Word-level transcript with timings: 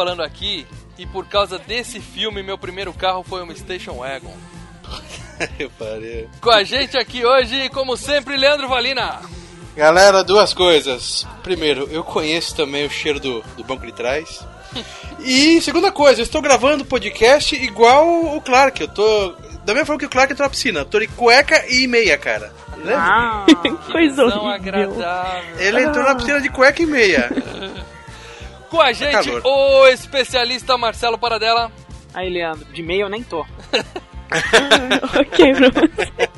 Falando 0.00 0.22
aqui. 0.22 0.66
E 0.98 1.04
por 1.04 1.26
causa 1.26 1.58
desse 1.58 2.00
filme, 2.00 2.42
meu 2.42 2.56
primeiro 2.56 2.92
carro 2.92 3.22
foi 3.22 3.42
uma 3.42 3.54
Station 3.54 3.98
Wagon. 3.98 4.34
Eu 5.58 5.70
parei. 5.78 6.26
Com 6.40 6.50
a 6.50 6.64
gente 6.64 6.96
aqui 6.96 7.24
hoje, 7.24 7.68
como 7.68 7.96
sempre, 7.98 8.36
Leandro 8.36 8.66
Valina. 8.66 9.20
Galera, 9.76 10.24
duas 10.24 10.52
coisas. 10.52 11.26
Primeiro, 11.42 11.88
eu 11.90 12.02
conheço 12.04 12.54
também 12.56 12.84
o 12.84 12.90
cheiro 12.90 13.20
do, 13.20 13.40
do 13.56 13.64
banco 13.64 13.86
de 13.86 13.92
trás. 13.92 14.44
E 15.20 15.60
segunda 15.62 15.90
coisa, 15.92 16.20
eu 16.20 16.24
estou 16.24 16.42
gravando 16.42 16.84
podcast 16.84 17.54
igual 17.54 18.36
o 18.36 18.40
Clark. 18.42 18.80
Eu 18.80 18.88
tô. 18.88 19.34
Da 19.64 19.72
mesma 19.72 19.86
forma 19.86 20.00
que 20.00 20.06
o 20.06 20.10
Clark 20.10 20.32
entrou 20.32 20.44
na 20.46 20.50
piscina. 20.50 20.80
Eu 20.80 20.84
tô 20.84 20.98
de 20.98 21.06
cueca 21.06 21.64
e 21.68 21.86
meia, 21.86 22.18
cara. 22.18 22.52
Lembra? 22.76 22.98
Ah, 22.98 23.46
coisa 23.90 24.24
horrível. 24.24 24.48
agradável. 24.48 25.58
Ele 25.58 25.82
entrou 25.84 26.04
na 26.04 26.14
piscina 26.16 26.40
de 26.40 26.50
cueca 26.50 26.82
e 26.82 26.86
meia. 26.86 27.30
Com 28.70 28.80
a 28.80 28.92
gente, 28.92 29.28
calor. 29.28 29.42
o 29.44 29.86
especialista 29.88 30.78
Marcelo 30.78 31.18
Paradela. 31.18 31.70
Aí, 32.14 32.30
Leandro, 32.30 32.64
de 32.72 32.82
meio 32.82 33.02
eu 33.02 33.08
nem 33.08 33.22
tô. 33.22 33.40
ok, 35.18 35.54
pra 35.54 35.70
você. 35.70 36.30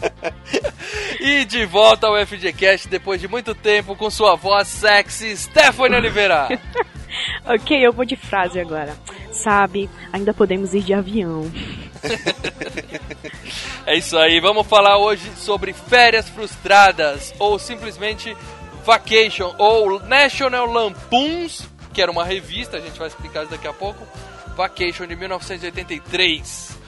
E 1.21 1.45
de 1.45 1.65
volta 1.67 2.07
ao 2.07 2.27
FGCast 2.27 2.89
depois 2.89 3.21
de 3.21 3.29
muito 3.29 3.55
tempo 3.55 3.95
com 3.95 4.11
sua 4.11 4.35
voz 4.35 4.67
sexy, 4.69 5.37
Stephanie 5.37 5.99
Oliveira. 5.99 6.49
Ok, 7.45 7.77
eu 7.79 7.93
vou 7.93 8.07
de 8.07 8.17
frase 8.17 8.59
agora. 8.59 8.97
Sabe, 9.31 9.91
ainda 10.11 10.33
podemos 10.33 10.73
ir 10.73 10.81
de 10.81 10.95
avião. 10.95 11.45
É 13.85 13.97
isso 13.97 14.17
aí, 14.17 14.39
vamos 14.41 14.67
falar 14.67 14.97
hoje 14.97 15.29
sobre 15.37 15.73
férias 15.73 16.29
frustradas, 16.29 17.35
ou 17.39 17.59
simplesmente 17.59 18.35
Vacation, 18.85 19.53
ou 19.59 19.99
National 20.01 20.67
Lampoons, 20.67 21.69
que 21.93 22.01
era 22.01 22.11
uma 22.11 22.25
revista, 22.25 22.77
a 22.77 22.81
gente 22.81 22.99
vai 22.99 23.09
explicar 23.09 23.43
isso 23.43 23.51
daqui 23.51 23.67
a 23.67 23.73
pouco. 23.73 24.07
Vacation 24.57 25.07
de 25.07 25.17
1983. 25.17 26.79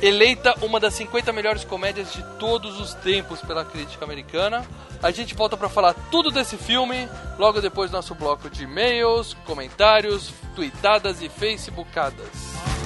Eleita 0.00 0.54
uma 0.62 0.80
das 0.80 0.94
50 0.94 1.32
melhores 1.32 1.64
comédias 1.64 2.12
de 2.12 2.22
todos 2.38 2.80
os 2.80 2.92
tempos 2.94 3.40
pela 3.40 3.64
crítica 3.64 4.04
americana. 4.04 4.66
A 5.02 5.10
gente 5.10 5.34
volta 5.34 5.56
para 5.56 5.68
falar 5.68 5.94
tudo 6.10 6.30
desse 6.30 6.56
filme 6.56 7.08
logo 7.38 7.60
depois 7.60 7.90
do 7.90 7.94
nosso 7.94 8.14
bloco 8.14 8.50
de 8.50 8.64
e-mails, 8.64 9.36
comentários, 9.44 10.32
tweetadas 10.56 11.22
e 11.22 11.28
facebookadas. 11.28 12.81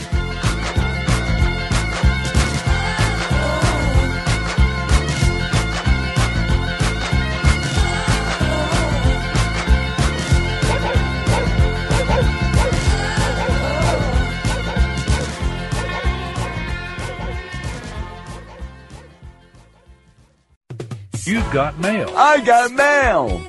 You've 21.27 21.51
got 21.53 21.77
mail. 21.81 22.09
I 22.17 22.39
got 22.41 22.71
mail. 22.71 23.43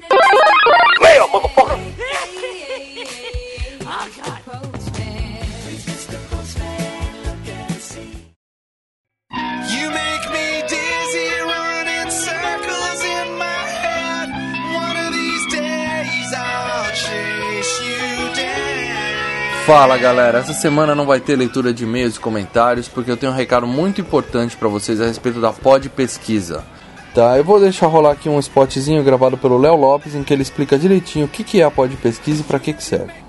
You 9.69 9.91
make 9.91 10.25
me 10.31 10.63
dizzy, 10.67 11.29
running 11.45 12.09
circles 12.09 13.03
in 13.05 13.37
my 13.37 13.45
head. 13.45 14.29
One 14.73 14.97
of 14.97 15.13
these 15.13 15.45
days 15.53 16.33
I'll 16.33 16.91
chase 16.95 17.79
you 17.83 18.33
down. 18.35 19.65
Fala 19.67 19.99
galera, 19.99 20.39
essa 20.39 20.53
semana 20.53 20.95
não 20.95 21.05
vai 21.05 21.19
ter 21.19 21.35
leitura 21.35 21.71
de 21.71 21.83
e-mails 21.83 22.15
e 22.15 22.19
comentários 22.19 22.87
porque 22.87 23.11
eu 23.11 23.17
tenho 23.17 23.31
um 23.31 23.35
recado 23.35 23.67
muito 23.67 24.01
importante 24.01 24.57
para 24.57 24.67
vocês 24.67 24.99
a 24.99 25.05
respeito 25.05 25.39
da 25.39 25.53
Pod 25.53 25.87
Pesquisa. 25.89 26.65
Tá, 27.17 27.35
eu 27.35 27.43
vou 27.43 27.59
deixar 27.59 27.87
rolar 27.87 28.11
aqui 28.11 28.29
um 28.29 28.37
spotzinho 28.37 29.03
gravado 29.03 29.39
pelo 29.39 29.57
Léo 29.57 29.75
Lopes 29.75 30.13
em 30.13 30.21
que 30.21 30.31
ele 30.31 30.43
explica 30.43 30.77
direitinho 30.77 31.25
o 31.25 31.27
que, 31.27 31.43
que 31.43 31.59
é 31.59 31.63
a 31.63 31.71
Pod 31.71 31.97
Pesquisa 31.97 32.41
e 32.41 32.43
para 32.43 32.59
que, 32.59 32.71
que 32.71 32.83
serve. 32.83 33.26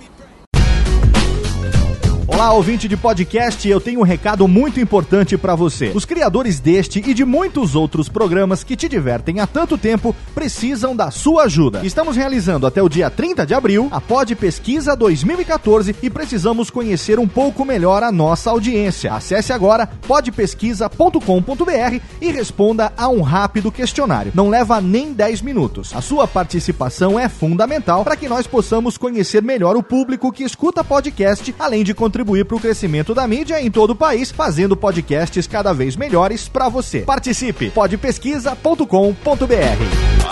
Olá, 2.38 2.52
ouvinte 2.52 2.86
de 2.86 2.96
podcast, 2.96 3.68
eu 3.68 3.80
tenho 3.80 3.98
um 3.98 4.04
recado 4.04 4.46
muito 4.46 4.78
importante 4.78 5.36
pra 5.36 5.56
você. 5.56 5.90
Os 5.92 6.04
criadores 6.04 6.60
deste 6.60 7.02
e 7.04 7.12
de 7.12 7.24
muitos 7.24 7.74
outros 7.74 8.08
programas 8.08 8.62
que 8.62 8.76
te 8.76 8.88
divertem 8.88 9.40
há 9.40 9.46
tanto 9.46 9.76
tempo 9.76 10.14
precisam 10.36 10.94
da 10.94 11.10
sua 11.10 11.46
ajuda. 11.46 11.84
Estamos 11.84 12.14
realizando 12.14 12.64
até 12.64 12.80
o 12.80 12.88
dia 12.88 13.10
30 13.10 13.44
de 13.44 13.54
abril 13.54 13.88
a 13.90 14.00
Pod 14.00 14.36
Pesquisa 14.36 14.94
2014 14.94 15.96
e 16.00 16.08
precisamos 16.08 16.70
conhecer 16.70 17.18
um 17.18 17.26
pouco 17.26 17.64
melhor 17.64 18.04
a 18.04 18.12
nossa 18.12 18.50
audiência. 18.50 19.12
Acesse 19.12 19.52
agora 19.52 19.88
podpesquisa.com.br 20.06 22.00
e 22.20 22.30
responda 22.30 22.92
a 22.96 23.08
um 23.08 23.20
rápido 23.20 23.72
questionário. 23.72 24.30
Não 24.32 24.48
leva 24.48 24.80
nem 24.80 25.12
10 25.12 25.42
minutos. 25.42 25.90
A 25.92 26.00
sua 26.00 26.28
participação 26.28 27.18
é 27.18 27.28
fundamental 27.28 28.04
para 28.04 28.14
que 28.14 28.28
nós 28.28 28.46
possamos 28.46 28.96
conhecer 28.96 29.42
melhor 29.42 29.76
o 29.76 29.82
público 29.82 30.30
que 30.30 30.44
escuta 30.44 30.84
podcast, 30.84 31.52
além 31.58 31.82
de 31.82 31.92
contribuir 31.92 32.27
para 32.44 32.56
o 32.56 32.60
crescimento 32.60 33.14
da 33.14 33.26
mídia 33.26 33.60
em 33.60 33.70
todo 33.70 33.90
o 33.90 33.96
país, 33.96 34.30
fazendo 34.30 34.76
podcasts 34.76 35.46
cada 35.46 35.72
vez 35.72 35.96
melhores 35.96 36.48
para 36.48 36.68
você. 36.68 37.00
Participe! 37.00 37.70
podpesquisa.com.br 37.70 40.28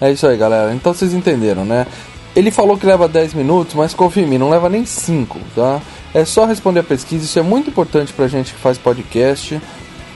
É 0.00 0.12
isso 0.12 0.26
aí 0.26 0.36
galera, 0.36 0.72
então 0.72 0.94
vocês 0.94 1.12
entenderam 1.12 1.64
né? 1.64 1.86
Ele 2.36 2.52
falou 2.52 2.78
que 2.78 2.86
leva 2.86 3.08
10 3.08 3.34
minutos, 3.34 3.74
mas 3.74 3.92
confia 3.92 4.22
em 4.22 4.26
mim, 4.26 4.38
não 4.38 4.48
leva 4.48 4.68
nem 4.68 4.84
5, 4.84 5.38
tá? 5.56 5.80
É 6.14 6.24
só 6.24 6.44
responder 6.44 6.80
a 6.80 6.84
pesquisa, 6.84 7.24
isso 7.24 7.38
é 7.38 7.42
muito 7.42 7.68
importante 7.68 8.12
pra 8.12 8.28
gente 8.28 8.54
que 8.54 8.60
faz 8.60 8.78
podcast, 8.78 9.60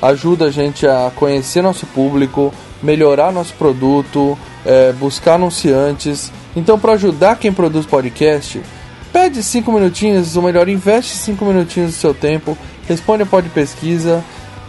ajuda 0.00 0.46
a 0.46 0.50
gente 0.50 0.86
a 0.86 1.10
conhecer 1.14 1.62
nosso 1.62 1.84
público, 1.86 2.54
melhorar 2.82 3.32
nosso 3.32 3.54
produto, 3.54 4.38
é, 4.64 4.92
buscar 4.92 5.34
anunciantes. 5.34 6.32
Então, 6.56 6.78
para 6.78 6.92
ajudar 6.92 7.36
quem 7.36 7.52
produz 7.52 7.86
podcast, 7.86 8.60
pede 9.12 9.42
5 9.42 9.70
minutinhos, 9.72 10.36
ou 10.36 10.42
melhor, 10.42 10.68
investe 10.68 11.16
5 11.16 11.44
minutinhos 11.44 11.92
do 11.92 11.96
seu 11.96 12.12
tempo, 12.12 12.56
responde 12.88 13.22
a 13.22 13.26
pod 13.26 13.48
pesquisa. 13.50 14.22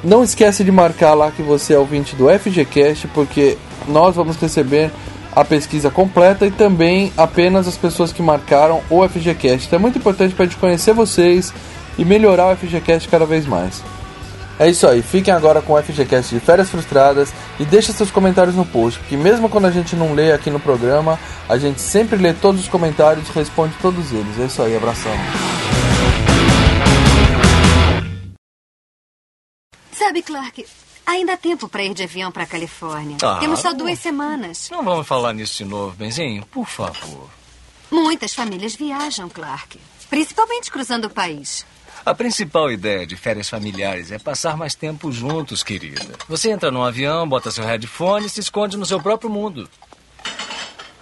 Não 0.03 0.23
esquece 0.23 0.63
de 0.63 0.71
marcar 0.71 1.13
lá 1.13 1.31
que 1.31 1.41
você 1.41 1.73
é 1.73 1.79
ouvinte 1.79 2.15
do 2.15 2.27
FGCast, 2.27 3.07
porque 3.07 3.57
nós 3.87 4.15
vamos 4.15 4.35
receber 4.37 4.91
a 5.35 5.43
pesquisa 5.43 5.89
completa 5.89 6.45
e 6.45 6.51
também 6.51 7.11
apenas 7.17 7.67
as 7.67 7.77
pessoas 7.77 8.11
que 8.11 8.21
marcaram 8.21 8.81
o 8.89 9.07
FGCast. 9.07 9.67
Então 9.67 9.77
é 9.77 9.81
muito 9.81 9.97
importante 9.97 10.35
para 10.35 10.45
a 10.45 10.47
gente 10.47 10.59
conhecer 10.59 10.93
vocês 10.93 11.53
e 11.97 12.05
melhorar 12.05 12.51
o 12.51 12.55
FGCast 12.55 13.07
cada 13.07 13.25
vez 13.25 13.45
mais. 13.45 13.81
É 14.59 14.69
isso 14.69 14.87
aí, 14.87 15.01
fiquem 15.01 15.33
agora 15.33 15.61
com 15.61 15.73
o 15.73 15.81
FGCast 15.81 16.33
de 16.33 16.39
Férias 16.39 16.69
Frustradas 16.69 17.33
e 17.59 17.65
deixem 17.65 17.93
seus 17.93 18.11
comentários 18.11 18.55
no 18.55 18.65
post, 18.65 18.99
porque 18.99 19.17
mesmo 19.17 19.49
quando 19.49 19.65
a 19.65 19.71
gente 19.71 19.95
não 19.95 20.13
lê 20.13 20.31
aqui 20.31 20.49
no 20.51 20.59
programa, 20.59 21.19
a 21.49 21.57
gente 21.57 21.81
sempre 21.81 22.17
lê 22.17 22.33
todos 22.33 22.61
os 22.61 22.67
comentários 22.67 23.27
e 23.27 23.31
responde 23.31 23.73
todos 23.81 24.11
eles. 24.11 24.39
É 24.39 24.45
isso 24.45 24.61
aí, 24.61 24.77
abração. 24.77 25.11
Sabe, 29.91 30.21
Clark, 30.21 30.65
ainda 31.05 31.33
há 31.33 31.37
tempo 31.37 31.67
para 31.67 31.83
ir 31.83 31.93
de 31.93 32.03
avião 32.03 32.31
para 32.31 32.43
a 32.43 32.47
Califórnia. 32.47 33.17
Ah, 33.23 33.37
Temos 33.39 33.59
só 33.59 33.71
não. 33.71 33.77
duas 33.77 33.97
semanas. 33.99 34.69
Não 34.71 34.83
vamos 34.83 35.07
falar 35.07 35.33
nisso 35.33 35.57
de 35.57 35.65
novo, 35.65 35.95
Benzinho? 35.95 36.45
Por 36.51 36.67
favor. 36.67 37.29
Muitas 37.89 38.33
famílias 38.33 38.75
viajam, 38.75 39.29
Clark. 39.29 39.79
Principalmente 40.09 40.71
cruzando 40.71 41.05
o 41.05 41.09
país. 41.09 41.65
A 42.05 42.13
principal 42.13 42.69
ideia 42.69 43.07
de 43.07 43.15
férias 43.15 43.47
familiares 43.47 44.11
é 44.11 44.19
passar 44.19 44.57
mais 44.57 44.75
tempo 44.75 45.09
juntos, 45.09 45.63
querida. 45.63 46.01
Você 46.27 46.51
entra 46.51 46.69
num 46.69 46.83
avião, 46.83 47.27
bota 47.27 47.49
seu 47.49 47.63
headphone 47.63 48.25
e 48.25 48.29
se 48.29 48.41
esconde 48.41 48.75
no 48.75 48.85
seu 48.85 49.01
próprio 49.01 49.29
mundo. 49.29 49.69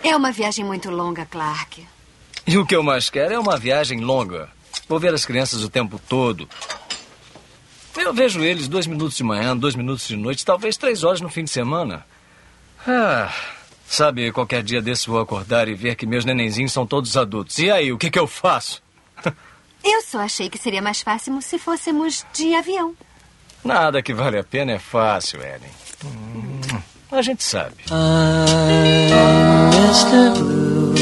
É 0.03 0.15
uma 0.15 0.31
viagem 0.31 0.63
muito 0.63 0.91
longa, 0.91 1.25
Clark. 1.25 1.87
E 2.45 2.57
o 2.57 2.65
que 2.65 2.75
eu 2.75 2.83
mais 2.83 3.09
quero 3.09 3.33
é 3.33 3.39
uma 3.39 3.57
viagem 3.57 3.99
longa. 3.99 4.49
Vou 4.87 4.99
ver 4.99 5.13
as 5.13 5.25
crianças 5.25 5.63
o 5.63 5.69
tempo 5.69 5.99
todo. 6.07 6.47
Eu 7.95 8.13
vejo 8.13 8.43
eles 8.43 8.67
dois 8.67 8.85
minutos 8.85 9.17
de 9.17 9.23
manhã, 9.23 9.57
dois 9.57 9.75
minutos 9.75 10.07
de 10.07 10.15
noite, 10.15 10.45
talvez 10.45 10.77
três 10.77 11.03
horas 11.03 11.19
no 11.19 11.29
fim 11.29 11.43
de 11.43 11.49
semana. 11.49 12.05
Ah, 12.87 13.33
sabe, 13.87 14.31
qualquer 14.31 14.61
dia 14.61 14.81
desse 14.81 15.07
vou 15.07 15.19
acordar 15.19 15.67
e 15.67 15.73
ver 15.73 15.95
que 15.95 16.05
meus 16.05 16.25
nenenzinhos 16.25 16.71
são 16.71 16.85
todos 16.85 17.17
adultos. 17.17 17.57
E 17.57 17.71
aí, 17.71 17.91
o 17.91 17.97
que, 17.97 18.11
que 18.11 18.19
eu 18.19 18.27
faço? 18.27 18.81
Eu 19.83 20.01
só 20.01 20.19
achei 20.19 20.49
que 20.49 20.57
seria 20.57 20.81
mais 20.81 21.01
fácil 21.01 21.41
se 21.41 21.57
fôssemos 21.57 22.25
de 22.33 22.53
avião. 22.53 22.95
Nada 23.63 24.01
que 24.01 24.13
vale 24.13 24.37
a 24.37 24.43
pena 24.43 24.73
é 24.73 24.79
fácil, 24.79 25.41
Ellen. 25.41 25.69
Hum, 26.05 26.61
a 27.11 27.21
gente 27.21 27.43
sabe. 27.43 27.75
Mr. 29.71 30.33
Blue, 30.37 30.93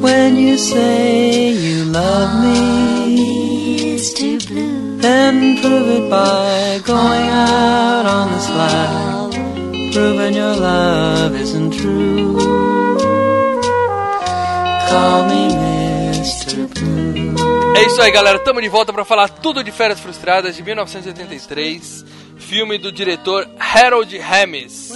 when 0.00 0.36
you 0.36 0.58
say 0.58 1.52
you 1.52 1.84
love 1.84 2.42
me, 2.42 3.96
Mr. 3.96 4.46
Blue, 4.46 4.96
then 4.98 5.56
prove 5.60 5.88
it 5.88 6.10
by 6.10 6.80
going 6.84 7.28
out 7.30 8.06
on 8.06 8.32
the 8.32 8.40
slide, 8.40 9.92
proving 9.92 10.34
your 10.34 10.56
love 10.56 11.34
isn't 11.34 11.70
true. 11.72 12.38
Call 14.88 15.24
me. 15.28 15.69
É 17.76 17.86
isso 17.86 18.00
aí, 18.02 18.10
galera. 18.10 18.38
Tamo 18.38 18.60
de 18.60 18.68
volta 18.68 18.92
pra 18.92 19.04
falar 19.04 19.28
tudo 19.28 19.64
de 19.64 19.70
Férias 19.70 20.00
Frustradas 20.00 20.54
de 20.56 20.62
1983, 20.62 22.04
filme 22.36 22.78
do 22.78 22.92
diretor 22.92 23.48
Harold 23.58 24.16
Ramis. 24.18 24.92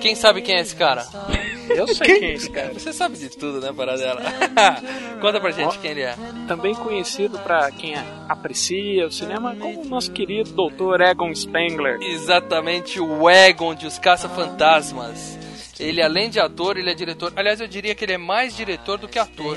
Quem 0.00 0.14
sabe 0.14 0.40
quem 0.40 0.56
é 0.56 0.60
esse 0.60 0.74
cara? 0.74 1.06
Eu 1.68 1.86
sei 1.88 2.18
quem 2.18 2.30
é 2.30 2.32
esse 2.32 2.50
cara. 2.50 2.72
Você 2.72 2.92
sabe 2.92 3.16
de 3.16 3.28
tudo, 3.28 3.60
né, 3.60 3.72
Paradela? 3.72 4.20
Conta 5.20 5.40
pra 5.40 5.50
gente 5.50 5.78
quem 5.78 5.90
ele 5.92 6.02
é. 6.02 6.16
Também 6.48 6.74
conhecido 6.74 7.38
pra 7.38 7.70
quem 7.70 7.94
aprecia 8.28 9.06
o 9.06 9.10
cinema 9.10 9.54
como 9.54 9.82
o 9.82 9.84
nosso 9.84 10.10
querido 10.10 10.50
Dr. 10.50 11.02
Egon 11.02 11.34
Spengler. 11.34 11.98
Exatamente 12.00 12.98
o 12.98 13.28
Egon 13.28 13.74
de 13.74 13.86
Os 13.86 13.98
Caça-Fantasmas. 13.98 15.38
Ele, 15.80 16.02
além 16.02 16.28
de 16.28 16.38
ator, 16.38 16.76
ele 16.76 16.90
é 16.90 16.94
diretor. 16.94 17.32
Aliás, 17.34 17.60
eu 17.60 17.66
diria 17.66 17.94
que 17.94 18.04
ele 18.04 18.12
é 18.12 18.18
mais 18.18 18.54
diretor 18.56 18.98
do 18.98 19.08
que 19.08 19.18
ator. 19.18 19.56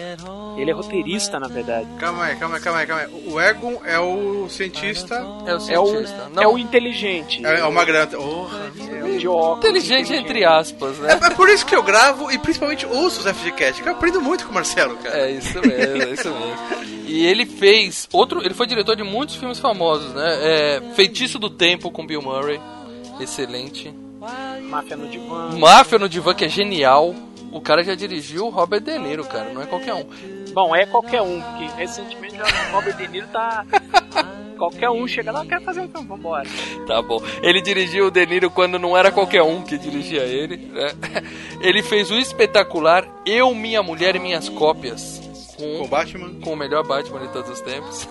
Ele 0.58 0.72
é 0.72 0.74
roteirista, 0.74 1.40
na 1.40 1.48
verdade. 1.48 1.88
Calma 2.00 2.26
aí, 2.26 2.36
calma 2.38 2.56
aí, 2.56 2.62
calma 2.62 2.80
aí, 2.80 2.88
calma 2.88 3.02
aí. 3.04 3.24
O 3.28 3.40
Egon 3.42 3.82
é 3.86 4.00
o 4.00 4.48
cientista. 4.50 5.16
É 5.16 5.24
o 5.24 5.48
É 5.48 5.56
o, 5.56 5.60
cientista. 5.88 6.32
é 6.42 6.48
o 6.48 6.58
inteligente. 6.58 7.46
É, 7.46 7.60
é 7.60 7.66
o 7.66 7.72
Magranta. 7.72 8.18
Oh, 8.18 8.48
É 8.90 9.18
de 9.18 9.28
óculos. 9.28 9.58
Inteligente 9.66 10.14
entre 10.14 10.46
aspas, 10.46 10.98
né? 10.98 11.20
é, 11.22 11.28
é 11.28 11.30
por 11.32 11.50
isso 11.50 11.66
que 11.66 11.76
eu 11.76 11.84
gravo 11.84 12.32
e 12.32 12.38
principalmente 12.38 12.86
ouço 12.86 13.20
os 13.20 13.28
FGCast, 13.38 13.82
que 13.84 13.88
eu 13.90 13.94
aprendo 13.94 14.22
muito 14.22 14.46
com 14.46 14.52
o 14.52 14.54
Marcelo, 14.54 14.96
cara. 14.98 15.18
É 15.18 15.32
isso 15.32 15.60
mesmo, 15.62 16.04
é 16.04 16.10
isso 16.10 16.30
mesmo. 16.30 17.04
E 17.06 17.26
ele 17.26 17.46
fez 17.46 18.08
outro, 18.14 18.42
ele 18.44 18.54
foi 18.54 18.66
diretor 18.66 18.96
de 18.96 19.04
muitos 19.04 19.36
filmes 19.36 19.60
famosos, 19.60 20.14
né? 20.14 20.38
É, 20.42 20.82
Feitiço 20.96 21.38
do 21.38 21.50
Tempo 21.50 21.92
com 21.92 22.06
Bill 22.08 22.22
Murray, 22.22 22.60
excelente. 23.20 23.94
Máfia 24.62 24.98
no 24.98 25.08
divã. 25.08 25.58
Máfia 25.58 26.00
no 26.00 26.10
Divã 26.10 26.34
que 26.34 26.46
é 26.46 26.50
genial. 26.50 27.16
O 27.52 27.62
cara 27.62 27.84
já 27.84 27.94
dirigiu 27.94 28.50
Robert 28.50 28.82
De 28.82 28.98
Niro, 28.98 29.24
cara, 29.26 29.54
não 29.54 29.62
é 29.62 29.66
qualquer 29.66 29.94
um. 29.94 30.06
Bom, 30.54 30.76
é 30.76 30.86
qualquer 30.88 31.22
um, 31.22 31.40
porque 31.40 31.66
recentemente 31.78 32.36
o 32.36 32.72
Robert 32.76 32.98
De 32.98 33.08
Niro 33.08 33.28
tá. 33.28 33.64
qualquer 34.58 34.90
um 34.90 35.08
chega 35.08 35.32
lá, 35.32 35.46
quer 35.46 35.62
fazer 35.62 35.82
um 35.82 35.90
filme, 35.90 36.08
vambora. 36.08 36.48
Tá 36.88 37.02
bom. 37.02 37.22
Ele 37.42 37.62
dirigiu 37.62 38.08
o 38.08 38.12
De 38.12 38.26
Niro 38.26 38.50
quando 38.50 38.80
não 38.80 38.98
era 38.98 39.12
qualquer 39.12 39.44
um 39.44 39.62
que 39.62 39.78
dirigia 39.78 40.22
ele, 40.22 40.58
né? 40.58 40.94
Ele 41.62 41.82
fez 41.82 42.12
o 42.12 42.16
espetacular 42.16 43.08
Eu, 43.26 43.54
Minha 43.54 43.82
Mulher 43.82 44.16
e 44.16 44.20
Minhas 44.20 44.50
Cópias. 44.50 45.23
Com 45.56 45.78
Com, 45.78 45.84
o 45.84 45.88
Batman. 45.88 46.40
com 46.42 46.54
o 46.54 46.56
melhor 46.56 46.84
Batman 46.86 47.20
de 47.20 47.34
todos 47.34 47.50
os 47.50 47.62
tempos. 47.62 48.08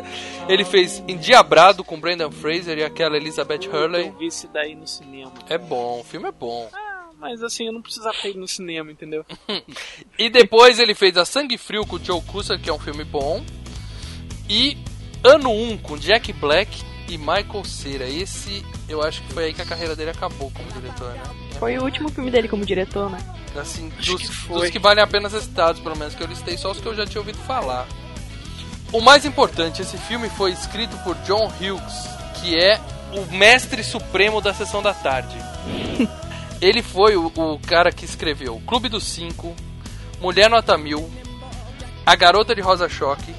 ele 0.48 0.64
fez 0.64 1.02
Endiabrado 1.06 1.84
com 1.84 1.98
Brendan 2.00 2.30
Fraser 2.30 2.78
e 2.78 2.84
aquela 2.84 3.16
Elizabeth 3.16 3.68
Hurley. 3.72 4.06
Eu 4.08 4.18
vi 4.18 4.26
esse 4.26 4.46
daí 4.48 4.74
no 4.74 4.86
cinema. 4.86 5.32
É 5.48 5.58
bom, 5.58 6.00
o 6.00 6.04
filme 6.04 6.28
é 6.28 6.32
bom. 6.32 6.68
Ah, 6.72 7.10
mas 7.18 7.42
assim, 7.42 7.66
eu 7.66 7.72
não 7.72 7.82
precisava 7.82 8.16
ter 8.20 8.30
ido 8.30 8.40
no 8.40 8.48
cinema, 8.48 8.90
entendeu? 8.90 9.24
E 10.18 10.30
depois 10.30 10.78
ele 10.78 10.94
fez 10.94 11.16
A 11.16 11.24
Sangue 11.24 11.58
Frio 11.58 11.86
com 11.86 11.96
o 11.96 12.04
Joe 12.04 12.20
Cusack, 12.22 12.62
que 12.62 12.70
é 12.70 12.72
um 12.72 12.78
filme 12.78 13.04
bom. 13.04 13.44
E 14.48 14.76
Ano 15.22 15.50
1 15.50 15.78
com 15.78 15.96
Jack 15.98 16.32
Black 16.34 16.70
e 17.08 17.18
Michael 17.18 17.64
Cera. 17.64 18.08
Esse 18.08 18.64
eu 18.88 19.02
acho 19.02 19.22
que 19.22 19.32
foi 19.32 19.46
aí 19.46 19.54
que 19.54 19.62
a 19.62 19.66
carreira 19.66 19.94
dele 19.96 20.10
acabou 20.10 20.50
como 20.50 20.70
diretor, 20.72 21.12
né? 21.12 21.22
Foi 21.58 21.78
o 21.78 21.84
último 21.84 22.08
filme 22.10 22.30
dele 22.30 22.48
como 22.48 22.64
diretor, 22.64 23.10
né? 23.10 23.18
Assim, 23.56 23.88
dos, 23.88 24.22
que 24.22 24.28
foi. 24.28 24.60
dos 24.60 24.70
que 24.70 24.78
valem 24.78 25.02
a 25.02 25.06
pena 25.06 25.30
ser 25.30 25.40
citados, 25.40 25.80
pelo 25.80 25.96
menos 25.96 26.14
que 26.14 26.22
eu 26.22 26.26
listei 26.26 26.56
só 26.56 26.70
os 26.70 26.80
que 26.80 26.86
eu 26.86 26.94
já 26.94 27.06
tinha 27.06 27.20
ouvido 27.20 27.38
falar. 27.38 27.86
O 28.92 29.00
mais 29.00 29.24
importante, 29.24 29.82
esse 29.82 29.98
filme 29.98 30.28
foi 30.28 30.52
escrito 30.52 30.96
por 30.98 31.16
John 31.16 31.46
Hughes, 31.60 32.08
que 32.40 32.56
é 32.56 32.80
o 33.12 33.34
mestre 33.34 33.82
supremo 33.82 34.40
da 34.40 34.54
sessão 34.54 34.82
da 34.82 34.94
tarde. 34.94 35.36
Ele 36.60 36.82
foi 36.82 37.16
o, 37.16 37.26
o 37.34 37.58
cara 37.60 37.92
que 37.92 38.04
escreveu 38.04 38.60
Clube 38.66 38.88
dos 38.88 39.04
Cinco, 39.04 39.54
Mulher 40.20 40.48
Nota 40.48 40.76
Mil, 40.78 41.10
A 42.04 42.14
Garota 42.14 42.54
de 42.54 42.60
Rosa 42.60 42.88
Choque, 42.88 43.34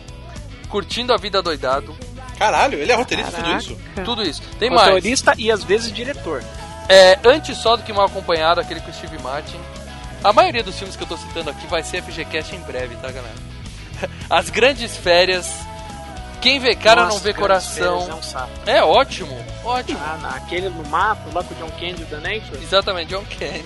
Curtindo 0.70 1.14
a 1.14 1.18
Vida 1.18 1.42
Doidado, 1.42 1.96
Caralho, 2.38 2.80
ele 2.80 2.92
é 2.92 2.96
roteirista 2.96 3.32
de 3.32 3.38
tudo 3.38 3.48
Caraca. 3.48 3.64
isso? 3.64 3.78
tudo 4.06 4.24
isso. 4.24 4.42
Tem 4.60 4.70
mais. 4.70 4.88
Motorista 4.88 5.34
e 5.38 5.52
às 5.52 5.64
vezes 5.64 5.92
diretor. 5.92 6.44
É, 6.90 7.20
Antes 7.26 7.58
Só 7.58 7.76
do 7.76 7.84
que 7.84 7.92
Mal 7.92 8.06
Acompanhado, 8.06 8.62
aquele 8.62 8.80
com 8.80 8.92
o 8.92 8.94
Steve 8.94 9.18
Martin. 9.20 9.60
A 10.24 10.32
maioria 10.34 10.64
dos 10.64 10.78
filmes 10.78 10.96
que 10.96 11.04
eu 11.04 11.08
tô 11.08 11.18
citando 11.18 11.50
aqui 11.50 11.68
vai 11.68 11.84
ser 11.84 12.02
FGCast 12.02 12.56
em 12.56 12.60
breve, 12.62 12.96
tá, 12.96 13.12
galera? 13.12 13.36
As 14.30 14.50
Grandes 14.50 14.96
Férias. 14.96 15.52
Quem 16.42 16.60
vê 16.60 16.76
cara 16.76 17.04
Nossa, 17.04 17.16
não 17.16 17.24
vê 17.24 17.34
coração. 17.34 18.08
É 18.66 18.72
um. 18.72 18.78
É 18.78 18.84
ótimo, 18.84 19.36
ótimo. 19.64 20.00
Ah, 20.00 20.18
naquele 20.22 20.70
no 20.70 20.86
mato, 20.88 21.34
lá 21.34 21.44
com 21.44 21.54
o 21.54 21.58
John 21.58 21.72
Candy 21.80 22.04
da 22.06 22.18
Nature. 22.18 22.62
Exatamente, 22.62 23.10
John 23.10 23.26
Candy. 23.38 23.64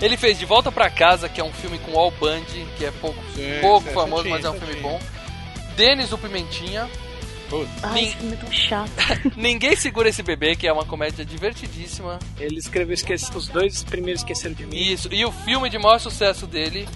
Ele 0.00 0.16
fez 0.16 0.38
De 0.38 0.44
Volta 0.44 0.72
Pra 0.72 0.90
Casa, 0.90 1.28
que 1.28 1.40
é 1.40 1.44
um 1.44 1.52
filme 1.52 1.78
com 1.78 1.98
Al 1.98 2.10
Bundy, 2.10 2.66
que 2.76 2.84
é 2.84 2.90
pouco, 2.90 3.18
Sim, 3.34 3.58
pouco 3.60 3.88
sim, 3.88 3.94
famoso, 3.94 4.22
sim, 4.24 4.28
mas 4.30 4.44
é 4.44 4.50
um 4.50 4.54
sim. 4.54 4.60
filme 4.60 4.80
bom. 4.80 5.00
Denis 5.76 6.12
o 6.12 6.18
Pimentinha. 6.18 6.88
Ai, 7.82 7.94
Nin- 7.94 8.06
esse 8.06 8.16
filme 8.16 8.32
é 8.32 8.36
tão 8.36 8.52
chato. 8.52 8.90
Ninguém 9.36 9.76
Segura 9.76 10.08
Esse 10.08 10.22
Bebê, 10.22 10.56
que 10.56 10.66
é 10.66 10.72
uma 10.72 10.84
comédia 10.84 11.24
divertidíssima. 11.24 12.18
Ele 12.38 12.58
escreveu 12.58 12.94
esquece, 12.94 13.30
os 13.36 13.48
dois 13.48 13.82
primeiros 13.84 14.20
esqueceram 14.22 14.54
de 14.54 14.66
mim. 14.66 14.76
Isso, 14.76 15.08
e 15.12 15.24
o 15.24 15.32
filme 15.32 15.68
de 15.70 15.78
maior 15.78 15.98
sucesso 15.98 16.46
dele, 16.46 16.88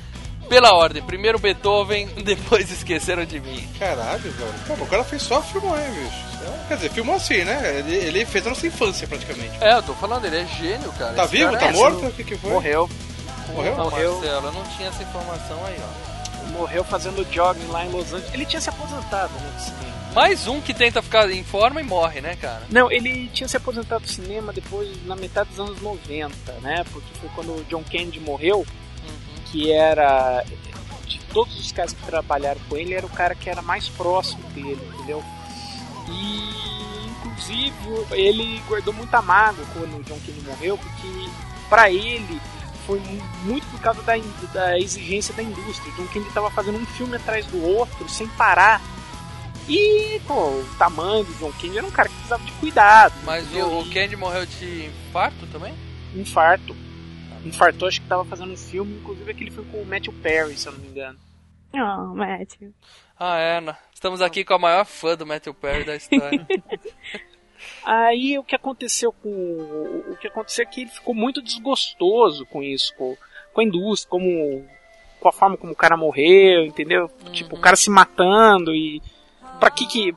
pela 0.48 0.72
ordem. 0.74 1.02
Primeiro 1.02 1.38
Beethoven, 1.38 2.06
depois 2.24 2.70
Esqueceram 2.70 3.24
de 3.24 3.38
Mim. 3.40 3.66
Caralho, 3.78 4.20
velho. 4.32 4.54
Pô, 4.66 4.84
o 4.84 4.86
cara 4.86 5.04
fez 5.04 5.22
só 5.22 5.40
filmou, 5.42 5.78
hein, 5.78 5.86
bicho? 5.92 6.30
É, 6.44 6.68
Quer 6.68 6.74
dizer, 6.76 6.90
filmou 6.90 7.14
assim, 7.16 7.44
né? 7.44 7.78
Ele, 7.78 7.94
ele 7.94 8.24
fez 8.26 8.46
a 8.46 8.50
nossa 8.50 8.66
infância, 8.66 9.06
praticamente. 9.06 9.52
É, 9.60 9.74
eu 9.74 9.82
tô 9.82 9.94
falando, 9.94 10.24
ele 10.24 10.38
é 10.38 10.46
gênio, 10.46 10.90
cara. 10.92 11.12
Tá 11.14 11.24
Esse 11.24 11.36
vivo? 11.36 11.52
cara 11.52 11.58
Tá 11.58 11.66
é 11.68 11.72
morto? 11.72 12.06
O 12.06 12.12
que 12.12 12.24
que 12.24 12.36
foi? 12.36 12.50
Morreu. 12.50 12.90
Morreu? 13.54 13.76
Não, 13.76 13.84
Morreu. 13.84 14.12
Marcelo, 14.14 14.46
eu 14.46 14.52
não 14.52 14.64
tinha 14.76 14.88
essa 14.88 15.02
informação 15.02 15.64
aí, 15.66 15.76
ó. 15.78 16.50
Morreu 16.58 16.82
fazendo 16.82 17.24
jogging 17.32 17.66
lá 17.68 17.84
em 17.86 17.90
Los 17.90 18.12
Angeles. 18.12 18.34
Ele 18.34 18.44
tinha 18.46 18.60
se 18.60 18.68
aposentado, 18.70 19.32
né. 19.34 19.52
Mais 20.14 20.48
um 20.48 20.60
que 20.60 20.74
tenta 20.74 21.00
ficar 21.00 21.30
em 21.30 21.44
forma 21.44 21.80
e 21.80 21.84
morre, 21.84 22.20
né, 22.20 22.34
cara? 22.36 22.62
Não, 22.68 22.90
ele 22.90 23.28
tinha 23.28 23.46
se 23.48 23.56
aposentado 23.56 24.02
do 24.04 24.10
cinema 24.10 24.52
depois, 24.52 24.88
na 25.06 25.14
metade 25.14 25.50
dos 25.50 25.60
anos 25.60 25.80
90, 25.80 26.52
né? 26.60 26.84
Porque 26.92 27.08
foi 27.20 27.28
quando 27.34 27.50
o 27.52 27.64
John 27.68 27.84
Candy 27.84 28.18
morreu, 28.18 28.58
Uhum. 28.58 29.42
que 29.46 29.70
era. 29.72 30.44
De 31.06 31.18
todos 31.32 31.58
os 31.58 31.70
caras 31.72 31.92
que 31.92 32.02
trabalharam 32.02 32.60
com 32.68 32.76
ele, 32.76 32.92
era 32.94 33.06
o 33.06 33.10
cara 33.10 33.34
que 33.36 33.48
era 33.48 33.62
mais 33.62 33.88
próximo 33.88 34.42
dele, 34.50 34.80
entendeu? 34.94 35.22
E, 36.08 37.06
inclusive, 37.06 37.72
ele 38.12 38.60
guardou 38.68 38.92
muita 38.92 39.22
mágoa 39.22 39.64
quando 39.72 39.96
o 39.96 40.02
John 40.02 40.18
Candy 40.26 40.40
morreu, 40.44 40.76
porque 40.76 41.28
pra 41.68 41.90
ele 41.90 42.40
foi 42.86 42.98
mu- 43.00 43.22
muito 43.44 43.64
por 43.68 43.80
causa 43.80 44.02
da, 44.02 44.14
da 44.52 44.78
exigência 44.78 45.32
da 45.34 45.42
indústria. 45.42 45.92
O 45.92 45.96
John 45.96 46.06
Candy 46.12 46.30
tava 46.32 46.50
fazendo 46.50 46.78
um 46.78 46.86
filme 46.86 47.14
atrás 47.16 47.46
do 47.46 47.62
outro, 47.64 48.08
sem 48.08 48.26
parar. 48.28 48.80
E, 49.70 50.20
pô, 50.26 50.34
o 50.34 50.66
tamanho 50.78 51.24
do 51.24 51.32
John 51.34 51.52
Candy 51.52 51.78
era 51.78 51.86
um 51.86 51.90
cara 51.90 52.08
que 52.08 52.14
precisava 52.14 52.44
de 52.44 52.52
cuidado. 52.52 53.14
Mas 53.24 53.46
o, 53.54 53.66
o 53.78 53.86
E 53.86 53.90
Candy 53.94 54.16
morreu 54.16 54.44
de 54.46 54.86
infarto 54.86 55.46
também? 55.46 55.72
infarto. 56.14 56.74
Infartou, 57.44 57.88
acho 57.88 58.00
que 58.00 58.08
tava 58.08 58.24
fazendo 58.24 58.52
um 58.52 58.56
filme, 58.56 58.96
inclusive 58.96 59.30
aquele 59.30 59.50
filme 59.50 59.70
com 59.70 59.80
o 59.80 59.86
Matthew 59.86 60.12
Perry, 60.14 60.56
se 60.56 60.66
eu 60.66 60.72
não 60.72 60.80
me 60.80 60.88
engano. 60.88 61.18
Oh, 61.72 62.14
Matthew. 62.14 62.74
Ah, 63.18 63.38
é, 63.38 63.60
né? 63.60 63.76
Estamos 63.94 64.20
aqui 64.20 64.44
com 64.44 64.54
a 64.54 64.58
maior 64.58 64.84
fã 64.84 65.16
do 65.16 65.24
Matthew 65.26 65.54
Perry 65.54 65.84
da 65.84 65.94
história. 65.96 66.46
Aí 67.84 68.38
o 68.38 68.44
que 68.44 68.54
aconteceu 68.54 69.12
com. 69.12 69.28
O 70.10 70.16
que 70.16 70.26
aconteceu 70.26 70.64
é 70.64 70.66
que 70.66 70.82
ele 70.82 70.90
ficou 70.90 71.14
muito 71.14 71.40
desgostoso 71.42 72.44
com 72.46 72.62
isso, 72.62 72.94
com, 72.96 73.16
com 73.52 73.60
a 73.60 73.64
indústria, 73.64 74.10
como 74.10 74.66
com 75.20 75.28
a 75.28 75.32
forma 75.32 75.56
como 75.56 75.72
o 75.72 75.76
cara 75.76 75.96
morreu, 75.96 76.64
entendeu? 76.64 77.10
Tipo, 77.32 77.56
o 77.56 77.60
cara 77.60 77.76
se 77.76 77.90
matando 77.90 78.74
e. 78.74 79.02
Pra 79.60 79.70
que 79.70 79.86
que. 79.86 80.14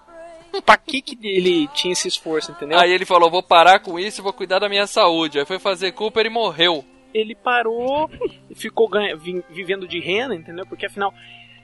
Pra 0.65 0.77
que 0.77 1.01
que 1.01 1.17
ele 1.27 1.67
tinha 1.69 1.91
esse 1.93 2.07
esforço, 2.07 2.51
entendeu? 2.51 2.79
Aí 2.79 2.91
ele 2.91 3.05
falou, 3.05 3.29
vou 3.29 3.41
parar 3.43 3.79
com 3.79 3.99
isso 3.99 4.21
e 4.21 4.23
vou 4.23 4.31
cuidar 4.33 4.59
da 4.59 4.69
minha 4.69 4.85
saúde. 4.87 5.39
Aí 5.39 5.45
foi 5.45 5.57
fazer 5.59 5.91
Cooper 5.93 6.25
e 6.25 6.29
morreu. 6.29 6.85
ele 7.13 7.35
parou 7.35 8.09
e 8.49 8.53
ficou 8.55 8.87
ganha- 8.87 9.15
vi- 9.15 9.43
vivendo 9.49 9.87
de 9.87 9.99
renda, 9.99 10.33
entendeu? 10.35 10.65
Porque 10.67 10.85
afinal 10.85 11.11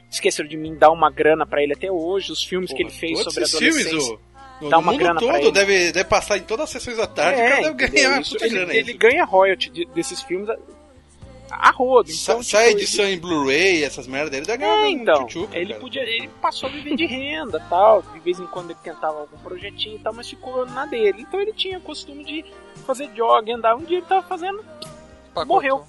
esqueceram 0.10 0.50
de 0.50 0.58
mim 0.58 0.76
dar 0.76 0.90
uma 0.92 1.12
grana 1.12 1.46
pra 1.46 1.62
ele 1.62 1.74
até 1.74 1.92
hoje, 1.92 2.32
os 2.32 2.44
filmes 2.44 2.74
que 2.74 2.82
ele 2.82 2.90
fez 2.90 3.20
sobre 3.20 3.46
filmes, 3.46 3.86
adolescência. 3.86 4.16
o, 4.16 4.64
no 4.64 4.70
dá 4.72 4.78
uma 4.80 4.92
mundo 4.92 5.02
grana 5.02 5.20
pra 5.22 5.40
todo 5.40 5.52
deve, 5.52 5.92
deve 5.92 6.10
passar 6.10 6.38
em 6.38 6.42
todas 6.42 6.64
as 6.64 6.70
sessões 6.72 6.98
da 6.98 7.06
tarde, 7.06 7.40
o 7.40 7.44
É, 7.44 7.50
cara 7.50 7.62
deve 7.74 7.88
ganhar 7.90 8.22
Isso, 8.22 8.38
ele, 8.42 8.50
grana. 8.50 8.74
ele 8.74 8.94
ganha 8.94 9.24
royalty 9.24 9.70
de- 9.70 9.86
desses 9.86 10.20
filmes 10.24 10.50
a, 11.50 11.70
a 11.70 11.72
rodo. 11.72 12.10
Então, 12.12 12.42
sai 12.44 12.68
tipo, 12.70 12.78
edição 12.80 13.06
em 13.06 13.20
Blu-ray, 13.20 13.84
essas 13.84 14.08
merdas, 14.08 14.34
ele 14.34 14.46
deve 14.46 14.58
ganhar 14.60 14.78
É, 14.78 14.82
um 14.86 14.90
então, 14.90 15.28
ele 15.52 15.68
cara. 15.74 15.80
podia, 15.80 16.02
ele 16.04 16.28
passou 16.42 16.70
a 16.70 16.72
viver 16.72 16.96
de 16.96 17.06
renda, 17.06 17.60
tal, 17.70 18.02
de 18.02 18.20
vez 18.20 18.40
em 18.40 18.48
quando 18.48 18.72
ele 18.72 18.80
tentava 18.84 19.20
algum 19.20 19.38
projetinho 19.38 19.96
e 19.96 20.00
tal, 20.00 20.14
mas 20.14 20.30
ficou 20.30 20.66
na 20.66 20.86
dele. 20.86 21.22
Então 21.22 21.40
ele 21.40 21.54
tinha 21.54 21.80
costume 21.80 22.24
de 22.24 22.46
fazer 22.86 23.10
jog, 23.16 23.52
andar. 23.52 23.76
Um 23.76 23.84
dia 23.84 23.98
ele 23.98 24.06
tava 24.06 24.26
fazendo, 24.28 24.64
morreu. 25.46 25.86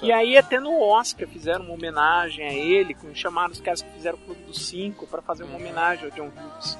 E 0.00 0.12
aí 0.12 0.36
até 0.36 0.60
no 0.60 0.80
Oscar 0.80 1.26
fizeram 1.26 1.64
uma 1.64 1.74
homenagem 1.74 2.46
a 2.46 2.52
ele, 2.52 2.94
com- 2.94 3.12
chamaram 3.14 3.50
os 3.52 3.60
caras 3.60 3.82
que 3.82 3.90
fizeram 3.90 4.16
o 4.16 4.20
Clube 4.20 4.42
dos 4.42 4.66
Cinco 4.68 5.06
pra 5.08 5.20
fazer 5.20 5.42
uma 5.42 5.56
homenagem 5.56 6.04
ao 6.04 6.10
John 6.12 6.28
Hughes. 6.28 6.78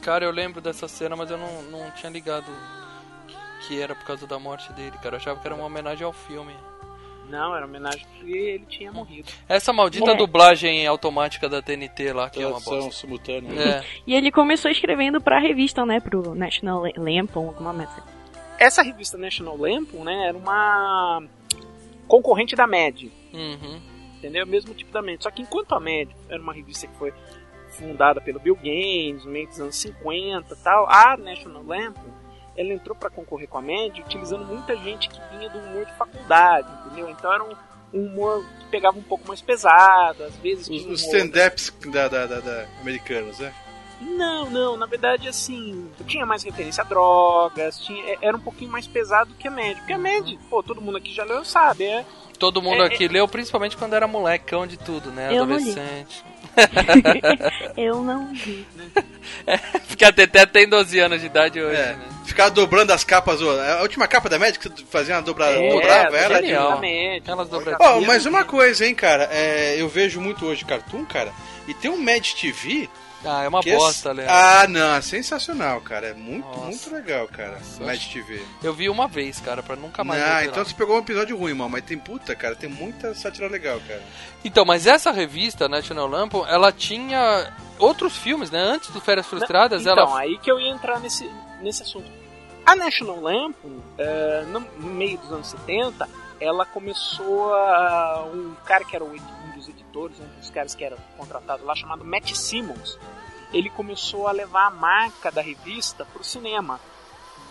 Cara, 0.00 0.24
eu 0.24 0.30
lembro 0.30 0.60
dessa 0.60 0.86
cena, 0.86 1.16
mas 1.16 1.30
eu 1.30 1.36
não, 1.38 1.62
não 1.64 1.90
tinha 1.92 2.12
ligado 2.12 2.46
que 3.66 3.80
era 3.80 3.94
por 3.94 4.04
causa 4.04 4.26
da 4.26 4.38
morte 4.38 4.72
dele, 4.74 4.92
cara. 5.02 5.14
Eu 5.14 5.16
achava 5.16 5.40
que 5.40 5.46
era 5.48 5.54
uma 5.54 5.64
homenagem 5.64 6.04
ao 6.04 6.12
filme. 6.12 6.54
Não, 7.28 7.54
era 7.56 7.64
homenagem 7.66 8.06
porque 8.18 8.30
ele 8.30 8.64
tinha 8.68 8.92
morrido. 8.92 9.28
Essa 9.48 9.72
maldita 9.72 10.10
É. 10.12 10.14
dublagem 10.16 10.86
automática 10.86 11.48
da 11.48 11.60
TNT 11.62 12.12
lá, 12.12 12.28
que 12.30 12.40
é 12.42 12.46
uma 12.46 12.52
Tradução 12.60 12.80
bosta. 12.86 13.00
simultânea. 13.00 13.60
É. 13.60 13.84
E 14.06 14.14
ele 14.14 14.30
começou 14.30 14.70
escrevendo 14.70 15.20
pra 15.20 15.38
revista, 15.38 15.84
né? 15.86 16.00
Pro 16.00 16.34
National 16.34 16.84
Lampoon, 16.96 17.46
alguma 17.48 17.72
merda. 17.72 18.02
Essa 18.58 18.82
revista 18.82 19.16
National 19.18 19.56
Lampoon, 19.56 20.04
né, 20.04 20.28
era 20.28 20.38
uma 20.38 21.22
concorrente 22.06 22.54
da 22.54 22.66
Mad. 22.66 23.04
Uhum. 23.32 23.80
entendeu? 24.18 24.46
Mesmo 24.46 24.72
tipo 24.74 24.92
da 24.92 25.02
Mad. 25.02 25.20
Só 25.22 25.30
que 25.30 25.42
enquanto 25.42 25.74
a 25.74 25.80
Mad 25.80 26.08
era 26.28 26.40
uma 26.40 26.52
revista 26.54 26.86
que 26.86 26.96
foi 26.96 27.12
fundada 27.70 28.20
pelo 28.20 28.38
Bill 28.38 28.54
Gates 28.54 29.24
no 29.24 29.32
meio 29.32 29.48
dos 29.48 29.60
anos 29.60 29.76
50 29.76 30.54
e 30.54 30.56
tal, 30.58 30.88
a 30.88 31.16
National 31.16 31.62
Lampoon 31.64 32.12
ela 32.56 32.72
entrou 32.72 32.94
para 32.96 33.10
concorrer 33.10 33.48
com 33.48 33.58
a 33.58 33.62
Mad 33.62 33.98
utilizando 33.98 34.44
muita 34.44 34.76
gente 34.76 35.08
que 35.08 35.20
vinha 35.36 35.48
do 35.50 35.58
humor 35.58 35.84
de 35.86 35.92
faculdade, 35.94 36.68
entendeu? 36.86 37.10
Então 37.10 37.32
era 37.32 37.42
um, 37.44 37.54
um 37.92 38.06
humor 38.06 38.44
que 38.60 38.66
pegava 38.66 38.98
um 38.98 39.02
pouco 39.02 39.26
mais 39.28 39.40
pesado, 39.40 40.22
às 40.24 40.36
vezes 40.36 40.68
Os, 40.68 40.76
os 40.86 41.02
humor- 41.04 41.16
stand-ups 41.16 41.72
da, 41.92 42.08
da, 42.08 42.26
da- 42.26 42.40
da- 42.40 42.66
americanos, 42.80 43.38
né? 43.38 43.52
Não, 44.00 44.50
não, 44.50 44.76
na 44.76 44.86
verdade 44.86 45.28
assim, 45.28 45.88
tinha 46.06 46.26
mais 46.26 46.42
referência 46.42 46.82
a 46.82 46.86
drogas, 46.86 47.78
tinha, 47.78 48.04
é- 48.12 48.18
era 48.22 48.36
um 48.36 48.40
pouquinho 48.40 48.70
mais 48.70 48.86
pesado 48.86 49.32
que 49.34 49.46
a 49.48 49.50
Mad, 49.50 49.76
porque 49.78 49.92
a 49.92 49.98
Mad, 49.98 50.34
pô, 50.50 50.62
todo 50.62 50.80
mundo 50.80 50.98
aqui 50.98 51.12
já 51.12 51.24
leu, 51.24 51.44
sabe, 51.44 51.84
é 51.84 52.04
Todo 52.36 52.60
mundo 52.60 52.82
É, 52.82 52.86
aqui 52.86 53.06
leu, 53.06 53.28
principalmente 53.28 53.76
quando 53.76 53.94
era 53.94 54.08
molecão 54.08 54.66
de 54.66 54.76
tudo, 54.76 55.10
né? 55.12 55.28
Eu 55.30 55.46
não 55.46 55.56
li. 55.56 55.70
Adolescente. 55.70 56.24
Eu 57.76 58.02
não 58.02 58.32
vi. 58.34 58.66
Porque 59.88 60.04
a 60.04 60.12
Teté 60.12 60.46
tem 60.46 60.68
12 60.68 60.98
anos 60.98 61.20
de 61.20 61.26
idade 61.26 61.60
hoje, 61.60 61.80
É. 61.80 61.92
né? 61.94 61.98
Ficar 62.24 62.48
dobrando 62.48 62.92
as 62.92 63.04
capas. 63.04 63.40
ó, 63.42 63.60
A 63.78 63.82
última 63.82 64.06
capa 64.08 64.28
da 64.28 64.38
Magic, 64.38 64.58
você 64.62 64.84
fazia 64.90 65.14
uma 65.16 65.22
dobra, 65.22 65.46
É, 65.46 65.68
dobrava 65.68 66.16
ela. 66.16 66.36
genial. 66.36 66.62
exatamente. 66.68 67.30
Elas 67.30 67.48
dobram- 67.48 67.76
Ó, 67.80 68.00
mas 68.00 68.26
uma 68.26 68.44
coisa, 68.44 68.86
hein, 68.86 68.94
cara. 68.94 69.28
é, 69.30 69.76
eu 69.78 69.88
vejo 69.88 70.20
muito 70.20 70.46
hoje 70.46 70.64
Cartoon, 70.64 71.04
cara. 71.04 71.32
E 71.68 71.74
tem 71.74 71.90
um 71.90 71.96
Mad 71.98 72.26
TV. 72.32 72.88
Ah, 73.24 73.42
é 73.42 73.48
uma 73.48 73.60
que 73.60 73.70
é- 73.70 73.76
bosta, 73.76 74.12
Léo. 74.12 74.26
Ah, 74.28 74.66
não, 74.68 74.94
é 74.94 75.00
sensacional, 75.00 75.80
cara. 75.80 76.08
É 76.08 76.14
muito, 76.14 76.46
Nossa. 76.46 76.60
muito 76.66 76.92
legal, 76.92 77.26
cara. 77.28 77.58
Mad 77.80 77.98
TV. 77.98 78.42
Eu 78.62 78.74
vi 78.74 78.88
uma 78.88 79.08
vez, 79.08 79.40
cara, 79.40 79.62
pra 79.62 79.76
nunca 79.76 80.04
mais 80.04 80.22
Ah, 80.22 80.44
então 80.44 80.64
você 80.64 80.74
pegou 80.74 80.96
um 80.96 81.00
episódio 81.00 81.36
ruim, 81.36 81.54
mano. 81.54 81.70
Mas 81.70 81.84
tem 81.84 81.98
puta, 81.98 82.34
cara. 82.34 82.54
Tem 82.54 82.68
muita 82.68 83.14
sátira 83.14 83.48
legal, 83.48 83.80
cara. 83.86 84.02
Então, 84.44 84.64
mas 84.64 84.86
essa 84.86 85.10
revista, 85.10 85.68
National 85.68 86.06
Lampoon, 86.06 86.46
ela 86.46 86.70
tinha 86.70 87.52
outros 87.78 88.16
filmes, 88.16 88.50
né? 88.50 88.60
Antes 88.60 88.90
do 88.90 89.00
Férias 89.00 89.26
Frustradas, 89.26 89.82
então, 89.82 89.96
ela... 89.96 90.18
aí 90.18 90.38
que 90.38 90.50
eu 90.50 90.60
ia 90.60 90.70
entrar 90.70 91.00
nesse, 91.00 91.30
nesse 91.60 91.82
assunto. 91.82 92.10
A 92.66 92.74
National 92.74 93.20
Lampoon, 93.20 93.80
no, 94.48 94.60
no 94.60 94.88
meio 94.94 95.18
dos 95.18 95.32
anos 95.32 95.48
70, 95.48 96.08
ela 96.40 96.64
começou 96.66 97.54
a. 97.54 98.24
Um 98.32 98.54
cara 98.64 98.84
que 98.84 98.94
era 98.94 99.04
o 99.04 99.08
um 99.08 99.52
dos 99.56 99.68
editores, 99.68 100.18
um 100.18 100.26
dos 100.40 100.50
caras 100.50 100.74
que 100.74 100.84
era 100.84 100.96
contratado 101.16 101.64
lá, 101.64 101.74
chamado 101.74 102.04
Matt 102.04 102.32
Simmons, 102.34 102.98
ele 103.52 103.70
começou 103.70 104.26
a 104.28 104.32
levar 104.32 104.66
a 104.66 104.70
marca 104.70 105.30
da 105.30 105.40
revista 105.40 106.04
pro 106.06 106.24
cinema. 106.24 106.80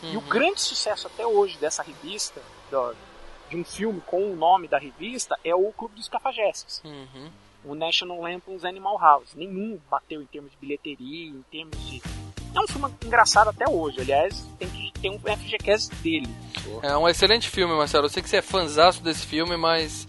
E 0.01 0.17
o 0.17 0.19
Uhum. 0.19 0.27
grande 0.27 0.59
sucesso 0.59 1.07
até 1.07 1.25
hoje 1.25 1.57
dessa 1.57 1.81
revista, 1.81 2.41
de 3.49 3.55
um 3.55 3.63
filme 3.63 4.01
com 4.01 4.31
o 4.31 4.35
nome 4.35 4.67
da 4.67 4.77
revista, 4.77 5.39
é 5.45 5.55
o 5.55 5.71
Clube 5.71 5.95
dos 5.95 6.09
Cafajestes. 6.09 6.81
Uhum. 6.83 7.31
O 7.63 7.73
National 7.75 8.19
Lampoon's 8.21 8.65
Animal 8.65 8.99
House. 8.99 9.33
Nenhum 9.33 9.79
bateu 9.89 10.21
em 10.21 10.25
termos 10.25 10.51
de 10.51 10.57
bilheteria, 10.57 11.29
em 11.29 11.41
termos 11.49 11.77
de. 11.89 12.01
É 12.55 12.59
um 12.59 12.67
filme 12.67 12.93
engraçado 13.03 13.49
até 13.49 13.67
hoje. 13.69 14.01
Aliás, 14.01 14.45
tem 14.59 14.67
que 14.69 14.91
ter 15.01 15.09
um 15.09 15.19
FGCast 15.19 15.93
dele. 15.95 16.29
É 16.81 16.95
um 16.95 17.07
excelente 17.07 17.49
filme, 17.49 17.73
Marcelo. 17.75 18.05
Eu 18.05 18.09
sei 18.09 18.21
que 18.21 18.29
você 18.29 18.37
é 18.37 18.41
fãzaço 18.41 19.01
desse 19.03 19.25
filme, 19.25 19.57
mas 19.57 20.07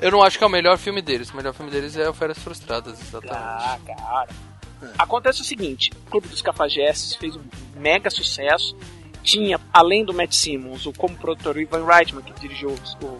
eu 0.00 0.10
não 0.10 0.22
acho 0.22 0.36
que 0.38 0.44
é 0.44 0.46
o 0.46 0.50
melhor 0.50 0.76
filme 0.78 1.00
deles. 1.00 1.30
O 1.30 1.36
melhor 1.36 1.54
filme 1.54 1.70
deles 1.70 1.96
é 1.96 2.08
o 2.08 2.12
Férias 2.14 2.38
Frustradas, 2.38 3.00
exatamente. 3.00 3.36
Ah, 3.38 3.78
cara. 3.86 4.28
Acontece 4.98 5.40
o 5.40 5.44
seguinte: 5.44 5.90
o 6.06 6.10
Clube 6.10 6.28
dos 6.28 6.42
Cafajestes 6.42 7.14
fez 7.16 7.34
um 7.36 7.42
mega 7.76 8.10
sucesso. 8.10 8.76
Tinha, 9.22 9.60
além 9.72 10.04
do 10.04 10.14
Matt 10.14 10.32
Simmons, 10.34 10.86
o 10.86 10.92
como 10.92 11.16
produtor 11.16 11.58
Ivan 11.58 11.84
Reitman, 11.84 12.22
que 12.22 12.32
dirigiu 12.40 12.70
os, 12.70 12.94
o- 13.02 13.18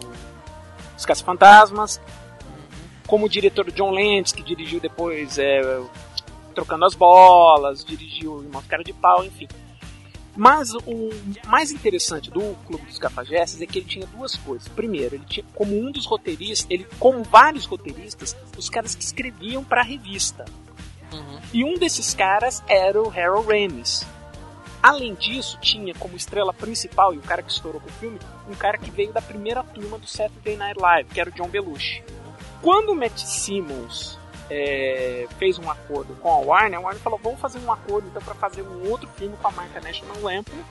os 0.97 1.05
Caça-Fantasmas. 1.05 1.99
Como 3.05 3.27
diretor 3.27 3.71
John 3.71 3.91
Landis, 3.91 4.31
que 4.31 4.41
dirigiu 4.43 4.79
depois 4.79 5.37
é, 5.39 5.61
Trocando 6.59 6.83
as 6.83 6.93
Bolas, 6.93 7.85
dirigiu 7.85 8.43
Irmão 8.43 8.61
Cara 8.67 8.83
de 8.83 8.91
Pau, 8.91 9.23
enfim. 9.23 9.47
Mas 10.35 10.73
o 10.73 11.09
mais 11.47 11.71
interessante 11.71 12.29
do 12.29 12.53
Clube 12.65 12.85
dos 12.85 12.99
Cafajestes 12.99 13.61
é 13.61 13.65
que 13.65 13.79
ele 13.79 13.87
tinha 13.87 14.05
duas 14.07 14.35
coisas. 14.35 14.67
Primeiro, 14.67 15.15
ele 15.15 15.23
tinha 15.25 15.45
como 15.55 15.73
um 15.79 15.89
dos 15.89 16.05
roteiristas, 16.05 16.67
ele 16.69 16.85
como 16.99 17.23
vários 17.23 17.65
roteiristas, 17.65 18.35
os 18.57 18.69
caras 18.69 18.93
que 18.93 19.01
escreviam 19.01 19.63
para 19.63 19.79
a 19.79 19.85
revista. 19.85 20.43
E 21.53 21.63
um 21.63 21.77
desses 21.77 22.13
caras 22.13 22.61
era 22.67 23.01
o 23.01 23.09
Harold 23.09 23.47
Ramis. 23.47 24.05
Além 24.83 25.13
disso, 25.13 25.57
tinha 25.61 25.95
como 25.95 26.17
estrela 26.17 26.53
principal 26.53 27.13
e 27.13 27.19
o 27.19 27.21
cara 27.21 27.41
que 27.41 27.53
estourou 27.53 27.79
com 27.79 27.87
o 27.87 27.93
filme, 27.93 28.19
um 28.49 28.53
cara 28.53 28.77
que 28.77 28.91
veio 28.91 29.13
da 29.13 29.21
primeira 29.21 29.63
turma 29.63 29.97
do 29.97 30.07
Saturday 30.07 30.57
Night 30.57 30.77
Live, 30.77 31.09
que 31.09 31.21
era 31.21 31.29
o 31.29 31.33
John 31.33 31.47
Belushi. 31.47 32.03
Quando 32.61 32.89
o 32.89 32.95
Matt 32.95 33.17
Simmons 33.17 34.18
é, 34.49 35.27
fez 35.37 35.57
um 35.59 35.69
acordo 35.69 36.15
com 36.21 36.29
a 36.31 36.37
Warner, 36.39 36.79
a 36.79 36.81
Warner 36.81 37.01
falou: 37.01 37.19
vamos 37.23 37.39
fazer 37.39 37.59
um 37.59 37.71
acordo 37.71 38.07
então 38.07 38.21
para 38.21 38.35
fazer 38.35 38.61
um 38.63 38.89
outro 38.89 39.07
filme 39.17 39.35
com 39.41 39.47
a 39.47 39.51
marca 39.51 39.79
National 39.81 40.17
Lampoon, 40.21 40.63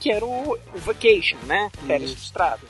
que 0.00 0.10
era 0.10 0.24
o, 0.24 0.52
o 0.54 0.78
Vacation, 0.78 1.36
né? 1.44 1.70
Férias 1.86 2.12
Frustradas. 2.12 2.68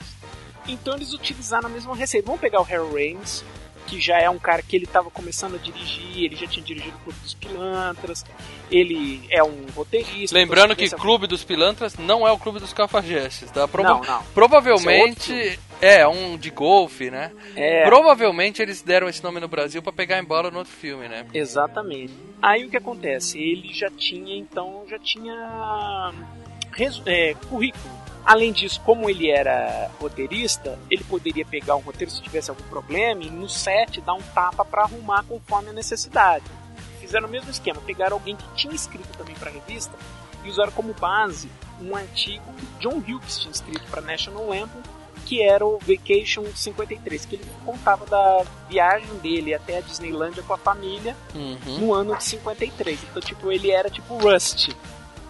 Então 0.67 0.95
eles 0.95 1.13
utilizaram 1.13 1.67
a 1.67 1.71
mesma 1.71 1.95
receita. 1.97 2.27
Vamos 2.27 2.41
pegar 2.41 2.61
o 2.61 2.65
Harold 2.65 2.93
Ramis, 2.93 3.43
que 3.87 3.99
já 4.01 4.19
é 4.19 4.29
um 4.29 4.39
cara 4.39 4.63
que 4.63 4.77
ele 4.77 4.85
estava 4.85 5.11
começando 5.11 5.55
a 5.55 5.59
dirigir, 5.59 6.25
ele 6.25 6.37
já 6.37 6.47
tinha 6.47 6.63
dirigido 6.65 6.95
o 6.97 7.01
Clube 7.01 7.19
dos 7.21 7.33
Pilantras, 7.35 8.25
ele 8.71 9.27
é 9.31 9.43
um 9.43 9.65
roteirista. 9.75 10.37
Lembrando 10.37 10.73
então, 10.75 10.87
que 10.89 10.95
é- 10.95 10.99
Clube 10.99 11.27
dos 11.27 11.43
Pilantras 11.43 11.97
não 11.97 12.29
é 12.29 12.33
o 12.33 12.39
Clube 12.39 12.59
dos 12.61 12.75
Cafajestes, 12.75 13.51
tá? 13.51 13.67
Prova- 13.67 13.89
Não, 13.89 14.01
não. 14.03 14.23
Provavelmente 14.35 15.33
Esse 15.33 15.59
é 15.81 16.07
um 16.07 16.37
de 16.37 16.51
golfe, 16.51 17.11
né? 17.11 17.33
É. 17.55 17.85
Provavelmente 17.85 18.61
eles 18.61 18.83
deram 18.83 19.09
esse 19.09 19.23
nome 19.23 19.41
no 19.41 19.49
Brasil 19.49 19.83
pra 19.83 19.93
pegar 19.93 20.19
embalo 20.19 20.51
no 20.51 20.59
outro 20.59 20.73
filme, 20.73 21.09
né? 21.09 21.27
Exatamente. 21.33 22.13
Aí 22.41 22.65
o 22.65 22.71
que 22.71 22.77
acontece? 22.77 23.39
Ele 23.39 23.73
já 23.73 23.91
tinha, 23.91 24.37
então, 24.37 24.85
já 24.89 24.99
tinha 24.99 26.13
é, 27.07 27.35
currículo. 27.49 27.99
Além 28.25 28.53
disso, 28.53 28.81
como 28.85 29.09
ele 29.09 29.31
era 29.31 29.91
roteirista, 29.99 30.79
ele 30.91 31.03
poderia 31.05 31.47
pegar 31.47 31.77
um 31.77 31.81
roteiro 31.81 32.11
se 32.11 32.21
tivesse 32.21 32.51
algum 32.51 32.63
problema 32.65 33.23
e 33.23 33.31
no 33.31 33.49
set 33.49 34.01
dar 34.03 34.15
um 34.15 34.23
tapa 34.35 34.65
para 34.65 34.83
arrumar 34.83 35.25
conforme 35.25 35.71
a 35.71 35.73
necessidade. 35.73 36.45
Fizeram 37.01 37.27
o 37.27 37.31
mesmo 37.31 37.51
esquema, 37.51 37.81
pegaram 37.81 38.17
alguém 38.17 38.37
que 38.37 38.45
tinha 38.55 38.75
escrito 38.75 39.09
também 39.17 39.35
para 39.35 39.49
a 39.49 39.53
revista 39.53 39.97
e 40.45 40.51
usaram 40.51 40.73
como 40.73 40.93
base 40.93 41.49
um 41.81 41.97
artigo 41.97 42.45
que 42.53 42.67
John 42.81 42.99
Hughes 42.99 43.39
tinha 43.39 43.51
escrito 43.51 43.83
para 43.91 44.03
National 44.03 44.47
Lampoon, 44.47 44.83
que 45.29 45.43
era 45.43 45.63
o 45.67 45.79
Vacation 45.79 46.43
53, 46.55 47.27
que 47.27 47.35
ele 47.37 47.45
contava 47.67 48.07
da 48.07 48.45
viagem 48.67 49.07
dele 49.23 49.53
até 49.53 49.77
a 49.77 49.81
Disneylândia 49.83 50.43
com 50.43 50.55
a 50.55 50.59
família 50.59 51.15
Uhum. 51.35 51.79
no 51.81 51.93
ano 51.93 52.17
de 52.17 52.25
53. 52.25 52.99
Então, 53.11 53.21
tipo, 53.21 53.53
ele 53.53 53.71
era 53.71 53.91
tipo 53.91 54.17
Rust. 54.17 54.71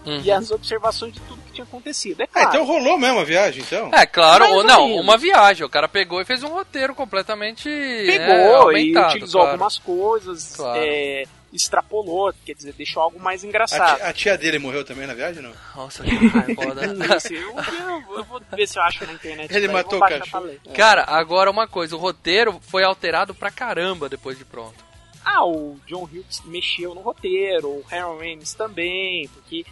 Uhum. 0.05 0.21
E 0.23 0.31
as 0.31 0.49
observações 0.51 1.11
de 1.13 1.19
tudo 1.19 1.41
que 1.41 1.51
tinha 1.51 1.65
acontecido. 1.65 2.21
É 2.21 2.23
Ah, 2.33 2.39
Ah, 2.39 2.43
então 2.45 2.65
rolou 2.65 2.97
mesmo 2.97 3.19
a 3.19 3.23
viagem, 3.25 3.61
então? 3.61 3.91
É, 3.93 4.05
claro, 4.05 4.45
ou 4.53 4.63
não, 4.63 4.95
uma 4.95 5.17
viagem. 5.17 5.65
O 5.65 5.69
cara 5.69 5.89
pegou 5.89 6.21
e 6.21 6.25
fez 6.25 6.41
um 6.43 6.47
roteiro 6.47 6.95
completamente 6.95 7.67
Pegou 7.69 8.25
né, 8.27 8.43
e 8.43 8.55
aumentado, 8.55 9.09
utilizou 9.09 9.41
claro. 9.41 9.51
algumas 9.51 9.77
coisas, 9.77 10.55
Claro. 10.55 10.79
é, 10.81 11.25
extrapolou, 11.51 12.33
quer 12.45 12.53
dizer, 12.53 12.73
deixou 12.73 13.01
algo 13.01 13.19
mais 13.19 13.43
A 13.43 13.47
engraçado. 13.47 13.95
tia, 13.97 14.05
a 14.07 14.13
tia 14.13 14.37
dele 14.37 14.59
morreu 14.59 14.83
também 14.85 15.07
na 15.07 15.13
viagem, 15.13 15.41
não? 15.41 15.53
Nossa, 15.75 16.03
que 16.03 16.55
foda. 16.55 16.81
Esse, 17.17 17.35
eu, 17.35 17.55
eu- 17.55 18.23
vou 18.25 18.41
ver 18.55 18.67
se 18.67 18.77
eu 18.77 18.83
acho 18.83 19.05
na 19.05 19.13
internet. 19.13 19.51
Ele 19.51 19.67
daí, 19.67 19.73
matou 19.75 19.97
o 19.97 20.01
cachorro. 20.01 20.29
pra 20.29 20.39
ler. 20.39 20.61
Cara, 20.75 21.03
agora 21.07 21.49
uma 21.51 21.67
coisa, 21.67 21.95
o 21.95 21.99
roteiro 21.99 22.59
foi 22.61 22.83
alterado 22.83 23.33
pra 23.33 23.49
caramba 23.51 24.07
depois 24.09 24.37
de 24.37 24.45
pronto. 24.45 24.83
Ah, 25.25 25.45
o 25.45 25.79
John 25.85 26.03
Hughes 26.03 26.41
mexeu 26.45 26.95
no 26.95 27.01
roteiro, 27.01 27.67
o 27.69 27.85
Harold 27.91 28.25
Ramis 28.29 28.53
também, 28.53 29.27
porque, 29.29 29.65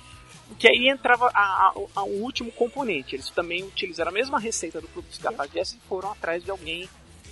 porque 0.47 0.67
aí 0.67 0.89
entrava 0.89 1.27
a- 1.33 1.39
a- 1.39 1.73
a- 1.95 2.03
o 2.03 2.21
último 2.21 2.51
componente. 2.51 3.15
Eles 3.15 3.29
também 3.29 3.63
utilizaram 3.63 4.09
a 4.11 4.13
mesma 4.13 4.39
receita 4.39 4.81
do 4.81 4.87
Clube 4.89 5.07
dos 5.07 5.17
Cafajestes 5.17 5.77
e 5.83 5.87
foram 5.87 6.11
atrás 6.11 6.43
de 6.43 6.51
alguém 6.51 6.87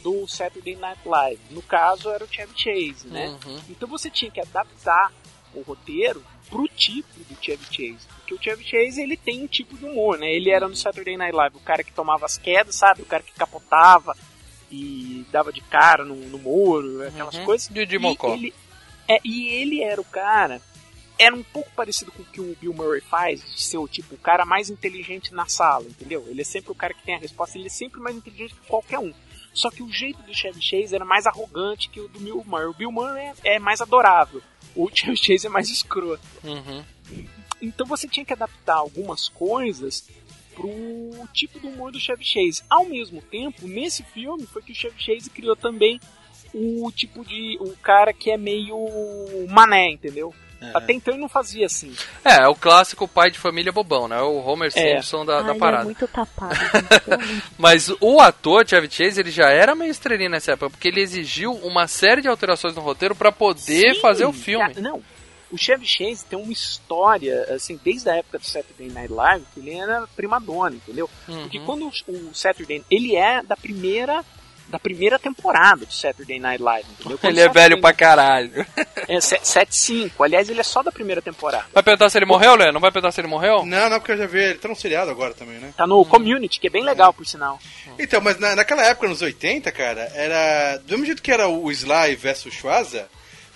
do 0.06 0.28
Saturday 0.28 0.76
Night 0.76 1.02
Live. 1.04 1.42
No 1.50 1.64
caso, 1.64 2.10
era 2.12 2.24
o 2.24 2.28
Chevy 2.32 2.54
Chase, 2.56 3.08
né? 3.08 3.28
Uhum. 3.44 3.60
Então 3.70 3.88
você 3.90 4.08
tinha 4.10 4.30
que 4.30 4.40
adaptar 4.40 5.12
o 5.54 5.62
roteiro 5.62 6.24
pro 6.48 6.68
tipo 6.68 7.08
do 7.28 7.36
Chevy 7.44 7.66
Chase. 7.66 8.06
Porque 8.20 8.36
o 8.36 8.42
Chevy 8.42 8.64
Chase, 8.64 9.02
ele 9.02 9.18
tem 9.18 9.44
um 9.44 9.48
tipo 9.48 9.76
de 9.76 9.84
humor, 9.86 10.20
né? 10.20 10.32
Ele 10.32 10.52
era 10.52 10.68
no 10.68 10.76
Saturday 10.76 11.18
Night 11.18 11.36
Live, 11.36 11.58
o 11.58 11.60
cara 11.60 11.84
que 11.84 11.92
tomava 11.92 12.26
as 12.26 12.38
quedas, 12.38 12.76
sabe? 12.76 13.02
O 13.02 13.06
cara 13.06 13.24
que 13.24 13.32
capotava 13.34 14.16
e 14.72 15.26
dava 15.32 15.52
de 15.52 15.62
cara 15.62 16.06
no, 16.06 16.16
no 16.16 16.38
muro, 16.38 17.02
aquelas 17.08 17.36
Uhum. 17.36 17.46
coisas. 17.46 17.68
Didi 17.70 17.96
E 17.96 18.00
Mocó. 18.00 18.34
ele, 18.34 18.54
é, 19.08 19.20
e 19.24 19.48
ele 19.48 19.82
era 19.82 20.00
o 20.00 20.06
cara. 20.06 20.62
Era 21.18 21.34
um 21.34 21.44
pouco 21.44 21.72
parecido 21.76 22.12
com 22.12 22.22
o 22.22 22.26
que 22.26 22.42
o 22.42 22.56
Bill 22.60 22.74
Murray 22.74 23.00
faz, 23.02 23.42
de 23.42 23.64
ser 23.64 23.78
o 23.78 23.88
tipo, 23.88 24.16
o 24.16 24.18
cara 24.18 24.46
mais 24.46 24.70
inteligente 24.70 25.34
na 25.34 25.48
sala, 25.48 25.86
entendeu? 25.86 26.26
Ele 26.28 26.42
é 26.42 26.44
sempre 26.44 26.72
o 26.72 26.76
cara 26.76 26.94
que 26.94 27.04
tem 27.04 27.16
a 27.16 27.20
resposta, 27.20 27.58
ele 27.58 27.68
é 27.68 27.70
sempre 27.70 28.02
mais 28.02 28.16
inteligente 28.18 28.54
que 28.54 28.68
qualquer 28.68 29.00
um. 29.00 29.14
Só 29.56 29.72
que 29.72 29.82
o 29.82 29.90
jeito 29.92 30.22
do 30.22 30.34
Chevy 30.34 30.62
Chase 30.62 30.94
era 30.94 31.06
mais 31.06 31.26
arrogante 31.26 31.90
que 31.90 32.02
o 32.02 32.10
do 32.10 32.20
Bill 32.20 32.44
Murray. 32.46 32.68
O 32.68 32.74
Bill 32.74 32.92
Murray 32.92 33.34
é, 33.44 33.56
é 33.56 33.60
mais 33.60 33.80
adorável. 33.80 34.42
O 34.76 34.90
Chevy 34.94 35.16
Chase 35.16 35.48
é 35.48 35.50
mais 35.50 35.70
escroto. 35.70 36.22
Uhum. 36.44 36.84
Então 37.62 37.88
você 37.88 38.06
tinha 38.08 38.26
que 38.26 38.34
adaptar 38.34 38.76
algumas 38.76 39.30
coisas 39.30 40.08
pro 40.54 41.28
tipo 41.34 41.58
do 41.58 41.70
humor 41.70 41.92
do 41.92 42.00
Chevy 42.00 42.26
Chase. 42.26 42.62
Ao 42.70 42.86
mesmo 42.86 43.22
tempo, 43.22 43.66
nesse 43.66 44.04
filme 44.04 44.46
foi 44.46 44.62
que 44.62 44.74
o 44.74 44.76
Chevy 44.76 45.02
Chase 45.02 45.30
criou 45.30 45.56
também 45.56 46.00
o 46.54 46.92
tipo 46.92 47.24
de 47.26 47.58
o 47.62 47.76
cara 47.78 48.14
que 48.14 48.30
é 48.32 48.38
meio 48.38 48.78
mané, 49.50 49.92
entendeu? 49.92 50.36
Até 50.74 50.94
então 50.94 51.14
ele 51.14 51.22
não 51.22 51.30
fazia 51.30 51.66
assim. 51.66 51.94
É, 52.24 52.44
é 52.44 52.48
o 52.48 52.56
clássico 52.56 53.08
pai 53.08 53.30
de 53.32 53.40
família 53.40 53.72
bobão, 53.72 54.08
né? 54.08 54.20
O 54.22 54.38
Homer 54.46 54.72
É. 54.76 54.96
Simpson 55.02 55.26
da, 55.26 55.42
da 55.42 55.52
Ai, 55.54 55.58
parada. 55.58 55.84
é 55.84 55.86
muito 55.86 56.08
tapado. 56.08 56.56
Mas 57.58 57.90
o 58.00 58.20
ator 58.20 58.68
Chevy 58.68 58.90
Chase, 58.90 59.20
ele 59.20 59.32
já 59.32 59.50
era 59.50 59.76
meio 59.76 59.92
estrelinha 59.92 60.30
nessa 60.30 60.54
época, 60.54 60.70
porque 60.72 60.88
ele 60.88 61.02
exigiu 61.02 61.54
uma 61.54 61.88
série 61.88 62.22
de 62.22 62.28
alterações 62.28 62.76
no 62.76 62.82
roteiro 62.82 63.16
pra 63.16 63.32
poder 63.32 63.94
Sim, 63.96 64.00
fazer 64.02 64.26
o 64.26 64.34
filme. 64.34 64.66
cara, 64.68 64.82
não, 64.82 65.02
o 65.52 65.58
Chevy 65.58 65.86
Chase 65.86 66.26
tem 66.26 66.38
uma 66.38 66.52
história, 66.52 67.44
assim, 67.56 67.80
desde 67.84 68.10
a 68.10 68.16
época 68.16 68.40
do 68.40 68.46
Saturday 68.46 68.90
Night 68.90 69.12
Live, 69.14 69.46
que 69.54 69.60
ele 69.60 69.74
era 69.76 70.06
primadona, 70.16 70.76
entendeu? 70.76 71.10
Porque 71.26 71.60
Uhum. 71.60 71.66
quando 71.66 71.86
o, 71.88 72.12
o 72.30 72.34
Saturday, 72.36 72.84
ele 72.90 73.16
é 73.16 73.42
da 73.44 73.56
primeira 73.56 74.24
da 74.68 74.80
primeira 74.80 75.18
temporada 75.20 75.86
do 75.86 75.94
Saturday 75.94 76.40
Night 76.40 76.62
Live, 76.62 76.88
entendeu? 77.00 77.18
Quando 77.18 77.32
Ele 77.34 77.42
é 77.42 77.50
velho 77.50 77.80
pra 77.80 77.94
caralho. 77.94 78.66
É 79.08 79.18
7-5. 79.18 80.12
Aliás, 80.20 80.50
ele 80.50 80.60
é 80.60 80.64
só 80.64 80.82
da 80.82 80.92
primeira 80.92 81.22
temporada. 81.22 81.66
Vai 81.74 81.84
perguntar 81.84 82.10
se 82.10 82.18
ele 82.18 82.26
morreu, 82.26 82.56
Léo? 82.56 82.74
Não 82.74 82.80
vai 82.82 82.92
perguntar 82.92 83.12
se 83.12 83.22
ele 83.22 83.28
morreu? 83.28 83.66
Não, 83.66 83.90
não, 83.90 84.00
porque 84.00 84.14
eu 84.14 84.18
já 84.18 84.26
vi 84.26 84.40
ele. 84.40 84.56
Tá 84.56 84.68
no 84.68 84.76
seriado 84.76 85.12
agora 85.12 85.34
também, 85.34 85.60
né? 85.60 85.74
Tá 85.78 85.86
no 85.86 86.04
Community, 86.06 86.60
que 86.60 86.68
é 86.68 86.70
bem 86.70 86.84
legal, 86.84 87.14
por 87.14 87.26
sinal. 87.26 87.60
Então, 88.00 88.20
mas 88.22 88.40
na- 88.40 88.56
naquela 88.56 88.84
época, 88.86 89.08
nos 89.08 89.22
80, 89.22 89.72
cara, 89.72 90.12
era. 90.16 90.78
Do 90.80 90.92
mesmo 90.94 91.06
jeito 91.06 91.22
que 91.22 91.32
era 91.32 91.48
o 91.48 91.72
Sly 91.72 92.16
versus 92.16 92.54
Schwarza, 92.54 93.08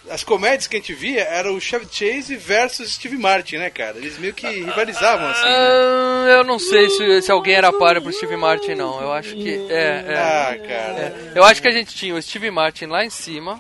as 0.10 0.24
comédias 0.24 0.68
que 0.68 0.76
a 0.76 0.80
gente 0.80 0.94
via 0.94 1.22
eram 1.24 1.56
o 1.56 1.62
Chevy 1.62 1.88
Chase 1.92 2.36
versus 2.36 2.94
Steve 2.94 3.18
Martin, 3.18 3.58
né, 3.58 3.70
cara? 3.70 3.98
Eles 3.98 4.18
meio 4.18 4.34
que 4.34 4.48
rivalizavam, 4.48 5.28
assim. 5.30 5.44
né? 5.44 5.50
Ah, 5.56 6.26
eu 6.38 6.44
não 6.44 6.60
sei 6.60 6.90
se, 6.90 7.22
se 7.22 7.32
alguém 7.32 7.56
era 7.56 7.72
páreo 7.72 8.02
pro 8.02 8.12
Steve 8.12 8.36
Martin, 8.38 8.76
não. 8.76 9.02
Eu 9.02 9.12
acho 9.14 9.34
que. 9.36 9.68
É, 9.70 10.06
é. 10.08 10.16
Ah, 10.18 10.58
cara. 10.68 11.00
É. 11.00 11.32
Eu 11.36 11.44
acho 11.44 11.62
que 11.62 11.68
a 11.68 11.72
gente 11.72 11.96
tinha 11.96 12.14
o 12.16 12.22
Steve 12.22 12.50
Martin 12.52 12.86
lá 12.86 13.04
em 13.06 13.10
cima, 13.10 13.60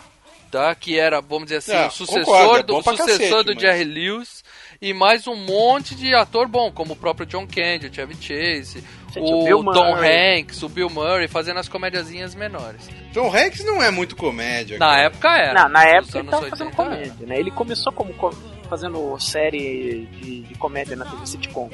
tá? 0.52 0.74
Que 0.76 0.98
era, 1.00 1.22
vamos 1.22 1.46
dizer 1.46 1.58
assim, 1.58 1.74
Não, 1.74 1.88
o 1.88 1.92
sucessor 1.92 2.26
concordo, 2.26 2.58
é 2.60 2.64
do, 2.64 2.84
pra 2.84 2.98
sucessor 2.98 3.20
cacete, 3.20 3.44
do 3.46 3.54
mas- 3.54 3.62
Jerry 3.62 3.84
Lewis. 3.86 4.44
E 4.82 4.94
mais 4.94 5.28
um 5.28 5.36
monte 5.36 5.94
de 5.94 6.16
ator 6.16 6.48
bom, 6.48 6.72
como 6.72 6.94
o 6.94 6.96
próprio 6.96 7.26
John 7.26 7.46
Candy, 7.46 7.88
o 7.88 7.94
Chevy 7.94 8.16
Chase, 8.16 8.82
O 9.18 9.64
Tom. 9.74 9.96
Hanks, 9.96 10.62
o 10.64 10.70
Bill 10.70 10.90
Murray, 10.90 11.28
fazendo 11.28 11.60
as 11.60 11.68
comediazinhas 11.68 12.36
menores. 12.36 12.90
Tom 13.14 13.28
Hanks 13.36 13.64
não 13.66 13.82
é 13.82 13.90
muito 13.90 14.16
comédia. 14.16 14.78
Na 14.78 14.88
cara. 14.88 15.02
época 15.04 15.30
era. 15.38 15.54
Não, 15.64 15.70
na 15.70 15.84
época 15.86 16.20
ele 16.20 16.28
tava 16.30 16.50
fazendo 16.50 16.68
80 16.68 16.82
era. 16.82 16.90
comédia, 16.92 17.28
né? 17.28 17.40
Ele 17.40 17.52
começou 17.52 17.92
como 17.92 18.14
co- 18.14 18.34
fazendo 18.70 19.18
série 19.20 20.08
de, 20.12 20.42
de 20.42 20.56
comédia 20.56 20.96
na 20.96 21.06
TV 21.06 21.26
sitcom. 21.26 21.70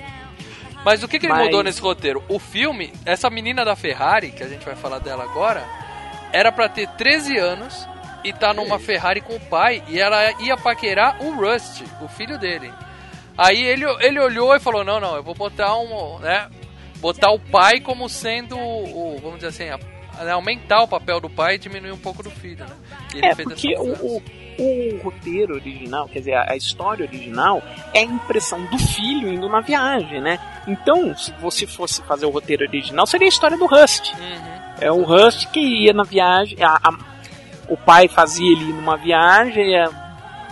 Mas 0.86 1.02
o 1.04 1.08
que, 1.08 1.18
que 1.20 1.26
ele 1.26 1.34
Mas- 1.34 1.46
mudou 1.46 1.64
nesse 1.64 1.82
roteiro? 1.82 2.24
O 2.30 2.38
filme, 2.40 2.94
essa 3.06 3.30
menina 3.30 3.66
da 3.66 3.76
Ferrari, 3.76 4.32
que 4.32 4.44
a 4.44 4.48
gente 4.48 4.64
vai 4.66 4.76
falar 4.76 5.00
dela 5.00 5.24
agora, 5.24 5.66
era 6.32 6.52
pra 6.52 6.70
ter 6.70 6.88
13 6.90 7.38
anos 7.38 7.88
e 8.24 8.32
tá 8.32 8.54
numa 8.54 8.80
Ferrari 8.80 9.20
com 9.22 9.36
o 9.36 9.40
pai 9.40 9.84
e 9.88 10.00
ela 10.00 10.32
ia 10.42 10.56
paquerar 10.56 11.18
o 11.24 11.32
Rust, 11.36 11.82
o 12.02 12.08
filho 12.08 12.38
dele. 12.38 12.72
Aí 13.38 13.62
ele, 13.64 13.84
ele 14.00 14.20
olhou 14.20 14.56
e 14.56 14.60
falou: 14.60 14.84
Não, 14.84 15.00
não, 15.00 15.16
eu 15.16 15.24
vou 15.24 15.34
botar 15.36 15.76
um. 15.78 16.20
né? 16.20 16.48
Botar 17.06 17.30
o 17.32 17.40
pai 17.40 17.80
como 17.82 18.10
sendo 18.10 18.58
o. 18.58 19.20
vamos 19.22 19.36
dizer 19.40 19.50
assim, 19.50 19.70
a- 19.70 20.24
né, 20.24 20.32
aumentar 20.32 20.82
o 20.82 20.88
papel 20.88 21.20
do 21.20 21.30
pai 21.30 21.56
e 21.56 21.58
diminuir 21.60 21.92
um 21.92 21.98
pouco 22.00 22.24
do 22.24 22.32
filho, 22.32 22.66
né? 22.66 22.76
E 23.14 23.18
ele 23.20 23.28
É, 23.28 23.36
fez 23.36 23.48
porque 23.48 23.74
essa 23.74 23.84
o, 23.84 24.18
o, 24.18 24.96
o 24.96 25.02
roteiro 25.04 25.54
original, 25.54 26.08
quer 26.10 26.20
dizer, 26.20 26.34
a, 26.34 26.54
a 26.54 26.56
história 26.56 27.06
original 27.06 27.62
é 27.94 28.00
a 28.00 28.04
impressão 28.04 28.66
do 28.66 28.80
filho 28.80 29.32
indo 29.32 29.48
na 29.48 29.60
viagem, 29.62 30.20
né? 30.20 30.40
Então, 30.68 31.16
se 31.16 31.32
você 31.34 31.68
fosse 31.68 32.02
fazer 32.04 32.26
o 32.26 32.32
roteiro 32.32 32.64
original, 32.66 33.06
seria 33.06 33.28
a 33.28 33.30
história 33.30 33.56
do 33.58 33.68
Rust. 33.68 34.14
Uhum. 34.14 34.56
É 34.82 34.92
o 34.92 35.04
Rust 35.04 35.46
que 35.52 35.60
ia 35.60 35.94
na 35.94 36.04
viagem, 36.04 36.58
a- 36.64 36.80
a- 36.82 36.98
o 37.70 37.78
pai 37.78 38.08
fazia 38.08 38.52
ele 38.52 38.70
ir 38.70 38.74
numa 38.74 38.98
viagem, 38.98 39.76
é, 39.76 39.86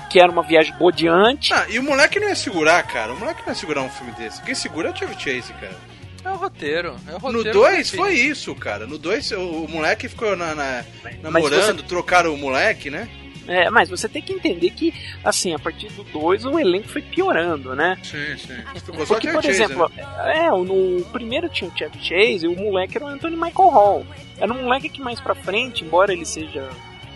que 0.09 0.19
era 0.19 0.31
uma 0.31 0.43
viagem 0.43 0.73
bodeante. 0.75 1.51
Ah, 1.53 1.65
e 1.69 1.79
o 1.79 1.83
moleque 1.83 2.19
não 2.19 2.29
ia 2.29 2.35
segurar, 2.35 2.83
cara. 2.83 3.13
O 3.13 3.17
moleque 3.19 3.41
não 3.41 3.49
ia 3.49 3.55
segurar 3.55 3.81
um 3.81 3.89
filme 3.89 4.11
desse. 4.11 4.39
Quem 4.43 4.53
segura 4.53 4.89
é 4.89 4.91
o 4.91 4.95
Chevy 4.95 5.13
Chase, 5.15 5.51
cara. 5.53 5.92
É 6.23 6.29
o 6.29 6.35
roteiro. 6.35 6.95
É 7.07 7.11
o 7.11 7.13
No 7.13 7.19
roteiro 7.19 7.51
2 7.53 7.91
do 7.91 7.97
foi 7.97 8.11
filme. 8.15 8.29
isso, 8.31 8.55
cara. 8.55 8.87
No 8.87 8.97
2 8.97 9.31
o, 9.31 9.39
o 9.65 9.69
moleque 9.69 10.07
ficou 10.07 10.35
na, 10.35 10.55
na- 10.55 10.85
namorando, 11.21 11.83
trocaram 11.83 12.33
o 12.33 12.37
moleque, 12.37 12.89
né? 12.89 13.09
É, 13.45 13.69
mas 13.69 13.89
você 13.89 14.07
tem 14.07 14.21
que 14.21 14.31
entender 14.31 14.69
que, 14.69 14.93
assim, 15.21 15.53
a 15.53 15.59
partir 15.59 15.89
do 15.91 16.03
2 16.05 16.45
o 16.45 16.57
elenco 16.57 16.87
foi 16.87 17.01
piorando, 17.01 17.75
né? 17.75 17.97
Sim, 18.01 18.37
sim. 18.37 18.57
O 18.87 19.05
Porque, 19.05 19.27
por 19.29 19.43
Chase, 19.43 19.61
exemplo, 19.63 19.91
né? 19.93 20.05
é, 20.45 20.49
no 20.49 21.03
primeiro 21.11 21.49
tinha 21.49 21.69
o 21.69 21.77
Chevy 21.77 21.97
Chase 21.99 22.45
e 22.45 22.47
o 22.47 22.55
moleque 22.57 22.95
era 22.95 23.05
o 23.05 23.09
Anthony 23.09 23.35
Michael 23.35 23.69
Hall. 23.69 24.05
Era 24.37 24.53
um 24.53 24.63
moleque 24.63 24.87
que 24.87 25.01
mais 25.01 25.19
pra 25.19 25.35
frente, 25.35 25.83
embora 25.83 26.13
ele 26.13 26.25
seja 26.25 26.69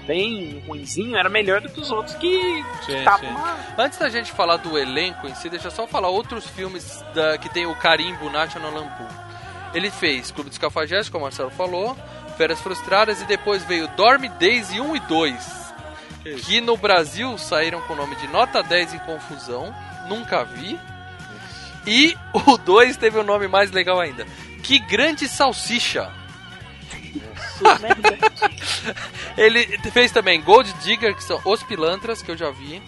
bem 0.07 0.63
ruinzinho, 0.65 1.15
era 1.17 1.29
melhor 1.29 1.61
do 1.61 1.69
que 1.69 1.79
os 1.81 1.91
outros 1.91 2.15
que 2.15 2.63
Sim, 2.85 2.97
estavam 2.97 3.27
sim. 3.29 3.35
lá. 3.35 3.57
Antes 3.77 3.99
da 3.99 4.09
gente 4.09 4.31
falar 4.31 4.57
do 4.57 4.77
elenco 4.77 5.27
em 5.27 5.35
si, 5.35 5.49
deixa 5.49 5.67
eu 5.67 5.71
só 5.71 5.85
falar 5.85 6.07
outros 6.09 6.47
filmes 6.47 7.03
da- 7.13 7.37
que 7.37 7.49
tem 7.49 7.65
o 7.67 7.75
carimbo 7.75 8.29
National 8.29 8.71
Lampoon. 8.71 9.07
Ele 9.73 9.91
fez 9.91 10.31
Clube 10.31 10.49
dos 10.49 10.57
Cafajestes, 10.57 11.09
como 11.09 11.23
o 11.23 11.27
Marcelo 11.27 11.51
falou, 11.51 11.95
Férias 12.37 12.59
Frustradas 12.61 13.21
e 13.21 13.25
depois 13.25 13.63
veio 13.65 13.87
Dorme 13.89 14.29
Days 14.29 14.71
1 14.71 14.95
e 14.95 14.99
2. 15.01 15.67
Que 16.45 16.59
no 16.61 16.75
Brasil 16.75 17.37
saíram 17.37 17.79
com 17.81 17.93
o 17.93 17.95
nome 17.95 18.15
de 18.15 18.27
Nota 18.27 18.61
10 18.63 18.93
em 18.95 18.99
Confusão, 18.99 19.73
nunca 20.07 20.43
vi. 20.43 20.79
E 21.85 22.17
o 22.33 22.57
2 22.57 22.97
teve 22.97 23.17
o 23.17 23.23
nome 23.23 23.47
mais 23.47 23.71
legal 23.71 23.99
ainda. 23.99 24.25
Que 24.63 24.77
Grande 24.79 25.27
Salsicha. 25.27 26.11
Ele 29.37 29.65
fez 29.91 30.11
também 30.11 30.41
Gold 30.41 30.71
Digger, 30.83 31.15
que 31.15 31.23
são 31.23 31.39
Os 31.45 31.63
Pilantras, 31.63 32.21
que 32.21 32.31
eu 32.31 32.37
já 32.37 32.49
vi. 32.49 32.81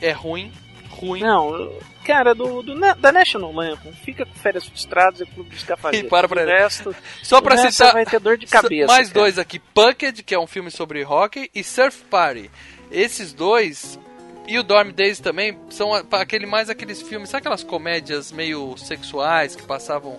É 0.00 0.12
ruim, 0.12 0.52
ruim. 0.90 1.20
Não, 1.20 1.72
cara, 2.04 2.34
do, 2.34 2.62
do 2.62 2.78
da 2.96 3.10
National 3.12 3.52
Lampoon, 3.52 3.92
fica 4.04 4.24
com 4.24 4.34
férias 4.34 4.64
frustradas 4.64 5.20
e 5.20 5.26
clube 5.26 5.50
dos 5.50 5.62
cafazetes. 5.64 6.06
E 6.06 6.08
para 6.08 6.28
pra 6.28 6.42
o 6.42 6.46
resto, 6.46 6.94
Só 7.22 7.40
pra 7.40 7.56
citar. 7.56 7.92
vai 7.92 8.06
ter 8.06 8.20
dor 8.20 8.36
de 8.38 8.46
cabeça. 8.48 8.86
Mais 8.92 9.08
cara. 9.08 9.20
dois 9.20 9.38
aqui: 9.38 9.58
Punked, 9.58 10.22
que 10.22 10.34
é 10.34 10.38
um 10.38 10.46
filme 10.46 10.70
sobre 10.70 11.04
hockey, 11.04 11.50
e 11.54 11.64
Surf 11.64 12.04
Party. 12.04 12.50
Esses 12.90 13.32
dois. 13.32 13.98
E 14.46 14.58
o 14.58 14.62
Dorm 14.62 14.90
Days 14.92 15.20
também 15.20 15.58
são 15.68 15.92
aquele, 15.92 16.46
mais 16.46 16.70
aqueles 16.70 17.02
filmes, 17.02 17.28
sabe 17.28 17.40
aquelas 17.40 17.62
comédias 17.62 18.32
meio 18.32 18.78
sexuais 18.78 19.54
que 19.54 19.62
passavam 19.62 20.16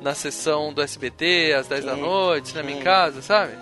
na 0.00 0.14
sessão 0.14 0.72
do 0.72 0.82
SBT 0.82 1.54
às 1.58 1.66
10 1.66 1.84
da 1.84 1.94
Sim, 1.94 2.00
noite, 2.00 2.48
cinema 2.48 2.70
em 2.70 2.76
sim. 2.76 2.82
casa, 2.82 3.22
sabe? 3.22 3.52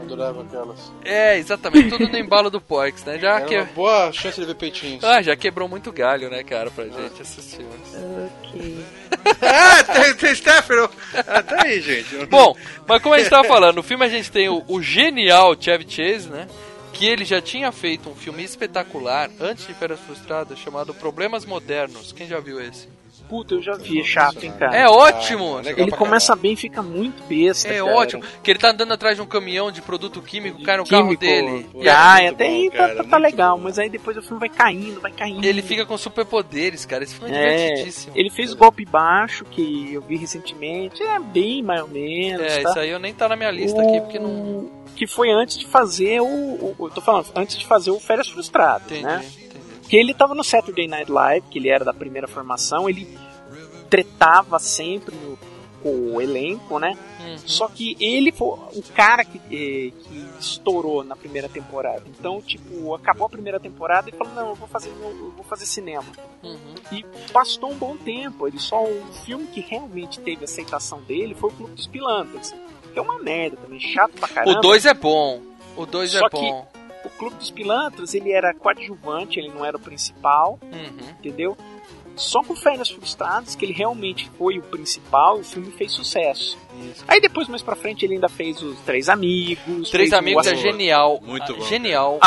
Adorava 0.00 0.42
aquelas. 0.42 0.92
É, 1.04 1.38
exatamente, 1.38 1.88
tudo 1.88 2.08
no 2.08 2.16
embalo 2.16 2.50
do 2.50 2.60
Porks, 2.60 3.04
né? 3.04 3.18
Já 3.18 3.36
Era 3.36 3.44
que... 3.44 3.56
uma 3.56 3.64
boa 3.64 4.12
chance 4.12 4.40
de 4.40 4.46
ver 4.46 4.54
peitinhos. 4.54 5.02
Ah, 5.02 5.20
já 5.20 5.34
quebrou 5.34 5.68
muito 5.68 5.90
galho, 5.90 6.30
né, 6.30 6.44
cara, 6.44 6.70
pra 6.70 6.84
gente 6.84 7.20
esses 7.20 7.54
filmes. 7.54 7.96
Ok. 8.44 8.84
ah, 9.42 9.84
tem, 9.84 10.14
tem 10.14 10.34
Stefano. 10.34 10.88
Ah, 11.14 11.42
tá 11.42 11.62
aí, 11.64 11.80
gente. 11.80 12.26
Bom, 12.26 12.56
mas 12.86 13.02
como 13.02 13.14
a 13.14 13.18
gente 13.18 13.30
tava 13.30 13.46
falando, 13.46 13.76
no 13.76 13.82
filme 13.82 14.04
a 14.04 14.08
gente 14.08 14.30
tem 14.30 14.48
o, 14.48 14.64
o 14.68 14.80
genial 14.80 15.56
Chevy 15.60 15.86
Chase, 15.88 16.28
né? 16.28 16.46
Que 16.92 17.06
ele 17.06 17.24
já 17.24 17.40
tinha 17.40 17.70
feito 17.72 18.08
um 18.08 18.14
filme 18.14 18.44
espetacular 18.44 19.30
antes 19.40 19.66
de 19.66 19.74
Férias 19.74 20.00
Frustradas 20.00 20.58
chamado 20.58 20.94
Problemas 20.94 21.44
Modernos. 21.44 22.12
Quem 22.12 22.26
já 22.26 22.38
viu 22.38 22.60
esse? 22.60 22.88
Puta, 23.28 23.54
eu 23.54 23.62
já 23.62 23.74
vi, 23.74 24.00
é 24.00 24.04
chato, 24.04 24.42
hein, 24.44 24.52
cara. 24.58 24.74
É 24.76 24.88
ótimo! 24.88 25.60
Ele 25.76 25.90
começa 25.90 26.34
bem 26.34 26.52
e 26.52 26.56
fica 26.56 26.82
muito 26.82 27.22
besta. 27.24 27.68
É 27.68 27.78
cara. 27.80 27.94
ótimo, 27.94 28.22
que 28.42 28.50
ele 28.50 28.58
tá 28.58 28.70
andando 28.70 28.92
atrás 28.92 29.16
de 29.16 29.22
um 29.22 29.26
caminhão 29.26 29.70
de 29.70 29.82
produto 29.82 30.22
químico, 30.22 30.62
cai 30.62 30.76
no 30.78 30.86
carro 30.86 31.04
Químico, 31.04 31.20
dele. 31.20 31.66
E 31.74 31.84
Cai, 31.84 32.22
aí- 32.22 32.28
até 32.28 32.46
aí 32.46 32.70
tá, 32.70 32.88
tá- 32.94 33.04
tá 33.04 33.16
legal, 33.18 33.58
mas 33.58 33.78
aí 33.78 33.90
depois 33.90 34.16
o 34.16 34.22
filme 34.22 34.40
vai 34.40 34.48
caindo, 34.48 35.00
vai 35.00 35.12
caindo. 35.12 35.44
Ele 35.44 35.60
fica 35.62 35.84
com 35.84 35.96
superpoderes, 35.98 36.86
cara. 36.86 37.04
Esse 37.04 37.14
filme 37.16 37.34
é, 37.34 37.38
É, 37.38 37.56
divertidíssimo. 37.66 38.12
ele 38.16 38.30
fez 38.30 38.52
o 38.52 38.56
golpe 38.56 38.84
baixo, 38.84 39.44
que 39.44 39.92
eu 39.92 40.00
vi 40.02 40.16
recentemente, 40.16 41.02
é 41.02 41.18
bem 41.18 41.62
mais 41.62 41.82
ou 41.82 41.88
menos. 41.88 42.40
É, 42.42 42.62
tá? 42.62 42.70
isso 42.70 42.78
aí 42.78 42.90
eu 42.90 42.98
nem 42.98 43.12
tá 43.12 43.28
na 43.28 43.36
minha 43.36 43.50
lista 43.50 43.80
aqui, 43.82 44.00
porque 44.00 44.18
não. 44.18 44.70
Que 44.96 45.06
foi 45.06 45.30
antes 45.30 45.56
de 45.58 45.66
fazer 45.66 46.20
o. 46.20 46.24
o- 46.26 46.74
eu 46.80 46.90
tô 46.90 47.00
falando, 47.00 47.26
antes 47.36 47.56
de 47.58 47.66
fazer 47.66 47.90
o 47.90 48.00
Férias 48.00 48.28
Frustradas, 48.28 48.86
Entendi, 48.90 49.04
né? 49.04 49.24
Porque 49.88 49.96
ele 49.96 50.12
tava 50.12 50.34
no 50.34 50.44
Saturday 50.44 50.86
Night 50.86 51.10
Live, 51.10 51.46
que 51.50 51.58
ele 51.58 51.70
era 51.70 51.82
da 51.82 51.94
primeira 51.94 52.28
formação, 52.28 52.90
ele 52.90 53.08
tretava 53.88 54.58
sempre 54.58 55.16
no, 55.16 55.38
com 55.82 56.14
o 56.14 56.20
elenco, 56.20 56.78
né? 56.78 56.94
Uhum. 57.20 57.38
Só 57.38 57.68
que 57.68 57.96
ele 57.98 58.30
foi 58.30 58.48
o 58.48 58.82
cara 58.94 59.24
que, 59.24 59.38
eh, 59.38 59.90
que 59.90 60.28
estourou 60.38 61.02
na 61.02 61.16
primeira 61.16 61.48
temporada. 61.48 62.02
Então, 62.06 62.38
tipo, 62.42 62.94
acabou 62.94 63.28
a 63.28 63.30
primeira 63.30 63.58
temporada 63.58 64.10
e 64.10 64.12
falou, 64.12 64.34
não, 64.34 64.48
eu 64.50 64.54
vou 64.56 64.68
fazer, 64.68 64.90
eu 64.90 65.32
vou 65.34 65.44
fazer 65.44 65.64
cinema. 65.64 66.04
Uhum. 66.42 66.74
E 66.92 67.02
passou 67.32 67.72
um 67.72 67.76
bom 67.78 67.96
tempo. 67.96 68.46
Ele 68.46 68.58
só 68.58 68.84
o 68.84 69.02
filme 69.24 69.46
que 69.46 69.62
realmente 69.62 70.20
teve 70.20 70.44
aceitação 70.44 71.00
dele 71.00 71.34
foi 71.34 71.48
o 71.48 71.52
Clube 71.54 71.72
dos 71.72 71.86
Pilantras. 71.86 72.54
Que 72.92 72.98
é 72.98 73.00
uma 73.00 73.18
merda 73.18 73.56
também, 73.56 73.80
chato 73.80 74.12
pra 74.20 74.28
caramba. 74.28 74.58
O 74.58 74.60
2 74.60 74.84
é 74.84 74.92
bom. 74.92 75.40
O 75.74 75.86
2 75.86 76.14
é 76.14 76.28
bom. 76.28 76.68
O 77.04 77.10
Clube 77.10 77.36
dos 77.36 77.50
Pilantras, 77.50 78.14
ele 78.14 78.32
era 78.32 78.52
coadjuvante, 78.54 79.38
ele 79.38 79.48
não 79.48 79.64
era 79.64 79.76
o 79.76 79.80
principal, 79.80 80.58
Uhum. 80.62 81.08
entendeu? 81.18 81.56
Só 82.16 82.42
com 82.42 82.56
Férias 82.56 82.90
Frustradas, 82.90 83.54
que 83.54 83.64
ele 83.64 83.72
realmente 83.72 84.28
foi 84.36 84.58
o 84.58 84.62
principal, 84.62 85.38
o 85.38 85.44
filme 85.44 85.70
fez 85.70 85.92
sucesso. 85.92 86.58
Aí 87.06 87.20
depois, 87.20 87.46
mais 87.46 87.62
pra 87.62 87.76
frente, 87.76 88.04
ele 88.04 88.14
ainda 88.14 88.28
fez 88.28 88.60
os 88.60 88.76
Três 88.80 89.08
Amigos. 89.08 89.88
Três 89.90 90.12
Amigos 90.12 90.46
é 90.48 90.56
genial. 90.56 91.20
Muito 91.22 91.54
bom. 91.54 91.64
Genial. 91.66 92.18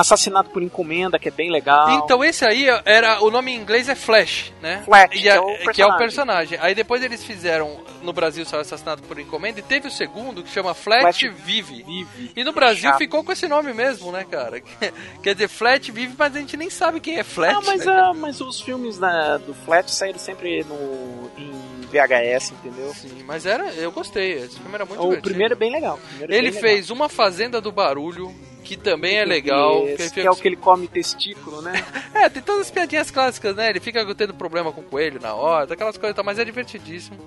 Assassinato 0.00 0.50
por 0.50 0.62
Encomenda, 0.62 1.18
que 1.18 1.28
é 1.28 1.30
bem 1.30 1.50
legal. 1.50 1.90
Então 1.90 2.22
esse 2.22 2.44
aí 2.44 2.66
era 2.84 3.20
o 3.22 3.30
nome 3.30 3.52
em 3.52 3.56
inglês 3.56 3.88
é 3.88 3.94
Flash, 3.94 4.52
né? 4.60 4.82
Flash, 4.84 5.10
que 5.10 5.28
a- 5.28 5.34
é 5.36 5.40
o 5.40 5.44
que 5.46 5.82
é 5.82 5.86
o 5.86 5.96
personagem. 5.96 5.98
personagem. 5.98 6.58
Aí 6.60 6.74
depois 6.74 7.02
eles 7.02 7.24
fizeram 7.24 7.80
no 8.02 8.12
Brasil 8.12 8.44
saiu 8.44 8.60
Assassinato 8.60 9.02
por 9.02 9.18
Encomenda 9.18 9.58
e 9.58 9.62
teve 9.62 9.88
o 9.88 9.90
segundo 9.90 10.42
que 10.42 10.50
chama 10.50 10.74
Flash, 10.74 11.00
Flash 11.00 11.20
Vive. 11.44 11.82
Vive. 11.82 12.32
E 12.36 12.44
no 12.44 12.52
Brasil 12.52 12.90
Chato. 12.90 12.98
ficou 12.98 13.24
com 13.24 13.32
esse 13.32 13.48
nome 13.48 13.72
mesmo, 13.72 14.12
né, 14.12 14.24
cara? 14.30 14.60
Quer 15.22 15.34
dizer, 15.34 15.48
Flash 15.48 15.88
Vive, 15.88 16.14
mas 16.16 16.36
a 16.36 16.38
gente 16.38 16.56
nem 16.56 16.70
sabe 16.70 17.00
quem 17.00 17.18
é 17.18 17.24
Flash. 17.24 17.56
Ah, 17.56 17.62
mas, 17.64 17.84
né? 17.84 17.92
ah, 17.92 18.12
mas 18.14 18.40
os 18.40 18.60
filmes 18.60 18.98
da, 18.98 19.38
do 19.38 19.54
Flash 19.54 19.90
saíram 19.92 20.18
sempre 20.18 20.62
no, 20.64 21.30
em 21.38 21.75
VHS, 21.90 22.52
entendeu? 22.52 22.92
Sim, 22.94 23.22
mas 23.26 23.46
era, 23.46 23.72
eu 23.74 23.90
gostei. 23.92 24.32
Esse 24.32 24.58
filme 24.58 24.74
era 24.74 24.84
muito 24.84 25.02
O 25.02 25.20
primeiro 25.20 25.54
é 25.54 25.56
bem 25.56 25.70
legal. 25.70 25.98
é 26.20 26.24
Ele 26.24 26.50
bem 26.50 26.60
fez 26.60 26.90
Uma 26.90 27.08
Fazenda 27.08 27.60
do 27.60 27.70
Barulho, 27.70 28.34
que 28.64 28.76
também 28.76 29.16
é 29.16 29.24
legal. 29.24 29.84
legal. 29.84 29.94
Esse, 29.94 30.12
que 30.12 30.20
que 30.20 30.26
é 30.26 30.30
o 30.30 30.36
que 30.36 30.48
ele 30.48 30.56
come 30.56 30.88
testículo, 30.88 31.62
né? 31.62 31.72
É, 32.12 32.28
tem 32.28 32.42
todas 32.42 32.62
as 32.62 32.70
piadinhas 32.70 33.10
clássicas, 33.10 33.54
né? 33.54 33.68
Ele 33.70 33.78
fica 33.78 34.02
tendo 34.14 34.34
problema 34.34 34.72
com 34.72 34.80
o 34.80 34.84
coelho 34.84 35.20
na 35.20 35.34
hora, 35.34 35.72
aquelas 35.72 35.98
coisas, 35.98 36.16
mas 36.24 36.38
é 36.38 36.44
divertidíssimo. 36.44 37.18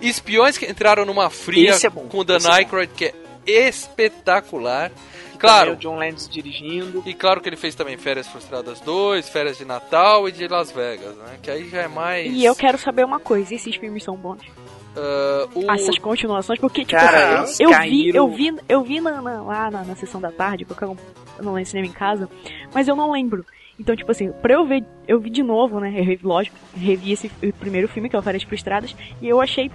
Espiões 0.00 0.56
que 0.56 0.64
entraram 0.66 1.04
numa 1.04 1.28
fria 1.28 1.76
é 1.82 1.90
bom, 1.90 2.06
com 2.06 2.18
o 2.18 2.24
Dan 2.24 2.38
é. 2.38 2.52
Aykroyd, 2.52 2.92
que 2.94 3.12
é 3.46 3.68
espetacular. 3.68 4.90
Também 5.36 5.54
Claro, 5.56 5.72
o 5.72 5.76
John 5.76 5.96
Landis 5.96 6.28
dirigindo. 6.28 7.02
e 7.06 7.14
claro 7.14 7.40
que 7.40 7.48
ele 7.48 7.56
fez 7.56 7.74
também 7.74 7.96
Férias 7.96 8.26
Frustradas 8.28 8.80
2, 8.80 9.28
Férias 9.28 9.58
de 9.58 9.64
Natal 9.64 10.28
e 10.28 10.32
de 10.32 10.46
Las 10.48 10.70
Vegas, 10.72 11.14
né? 11.16 11.38
Que 11.42 11.50
aí 11.50 11.68
já 11.68 11.82
é 11.82 11.88
mais... 11.88 12.32
E 12.32 12.44
eu 12.44 12.54
quero 12.54 12.78
saber 12.78 13.04
uma 13.04 13.20
coisa, 13.20 13.54
esses 13.54 13.76
filmes 13.76 14.02
são 14.04 14.16
bons? 14.16 14.40
ah, 14.96 15.46
o... 15.54 15.70
Essas 15.70 15.98
continuações, 15.98 16.58
porque, 16.58 16.84
tipo, 16.84 17.00
Cara, 17.00 17.40
assim, 17.42 17.62
eu 17.64 17.70
vi, 17.80 18.08
eu 18.14 18.28
vi, 18.28 18.54
eu 18.68 18.82
vi 18.82 19.00
na, 19.00 19.20
na- 19.20 19.42
lá 19.42 19.70
na, 19.70 19.84
na 19.84 19.94
sessão 19.96 20.20
da 20.20 20.30
tarde, 20.32 20.64
porque 20.64 20.84
eu 20.84 20.96
eu 21.38 21.44
não 21.44 21.52
lembro 21.52 21.68
cinema 21.68 21.86
em 21.86 21.92
casa, 21.92 22.30
mas 22.72 22.88
eu 22.88 22.96
não 22.96 23.12
lembro. 23.12 23.44
Então, 23.78 23.94
tipo 23.94 24.10
assim, 24.10 24.32
pra 24.40 24.54
eu 24.54 24.64
ver, 24.66 24.82
eu 25.06 25.20
vi 25.20 25.28
de 25.28 25.42
novo, 25.42 25.78
né? 25.78 25.90
Eu 25.90 26.02
revi, 26.02 26.20
lógico, 26.24 26.56
revi 26.74 27.12
esse 27.12 27.28
primeiro 27.60 27.86
filme, 27.88 28.08
que 28.08 28.16
é 28.16 28.18
o 28.18 28.22
Férias 28.22 28.42
Frustradas, 28.42 28.96
e 29.20 29.28
eu 29.28 29.38
achei 29.38 29.70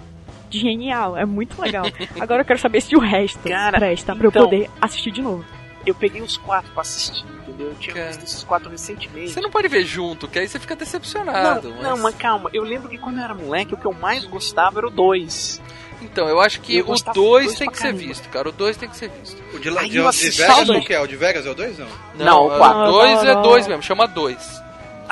genial, 0.58 1.16
é 1.16 1.24
muito 1.24 1.60
legal. 1.60 1.84
Agora 2.20 2.42
eu 2.42 2.44
quero 2.44 2.58
saber 2.58 2.80
se 2.80 2.94
o 2.96 3.00
resto 3.00 3.48
Cara, 3.48 3.78
presta 3.78 4.14
pra 4.14 4.26
eu 4.26 4.28
então- 4.30 4.44
poder 4.44 4.70
assistir 4.80 5.10
de 5.10 5.22
novo. 5.22 5.44
Eu 5.84 5.94
peguei 5.96 6.22
os 6.22 6.36
quatro 6.36 6.70
pra 6.72 6.82
assistir, 6.82 7.24
entendeu? 7.42 7.66
Eu 7.68 7.74
tinha 7.74 7.92
Cara. 7.94 8.06
visto 8.08 8.22
esses 8.22 8.44
quatro 8.44 8.70
recentemente. 8.70 9.30
Você 9.32 9.40
não 9.40 9.50
pode 9.50 9.66
ver 9.66 9.84
junto, 9.84 10.28
que 10.28 10.38
aí 10.38 10.46
você 10.46 10.58
fica 10.60 10.76
decepcionado. 10.76 11.70
Não, 11.70 11.82
não, 11.82 11.98
mas 11.98 12.14
calma, 12.14 12.48
eu 12.52 12.62
lembro 12.62 12.88
que 12.88 12.98
quando 12.98 13.18
eu 13.18 13.24
era 13.24 13.34
moleque, 13.34 13.74
o 13.74 13.76
que 13.76 13.84
eu 13.86 13.92
mais 13.92 14.24
gostava 14.24 14.78
era 14.78 14.86
o 14.86 14.90
2. 14.90 15.60
Então, 16.00 16.28
eu 16.28 16.40
acho 16.40 16.60
que 16.60 16.76
Eu 16.76 16.84
o 16.84 16.86
gostava 16.88 17.14
do 17.14 17.20
2 17.24 17.46
dois 17.46 17.58
tem 17.58 17.66
pra 17.66 17.72
que 17.72 17.78
ser 17.78 17.84
caramba. 17.92 18.02
visto, 18.08 18.28
cara. 18.28 18.48
O 18.48 18.52
2 18.52 18.76
tem 18.76 18.88
que 18.88 18.96
ser 18.96 19.08
visto. 19.08 19.42
O 19.54 19.58
de, 19.58 19.68
Aí 19.76 19.88
de, 19.88 19.96
eu 19.98 20.10
de 20.10 20.30
Vegas 20.30 20.46
qual 20.54 20.64
dois. 20.64 20.86
que 20.86 20.94
é? 20.94 21.00
O 21.00 21.06
de 21.06 21.16
Vegas 21.16 21.46
é 21.46 21.50
o 21.50 21.54
2 21.54 21.78
não? 21.78 21.86
Não, 22.16 22.46
o 22.46 22.58
quatro. 22.58 22.78
O 22.82 22.92
2 22.92 23.24
é 23.24 23.34
Não, 23.34 23.42
2 23.42 23.62
não. 23.64 23.68
mesmo, 23.70 23.82
chama 23.82 24.06
2. 24.08 24.61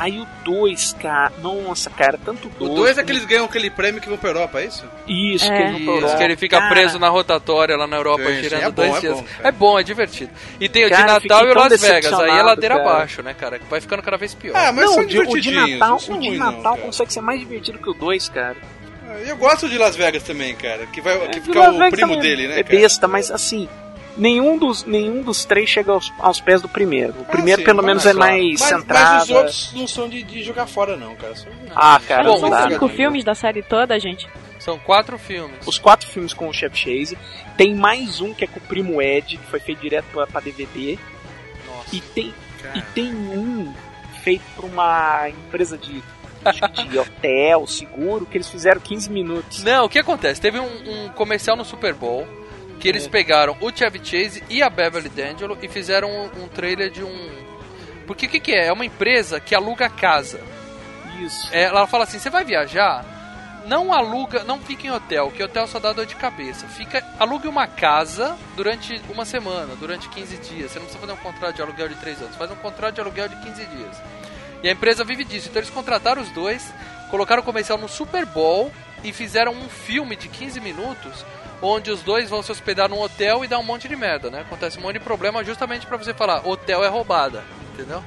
Aí 0.00 0.18
o 0.18 0.26
2, 0.44 0.94
cara, 0.94 1.30
nossa, 1.42 1.90
cara, 1.90 2.18
tanto 2.24 2.48
o 2.48 2.50
O 2.64 2.68
2. 2.68 2.74
2 2.74 2.98
é 2.98 3.02
que 3.04 3.12
eles 3.12 3.26
ganham 3.26 3.44
aquele 3.44 3.68
prêmio 3.68 4.00
que 4.00 4.08
vão 4.08 4.16
pra 4.16 4.30
Europa, 4.30 4.58
é 4.60 4.64
isso? 4.64 4.82
Isso, 5.06 5.44
É. 5.44 5.48
que 5.56 5.62
ele 5.62 5.84
não 5.84 5.98
Isso, 5.98 6.16
que 6.16 6.22
ele 6.22 6.36
fica 6.36 6.58
Cara, 6.58 6.70
preso 6.70 6.98
na 6.98 7.10
rotatória 7.10 7.76
lá 7.76 7.86
na 7.86 7.96
Europa, 7.98 8.24
Sim, 8.24 8.42
girando 8.42 8.62
é 8.62 8.70
bom, 8.70 8.72
dois 8.72 8.96
é 8.96 9.00
dias. 9.00 9.12
bom, 9.16 9.22
cara. 9.24 9.48
é 9.48 9.52
bom, 9.52 9.78
é 9.78 9.82
divertido. 9.82 10.30
E 10.58 10.68
tem 10.70 10.86
o 10.86 10.88
Cara, 10.88 11.02
de 11.18 11.26
eu 11.26 11.28
Natal 11.28 11.46
e 11.48 11.50
o 11.52 11.54
Las 11.54 11.80
Vegas, 11.82 12.12
aí 12.14 12.30
é 12.38 12.42
ladeira 12.42 12.76
cara. 12.78 12.88
abaixo, 12.90 13.22
né, 13.22 13.34
cara? 13.34 13.60
Vai 13.68 13.80
ficando 13.82 14.02
cada 14.02 14.16
vez 14.16 14.32
pior. 14.34 14.56
Ah, 14.56 14.72
mas 14.72 14.86
Não, 14.86 14.94
são 14.94 15.02
o 15.02 15.06
de, 15.06 15.18
o 15.18 15.40
de. 15.40 15.50
Natal, 15.50 15.96
o 16.08 16.18
de 16.18 16.30
Natal 16.38 16.76
não, 16.76 16.82
consegue 16.86 17.12
ser 17.12 17.20
mais 17.20 17.38
divertido 17.38 17.78
que 17.78 17.90
o 17.90 17.92
2, 17.92 18.28
cara. 18.30 18.56
Ah, 19.06 19.18
Eu 19.26 19.36
gosto 19.36 19.68
de 19.68 19.76
Las 19.76 19.96
Vegas 19.96 20.22
também, 20.22 20.54
cara. 20.54 20.86
Que, 20.86 21.02
vai, 21.02 21.18
que 21.28 21.38
É, 21.38 21.42
fica 21.42 21.58
Las 21.58 21.74
o 21.76 21.90
primo 21.90 22.14
também 22.14 22.20
dele, 22.20 22.48
né? 22.48 22.60
É 22.60 22.62
besta, 22.62 23.06
mas 23.06 23.30
assim, 23.30 23.68
nenhum 24.20 24.58
dos, 24.58 24.84
nenhum 24.84 25.22
dos 25.22 25.44
três 25.44 25.68
chega 25.68 25.92
aos, 25.92 26.12
aos 26.18 26.40
pés 26.40 26.60
do 26.60 26.68
primeiro. 26.68 27.14
O 27.14 27.22
Ah, 27.22 27.32
primeiro, 27.32 27.62
sim, 27.62 27.64
pelo 27.64 27.82
menos, 27.82 28.04
é 28.04 28.12
mais 28.12 28.60
mas, 28.60 28.62
centrado. 28.62 29.14
Mas 29.14 29.22
os 29.24 29.30
outros 29.30 29.72
não 29.74 29.88
são 29.88 30.08
de, 30.08 30.22
de 30.22 30.42
jogar 30.42 30.66
fora, 30.66 30.96
não, 30.96 31.16
cara. 31.16 31.34
São... 31.34 31.50
Ah, 31.74 32.00
cara, 32.06 32.24
Bom, 32.24 32.38
São 32.38 32.68
cinco 32.70 32.88
filmes 32.88 33.24
da 33.24 33.34
série 33.34 33.62
toda, 33.62 33.98
gente. 33.98 34.28
São 34.58 34.78
quatro 34.78 35.18
filmes. 35.18 35.66
Os 35.66 35.78
quatro 35.78 36.06
filmes 36.06 36.34
com 36.34 36.46
o 36.46 36.52
Chef 36.52 36.76
Chase. 36.76 37.16
Tem 37.56 37.74
mais 37.74 38.20
um 38.20 38.34
que 38.34 38.44
é 38.44 38.46
com 38.46 38.58
o 38.58 38.62
Primo 38.62 39.00
Ed, 39.00 39.38
que 39.38 39.46
foi 39.46 39.58
feito 39.58 39.80
direto 39.80 40.04
pra, 40.12 40.26
pra 40.26 40.40
DVD. 40.40 40.98
Nossa. 41.66 41.96
E 41.96 42.00
tem, 42.00 42.34
Cara. 42.62 42.78
e 42.78 42.82
tem 42.94 43.10
um 43.14 43.72
feito 44.22 44.42
por 44.54 44.66
uma 44.66 45.30
empresa 45.30 45.78
de, 45.78 46.02
de 46.88 46.98
hotel, 47.00 47.66
seguro, 47.66 48.26
que 48.26 48.36
eles 48.36 48.50
fizeram 48.50 48.82
15 48.82 49.10
minutos. 49.10 49.64
Não, 49.64 49.86
o 49.86 49.88
que 49.88 49.98
acontece? 49.98 50.38
Teve 50.38 50.60
um, 50.60 50.66
um 51.06 51.08
comercial 51.08 51.56
no 51.56 51.64
Super 51.64 51.94
Bowl 51.94 52.26
que 52.80 52.88
eles 52.88 53.06
pegaram 53.06 53.56
o 53.60 53.70
Chevy 53.70 54.00
Chase 54.02 54.42
e 54.48 54.62
a 54.62 54.70
Beverly 54.70 55.10
D'Angelo 55.10 55.58
e 55.62 55.68
fizeram 55.68 56.10
um, 56.10 56.44
um 56.44 56.48
trailer 56.48 56.90
de 56.90 57.04
um. 57.04 57.30
Porque 58.06 58.26
o 58.26 58.28
que, 58.28 58.40
que 58.40 58.52
é? 58.52 58.68
É 58.68 58.72
uma 58.72 58.86
empresa 58.86 59.38
que 59.38 59.54
aluga 59.54 59.88
casa. 59.88 60.40
Isso. 61.20 61.48
É, 61.52 61.64
ela 61.64 61.86
fala 61.86 62.04
assim: 62.04 62.18
você 62.18 62.30
vai 62.30 62.42
viajar? 62.42 63.04
Não 63.66 63.92
aluga, 63.92 64.42
não 64.42 64.58
fica 64.58 64.86
em 64.86 64.90
hotel, 64.90 65.30
que 65.30 65.42
hotel 65.42 65.66
só 65.66 65.78
dá 65.78 65.92
dor 65.92 66.06
de 66.06 66.16
cabeça. 66.16 66.66
Fica, 66.66 67.04
alugue 67.18 67.46
uma 67.46 67.66
casa 67.66 68.36
durante 68.56 69.00
uma 69.10 69.26
semana, 69.26 69.76
durante 69.76 70.08
15 70.08 70.38
dias. 70.38 70.72
Você 70.72 70.78
não 70.78 70.86
precisa 70.86 70.98
fazer 70.98 71.12
um 71.12 71.22
contrato 71.22 71.56
de 71.56 71.62
aluguel 71.62 71.88
de 71.88 71.94
3 71.96 72.22
anos, 72.22 72.36
faz 72.36 72.50
um 72.50 72.56
contrato 72.56 72.94
de 72.94 73.02
aluguel 73.02 73.28
de 73.28 73.36
15 73.36 73.66
dias. 73.66 74.02
E 74.62 74.68
a 74.68 74.72
empresa 74.72 75.04
vive 75.04 75.24
disso. 75.24 75.48
Então 75.50 75.60
eles 75.60 75.70
contrataram 75.70 76.22
os 76.22 76.30
dois, 76.30 76.72
colocaram 77.10 77.42
o 77.42 77.44
comercial 77.44 77.76
no 77.76 77.88
Super 77.88 78.24
Bowl 78.24 78.72
e 79.04 79.12
fizeram 79.12 79.52
um 79.52 79.68
filme 79.68 80.16
de 80.16 80.28
15 80.28 80.58
minutos 80.60 81.24
onde 81.62 81.90
os 81.90 82.02
dois 82.02 82.28
vão 82.30 82.42
se 82.42 82.50
hospedar 82.52 82.88
num 82.88 83.00
hotel 83.00 83.44
e 83.44 83.48
dar 83.48 83.58
um 83.58 83.62
monte 83.62 83.88
de 83.88 83.96
merda, 83.96 84.30
né? 84.30 84.40
Acontece 84.40 84.78
um 84.78 84.82
monte 84.82 84.94
de 84.94 85.04
problema 85.04 85.44
justamente 85.44 85.86
pra 85.86 85.96
você 85.96 86.14
falar, 86.14 86.46
hotel 86.46 86.82
é 86.84 86.88
roubada, 86.88 87.44
entendeu? 87.74 88.02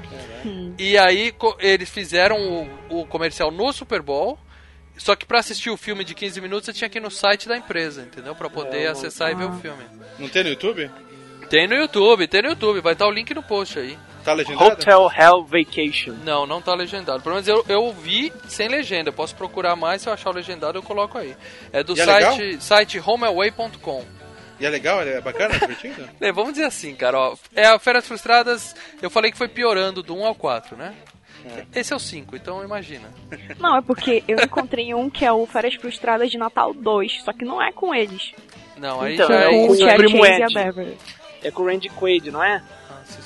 E 0.78 0.98
aí 0.98 1.34
eles 1.60 1.90
fizeram 1.90 2.68
o, 2.90 3.02
o 3.02 3.06
comercial 3.06 3.52
no 3.52 3.72
Super 3.72 4.02
Bowl. 4.02 4.38
Só 4.96 5.16
que 5.16 5.26
pra 5.26 5.40
assistir 5.40 5.72
o 5.72 5.78
filme 5.78 6.04
de 6.04 6.14
15 6.14 6.40
minutos 6.40 6.66
você 6.68 6.74
tinha 6.74 6.90
que 6.90 7.00
ir 7.00 7.02
no 7.02 7.10
site 7.10 7.48
da 7.48 7.58
empresa, 7.58 8.04
entendeu? 8.04 8.36
Pra 8.36 8.48
poder 8.50 8.88
acessar 8.88 9.32
e 9.32 9.36
ver 9.36 9.46
o 9.46 9.54
filme. 9.60 9.84
Não 10.20 10.30
tem 10.30 10.44
no 10.44 10.50
YouTube? 10.50 10.92
Tem 11.50 11.68
no 11.68 11.74
YouTube, 11.76 12.28
tem 12.28 12.42
no 12.44 12.50
YouTube, 12.50 12.80
vai 12.82 12.94
estar 12.94 13.08
o 13.08 13.12
link 13.12 13.34
no 13.34 13.42
post 13.42 13.80
aí. 13.80 13.98
Tá 14.24 14.34
legendado? 14.34 14.72
Hotel 14.72 15.12
Hell 15.16 15.44
Vacation. 15.44 16.14
Não, 16.24 16.46
não 16.46 16.62
tá 16.62 16.74
legendado. 16.74 17.22
Pelo 17.22 17.36
menos 17.36 17.48
eu, 17.48 17.66
eu 17.68 17.92
vi 17.92 18.32
sem 18.48 18.68
legenda. 18.68 19.10
Eu 19.10 19.14
posso 19.14 19.36
procurar 19.36 19.76
mais, 19.76 20.02
se 20.02 20.10
eu 20.10 20.14
achar 20.14 20.30
o 20.30 20.34
legendado 20.34 20.78
eu 20.78 20.84
coloco 20.84 21.18
aí. 21.18 21.36
É 21.72 21.84
do 21.84 21.96
E 21.96 22.00
é 22.02 22.06
site, 22.06 22.64
site 22.64 23.00
homeaway.com. 23.06 24.04
E 24.60 24.66
é 24.66 24.70
legal? 24.70 25.02
É 25.02 25.20
bacana? 25.20 25.56
É 25.56 25.60
divertido? 25.60 26.10
É, 26.22 26.32
vamos 26.32 26.54
dizer 26.54 26.66
assim, 26.66 26.96
cara, 26.96 27.20
ó. 27.20 27.36
É, 27.54 27.66
a 27.66 27.78
Férias 27.80 28.08
Frustradas, 28.08 28.76
eu 29.02 29.10
falei 29.10 29.32
que 29.32 29.38
foi 29.38 29.48
piorando 29.50 30.02
do 30.02 30.16
1 30.16 30.26
ao 30.26 30.36
4, 30.36 30.78
né? 30.78 30.94
Esse 31.76 31.92
é 31.92 31.96
o 31.96 32.00
5, 32.00 32.38
então 32.38 32.64
imagina. 32.64 33.10
Não, 33.60 33.76
é 33.78 33.82
porque 33.82 34.24
eu 34.28 34.38
encontrei 34.40 34.94
um 34.94 35.10
que 35.10 35.26
é 35.26 35.32
o 35.34 35.46
Férias 35.46 35.76
Frustradas 35.76 36.32
de 36.32 36.38
Natal 36.38 36.74
2, 36.74 37.24
só 37.24 37.34
que 37.34 37.44
não 37.44 37.62
é 37.62 37.72
com 37.74 37.94
eles. 37.94 38.32
Não, 38.78 39.02
aí 39.02 39.16
Então, 39.16 39.28
já 39.28 39.36
é 39.36 39.44
é 39.44 39.50
com 39.50 39.68
o 39.68 39.72
o 39.72 39.76
Chase 39.76 39.82
e 39.82 40.24
a 40.44 40.46
Ed. 40.46 40.54
Beverly. 40.54 40.98
É 41.44 41.52
com 41.52 41.64
o 41.64 41.66
Randy 41.66 41.90
Quaid, 41.90 42.32
não 42.32 42.42
é? 42.42 42.64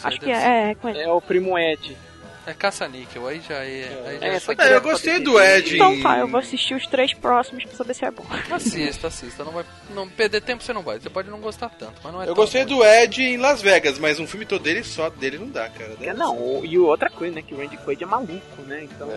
Acho 0.04 0.19
que 0.19 0.32
é, 0.32 0.76
é. 0.84 1.02
É 1.04 1.12
o 1.12 1.21
primo 1.21 1.58
Ed. 1.58 1.97
É 2.45 2.54
caça-níquel, 2.54 3.28
aí 3.28 3.41
já 3.45 3.56
é. 3.56 3.89
Aí 4.06 4.19
já 4.19 4.26
É, 4.26 4.36
é 4.36 4.39
sacanagem. 4.39 4.73
É, 4.73 4.78
eu 4.78 4.82
gostei 4.82 5.19
do 5.19 5.38
Ed. 5.38 5.76
Então 5.76 6.02
tá, 6.02 6.17
eu 6.19 6.30
vou 6.30 6.39
assistir 6.39 6.76
os 6.76 6.88
três 6.88 7.13
próximos 7.13 7.65
pra 7.65 7.76
saber 7.76 7.93
se 7.93 8.06
é 8.06 8.10
bom. 8.12 8.23
Assista, 8.50 9.08
assista. 9.08 9.43
Não 9.43 9.52
vai 9.52 9.65
não 9.93 10.08
perder 10.08 10.39
tempo 10.41 10.63
você 10.63 10.71
não 10.71 10.82
vai. 10.82 10.97
Você 10.97 11.10
pode 11.10 11.30
não 11.30 11.41
gostar 11.41 11.67
tanto, 11.69 12.00
mas 12.02 12.13
não 12.13 12.21
é 12.21 12.23
Eu 12.23 12.28
tão 12.28 12.36
gostei 12.36 12.63
ruim. 12.63 12.73
do 12.78 12.86
Ed 12.86 13.21
em 13.21 13.36
Las 13.36 13.62
Vegas, 13.62 14.00
mas 14.00 14.17
um 14.17 14.26
filme 14.26 14.45
todo 14.45 14.62
dele 14.63 14.82
só 14.82 15.10
dele 15.10 15.38
não 15.39 15.50
dá, 15.50 15.67
cara. 15.67 15.97
É, 16.02 16.13
não, 16.13 16.63
e 16.63 16.80
outra 16.80 17.10
coisa, 17.10 17.36
né? 17.36 17.41
Que 17.41 17.54
o 17.54 17.58
Randy 17.58 17.76
Quaid 17.80 18.02
é 18.02 18.08
maluco, 18.08 18.62
né? 18.65 18.84
Então. 18.86 19.12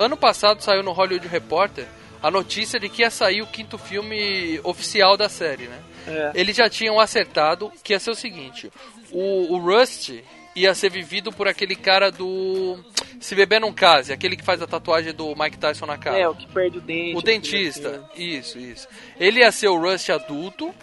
Ano 0.00 0.16
passado 0.16 0.60
saiu 0.60 0.82
no 0.82 0.90
Hollywood 0.90 1.28
Reporter 1.28 1.86
a 2.20 2.32
notícia 2.32 2.80
de 2.80 2.88
que 2.88 3.02
ia 3.02 3.10
sair 3.10 3.42
o 3.42 3.46
quinto 3.46 3.78
filme 3.78 4.58
oficial 4.64 5.16
da 5.16 5.28
série, 5.28 5.68
né? 5.68 5.78
É. 6.08 6.32
Eles 6.34 6.56
já 6.56 6.68
tinham 6.68 6.98
acertado 6.98 7.72
que 7.84 7.92
ia 7.92 8.00
ser 8.00 8.10
o 8.10 8.14
seguinte: 8.16 8.72
o, 9.12 9.54
o 9.54 9.58
Rust 9.58 10.10
ia 10.54 10.74
ser 10.74 10.90
vivido 10.90 11.32
por 11.32 11.48
aquele 11.48 11.74
cara 11.74 12.10
do 12.10 12.78
Se 13.20 13.34
Beber 13.34 13.60
Não 13.60 13.72
Case, 13.72 14.12
aquele 14.12 14.36
que 14.36 14.44
faz 14.44 14.60
a 14.60 14.66
tatuagem 14.66 15.12
do 15.12 15.34
Mike 15.34 15.58
Tyson 15.58 15.86
na 15.86 15.96
cara. 15.96 16.18
É, 16.18 16.28
o 16.28 16.34
que 16.34 16.46
perde 16.46 16.78
o 16.78 16.80
dente. 16.80 17.16
O 17.16 17.22
dentista, 17.22 18.04
isso, 18.16 18.58
isso. 18.58 18.88
Ele 19.18 19.40
ia 19.40 19.50
ser 19.50 19.68
o 19.68 19.78
Rust 19.78 20.10
adulto, 20.10 20.74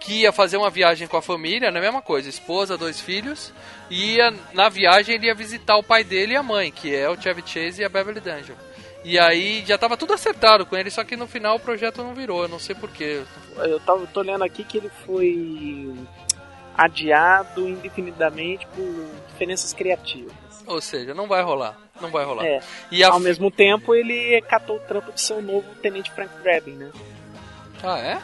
que 0.00 0.22
ia 0.22 0.32
fazer 0.32 0.56
uma 0.56 0.70
viagem 0.70 1.06
com 1.06 1.16
a 1.16 1.22
família, 1.22 1.70
não 1.70 1.76
é 1.76 1.80
a 1.80 1.84
mesma 1.84 2.02
coisa, 2.02 2.28
esposa, 2.28 2.76
dois 2.76 3.00
filhos, 3.00 3.52
e 3.88 4.16
ia, 4.16 4.34
na 4.52 4.68
viagem 4.68 5.14
ele 5.14 5.26
ia 5.26 5.34
visitar 5.34 5.76
o 5.76 5.82
pai 5.82 6.02
dele 6.02 6.32
e 6.32 6.36
a 6.36 6.42
mãe, 6.42 6.72
que 6.72 6.94
é 6.94 7.08
o 7.08 7.20
Chevy 7.20 7.42
Chase 7.46 7.82
e 7.82 7.84
a 7.84 7.88
Beverly 7.88 8.20
D'Angelo. 8.20 8.58
E 9.04 9.18
aí 9.18 9.64
já 9.66 9.76
tava 9.76 9.96
tudo 9.96 10.12
acertado 10.12 10.64
com 10.64 10.76
ele, 10.76 10.90
só 10.90 11.02
que 11.02 11.16
no 11.16 11.26
final 11.26 11.56
o 11.56 11.60
projeto 11.60 12.02
não 12.02 12.14
virou, 12.14 12.42
eu 12.42 12.48
não 12.48 12.58
sei 12.58 12.74
porquê. 12.74 13.22
Eu 13.56 13.80
tava, 13.80 14.06
tô 14.06 14.22
lendo 14.22 14.44
aqui 14.44 14.62
que 14.62 14.78
ele 14.78 14.90
foi 15.04 15.92
adiado 16.76 17.68
indefinidamente 17.68 18.66
por 18.68 19.06
diferenças 19.28 19.72
criativas. 19.72 20.32
Ou 20.66 20.80
seja, 20.80 21.12
não 21.12 21.26
vai 21.26 21.42
rolar, 21.42 21.76
não 22.00 22.10
vai 22.10 22.24
rolar. 22.24 22.44
É. 22.44 22.60
E 22.90 23.02
Ao 23.02 23.18
mesmo 23.18 23.50
tempo, 23.50 23.94
ele 23.94 24.40
catou 24.42 24.76
o 24.76 24.80
trampo 24.80 25.12
de 25.12 25.20
ser 25.20 25.34
o 25.34 25.42
novo 25.42 25.66
Tenente 25.82 26.10
Frank 26.12 26.30
Drebin, 26.42 26.72
né? 26.72 26.90
Ah, 27.82 27.98
é? 27.98 28.20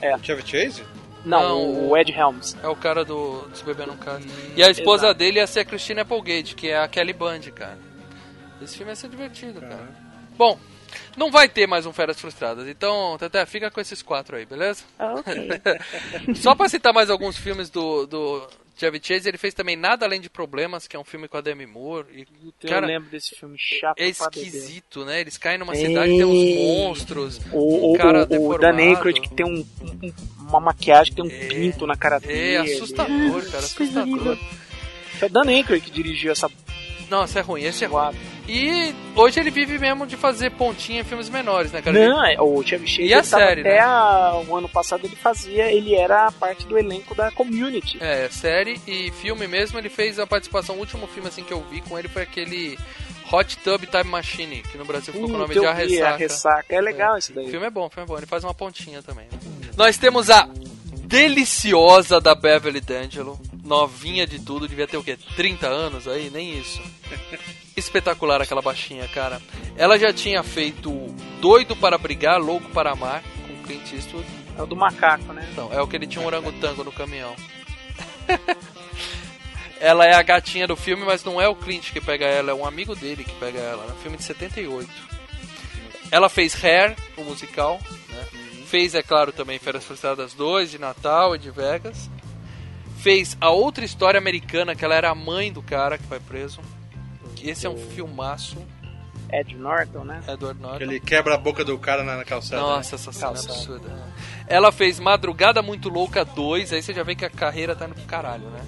É. 0.00 0.18
Chevy 0.18 0.42
Chase? 0.42 0.82
Não, 1.24 1.40
Não, 1.40 1.88
o 1.88 1.96
Ed 1.96 2.12
Helms. 2.12 2.56
É 2.62 2.68
o 2.68 2.76
cara 2.76 3.04
do, 3.04 3.42
do 3.42 3.56
Se 3.56 3.64
Beber 3.64 3.86
Não 3.86 3.96
Case. 3.96 4.28
E 4.56 4.62
a 4.62 4.70
esposa 4.70 5.06
exato. 5.06 5.18
dele 5.18 5.38
ia 5.38 5.46
ser 5.46 5.60
a 5.60 5.64
Christina 5.64 6.02
Applegate, 6.02 6.54
que 6.54 6.68
é 6.68 6.78
a 6.78 6.86
Kelly 6.86 7.12
Bundy, 7.12 7.50
cara. 7.50 7.78
Esse 8.62 8.76
filme 8.76 8.92
ia 8.92 8.96
ser 8.96 9.08
divertido, 9.08 9.60
cara. 9.60 9.88
Bom, 10.36 10.58
não 11.16 11.30
vai 11.30 11.48
ter 11.48 11.66
mais 11.66 11.86
um 11.86 11.92
Férias 11.92 12.20
Frustradas, 12.20 12.66
então, 12.68 13.16
Teté, 13.18 13.44
fica 13.46 13.70
com 13.70 13.80
esses 13.80 14.02
quatro 14.02 14.36
aí, 14.36 14.44
beleza? 14.46 14.84
Ok. 14.98 15.34
Só 16.36 16.54
pra 16.54 16.68
citar 16.68 16.92
mais 16.92 17.10
alguns 17.10 17.36
filmes 17.36 17.70
do, 17.70 18.06
do 18.06 18.46
Chevy 18.78 19.00
Chase, 19.02 19.28
ele 19.28 19.38
fez 19.38 19.54
também 19.54 19.74
Nada 19.76 20.04
Além 20.04 20.20
de 20.20 20.28
Problemas, 20.28 20.86
que 20.86 20.94
é 20.96 20.98
um 20.98 21.04
filme 21.04 21.28
com 21.28 21.36
a 21.38 21.40
Demi 21.40 21.64
Moore. 21.66 22.06
E, 22.12 22.26
Eu 22.62 22.68
cara, 22.68 22.86
lembro 22.86 23.08
desse 23.08 23.34
filme 23.34 23.56
chato 23.58 23.98
é 23.98 24.06
esquisito, 24.08 25.04
né? 25.04 25.20
Eles 25.20 25.38
caem 25.38 25.58
numa 25.58 25.72
É. 25.72 25.76
cidade 25.76 26.10
tem 26.10 26.24
uns 26.24 26.54
monstros, 26.56 27.40
O, 27.52 27.88
um 27.88 27.94
o, 27.94 27.96
cara 27.96 28.26
o, 28.30 28.48
o. 28.50 28.58
Dan 28.58 28.76
Aykroyd 28.76 29.20
que 29.20 29.34
tem 29.34 29.46
um, 29.46 29.66
um- 29.80 30.12
uma 30.48 30.60
maquiagem, 30.60 31.14
tem 31.14 31.24
um 31.24 31.48
pinto 31.48 31.86
na 31.86 31.96
cara 31.96 32.16
É 32.16 32.20
dele. 32.20 32.72
assustador, 32.74 33.44
cara, 33.50 33.64
assustador. 33.64 34.36
Foi 35.18 35.28
o 35.28 35.32
Dan 35.32 35.48
Aykroyd 35.48 35.82
que 35.84 35.90
dirigiu 35.90 36.30
essa 36.32 36.48
Nossa, 37.10 37.38
é 37.38 37.42
ruim, 37.42 37.62
esse 37.62 37.84
é 37.84 37.86
ruim. 37.86 38.14
E 38.48 38.94
hoje 39.16 39.40
ele 39.40 39.50
vive 39.50 39.76
mesmo 39.78 40.06
de 40.06 40.16
fazer 40.16 40.50
pontinha 40.52 41.00
em 41.00 41.04
filmes 41.04 41.28
menores, 41.28 41.72
né, 41.72 41.82
cara? 41.82 41.98
Não, 41.98 42.24
é, 42.24 42.36
o 42.40 42.62
Chevy 42.62 42.86
Chase 42.86 43.02
E 43.08 43.14
a 43.14 43.22
série, 43.22 43.60
até 43.60 43.74
né? 43.74 43.80
a- 43.80 44.40
o 44.46 44.56
ano 44.56 44.68
passado 44.68 45.04
ele 45.04 45.16
fazia, 45.16 45.70
ele 45.72 45.94
era 45.96 46.30
parte 46.32 46.64
do 46.66 46.78
elenco 46.78 47.12
da 47.14 47.30
Community. 47.32 47.98
É, 48.00 48.28
série 48.30 48.80
e 48.86 49.10
filme 49.12 49.48
mesmo, 49.48 49.78
ele 49.78 49.88
fez 49.88 50.18
a 50.20 50.26
participação, 50.26 50.76
o 50.76 50.78
último 50.78 51.06
filme 51.08 51.28
assim 51.28 51.42
que 51.42 51.52
eu 51.52 51.60
vi 51.70 51.80
com 51.80 51.98
ele 51.98 52.06
foi 52.08 52.22
aquele 52.22 52.78
Hot 53.32 53.56
Tub 53.58 53.84
Time 53.86 54.04
Machine, 54.04 54.62
que 54.62 54.78
no 54.78 54.84
Brasil 54.84 55.12
ficou 55.12 55.28
com 55.28 55.34
o 55.34 55.38
nome 55.38 55.54
Puta, 55.54 55.60
de 55.60 55.66
A 55.66 55.72
Ressaca. 55.74 56.08
A 56.14 56.16
Ressaca. 56.16 56.66
É 56.68 56.80
legal 56.80 57.16
esse 57.18 57.32
daí. 57.32 57.46
O 57.46 57.50
filme 57.50 57.66
é 57.66 57.70
bom, 57.70 57.86
o 57.86 57.90
filme 57.90 58.04
é 58.04 58.08
bom, 58.08 58.16
ele 58.16 58.26
faz 58.26 58.44
uma 58.44 58.54
pontinha 58.54 59.02
também. 59.02 59.26
né? 59.32 59.38
Nós 59.76 59.98
temos 59.98 60.30
a 60.30 60.48
deliciosa 61.16 62.20
da 62.20 62.34
Beverly 62.34 62.80
D'Angelo, 62.80 63.38
novinha 63.66 64.26
de 64.26 64.38
tudo, 64.38 64.68
devia 64.68 64.86
ter 64.86 64.96
o 64.96 65.04
quê? 65.04 65.18
30 65.34 65.66
anos 65.66 66.08
aí? 66.08 66.30
Nem 66.30 66.58
isso. 66.58 66.80
Espetacular 67.76 68.40
aquela 68.40 68.62
baixinha, 68.62 69.06
cara. 69.08 69.42
Ela 69.76 69.98
já 69.98 70.12
tinha 70.12 70.42
feito 70.42 70.90
Doido 71.40 71.76
para 71.76 71.98
Brigar, 71.98 72.40
Louco 72.40 72.70
para 72.70 72.92
Amar, 72.92 73.22
com 73.46 73.62
Clint 73.64 73.92
Eastwood. 73.92 74.26
É 74.56 74.62
o 74.62 74.66
do 74.66 74.76
macaco, 74.76 75.32
né? 75.32 75.46
Não, 75.54 75.70
é 75.72 75.80
o 75.82 75.86
que 75.86 75.96
ele 75.96 76.06
tinha 76.06 76.22
um 76.22 76.26
orangotango 76.26 76.82
no 76.82 76.92
caminhão. 76.92 77.34
ela 79.78 80.06
é 80.06 80.14
a 80.14 80.22
gatinha 80.22 80.66
do 80.66 80.76
filme, 80.76 81.04
mas 81.04 81.22
não 81.24 81.40
é 81.40 81.46
o 81.46 81.54
Clint 81.54 81.92
que 81.92 82.00
pega 82.00 82.24
ela, 82.24 82.52
é 82.52 82.54
um 82.54 82.64
amigo 82.64 82.94
dele 82.94 83.24
que 83.24 83.34
pega 83.34 83.58
ela. 83.58 83.84
É 83.84 83.92
um 83.92 83.96
filme 83.96 84.16
de 84.16 84.24
78. 84.24 84.88
Ela 86.10 86.28
fez 86.28 86.64
Hair, 86.64 86.96
o 87.16 87.24
musical. 87.24 87.78
Né? 88.08 88.24
Fez, 88.66 88.94
é 88.94 89.02
claro, 89.02 89.32
também 89.32 89.58
Férias 89.58 89.84
Frustradas 89.84 90.32
2, 90.32 90.70
de 90.70 90.78
Natal 90.78 91.34
e 91.34 91.38
de 91.38 91.50
Vegas. 91.50 92.08
Fez 93.06 93.36
a 93.40 93.50
outra 93.50 93.84
história 93.84 94.18
americana, 94.18 94.74
que 94.74 94.84
ela 94.84 94.96
era 94.96 95.08
a 95.10 95.14
mãe 95.14 95.52
do 95.52 95.62
cara 95.62 95.96
que 95.96 96.02
vai 96.08 96.18
preso. 96.18 96.58
Esse 97.40 97.64
é 97.64 97.70
um 97.70 97.76
filmaço. 97.76 98.56
Ed 99.32 99.54
Norton, 99.54 100.02
né? 100.02 100.20
Edward 100.26 100.60
Norton. 100.60 100.82
Ele 100.82 100.98
quebra 100.98 101.34
a 101.34 101.38
boca 101.38 101.64
do 101.64 101.78
cara 101.78 102.02
na, 102.02 102.16
na 102.16 102.24
calçada. 102.24 102.60
Nossa, 102.60 102.96
né? 102.96 103.00
essa 103.00 103.12
cena 103.12 103.26
é 103.30 103.34
Calçada. 103.34 103.52
absurda. 103.54 104.04
Ela 104.48 104.72
fez 104.72 104.98
Madrugada 104.98 105.62
Muito 105.62 105.88
Louca 105.88 106.24
2, 106.24 106.72
aí 106.72 106.82
você 106.82 106.92
já 106.92 107.04
vê 107.04 107.14
que 107.14 107.24
a 107.24 107.30
carreira 107.30 107.76
tá 107.76 107.86
indo 107.86 107.94
pro 107.94 108.02
caralho, 108.06 108.48
né? 108.50 108.60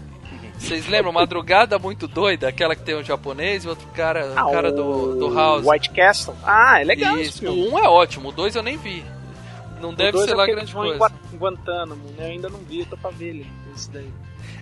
Vocês 0.57 0.87
lembram? 0.89 1.11
Madrugada 1.11 1.77
Muito 1.77 2.07
Doida, 2.07 2.47
aquela 2.47 2.77
que 2.77 2.83
tem 2.83 2.97
um 2.97 3.03
japonês 3.03 3.65
e 3.65 3.69
outro 3.69 3.89
cara, 3.89 4.35
Ah, 4.37 4.47
o 4.47 4.53
cara 4.53 4.71
do, 4.71 5.17
do 5.19 5.35
House. 5.35 5.67
White 5.67 5.91
Castle. 5.91 6.37
Ah, 6.45 6.81
é 6.81 6.85
legal 6.85 7.19
esse 7.19 7.31
Isso. 7.31 7.39
filme. 7.41 7.67
O 7.71 7.75
1 7.75 7.79
é 7.81 7.89
ótimo, 7.89 8.29
o 8.29 8.33
2 8.33 8.55
eu 8.55 8.63
nem 8.63 8.77
vi. 8.77 9.05
Não 9.81 9.93
deve 9.93 10.11
o 10.11 10.13
dois 10.13 10.27
ser 10.27 10.33
é 10.33 10.37
lá 10.37 10.45
que 10.47 10.53
grande 10.53 10.71
em 10.71 10.75
coisa. 10.75 10.97
Gua- 10.99 11.13
Guantánamo, 11.35 12.03
né? 12.17 12.27
Eu 12.27 12.31
ainda 12.33 12.49
não 12.49 12.59
vi, 12.61 12.81
eu 12.81 12.87
tô 12.87 12.97
pra 12.97 13.11
ver 13.11 13.29
ele. 13.31 13.47
Esse 13.75 13.91
daí. 13.91 14.09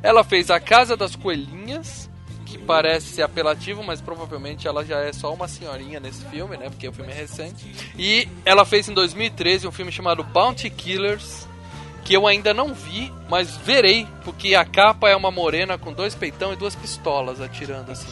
Ela 0.03 0.23
fez 0.25 0.51
A 0.51 0.61
Casa 0.61 0.97
das 0.97 1.17
Coelhinhas, 1.17 2.09
que 2.45 2.57
parece 2.59 3.07
ser 3.07 3.23
apelativo, 3.23 3.83
mas 3.83 4.01
provavelmente 4.01 4.69
ela 4.69 4.85
já 4.85 5.01
é 5.01 5.13
só 5.13 5.33
uma 5.35 5.49
senhorinha 5.49 5.99
nesse 5.99 6.25
filme, 6.27 6.57
né? 6.57 6.71
Porque 6.71 6.89
o 6.89 6.93
filme 6.93 7.13
é 7.13 7.15
recente. 7.15 7.67
E 7.99 8.29
ela 8.45 8.65
fez 8.65 8.89
em 8.89 8.95
2013 8.95 9.67
um 9.67 9.73
filme 9.73 9.91
chamado 9.91 10.23
Bounty 10.23 10.71
Killers, 10.71 11.47
que 12.07 12.15
eu 12.15 12.25
ainda 12.25 12.55
não 12.55 12.73
vi, 12.73 13.13
mas 13.29 13.57
verei, 13.57 14.07
porque 14.25 14.55
a 14.55 14.65
capa 14.65 15.09
é 15.09 15.17
uma 15.17 15.33
morena 15.33 15.77
com 15.77 15.93
dois 15.93 16.15
peitão 16.15 16.53
e 16.53 16.57
duas 16.57 16.77
pistolas 16.77 17.41
atirando 17.41 17.91
assim. 17.91 18.07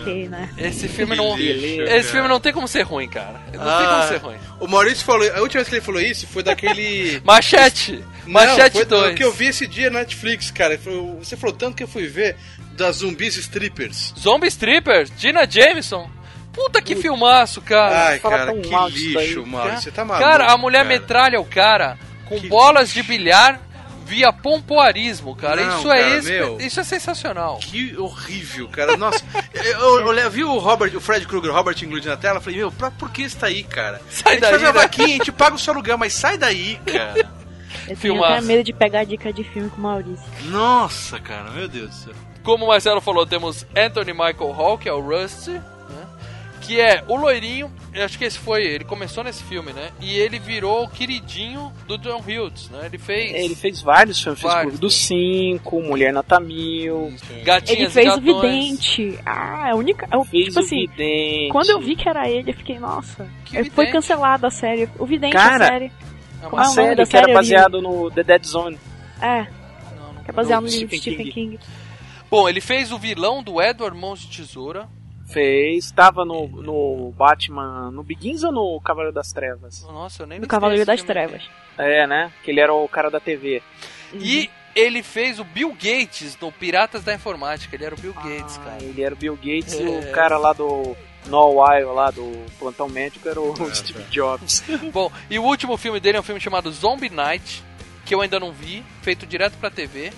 ok, 0.00 0.28
né? 0.30 0.48
Esse 0.56 0.88
filme 0.88 1.14
não, 1.14 1.38
esse 1.38 1.84
cara. 1.84 2.02
filme 2.04 2.28
não 2.28 2.40
tem 2.40 2.54
como 2.54 2.66
ser 2.66 2.80
ruim, 2.82 3.06
cara. 3.06 3.38
Não 3.52 3.60
tem 3.60 3.60
Ah, 3.60 3.96
como 3.98 4.08
ser 4.08 4.16
ruim. 4.16 4.36
O 4.60 4.66
Maurício 4.66 5.04
falou, 5.04 5.30
a 5.30 5.40
última 5.42 5.58
vez 5.60 5.68
que 5.68 5.74
ele 5.74 5.82
falou 5.84 6.00
isso 6.00 6.26
foi 6.26 6.42
daquele. 6.42 7.20
Machete, 7.22 8.02
Não, 8.24 8.32
Machete 8.32 8.72
foi 8.72 8.84
2. 8.86 9.12
o 9.12 9.14
que 9.14 9.22
eu 9.24 9.30
vi 9.30 9.48
esse 9.48 9.66
dia 9.66 9.90
na 9.90 9.98
Netflix, 9.98 10.50
cara. 10.50 10.80
Você 11.18 11.36
falou 11.36 11.54
tanto 11.54 11.76
que 11.76 11.82
eu 11.82 11.88
fui 11.88 12.06
ver 12.06 12.36
das 12.72 12.96
zumbis 12.96 13.36
strippers. 13.36 14.14
Zombie 14.18 14.48
Strippers, 14.48 15.12
Gina 15.18 15.46
Jameson. 15.46 16.08
Puta 16.50 16.80
que 16.80 16.96
filmaço, 16.96 17.60
cara. 17.60 18.06
Ai, 18.06 18.18
cara, 18.20 18.54
que 18.54 18.70
lixo. 18.90 19.44
Maurício. 19.44 19.82
Você 19.82 19.90
tá 19.90 20.02
maluco. 20.02 20.26
Cara, 20.26 20.50
a 20.50 20.56
mulher 20.56 20.84
cara. 20.84 20.88
metralha 20.88 21.40
o 21.40 21.44
cara 21.44 21.98
com 22.28 22.40
bolas 22.48 22.90
de 22.92 23.02
bilhar 23.02 23.60
via 24.06 24.32
pompoarismo, 24.32 25.34
cara. 25.34 25.64
Não, 25.64 25.78
isso, 25.78 25.90
é 25.92 26.00
cara, 26.02 26.16
espe- 26.18 26.30
meu. 26.32 26.60
isso 26.60 26.78
é 26.80 26.84
sensacional. 26.84 27.58
Que 27.58 27.96
horrível, 27.96 28.68
cara. 28.68 28.96
Nossa, 28.96 29.24
eu, 29.54 30.00
eu, 30.00 30.12
eu 30.12 30.30
vi 30.30 30.44
o 30.44 30.58
Robert, 30.58 30.94
o 30.94 31.00
Fred 31.00 31.26
Krueger, 31.26 31.50
o 31.50 31.54
Robert 31.54 31.76
Englund 31.82 32.06
na 32.06 32.16
tela, 32.16 32.40
falei, 32.40 32.58
meu, 32.58 32.70
pra, 32.70 32.90
por 32.90 33.10
que 33.10 33.22
isso 33.22 33.36
tá 33.38 33.46
aí, 33.46 33.62
cara? 33.64 34.00
Sai 34.10 34.32
a 34.32 34.34
gente 34.34 34.40
daí, 34.42 34.50
faz 34.50 34.62
uma 34.62 34.72
né? 34.72 34.78
vaquinha, 34.80 35.06
a 35.06 35.10
gente 35.18 35.32
paga 35.32 35.56
o 35.56 35.58
seu 35.58 35.72
aluguel, 35.72 35.96
mas 35.98 36.12
sai 36.12 36.36
daí, 36.36 36.78
cara. 36.84 37.20
Eu 37.82 37.86
tenho 37.88 37.96
Filmaço. 37.96 38.32
até 38.34 38.40
medo 38.42 38.62
de 38.64 38.72
pegar 38.72 39.04
dica 39.04 39.32
de 39.32 39.42
filme 39.44 39.68
com 39.70 39.78
o 39.78 39.80
Maurício. 39.80 40.24
Nossa, 40.44 41.18
cara, 41.18 41.50
meu 41.50 41.66
Deus 41.68 41.88
do 41.90 41.94
céu. 41.94 42.14
Como 42.42 42.66
o 42.66 42.68
Marcelo 42.68 43.00
falou, 43.00 43.26
temos 43.26 43.66
Anthony 43.76 44.12
Michael 44.12 44.52
Hall, 44.52 44.76
que 44.78 44.88
é 44.88 44.92
o 44.92 45.00
Rusty? 45.00 45.60
Que 46.66 46.80
é 46.80 47.04
o 47.08 47.16
loirinho. 47.16 47.70
Eu 47.92 48.04
acho 48.04 48.18
que 48.18 48.24
esse 48.24 48.38
foi. 48.38 48.64
Ele 48.64 48.84
começou 48.84 49.22
nesse 49.22 49.42
filme, 49.44 49.72
né? 49.72 49.90
E 50.00 50.16
ele 50.16 50.38
virou 50.38 50.84
o 50.84 50.88
queridinho 50.88 51.72
do 51.86 51.96
John 51.98 52.18
Hughes, 52.20 52.68
né? 52.70 52.86
Ele 52.86 52.98
fez. 52.98 53.34
Ele 53.34 53.54
fez 53.54 53.80
vários 53.80 54.20
filmes, 54.20 54.40
fez 54.40 54.52
Vários 54.52 54.70
Clube 54.72 54.80
dos 54.80 54.94
Cinco, 54.94 55.80
Mulher 55.82 56.12
Nota 56.12 56.40
Mil, 56.40 57.14
Gatinhas 57.44 57.78
Ele 57.80 57.90
fez 57.90 58.16
o. 58.16 58.20
Vidente. 58.20 59.18
Ah, 59.24 59.68
é 59.68 59.70
a 59.72 59.76
única. 59.76 60.08
é 60.10 60.16
o- 60.16 60.24
fez 60.24 60.46
tipo 60.46 60.58
o 60.60 60.62
assim, 60.62 60.86
Vidente. 60.88 61.52
quando 61.52 61.70
eu 61.70 61.80
vi 61.80 61.94
que 61.96 62.08
era 62.08 62.28
ele, 62.28 62.50
eu 62.50 62.54
fiquei, 62.54 62.78
nossa. 62.78 63.28
Que 63.44 63.54
Foi 63.54 63.62
Vidente? 63.64 63.92
cancelada 63.92 64.46
a 64.48 64.50
série. 64.50 64.88
O 64.98 65.06
Vidente 65.06 65.32
Cara, 65.32 65.58
da 65.58 65.66
série. 65.66 65.92
É 66.42 66.46
uma 66.48 66.62
é 66.62 66.64
nome 66.64 66.74
série 66.74 66.94
que 66.94 67.00
era 67.00 67.06
série? 67.26 67.32
baseado 67.34 67.80
no 67.80 68.10
The 68.10 68.22
Dead 68.22 68.44
Zone. 68.44 68.78
É, 69.20 69.42
Não, 69.96 70.12
não 70.14 70.22
que 70.24 70.30
é 70.30 70.32
baseado 70.32 70.62
no 70.62 70.68
Do 70.68 70.74
livro 70.76 70.96
Stephen 70.96 71.14
Stephen 71.26 71.32
King. 71.32 71.58
Bom, 72.30 72.48
ele 72.48 72.60
fez 72.60 72.90
o 72.90 72.98
vilão 72.98 73.42
do 73.42 73.62
Edward 73.62 73.96
Mãos 73.96 74.18
de 74.20 74.26
Tesoura. 74.38 74.88
Fez, 75.26 75.90
tava 75.90 76.24
no, 76.24 76.46
no 76.48 77.12
Batman, 77.16 77.90
no 77.90 78.02
Begins 78.02 78.42
ou 78.44 78.52
no 78.52 78.80
Cavaleiro 78.80 79.14
das 79.14 79.32
Trevas? 79.32 79.82
Nossa, 79.82 80.22
eu 80.22 80.26
nem 80.26 80.38
No 80.38 80.46
Cavaleiro 80.46 80.84
das 80.84 81.00
filme. 81.00 81.12
Trevas. 81.12 81.42
É, 81.78 82.06
né? 82.06 82.30
Que 82.44 82.50
ele 82.50 82.60
era 82.60 82.72
o 82.72 82.86
cara 82.88 83.10
da 83.10 83.18
TV. 83.18 83.62
E 84.14 84.48
ele 84.76 85.02
fez 85.02 85.40
o 85.40 85.44
Bill 85.44 85.70
Gates 85.72 86.36
no 86.40 86.52
Piratas 86.52 87.02
da 87.02 87.14
Informática. 87.14 87.74
Ele 87.74 87.84
era 87.84 87.94
o 87.94 87.98
Bill 87.98 88.12
Gates, 88.14 88.58
cara. 88.58 88.82
Ele 88.82 89.02
era 89.02 89.14
o 89.14 89.18
Bill 89.18 89.34
Gates 89.36 89.74
e 89.74 89.82
É. 89.82 89.98
o 89.98 90.12
cara 90.12 90.36
lá 90.38 90.52
do 90.52 90.96
No 91.26 91.60
While, 91.62 91.92
lá 91.94 92.10
do 92.10 92.44
Plantão 92.58 92.88
Médico, 92.88 93.28
era 93.28 93.40
o 93.40 93.54
Steve 93.74 94.02
Jobs. 94.10 94.62
Bom, 94.92 95.10
e 95.30 95.38
o 95.38 95.42
último 95.42 95.76
filme 95.76 95.98
dele 96.00 96.18
é 96.18 96.20
um 96.20 96.24
filme 96.24 96.40
chamado 96.40 96.70
Zombie 96.70 97.08
Night, 97.10 97.64
que 98.04 98.14
eu 98.14 98.20
ainda 98.20 98.38
não 98.38 98.52
vi, 98.52 98.84
feito 99.02 99.26
direto 99.26 99.56
pra 99.58 99.70
TV. 99.70 100.12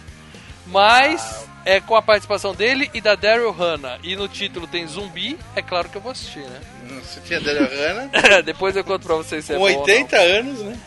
Mas 0.66 1.45
é 1.66 1.80
com 1.80 1.96
a 1.96 2.00
participação 2.00 2.54
dele 2.54 2.88
e 2.94 3.00
da 3.00 3.16
Daryl 3.16 3.50
Hannah. 3.50 3.98
E 4.04 4.14
no 4.14 4.28
título 4.28 4.68
tem 4.68 4.86
zumbi, 4.86 5.36
é 5.56 5.60
claro 5.60 5.88
que 5.88 5.96
eu 5.96 6.00
vou 6.00 6.12
assistir, 6.12 6.44
né? 6.44 6.60
Você 7.02 7.20
tinha 7.20 7.40
Daryl 7.40 7.68
Hannah, 7.68 8.40
Depois 8.46 8.76
eu 8.76 8.84
conto 8.84 9.04
pra 9.04 9.16
vocês 9.16 9.44
se 9.44 9.52
é 9.52 9.56
com 9.56 9.62
bom 9.62 9.68
ou 9.68 9.72
não. 9.72 9.80
80 9.80 10.16
anos, 10.16 10.60
né? 10.60 10.78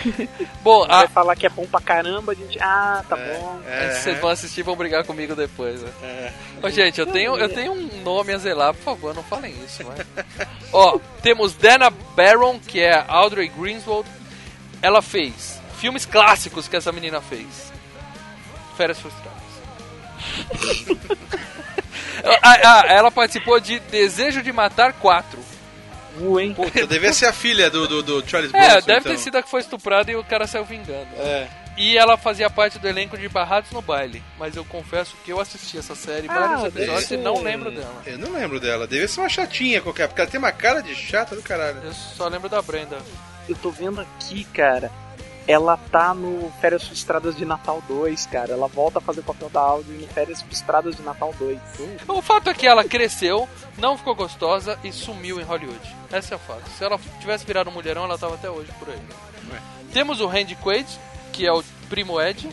Bom, 0.64 0.86
Vai 0.86 1.04
a, 1.04 1.08
falar 1.08 1.36
que 1.36 1.46
é 1.46 1.50
bom 1.50 1.66
pra 1.66 1.78
caramba, 1.78 2.32
a 2.32 2.34
gente. 2.34 2.58
Ah, 2.58 3.04
tá 3.06 3.16
bom. 3.16 3.60
É, 3.66 3.90
vocês 3.90 4.18
vão 4.18 4.30
assistir 4.30 4.60
e 4.60 4.62
vão 4.62 4.74
brigar 4.74 5.04
comigo 5.04 5.34
depois, 5.34 5.82
né? 5.82 5.90
é. 6.02 6.32
Ô, 6.62 6.70
gente, 6.70 6.98
eu 6.98 7.06
tenho, 7.06 7.36
eu 7.36 7.48
tenho 7.50 7.72
um 7.72 8.02
nome 8.02 8.32
a 8.32 8.38
zelar, 8.38 8.72
por 8.72 8.82
favor, 8.82 9.14
não 9.14 9.22
falem 9.22 9.54
isso, 9.62 9.84
vai. 9.84 9.98
Ó, 10.72 10.98
temos 11.22 11.52
Dana 11.52 11.90
Barron, 11.90 12.58
que 12.58 12.80
é 12.80 13.04
Audrey 13.06 13.48
Greenswald. 13.48 14.08
Ela 14.80 15.02
fez 15.02 15.60
filmes 15.78 16.06
clássicos 16.06 16.66
que 16.66 16.76
essa 16.76 16.90
menina 16.90 17.20
fez. 17.20 17.70
Férias 18.76 18.98
Frustradas. 18.98 19.33
Ah, 22.42 22.58
ah, 22.64 22.84
ela 22.88 23.10
participou 23.10 23.58
de 23.60 23.78
Desejo 23.80 24.42
de 24.42 24.52
Matar 24.52 24.92
4. 24.94 25.38
Uh, 26.20 26.38
hein? 26.38 26.54
Puta, 26.54 26.86
devia 26.86 27.12
ser 27.12 27.26
a 27.26 27.32
filha 27.32 27.68
do, 27.68 27.88
do, 27.88 28.02
do 28.02 28.28
Charles 28.28 28.52
É, 28.54 28.58
Bronson, 28.70 28.86
deve 28.86 29.00
então. 29.00 29.12
ter 29.12 29.18
sido 29.18 29.36
a 29.36 29.42
que 29.42 29.50
foi 29.50 29.60
estuprada 29.60 30.10
e 30.12 30.16
o 30.16 30.22
cara 30.22 30.46
saiu 30.46 30.64
vingando. 30.64 31.08
É. 31.16 31.48
E 31.76 31.98
ela 31.98 32.16
fazia 32.16 32.48
parte 32.48 32.78
do 32.78 32.86
elenco 32.86 33.18
de 33.18 33.28
Barrados 33.28 33.72
no 33.72 33.82
Baile. 33.82 34.22
Mas 34.38 34.54
eu 34.54 34.64
confesso 34.64 35.16
que 35.24 35.32
eu 35.32 35.40
assisti 35.40 35.76
essa 35.76 35.96
série, 35.96 36.28
vários 36.28 36.62
Ah, 36.62 36.68
episódios, 36.68 37.08
deve 37.08 37.20
e 37.20 37.24
não 37.24 37.42
lembro 37.42 37.72
dela. 37.72 38.02
Eu 38.06 38.16
não 38.16 38.32
lembro 38.32 38.60
dela. 38.60 38.86
Devia 38.86 39.08
ser 39.08 39.20
uma 39.20 39.28
chatinha 39.28 39.80
qualquer, 39.80 40.06
porque 40.06 40.20
ela 40.20 40.30
tem 40.30 40.38
uma 40.38 40.52
cara 40.52 40.80
de 40.80 40.94
chata 40.94 41.34
do 41.34 41.42
caralho. 41.42 41.80
Eu 41.82 41.92
só 41.92 42.28
lembro 42.28 42.48
da 42.48 42.62
Brenda. 42.62 42.96
Eu 43.48 43.56
tô 43.56 43.72
vendo 43.72 44.00
aqui, 44.00 44.44
cara. 44.44 44.88
Ela 45.46 45.76
tá 45.76 46.14
no 46.14 46.50
Férias 46.60 46.86
Frustradas 46.86 47.36
de 47.36 47.44
Natal 47.44 47.82
2, 47.86 48.26
cara. 48.26 48.52
Ela 48.52 48.66
volta 48.66 48.98
a 48.98 49.02
fazer 49.02 49.20
o 49.20 49.24
papel 49.24 49.50
da 49.50 49.60
Audrey 49.60 49.98
no 49.98 50.06
Férias 50.08 50.40
Frustradas 50.40 50.96
de 50.96 51.02
Natal 51.02 51.34
2. 51.38 51.58
O 52.08 52.22
fato 52.22 52.48
é 52.48 52.54
que 52.54 52.66
ela 52.66 52.82
cresceu, 52.84 53.46
não 53.76 53.98
ficou 53.98 54.14
gostosa 54.14 54.78
e 54.82 54.90
sumiu 54.90 55.38
em 55.38 55.44
Hollywood. 55.44 55.96
Esse 56.12 56.32
é 56.32 56.36
o 56.36 56.38
fato. 56.38 56.68
Se 56.70 56.84
ela 56.84 56.98
tivesse 57.20 57.44
virado 57.44 57.68
um 57.68 57.74
mulherão, 57.74 58.04
ela 58.04 58.16
tava 58.16 58.36
até 58.36 58.48
hoje 58.48 58.70
por 58.78 58.88
aí. 58.88 59.00
Temos 59.92 60.20
o 60.20 60.26
Randy 60.26 60.56
Quaid, 60.56 60.88
que 61.32 61.46
é 61.46 61.52
o 61.52 61.62
primo 61.88 62.20
Ed. 62.20 62.48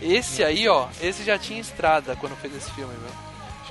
Esse 0.00 0.44
aí, 0.44 0.68
ó, 0.68 0.88
esse 1.00 1.24
já 1.24 1.38
tinha 1.38 1.60
estrada 1.60 2.16
quando 2.16 2.36
fez 2.36 2.54
esse 2.54 2.70
filme, 2.72 2.94
viu? 2.94 3.10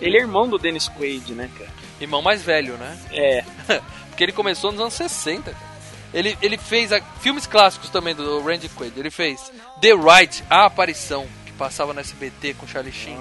Ele 0.02 0.18
é 0.18 0.22
irmão 0.22 0.50
do 0.50 0.58
Dennis 0.58 0.90
Quaid, 0.90 1.34
né, 1.34 1.50
cara? 1.58 1.70
Irmão 2.02 2.22
mais 2.22 2.42
velho, 2.42 2.76
né? 2.78 3.00
É. 3.12 3.46
Porque 4.10 4.24
ele 4.24 4.32
começou 4.32 4.72
nos 4.72 4.82
anos 4.82 4.94
60. 4.94 5.52
cara. 5.52 5.73
Ele, 6.14 6.38
ele 6.42 6.58
fez 6.58 6.92
a- 6.92 7.02
filmes 7.22 7.48
clássicos 7.48 7.90
também 7.90 8.14
do 8.14 8.42
Randy 8.42 8.70
Quaid. 8.70 8.94
Ele 9.00 9.10
fez 9.10 9.52
The 9.82 9.94
Right, 9.94 10.44
A 10.50 10.66
Aparição, 10.66 11.26
que 11.46 11.52
passava 11.54 11.94
no 11.94 12.00
SBT 12.00 12.54
com 12.54 12.68
Charlie 12.68 12.94
Sheen. 12.94 13.18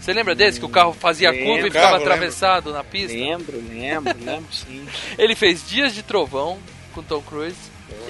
Você 0.00 0.12
lembra 0.12 0.34
desse? 0.34 0.60
Que 0.60 0.66
o 0.66 0.68
carro 0.68 0.92
fazia 0.92 1.30
Lembro. 1.30 1.46
curva 1.46 1.66
e 1.66 1.70
Carro, 1.70 1.84
ficava 1.86 1.96
lembro. 1.98 2.12
atravessado 2.12 2.72
na 2.72 2.84
pista? 2.84 3.16
Lembro, 3.16 3.56
lembro, 3.68 4.14
lembro 4.20 4.52
sim. 4.52 4.86
Ele 5.18 5.34
fez 5.34 5.66
Dias 5.66 5.94
de 5.94 6.02
Trovão 6.02 6.58
com 6.92 7.02
Tom 7.02 7.22
Cruise. 7.22 7.56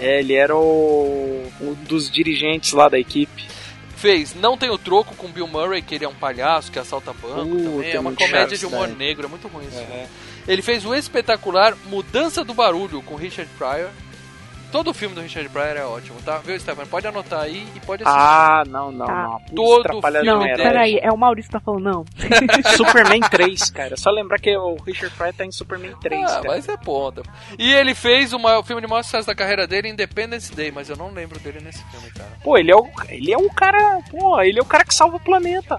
É, 0.01 0.21
ele 0.21 0.35
era 0.35 0.55
o 0.57 1.51
um 1.61 1.75
dos 1.85 2.11
dirigentes 2.11 2.73
lá 2.73 2.89
da 2.89 2.99
equipe. 2.99 3.45
Fez 3.97 4.35
Não 4.35 4.57
Tem 4.59 4.71
o 4.71 4.77
Troco 4.79 5.15
com 5.15 5.29
Bill 5.29 5.47
Murray, 5.47 5.83
que 5.83 5.95
ele 5.95 6.05
é 6.05 6.09
um 6.09 6.15
palhaço 6.15 6.71
que 6.71 6.79
assalta 6.79 7.13
banco 7.13 7.55
Uh, 7.57 7.65
também. 7.77 7.91
É 7.93 8.01
uma 8.01 8.13
comédia 8.13 8.57
de 8.59 8.67
humor 8.67 8.89
negro, 8.89 9.27
é 9.27 9.29
muito 9.29 9.49
ruim 9.49 9.67
isso. 9.67 9.79
Uhum. 9.79 10.07
Ele 10.47 10.63
fez 10.63 10.85
o 10.85 10.95
espetacular 10.95 11.75
Mudança 11.87 12.45
do 12.45 12.53
Barulho 12.55 13.03
com 13.03 13.15
Richard 13.17 13.51
Pryor. 13.57 13.91
Todo 14.71 14.91
o 14.91 14.95
filme 14.95 15.15
do 15.15 15.21
Richard 15.21 15.49
Pryor 15.51 15.77
é 15.77 15.85
ótimo, 15.85 16.21
tá? 16.23 16.39
Viu, 16.39 16.59
Stefano? 16.59 16.89
Pode 16.89 17.07
anotar 17.07 17.43
aí 17.43 17.65
e 17.77 17.81
pode 17.81 18.03
assistir. 18.03 18.21
Ah, 18.21 18.65
não, 18.67 18.91
não, 18.91 19.07
Tá. 19.07 19.23
não. 19.23 19.39
Putz, 19.39 19.55
Todo 19.55 20.03
filme 20.03 20.25
Não, 20.27 20.41
dele. 20.41 20.57
Peraí, 20.65 20.99
é 21.01 21.13
o 21.13 21.17
Maurício 21.17 21.49
que 21.49 21.57
tá 21.57 21.61
falando, 21.61 21.85
não. 21.85 22.05
Superman 22.77 23.21
3, 23.21 23.71
cara. 23.71 23.97
Só 23.97 24.11
lembrar 24.11 24.41
que 24.41 24.57
o 24.57 24.75
Richard 24.85 25.15
Pryor 25.15 25.33
tá 25.33 25.45
em 25.47 25.53
Superman 25.53 25.95
3, 26.01 26.25
Ah, 26.25 26.27
cara. 26.27 26.43
mas 26.49 26.69
é 26.69 26.77
ponta. 26.77 27.23
E 27.57 27.73
ele 27.73 27.95
fez 27.95 28.33
o 28.33 28.39
maior- 28.41 28.59
o 28.61 28.65
filme 28.65 28.83
de 28.83 28.89
maior 28.89 29.05
sucesso 29.05 29.29
da 29.29 29.35
carreira 29.35 29.65
dele, 29.65 29.89
Independence 29.91 30.53
Day, 30.53 30.73
mas 30.73 30.91
eu 30.91 30.97
não 30.97 31.13
lembro 31.13 31.39
dele 31.39 31.61
nesse 31.63 31.83
filme, 31.93 32.11
cara. 32.11 32.31
Pô, 32.43 32.59
ele 32.59 32.73
é 32.73 32.77
o, 32.77 32.89
ele 33.09 33.33
é 33.33 33.39
o 33.39 33.49
cara, 33.51 34.01
pô, 34.11 34.41
ele 34.43 34.59
é 34.59 34.63
o 34.63 34.67
cara 34.67 34.85
que 34.85 34.93
salva 34.95 35.19
o 35.19 35.21
planeta. 35.21 35.79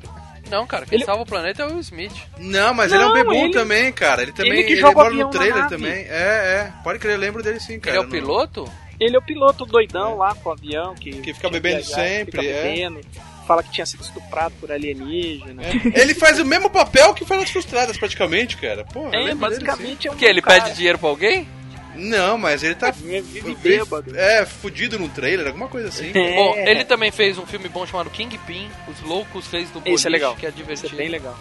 Não, 0.49 0.65
cara, 0.67 0.85
quem 0.85 0.97
Ele- 0.97 1.05
salva 1.05 1.23
o 1.23 1.25
planeta 1.25 1.63
é 1.63 1.65
o 1.65 1.69
Will 1.69 1.79
Smith. 1.79 2.13
Não, 2.37 2.73
mas 2.73 2.91
Não, 2.91 2.97
ele 2.99 3.05
é 3.05 3.07
um 3.09 3.13
bebum 3.13 3.45
ele- 3.45 3.53
também, 3.53 3.91
cara. 3.91 4.21
Ele 4.21 4.31
também 4.31 4.53
ele 4.53 4.63
que 4.63 4.71
ele 4.73 4.81
joga 4.81 4.91
o 4.93 4.95
mora 4.95 5.07
avião 5.09 5.27
no 5.27 5.33
na 5.33 5.39
trailer 5.39 5.63
nave. 5.63 5.75
também. 5.75 6.05
É, 6.07 6.07
é. 6.09 6.73
Pode 6.83 6.99
crer, 6.99 7.13
eu 7.15 7.19
lembro 7.19 7.41
dele 7.43 7.59
sim, 7.59 7.79
cara. 7.79 7.97
ele 7.97 8.03
é 8.03 8.07
o 8.07 8.09
piloto? 8.09 8.71
Ele 8.99 9.15
é 9.15 9.19
o 9.19 9.21
piloto 9.21 9.65
doidão 9.65 10.15
lá 10.17 10.33
com 10.35 10.49
o 10.49 10.51
avião 10.53 10.95
que, 10.95 11.11
Que 11.21 11.33
fica 11.33 11.47
que 11.47 11.53
bebendo 11.53 11.83
viajar, 11.83 11.95
sempre, 11.95 12.39
fica 12.39 12.43
é. 12.53 12.63
bebendo, 12.63 13.01
fala 13.45 13.61
que 13.61 13.69
tinha 13.71 13.85
sido 13.85 14.01
estuprado 14.03 14.53
por 14.59 14.71
alienígena. 14.71 15.63
É. 15.63 15.99
Ele 16.01 16.13
faz 16.13 16.39
o 16.39 16.45
mesmo 16.45 16.69
papel 16.69 17.13
que 17.13 17.25
Férias 17.25 17.49
Frustradas, 17.49 17.97
praticamente, 17.97 18.55
cara. 18.55 18.85
Porra, 18.85 19.07
eu 19.07 19.13
É, 19.13 19.23
lembro 19.23 19.49
dele, 19.49 19.65
basicamente 19.65 20.07
é 20.07 20.11
um 20.11 20.13
Porque 20.13 20.25
ele 20.25 20.41
cara, 20.41 20.61
pede 20.63 20.75
dinheiro 20.77 20.97
pra 20.97 21.09
alguém? 21.09 21.47
Não, 21.95 22.37
mas 22.37 22.63
ele 22.63 22.75
tá. 22.75 22.91
vive 22.91 23.55
bêbado. 23.55 24.15
É, 24.17 24.45
fudido 24.45 24.99
no 24.99 25.09
trailer, 25.09 25.47
alguma 25.47 25.67
coisa 25.67 25.87
assim. 25.89 26.11
É. 26.13 26.35
Bom, 26.35 26.55
ele 26.57 26.83
também 26.85 27.11
fez 27.11 27.37
um 27.37 27.45
filme 27.45 27.67
bom 27.69 27.85
chamado 27.85 28.09
Kingpin, 28.09 28.69
Os 28.87 29.01
Loucos 29.01 29.47
Reis 29.47 29.69
do 29.69 29.79
Boliche, 29.79 29.95
Esse 29.95 30.07
é 30.07 30.09
legal. 30.09 30.35
que 30.35 30.45
é 30.45 30.49
Isso 30.49 30.57
divertido. 30.57 30.93
é 30.95 30.97
bem 30.97 31.09
legal. 31.09 31.37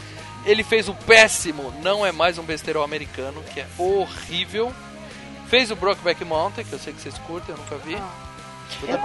Ele 0.47 0.63
fez 0.63 0.89
o 0.89 0.95
péssimo 0.95 1.73
Não 1.83 2.05
É 2.05 2.13
Mais 2.13 2.37
Um 2.39 2.43
Besterol 2.43 2.83
Americano, 2.85 3.43
que 3.53 3.61
é 3.61 3.67
horrível. 3.79 4.73
Fez 5.49 5.71
o 5.71 5.77
Brokeback 5.77 6.25
Mountain, 6.25 6.65
que 6.65 6.73
eu 6.73 6.79
sei 6.79 6.93
que 6.93 7.01
vocês 7.01 7.17
curtem, 7.19 7.55
eu 7.55 7.59
nunca 7.59 7.77
vi. 7.79 7.95
É, 8.87 8.97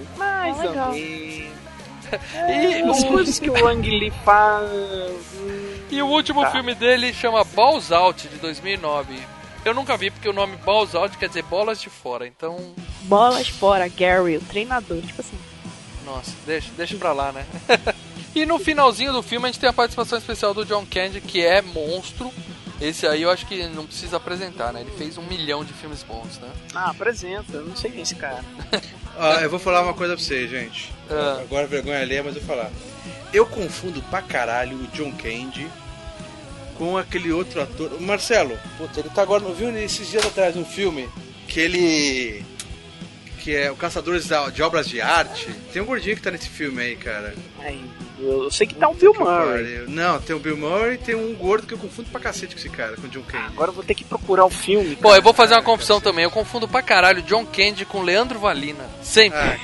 man, 0.00 0.04
mais 0.16 0.60
É 0.60 0.66
ou 0.68 0.92
menos. 0.92 1.58
E 2.10 2.82
As 2.90 3.02
o, 3.02 3.06
coisas 3.08 3.38
que 3.38 3.50
o 3.50 3.66
Ang 3.66 3.86
Lee 3.86 4.10
faz. 4.24 4.70
e 5.90 6.00
o 6.00 6.06
último 6.06 6.40
Tá. 6.42 6.50
filme 6.52 6.74
dele 6.74 7.12
chama 7.12 7.44
Balls 7.44 7.92
Out, 7.92 8.28
de 8.28 8.36
2009. 8.36 9.14
Eu 9.68 9.74
nunca 9.74 9.98
vi, 9.98 10.10
porque 10.10 10.26
o 10.26 10.32
nome 10.32 10.56
Balls 10.56 10.94
Out 10.94 11.18
quer 11.18 11.28
dizer 11.28 11.42
bolas 11.42 11.78
de 11.78 11.90
fora, 11.90 12.26
então... 12.26 12.74
Bolas 13.02 13.48
fora, 13.48 13.86
Gary, 13.86 14.38
o 14.38 14.40
treinador, 14.40 15.02
tipo 15.02 15.20
assim. 15.20 15.38
Nossa, 16.06 16.32
deixa, 16.46 16.70
deixa 16.74 16.96
pra 16.96 17.12
lá, 17.12 17.32
né? 17.32 17.44
e 18.34 18.46
no 18.46 18.58
finalzinho 18.58 19.12
do 19.12 19.22
filme 19.22 19.46
a 19.46 19.52
gente 19.52 19.60
tem 19.60 19.68
a 19.68 19.72
participação 19.74 20.16
especial 20.16 20.54
do 20.54 20.64
John 20.64 20.86
Candy, 20.86 21.20
que 21.20 21.44
é 21.44 21.60
monstro. 21.60 22.32
Esse 22.80 23.06
aí 23.06 23.22
eu 23.22 23.30
acho 23.30 23.44
que 23.44 23.66
não 23.68 23.84
precisa 23.84 24.16
apresentar, 24.16 24.72
né? 24.72 24.80
Ele 24.80 24.90
fez 24.92 25.18
um 25.18 25.22
milhão 25.22 25.62
de 25.62 25.74
filmes 25.74 26.02
bons, 26.02 26.38
né? 26.38 26.48
Ah, 26.74 26.88
apresenta, 26.88 27.58
eu 27.58 27.66
não 27.66 27.76
sei 27.76 27.90
quem 27.90 28.00
é 28.00 28.02
esse 28.02 28.14
cara. 28.14 28.44
Ah, 29.20 29.40
eu 29.42 29.50
vou 29.50 29.58
falar 29.58 29.82
uma 29.82 29.94
coisa 29.94 30.14
pra 30.14 30.24
vocês, 30.24 30.48
gente. 30.48 30.94
Ah. 31.10 31.40
Agora 31.40 31.66
vergonha 31.66 32.00
alheia, 32.00 32.22
mas 32.22 32.36
eu 32.36 32.40
vou 32.40 32.56
falar. 32.56 32.70
Eu 33.32 33.44
confundo 33.44 34.00
pra 34.02 34.22
caralho 34.22 34.76
o 34.76 34.86
John 34.96 35.10
Candy 35.10 35.68
com 36.78 36.96
aquele 36.96 37.32
outro 37.32 37.60
ator. 37.60 37.92
O 37.92 38.02
Marcelo, 38.02 38.56
puta, 38.78 39.00
ele 39.00 39.10
tá 39.10 39.20
agora. 39.20 39.42
Não 39.42 39.52
viu 39.52 39.76
esses 39.76 40.08
dias 40.08 40.24
atrás 40.24 40.56
um 40.56 40.64
filme 40.64 41.08
que 41.48 41.60
ele. 41.60 42.44
que 43.40 43.54
é 43.54 43.70
o 43.70 43.76
Caçadores 43.76 44.28
de 44.54 44.62
Obras 44.62 44.88
de 44.88 45.00
Arte? 45.00 45.52
Tem 45.72 45.82
um 45.82 45.86
gordinho 45.86 46.16
que 46.16 46.22
tá 46.22 46.30
nesse 46.30 46.48
filme 46.48 46.80
aí, 46.80 46.96
cara. 46.96 47.34
Ai, 47.58 47.80
eu 48.20 48.44
eu 48.44 48.50
sei 48.50 48.66
que 48.66 48.74
tá 48.74 48.88
o 48.88 48.94
Bill 48.94 49.14
Murray. 49.14 49.46
Pariu. 49.64 49.84
Não, 49.88 50.20
tem 50.20 50.34
o 50.34 50.38
Bill 50.38 50.56
Murray 50.56 50.94
e 50.94 50.98
tem 50.98 51.14
um 51.14 51.34
gordo 51.34 51.66
que 51.66 51.74
eu 51.74 51.78
confundo 51.78 52.08
pra 52.10 52.20
cacete 52.20 52.54
com 52.54 52.58
esse 52.60 52.68
cara, 52.68 52.96
com 52.96 53.06
o 53.06 53.10
John 53.10 53.22
Candy. 53.22 53.44
Agora 53.46 53.70
eu 53.70 53.74
vou 53.74 53.84
ter 53.84 53.94
que 53.94 54.04
procurar 54.04 54.44
o 54.44 54.50
filme. 54.50 54.96
Bom, 55.00 55.14
eu 55.14 55.22
vou 55.22 55.32
fazer 55.32 55.54
uma 55.54 55.62
confusão 55.62 56.00
também. 56.00 56.24
Eu 56.24 56.30
confundo 56.30 56.66
pra 56.68 56.82
caralho 56.82 57.22
John 57.22 57.44
Candy 57.46 57.84
com 57.84 58.02
Leandro 58.02 58.38
Valina. 58.38 58.84
Sempre. 59.02 59.38
Ah. 59.38 59.56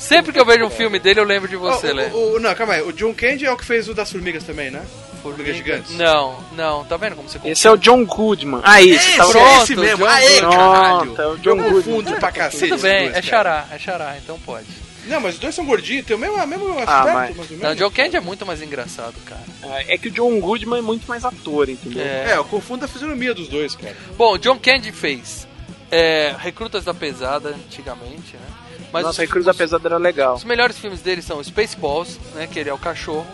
Sempre 0.00 0.32
que 0.32 0.40
eu 0.40 0.44
vejo 0.46 0.64
um 0.64 0.70
filme 0.70 0.98
dele, 0.98 1.20
eu 1.20 1.24
lembro 1.24 1.48
de 1.48 1.56
você, 1.56 1.90
Ó, 1.90 1.94
Lê. 1.94 2.06
o, 2.06 2.34
o- 2.36 2.40
não, 2.40 2.54
calma 2.54 2.74
aí. 2.74 2.82
O 2.82 2.92
John 2.92 3.14
Candy 3.14 3.46
é 3.46 3.52
o 3.52 3.56
que 3.56 3.64
fez 3.64 3.88
o 3.88 3.94
das 3.94 4.10
formigas 4.10 4.44
também, 4.44 4.70
né? 4.70 4.82
Formigas 5.22 5.56
gigantes. 5.56 5.96
Não, 5.96 6.38
não, 6.52 6.84
tá 6.84 6.96
vendo 6.96 7.16
como 7.16 7.28
você 7.28 7.38
confunde? 7.38 7.52
Esse 7.52 7.66
é 7.66 7.70
o 7.70 7.76
John 7.76 8.04
Goodman. 8.04 8.60
Ah, 8.62 8.80
isso, 8.80 9.08
Esse, 9.08 9.16
tá 9.16 9.26
pronto, 9.26 9.62
esse 9.64 9.76
mesmo. 9.76 10.04
John 10.04 10.10
Aê, 10.12 10.40
caralho. 10.40 10.98
Pronto, 11.14 11.20
é 11.22 11.26
o 11.26 11.30
eu 11.30 11.36
John 11.38 11.56
confundo 11.56 11.82
Goodman. 11.82 12.20
pra 12.20 12.32
cacete. 12.32 12.68
Tudo 12.68 12.82
bem, 12.82 13.04
dois, 13.10 13.16
é 13.16 13.22
xará, 13.22 13.66
é 13.72 13.78
xará, 13.78 14.16
então 14.22 14.38
pode. 14.38 14.66
Não, 15.06 15.20
mas 15.20 15.34
os 15.34 15.40
dois 15.40 15.54
são 15.54 15.64
gordinhos, 15.64 16.04
tem 16.06 16.16
o 16.16 16.18
mesmo, 16.18 16.36
o 16.36 16.46
mesmo 16.46 16.68
aspecto, 16.70 16.90
Ah, 16.90 17.02
mas- 17.04 17.36
mais 17.36 17.50
ou 17.50 17.56
Não, 17.56 17.62
menos. 17.64 17.76
John 17.78 17.90
Candy 17.90 18.16
é 18.16 18.20
muito 18.20 18.44
mais 18.46 18.60
engraçado, 18.62 19.14
cara. 19.24 19.42
Ah, 19.62 19.82
É 19.86 19.96
que 19.98 20.08
o 20.08 20.10
John 20.10 20.38
Goodman 20.40 20.78
é 20.78 20.82
muito 20.82 21.06
mais 21.06 21.24
ator, 21.24 21.68
entendeu? 21.68 22.04
É. 22.04 22.32
É, 22.32 22.36
eu 22.36 22.44
confundo 22.44 22.84
a 22.84 22.88
fisionomia 22.88 23.34
dos 23.34 23.48
dois, 23.48 23.74
cara. 23.74 23.96
Bom, 24.16 24.36
John 24.38 24.58
Candy 24.58 24.92
fez 24.92 25.46
é, 25.90 26.34
Recrutas 26.38 26.84
da 26.84 26.92
Pesada 26.94 27.50
antigamente, 27.50 28.34
né? 28.34 28.46
Mas 28.92 29.02
Nossa, 29.04 29.12
os, 29.12 29.18
Recruz 29.18 29.44
da 29.46 29.52
Pesada 29.54 29.88
era 29.88 29.96
legal. 29.98 30.34
os 30.36 30.44
melhores 30.44 30.78
filmes 30.78 31.00
dele 31.00 31.20
são 31.22 31.42
Spaceballs, 31.42 32.18
né? 32.34 32.46
Que 32.46 32.58
ele 32.60 32.70
é 32.70 32.74
o 32.74 32.78
cachorro. 32.78 33.26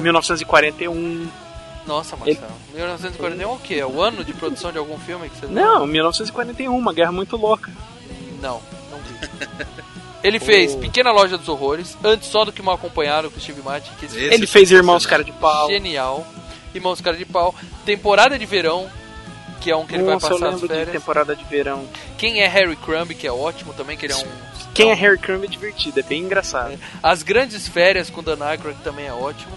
1941. 0.00 1.28
Nossa, 1.86 2.16
Marcelo. 2.16 2.52
1941 2.74 3.42
é 3.42 3.52
o 3.54 3.58
quê? 3.58 3.74
É 3.76 3.86
o 3.86 4.00
ano 4.00 4.22
de 4.24 4.32
produção 4.32 4.70
de 4.70 4.78
algum 4.78 4.98
filme 4.98 5.28
que 5.28 5.36
você 5.36 5.46
viu? 5.46 5.54
Não, 5.54 5.86
1941, 5.86 6.76
uma 6.76 6.92
guerra 6.92 7.10
muito 7.10 7.36
louca. 7.36 7.70
Não, 8.40 8.60
não 8.90 8.98
vi. 8.98 9.18
Ele 10.22 10.38
fez 10.38 10.74
Pequena 10.74 11.10
Loja 11.12 11.38
dos 11.38 11.48
Horrores, 11.48 11.96
antes 12.04 12.28
só 12.28 12.44
do 12.44 12.52
que 12.52 12.60
mal 12.62 12.74
acompanhado 12.74 13.30
com 13.30 13.38
o 13.38 13.40
Steve 13.40 13.62
Martin. 13.62 13.90
Que 13.98 14.06
esse 14.06 14.18
Ele 14.18 14.46
fez 14.46 14.70
Irmãos 14.70 15.06
Cara 15.06 15.24
de 15.24 15.32
Pau. 15.32 15.68
Genial. 15.68 16.26
Irmãos 16.74 17.00
Cara 17.00 17.16
de 17.16 17.24
Pau. 17.24 17.54
Temporada 17.84 18.38
de 18.38 18.46
Verão, 18.46 18.88
que 19.60 19.70
é 19.70 19.76
um 19.76 19.86
que 19.86 19.94
ele 19.94 20.02
Nossa, 20.04 20.28
vai 20.28 20.36
eu 20.36 20.40
passar 20.40 20.46
as 20.46 20.52
lembro 20.54 20.68
de 20.68 20.74
férias. 20.74 20.92
temporada 20.92 21.36
de 21.36 21.44
verão. 21.44 21.86
Quem 22.16 22.40
é 22.40 22.46
Harry 22.48 22.76
Crumb, 22.76 23.14
que 23.14 23.26
é 23.26 23.32
ótimo 23.32 23.72
também, 23.74 23.96
que 23.96 24.06
ele 24.06 24.12
é 24.12 24.16
um... 24.16 24.26
Quem 24.72 24.90
é 24.90 24.94
Harry 24.94 25.18
Crumb 25.18 25.44
é 25.44 25.48
divertido, 25.48 26.00
é 26.00 26.02
bem 26.02 26.22
engraçado. 26.22 26.78
As 27.02 27.22
Grandes 27.22 27.66
Férias 27.66 28.08
com 28.08 28.22
Dan 28.22 28.42
Aykroyd 28.44 28.78
também 28.82 29.06
é 29.06 29.12
ótimo. 29.12 29.52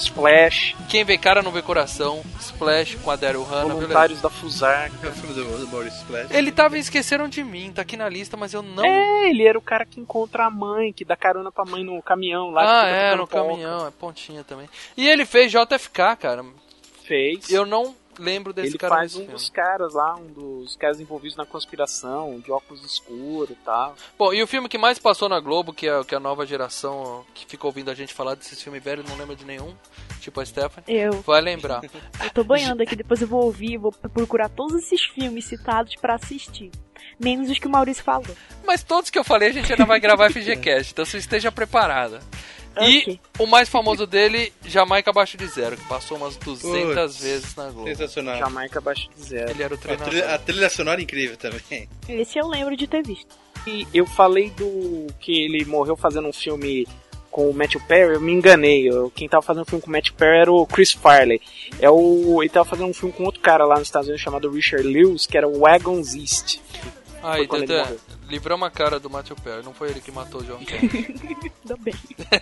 Splash. 0.00 0.74
Quem 0.88 1.04
vê 1.04 1.18
cara 1.18 1.42
não 1.42 1.52
vê 1.52 1.62
coração. 1.62 2.22
Splash 2.40 2.96
com 2.96 3.10
a 3.10 3.16
Daryl 3.16 3.44
Hannah. 3.44 3.74
Voluntários 3.74 4.20
da 4.20 4.30
Fusar. 4.30 4.90
É 5.02 5.06
o 5.06 5.12
filme 5.12 5.34
do, 5.34 5.58
do 5.58 5.66
Boris 5.66 5.94
Splash. 5.96 6.30
Ele 6.30 6.50
tava 6.50 6.78
Esqueceram 6.78 7.28
de 7.28 7.44
Mim, 7.44 7.72
tá 7.72 7.82
aqui 7.82 7.96
na 7.96 8.08
lista, 8.08 8.36
mas 8.36 8.54
eu 8.54 8.62
não... 8.62 8.84
É, 8.84 9.28
ele 9.28 9.46
era 9.46 9.58
o 9.58 9.62
cara 9.62 9.84
que 9.84 10.00
encontra 10.00 10.46
a 10.46 10.50
mãe, 10.50 10.92
que 10.92 11.04
dá 11.04 11.16
carona 11.16 11.52
pra 11.52 11.64
mãe 11.64 11.84
no 11.84 12.02
caminhão 12.02 12.50
lá. 12.50 12.62
que 12.62 12.68
Ah, 12.68 12.86
é, 12.86 13.14
no 13.14 13.26
caminhão, 13.26 13.86
é 13.86 13.90
pontinha 13.90 14.42
também. 14.42 14.68
E 14.96 15.08
ele 15.08 15.24
fez 15.24 15.52
JFK, 15.52 16.16
cara. 16.18 16.44
Fez. 17.04 17.50
Eu 17.50 17.66
não 17.66 17.94
lembro 18.20 18.52
desse 18.52 18.68
ele 18.68 18.78
cara 18.78 18.94
faz 18.94 19.12
nesse 19.12 19.16
um 19.16 19.20
filme. 19.20 19.34
dos 19.34 19.48
caras 19.50 19.94
lá, 19.94 20.14
um 20.16 20.26
dos 20.26 20.76
caras 20.76 21.00
envolvidos 21.00 21.36
na 21.36 21.44
conspiração, 21.46 22.38
de 22.40 22.52
óculos 22.52 22.84
escuros 22.84 23.50
e 23.50 23.54
tal. 23.64 23.94
Bom, 24.18 24.32
e 24.32 24.42
o 24.42 24.46
filme 24.46 24.68
que 24.68 24.78
mais 24.78 24.98
passou 24.98 25.28
na 25.28 25.40
Globo, 25.40 25.72
que 25.72 25.88
é, 25.88 26.04
que 26.04 26.14
é 26.14 26.16
a 26.16 26.20
nova 26.20 26.44
geração 26.46 27.24
que 27.34 27.46
fica 27.46 27.66
ouvindo 27.66 27.90
a 27.90 27.94
gente 27.94 28.12
falar 28.14 28.34
desses 28.34 28.60
filmes 28.62 28.82
velhos, 28.82 29.08
não 29.08 29.16
lembra 29.16 29.34
de 29.34 29.44
nenhum, 29.44 29.74
tipo 30.20 30.40
a 30.40 30.44
Stephanie, 30.44 30.84
Eu. 30.88 31.22
vai 31.22 31.40
lembrar. 31.40 31.80
Eu 32.22 32.30
tô 32.32 32.44
banhando 32.44 32.82
aqui, 32.82 32.94
depois 32.94 33.20
eu 33.22 33.28
vou 33.28 33.44
ouvir, 33.44 33.78
vou 33.78 33.90
procurar 33.92 34.48
todos 34.48 34.74
esses 34.84 35.02
filmes 35.06 35.46
citados 35.46 35.94
pra 35.96 36.14
assistir. 36.16 36.70
Menos 37.18 37.50
os 37.50 37.58
que 37.58 37.66
o 37.66 37.70
Maurício 37.70 38.04
falou. 38.04 38.26
Mas 38.64 38.82
todos 38.82 39.08
que 39.10 39.18
eu 39.18 39.24
falei 39.24 39.48
a 39.48 39.52
gente 39.52 39.72
ainda 39.72 39.86
vai 39.86 39.98
gravar 39.98 40.28
FGCast, 40.32 40.92
então 40.92 41.04
você 41.04 41.18
esteja 41.18 41.50
preparada. 41.50 42.20
E 42.80 43.18
o 43.38 43.46
mais 43.46 43.68
famoso 43.68 44.06
dele, 44.06 44.52
Jamaica 44.64 45.10
Abaixo 45.10 45.36
de 45.36 45.46
Zero, 45.46 45.76
que 45.76 45.84
passou 45.86 46.16
umas 46.16 46.36
200 46.36 46.94
Putz, 46.94 47.20
vezes 47.22 47.54
na 47.56 47.70
Globo. 47.70 47.88
Sensacional. 47.88 48.38
Jamaica 48.38 48.78
abaixo 48.78 49.08
de 49.16 49.22
zero. 49.22 49.50
Ele 49.50 49.62
era 49.62 49.74
o 49.74 49.76
A 49.76 49.80
treinador. 49.80 50.08
trilha, 50.08 50.34
a 50.34 50.38
trilha 50.38 50.70
sonora 50.70 51.00
é 51.00 51.02
incrível 51.04 51.36
também. 51.36 51.88
Esse 52.08 52.38
eu 52.38 52.46
lembro 52.46 52.76
de 52.76 52.86
ter 52.86 53.02
visto. 53.02 53.34
E 53.66 53.86
eu 53.92 54.06
falei 54.06 54.50
do 54.50 55.06
que 55.20 55.32
ele 55.44 55.64
morreu 55.64 55.96
fazendo 55.96 56.28
um 56.28 56.32
filme 56.32 56.86
com 57.30 57.48
o 57.50 57.54
Matthew 57.54 57.80
Perry, 57.86 58.14
eu 58.14 58.20
me 58.20 58.32
enganei. 58.32 58.88
Eu- 58.88 59.10
quem 59.14 59.28
tava 59.28 59.42
fazendo 59.42 59.62
um 59.62 59.66
filme 59.66 59.82
com 59.82 59.88
o 59.88 59.92
Matthew 59.92 60.14
Perry 60.14 60.38
era 60.38 60.52
o 60.52 60.66
Chris 60.66 60.92
Farley. 60.92 61.40
É 61.80 61.90
o, 61.90 62.42
ele 62.42 62.48
tava 62.50 62.68
fazendo 62.68 62.88
um 62.88 62.94
filme 62.94 63.12
com 63.14 63.24
outro 63.24 63.40
cara 63.40 63.64
lá 63.64 63.78
nos 63.78 63.88
Estados 63.88 64.08
Unidos 64.08 64.22
chamado 64.22 64.50
Richard 64.50 64.86
Lewis, 64.86 65.26
que 65.26 65.36
era 65.36 65.46
o 65.46 65.60
Wagons 65.60 66.14
East. 66.14 66.58
Aí, 67.22 67.46
quando 67.46 67.70
ele 67.70 67.82
Dedé, 68.30 68.36
morreu. 68.36 68.38
livramos 68.38 68.66
a 68.68 68.70
cara 68.70 69.00
do 69.00 69.10
Matthew 69.10 69.36
Perry, 69.36 69.62
não 69.64 69.74
foi 69.74 69.90
ele 69.90 70.00
que 70.00 70.12
matou 70.12 70.40
o 70.40 70.44
John. 70.44 70.58
Ainda 70.70 71.76
bem. 71.78 71.94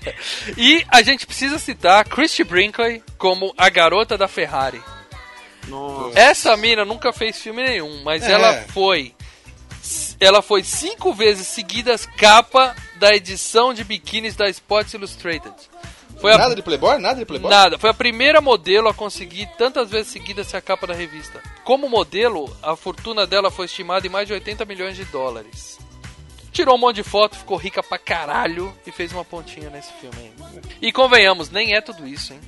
e 0.57 0.84
a 0.89 1.03
gente 1.03 1.26
precisa 1.26 1.59
citar 1.59 2.05
Christy 2.05 2.45
Brinkley 2.45 3.03
como 3.16 3.53
a 3.57 3.68
garota 3.68 4.16
da 4.18 4.28
Ferrari. 4.28 4.82
Nossa. 5.66 6.18
Essa 6.18 6.57
mina 6.57 6.84
nunca 6.84 7.12
fez 7.12 7.41
filme 7.41 7.62
nenhum, 7.62 8.03
mas 8.03 8.22
É. 8.24 8.32
ela 8.32 8.55
foi. 8.68 9.14
Ela 10.20 10.43
foi 10.43 10.62
cinco 10.64 11.12
vezes 11.14 11.47
seguidas 11.47 12.05
capa 12.05 12.74
da 12.97 13.14
edição 13.14 13.72
de 13.72 13.84
biquínis 13.84 14.34
da 14.34 14.49
Sports 14.49 14.93
Illustrated. 14.95 15.55
Foi 16.21 16.33
a- 16.33 16.39
Nada 16.39 16.55
de 16.55 16.62
Playboy? 16.62 16.99
Nada 16.99 17.19
de 17.19 17.25
Playboy? 17.25 17.51
Nada, 17.51 17.79
foi 17.79 17.91
a 17.91 17.95
primeira 17.95 18.41
modelo 18.41 18.89
a 18.89 18.95
conseguir 18.95 19.49
tantas 19.57 19.91
vezes 19.91 20.09
seguidas 20.12 20.47
ser 20.49 20.57
a 20.57 20.61
capa 20.61 20.87
da 20.87 20.95
revista. 20.95 21.41
Como 21.64 21.89
modelo, 21.89 22.55
a 22.62 22.75
fortuna 22.75 23.27
dela 23.27 23.51
foi 23.51 23.66
estimada 23.66 24.07
em 24.07 24.11
mais 24.11 24.27
de 24.27 24.33
80 24.35 24.64
milhões 24.64 24.97
de 24.97 25.05
dólares. 25.07 25.79
Tirou 26.53 26.75
um 26.75 26.79
monte 26.79 26.97
de 26.97 27.03
foto, 27.05 27.37
ficou 27.37 27.57
rica 27.57 27.83
pra 27.83 27.99
caralho 27.99 28.75
e 28.87 28.91
fez 28.91 29.12
uma 29.12 29.25
pontinha 29.25 29.71
nesse 29.71 29.93
filme 29.95 30.16
aí. 30.19 30.61
E 30.83 30.91
convenhamos, 30.93 31.51
nem 31.51 31.75
é 31.75 31.81
tudo 31.81 32.07
isso, 32.07 32.33
hein? 32.33 32.41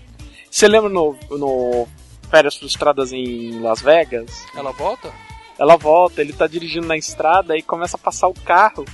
Você 0.51 0.67
lembra 0.67 0.91
no, 0.91 1.17
no 1.31 1.87
Férias 2.29 2.57
Frustradas 2.57 3.13
em 3.13 3.61
Las 3.61 3.81
Vegas? 3.81 4.45
Ela 4.57 4.73
volta? 4.73 5.13
Ela 5.57 5.77
volta, 5.77 6.21
ele 6.23 6.33
tá 6.33 6.49
dirigindo 6.49 6.89
na 6.89 6.97
estrada 6.97 7.57
e 7.57 7.63
começa 7.63 7.97
a 7.97 8.01
passar 8.01 8.27
o 8.27 8.35
carro. 8.35 8.85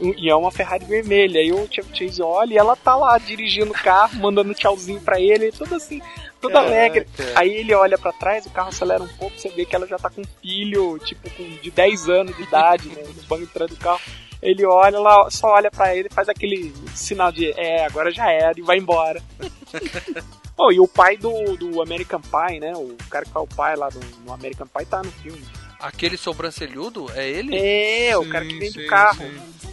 E 0.00 0.28
é 0.28 0.34
uma 0.34 0.50
Ferrari 0.50 0.84
vermelha. 0.84 1.40
Aí 1.40 1.52
o 1.52 1.68
Chevy 1.70 1.96
Chase 1.96 2.22
olha 2.22 2.54
e 2.54 2.58
ela 2.58 2.76
tá 2.76 2.94
lá 2.96 3.16
dirigindo 3.18 3.70
o 3.70 3.74
carro, 3.74 4.16
mandando 4.20 4.54
tchauzinho 4.54 5.00
pra 5.00 5.20
ele, 5.20 5.50
tudo 5.52 5.74
assim, 5.74 6.00
toda 6.40 6.54
Caraca. 6.54 6.74
alegre. 6.74 7.06
Aí 7.34 7.54
ele 7.54 7.74
olha 7.74 7.96
pra 7.96 8.12
trás, 8.12 8.46
o 8.46 8.50
carro 8.50 8.68
acelera 8.68 9.02
um 9.02 9.08
pouco, 9.08 9.38
você 9.38 9.48
vê 9.48 9.64
que 9.64 9.74
ela 9.74 9.86
já 9.86 9.98
tá 9.98 10.10
com 10.10 10.20
um 10.20 10.26
filho, 10.42 10.98
tipo, 10.98 11.30
com, 11.30 11.44
de 11.62 11.70
10 11.70 12.08
anos 12.08 12.36
de 12.36 12.42
idade, 12.42 12.88
né, 12.88 13.02
no 13.02 13.22
banco 13.22 13.46
de 13.46 13.52
trás 13.52 13.70
do 13.70 13.76
carro. 13.76 14.00
Ele 14.42 14.66
olha, 14.66 14.96
ela 14.96 15.30
só 15.30 15.48
olha 15.48 15.70
pra 15.70 15.96
ele, 15.96 16.10
faz 16.10 16.28
aquele 16.28 16.72
sinal 16.94 17.32
de 17.32 17.52
é, 17.58 17.86
agora 17.86 18.10
já 18.10 18.30
era, 18.30 18.52
e 18.58 18.62
vai 18.62 18.76
embora. 18.78 19.22
Oh, 20.58 20.72
e 20.72 20.80
o 20.80 20.88
pai 20.88 21.18
do, 21.18 21.30
do 21.56 21.82
American 21.82 22.20
Pie, 22.20 22.60
né? 22.60 22.72
O 22.74 22.96
cara 23.10 23.26
que 23.26 23.30
faz 23.30 23.44
o 23.44 23.54
pai 23.54 23.76
lá 23.76 23.90
do, 23.90 24.00
no 24.24 24.32
American 24.32 24.66
Pie 24.66 24.86
tá 24.86 25.02
no 25.02 25.12
filme. 25.12 25.44
Aquele 25.78 26.16
sobrancelhudo, 26.16 27.10
é 27.14 27.28
ele? 27.28 27.54
É, 27.54 28.16
o 28.16 28.26
cara 28.26 28.46
que 28.46 28.58
vende 28.58 28.80
o 28.80 28.86
carro. 28.86 29.22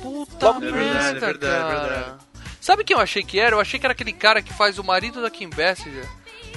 Puta 0.03 0.45
Logo 0.47 0.59
merda, 0.59 0.77
no 0.77 0.83
início. 0.83 1.07
É 1.09 1.19
verdade, 1.19 1.45
é 1.45 1.59
cara. 1.59 1.87
verdade. 1.89 2.17
Sabe 2.61 2.83
quem 2.83 2.95
eu 2.95 3.01
achei 3.01 3.23
que 3.23 3.39
era? 3.39 3.55
Eu 3.55 3.59
achei 3.59 3.79
que 3.79 3.85
era 3.85 3.93
aquele 3.93 4.13
cara 4.13 4.41
que 4.41 4.53
faz 4.53 4.77
o 4.77 4.83
marido 4.83 5.21
da 5.21 5.29
Kim 5.31 5.49
Basinger 5.49 6.07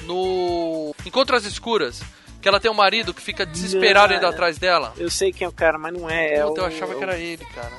no 0.05 0.95
Encontros 1.05 1.45
Escuras. 1.45 2.03
Que 2.41 2.49
ela 2.49 2.61
tem 2.61 2.71
um 2.71 2.75
marido 2.75 3.13
que 3.13 3.21
fica 3.23 3.45
desesperado 3.45 4.13
Não, 4.13 4.19
indo 4.19 4.27
é. 4.27 4.29
atrás 4.29 4.57
dela. 4.59 4.93
Eu 4.97 5.11
sei 5.11 5.33
quem 5.33 5.47
é 5.47 5.49
o 5.49 5.53
cara, 5.53 5.79
mas 5.79 5.93
não 5.93 6.09
é. 6.09 6.35
é 6.35 6.43
Puta, 6.45 6.61
o, 6.61 6.65
eu 6.65 6.67
achava 6.69 6.93
é 6.93 6.95
que 6.95 7.01
o- 7.01 7.03
era 7.03 7.19
ele, 7.19 7.45
cara. 7.47 7.73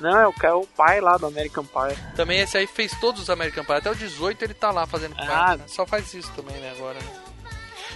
Não, 0.00 0.16
é 0.18 0.26
o, 0.26 0.32
cara, 0.32 0.54
é 0.54 0.56
o 0.56 0.66
pai 0.66 1.00
lá 1.00 1.16
do 1.16 1.26
American 1.26 1.64
Pie. 1.64 1.96
Também 2.16 2.40
esse 2.40 2.56
aí 2.56 2.66
fez 2.66 2.92
todos 3.00 3.22
os 3.22 3.30
American 3.30 3.64
Pie. 3.64 3.74
Até 3.74 3.90
o 3.90 3.94
18 3.94 4.42
ele 4.44 4.54
tá 4.54 4.70
lá 4.72 4.86
fazendo 4.86 5.14
Ah. 5.18 5.26
parte. 5.26 5.58
né? 5.58 5.64
Só 5.68 5.86
faz 5.86 6.12
isso 6.14 6.32
também, 6.34 6.56
né, 6.56 6.72
agora. 6.76 6.98
né? 6.98 7.20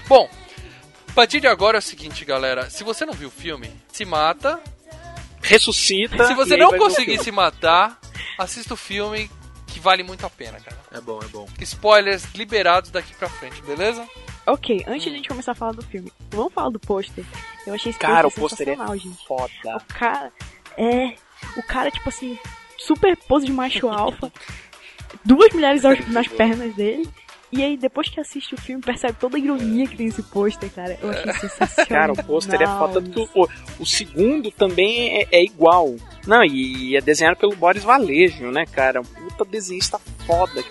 Bom, 0.06 0.28
a 1.08 1.12
partir 1.12 1.40
de 1.40 1.46
agora 1.48 1.78
é 1.78 1.80
o 1.80 1.82
seguinte, 1.82 2.24
galera. 2.24 2.70
Se 2.70 2.84
você 2.84 3.04
não 3.04 3.14
viu 3.14 3.28
o 3.28 3.32
filme, 3.32 3.72
se 3.92 4.04
mata. 4.04 4.60
Ressuscita. 5.42 6.26
Se 6.26 6.34
você 6.34 6.56
não 6.56 6.76
conseguir 6.78 7.18
se 7.22 7.30
matar, 7.30 7.98
assista 8.38 8.74
o 8.74 8.76
filme 8.76 9.30
que 9.66 9.80
vale 9.80 10.02
muito 10.02 10.24
a 10.24 10.30
pena, 10.30 10.60
cara. 10.60 10.78
É 10.92 11.00
bom, 11.00 11.20
é 11.22 11.28
bom. 11.28 11.48
Spoilers 11.60 12.24
liberados 12.34 12.90
daqui 12.90 13.14
pra 13.14 13.28
frente, 13.28 13.62
beleza? 13.62 14.06
Ok, 14.46 14.84
antes 14.86 15.04
de 15.04 15.10
a 15.10 15.12
gente 15.12 15.28
começar 15.28 15.52
a 15.52 15.54
falar 15.54 15.72
do 15.72 15.82
filme, 15.82 16.12
vamos 16.30 16.52
falar 16.52 16.70
do 16.70 16.78
pôster. 16.80 17.24
Eu 17.66 17.74
achei 17.74 17.90
esse 17.90 17.98
Cara, 17.98 18.26
o 18.26 18.30
pôster 18.30 18.68
é 18.68 18.76
gente. 18.98 19.26
foda. 19.26 19.52
O 19.64 19.94
cara 19.94 20.32
é. 20.76 21.14
O 21.56 21.62
cara, 21.62 21.90
tipo 21.90 22.08
assim, 22.08 22.38
super 22.78 23.16
pose 23.16 23.46
de 23.46 23.52
macho 23.52 23.88
alfa, 23.90 24.32
duas 25.24 25.52
mulheres 25.52 25.82
nas 26.08 26.26
pernas 26.28 26.74
dele. 26.74 27.08
E 27.52 27.62
aí, 27.62 27.76
depois 27.76 28.08
que 28.08 28.18
assiste 28.18 28.54
o 28.54 28.58
filme, 28.58 28.82
percebe 28.82 29.14
toda 29.20 29.36
a 29.36 29.40
ironia 29.40 29.86
que 29.86 29.94
tem 29.94 30.06
esse 30.06 30.22
pôster, 30.22 30.70
cara. 30.70 30.98
Eu 31.02 31.10
achei 31.10 31.32
sensacional. 31.34 31.86
Cara, 31.86 32.12
o 32.12 32.24
pôster 32.24 32.62
é 32.62 32.66
foda. 32.66 32.98
Do, 32.98 33.28
o, 33.34 33.46
o 33.78 33.84
segundo 33.84 34.50
também 34.50 35.18
é, 35.18 35.28
é 35.30 35.44
igual. 35.44 35.94
Não, 36.26 36.42
e 36.42 36.96
é 36.96 37.00
desenhado 37.02 37.36
pelo 37.36 37.54
Boris 37.54 37.84
Valejo, 37.84 38.50
né, 38.50 38.64
cara? 38.64 39.02
Um 39.02 39.04
puta 39.04 39.44
desenhista 39.44 39.98
foda. 40.26 40.64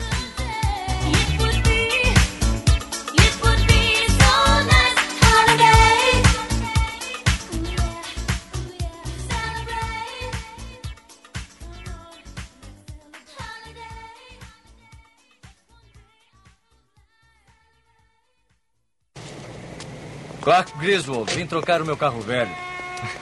Clark 20.42 20.72
Griswold, 20.80 21.34
vim 21.34 21.46
trocar 21.46 21.82
o 21.82 21.86
meu 21.86 21.96
carro 21.98 22.20
velho. 22.22 22.52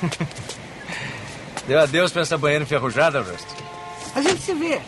Deu 1.68 1.80
adeus 1.80 2.12
pra 2.12 2.22
essa 2.24 2.38
banheira 2.38 2.64
enferrujada, 2.64 3.22
Rust? 3.22 3.46
A 4.16 4.22
gente 4.22 4.42
se 4.42 4.54
vê. 4.54 4.82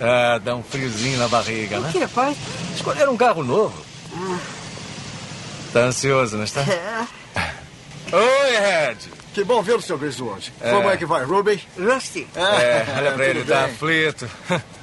Ah, 0.00 0.38
dá 0.38 0.54
um 0.54 0.62
friozinho 0.62 1.18
na 1.18 1.28
barriga, 1.28 1.78
né? 1.80 1.88
O 1.88 1.92
que, 1.92 2.06
pai? 2.08 2.34
Escolheram 2.74 3.12
um 3.12 3.16
carro 3.16 3.42
novo. 3.42 3.84
Tá 5.72 5.80
ansioso, 5.80 6.36
não 6.36 6.44
está? 6.44 6.60
É. 6.62 7.04
Oi, 8.16 8.50
Red. 8.58 8.96
Que 9.34 9.44
bom 9.44 9.60
ver 9.62 9.74
o 9.76 9.82
seu 9.82 9.98
Griswold. 9.98 10.52
É. 10.60 10.70
Como 10.70 10.88
é 10.88 10.96
que 10.96 11.04
vai, 11.04 11.24
Ruby? 11.24 11.62
Rusty. 11.78 12.26
É, 12.34 12.86
olha 12.96 13.12
pra 13.12 13.24
ele, 13.26 13.44
tá 13.44 13.64
bem. 13.64 13.74
aflito. 13.74 14.30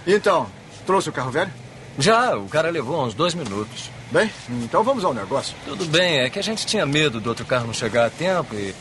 Então, 0.06 0.48
trouxe 0.86 1.10
o 1.10 1.14
carro 1.14 1.32
velho? 1.32 1.52
Já, 1.98 2.36
o 2.36 2.48
cara 2.48 2.70
levou 2.70 3.06
uns 3.06 3.14
dois 3.14 3.34
minutos. 3.34 3.90
Bem, 4.12 4.30
então 4.50 4.84
vamos 4.84 5.04
ao 5.06 5.14
negócio. 5.14 5.56
Tudo 5.66 5.86
bem, 5.86 6.20
é 6.20 6.30
que 6.30 6.40
a 6.40 6.44
gente 6.44 6.66
tinha 6.66 6.86
medo 6.86 7.20
do 7.20 7.30
outro 7.30 7.46
carro 7.46 7.68
não 7.68 7.74
chegar 7.74 8.06
a 8.06 8.10
tempo 8.10 8.56
e 8.56 8.74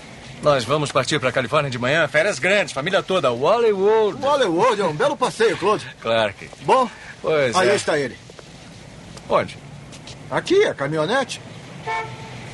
nós 0.42 0.64
vamos 0.64 0.90
partir 0.90 1.18
pra 1.20 1.30
Califórnia 1.30 1.70
de 1.70 1.78
manhã, 1.78 2.06
férias 2.08 2.38
grandes, 2.38 2.72
família 2.72 3.02
toda, 3.02 3.28
Hollywood. 3.30 4.18
Hollywood 4.20 4.80
é 4.80 4.84
um 4.84 4.94
belo 4.94 5.16
passeio, 5.16 5.56
Claude. 5.56 5.86
Clark. 6.00 6.50
Bom, 6.62 6.88
Pois 7.20 7.54
aí 7.54 7.68
é. 7.68 7.74
está 7.76 7.98
ele. 7.98 8.16
Onde? 9.28 9.56
Aqui, 10.30 10.64
a 10.64 10.74
caminhonete. 10.74 11.40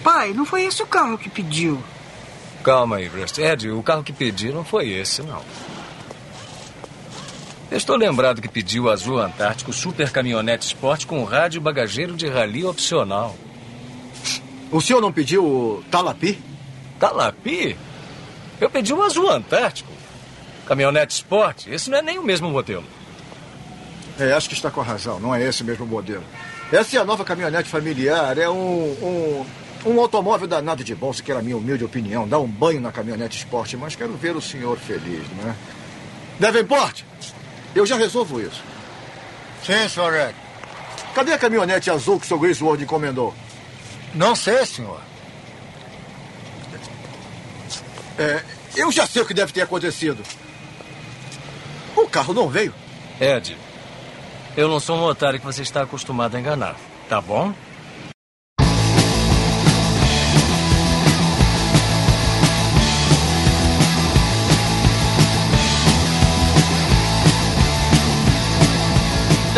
Pai, 0.03 0.33
não 0.33 0.45
foi 0.45 0.65
esse 0.65 0.83
o 0.83 0.87
carro 0.87 1.17
que 1.17 1.29
pediu. 1.31 1.83
Calma 2.63 2.97
aí, 2.97 3.07
Rust. 3.09 3.39
Ed, 3.39 3.71
o 3.71 3.83
carro 3.83 4.03
que 4.03 4.13
pedi 4.13 4.53
não 4.53 4.65
foi 4.65 4.89
esse, 4.91 5.23
não. 5.23 5.43
Estou 7.71 7.97
lembrado 7.97 8.41
que 8.41 8.49
pediu 8.49 8.85
o 8.85 8.91
Azul 8.91 9.19
Antártico 9.19 9.75
Super 9.75 10.11
Caminhonete 10.11 10.67
Sport 10.67 11.05
com 11.05 11.23
rádio 11.23 11.61
bagageiro 11.61 12.17
de 12.17 12.27
rali 12.27 12.65
opcional. 12.65 13.37
O 14.73 14.81
senhor 14.81 15.03
não 15.03 15.13
pediu 15.13 15.45
o 15.45 15.85
Talapi? 15.91 16.39
Talapi? 16.99 17.77
Eu 18.59 18.71
pedi 18.71 18.95
o 18.95 19.03
Azul 19.03 19.31
Antártico. 19.31 19.93
Caminhonete 20.67 21.13
Sport? 21.13 21.67
Esse 21.67 21.91
não 21.91 21.99
é 21.99 22.03
nem 22.03 22.19
o 22.19 22.23
mesmo 22.23 22.49
modelo. 22.49 22.85
É, 24.19 24.33
acho 24.33 24.49
que 24.49 24.55
está 24.55 24.71
com 24.71 24.81
razão. 24.81 25.21
Não 25.21 25.35
é 25.35 25.43
esse 25.43 25.63
mesmo 25.63 25.85
modelo. 25.85 26.25
Essa 26.73 26.97
é 26.97 27.01
a 27.01 27.05
nova 27.05 27.23
caminhonete 27.23 27.69
familiar. 27.69 28.39
É 28.39 28.49
um, 28.49 28.57
um, 28.57 29.47
um 29.85 30.01
automóvel 30.01 30.49
danado 30.49 30.83
de 30.83 30.95
bom, 30.95 31.13
se 31.13 31.23
quer 31.23 31.37
a 31.37 31.43
minha 31.43 31.57
humilde 31.57 31.85
opinião. 31.85 32.27
Dá 32.27 32.39
um 32.39 32.49
banho 32.49 32.81
na 32.81 32.91
caminhonete 32.91 33.37
esporte, 33.37 33.77
mas 33.77 33.95
quero 33.95 34.15
ver 34.15 34.35
o 34.35 34.41
senhor 34.41 34.79
feliz, 34.79 35.23
não 35.37 35.51
é? 35.51 35.55
Davenport, 36.41 37.03
eu 37.79 37.87
já 37.87 37.97
resolvo 37.97 38.41
isso. 38.41 38.63
Sim, 39.65 39.89
senhor 39.89 40.15
Ed. 40.15 40.35
Cadê 41.15 41.33
a 41.33 41.39
caminhonete 41.39 41.91
azul 41.91 42.19
que 42.19 42.27
o 42.27 42.29
seu 42.29 42.39
Griswold 42.39 42.83
encomendou? 42.83 43.35
Não 44.15 44.35
sei, 44.35 44.65
senhor. 44.67 45.01
É, 48.19 48.43
eu 48.77 48.91
já 48.91 49.07
sei 49.07 49.23
o 49.23 49.27
que 49.27 49.35
deve 49.35 49.53
ter 49.53 49.63
acontecido. 49.63 50.23
O 51.97 52.09
carro 52.09 52.35
não 52.35 52.49
veio. 52.49 52.75
Ed, 53.21 53.57
eu 54.57 54.69
não 54.69 54.81
sou 54.81 54.97
um 54.97 55.05
otário 55.05 55.39
que 55.39 55.47
você 55.47 55.63
está 55.63 55.83
acostumado 55.83 56.37
a 56.37 56.41
enganar, 56.41 56.77
tá 57.09 57.21
bom? 57.21 57.55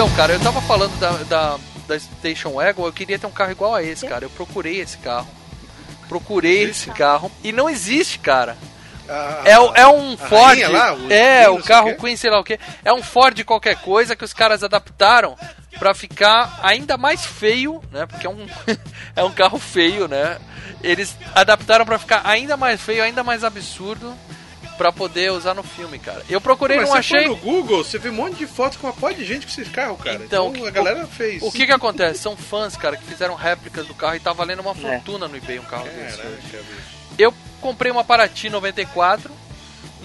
Então, 0.03 0.17
cara, 0.17 0.33
eu 0.33 0.41
tava 0.41 0.63
falando 0.63 0.99
da, 0.99 1.11
da, 1.25 1.59
da 1.87 2.01
Station 2.01 2.53
Wagon, 2.55 2.87
eu 2.87 2.93
queria 2.93 3.19
ter 3.19 3.27
um 3.27 3.31
carro 3.31 3.51
igual 3.51 3.75
a 3.75 3.83
esse, 3.83 4.07
cara. 4.07 4.25
Eu 4.25 4.31
procurei 4.31 4.81
esse 4.81 4.97
carro. 4.97 5.29
Procurei 6.09 6.63
esse 6.71 6.89
carro. 6.89 7.31
E 7.45 7.53
não 7.53 7.69
existe, 7.69 8.19
cara. 8.19 8.57
é, 9.45 9.59
o- 9.61 9.75
é 9.75 9.87
um 9.87 10.17
Ford. 10.17 10.59
lá, 10.71 10.95
o 10.95 11.13
é, 11.13 11.51
o 11.51 11.63
carro. 11.63 11.95
Queen, 11.97 12.17
sei 12.17 12.31
lá 12.31 12.41
o 12.41 12.45
que. 12.45 12.59
É 12.83 12.91
um 12.95 13.03
Ford 13.03 13.45
qualquer 13.45 13.77
coisa 13.77 14.17
que 14.17 14.25
os 14.25 14.33
caras 14.33 14.65
adaptaram 14.65 15.37
pra 15.79 15.93
ficar 15.93 16.59
ainda 16.63 16.97
mais 16.97 17.27
feio, 17.27 17.83
né? 17.93 18.07
Porque 18.07 18.27
é 18.27 18.31
um, 18.31 18.47
é 19.15 19.23
um 19.23 19.33
carro 19.33 19.59
feio, 19.59 20.09
né? 20.09 20.39
Eles 20.83 21.15
adaptaram 21.35 21.85
pra 21.85 21.99
ficar 21.99 22.23
ainda 22.25 22.57
mais 22.57 22.81
feio, 22.81 23.03
ainda 23.03 23.23
mais 23.23 23.45
absurdo. 23.45 24.15
Pra 24.81 24.91
poder 24.91 25.31
usar 25.31 25.53
no 25.53 25.63
filme, 25.63 25.99
cara. 25.99 26.25
Eu 26.27 26.41
procurei, 26.41 26.79
Mas 26.79 26.87
não 26.89 26.95
você 26.95 26.99
achei. 27.01 27.29
no 27.29 27.37
Google, 27.37 27.85
você 27.85 27.99
vê 27.99 28.09
um 28.09 28.15
monte 28.15 28.37
de 28.37 28.47
fotos 28.47 28.79
com 28.79 28.87
uma 28.87 28.95
pó 28.95 29.11
de 29.11 29.27
gente 29.27 29.45
com 29.45 29.53
esses 29.53 29.69
carros, 29.69 30.01
cara. 30.01 30.25
Então, 30.25 30.51
Então, 30.55 30.67
a 30.67 30.71
galera 30.71 31.07
fez. 31.07 31.43
O 31.43 31.53
que 31.53 31.67
que 31.67 31.73
acontece? 31.73 32.21
São 32.21 32.35
fãs, 32.35 32.79
cara, 32.79 32.97
que 32.97 33.05
fizeram 33.05 33.35
réplicas 33.35 33.87
do 33.87 33.93
carro 33.95 34.15
e 34.17 34.21
tá 34.21 34.33
valendo 34.33 34.61
uma 34.61 34.75
fortuna 34.75 35.29
no 35.29 35.37
eBay 35.37 35.59
um 35.59 35.65
carro 35.65 35.85
desse. 35.85 36.17
Caraca, 36.17 36.29
hoje. 36.29 36.41
bicho. 36.47 36.83
Eu 37.19 37.35
comprei 37.61 37.93
uma 37.93 38.03
Paraty 38.03 38.49
94, 38.49 39.31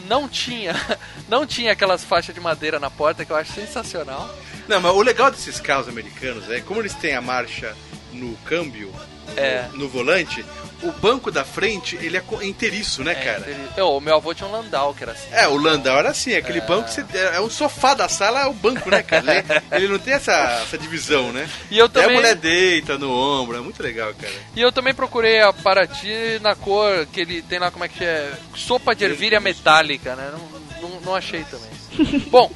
não 0.10 0.28
tinha, 0.28 0.74
não 1.30 1.46
tinha 1.48 1.72
aquelas 1.72 2.04
faixas 2.04 2.36
de 2.36 2.42
madeira 2.42 2.78
na 2.78 2.90
porta 2.92 3.24
que 3.24 3.32
eu 3.32 3.38
acho 3.38 3.54
sensacional. 3.54 4.30
Não, 4.68 4.82
mas 4.82 4.94
o 4.94 5.02
legal 5.02 5.32
desses 5.32 5.58
carros 5.58 5.88
americanos 5.88 6.52
é 6.52 6.60
como 6.60 6.82
eles 6.82 6.94
têm 6.96 7.16
a 7.16 7.22
marcha 7.22 7.74
no 8.12 8.36
câmbio, 8.44 8.94
É. 9.38 9.66
no 9.74 9.88
volante, 9.90 10.46
o 10.84 10.92
banco 10.92 11.32
da 11.32 11.44
frente, 11.44 11.96
ele 12.02 12.16
é 12.18 12.24
inteiriço, 12.44 13.04
né, 13.04 13.16
cara? 13.16 13.46
Eu, 13.76 13.88
o 13.90 14.00
meu 14.02 14.16
avô 14.16 14.34
tinha 14.34 14.48
um 14.48 14.52
Landau 14.52 14.94
que 14.94 15.04
era 15.04 15.14
assim. 15.14 15.28
É, 15.32 15.48
o 15.48 15.58
Landau 15.58 15.98
era 15.98 16.10
assim, 16.10 16.36
aquele 16.36 16.60
É. 16.60 16.62
banco 16.62 16.86
que 16.90 16.94
você, 16.94 17.06
é 17.34 17.40
um 17.42 17.50
sofá 17.50 17.94
da 17.94 18.08
sala, 18.08 18.42
é 18.42 18.46
o 18.46 18.54
banco, 18.54 18.90
né, 18.90 19.02
cara? 19.02 19.36
Ele, 19.38 19.46
ele 19.86 19.88
não 19.88 20.00
tem 20.00 20.14
essa, 20.14 20.34
essa 20.64 20.78
divisão, 20.78 21.32
né? 21.32 21.50
E 21.72 21.78
eu 21.78 21.90
também- 21.90 22.12
a 22.12 22.14
mulher 22.14 22.36
deita 22.36 22.98
no 22.98 23.12
ombro, 23.12 23.58
é 23.58 23.62
muito 23.62 23.82
legal, 23.82 24.14
cara. 24.14 24.34
E 24.56 24.62
eu 24.62 24.72
também 24.72 24.94
procurei 24.94 25.42
a 25.42 25.52
Paraty 25.52 26.40
na 26.42 26.56
cor 26.56 27.06
que 27.12 27.22
ele 27.22 27.42
tem 27.42 27.58
lá, 27.60 27.72
como 27.72 27.84
é 27.86 27.88
que 27.90 28.04
é? 28.04 28.32
Sopa 28.56 28.94
de 28.96 29.06
ervilha 29.06 29.40
metálica, 29.40 30.16
né? 30.16 30.32
Não, 30.32 30.90
não, 30.90 31.02
não 31.02 31.16
achei 31.16 31.44
também. 31.46 31.70
Bom, 32.30 32.52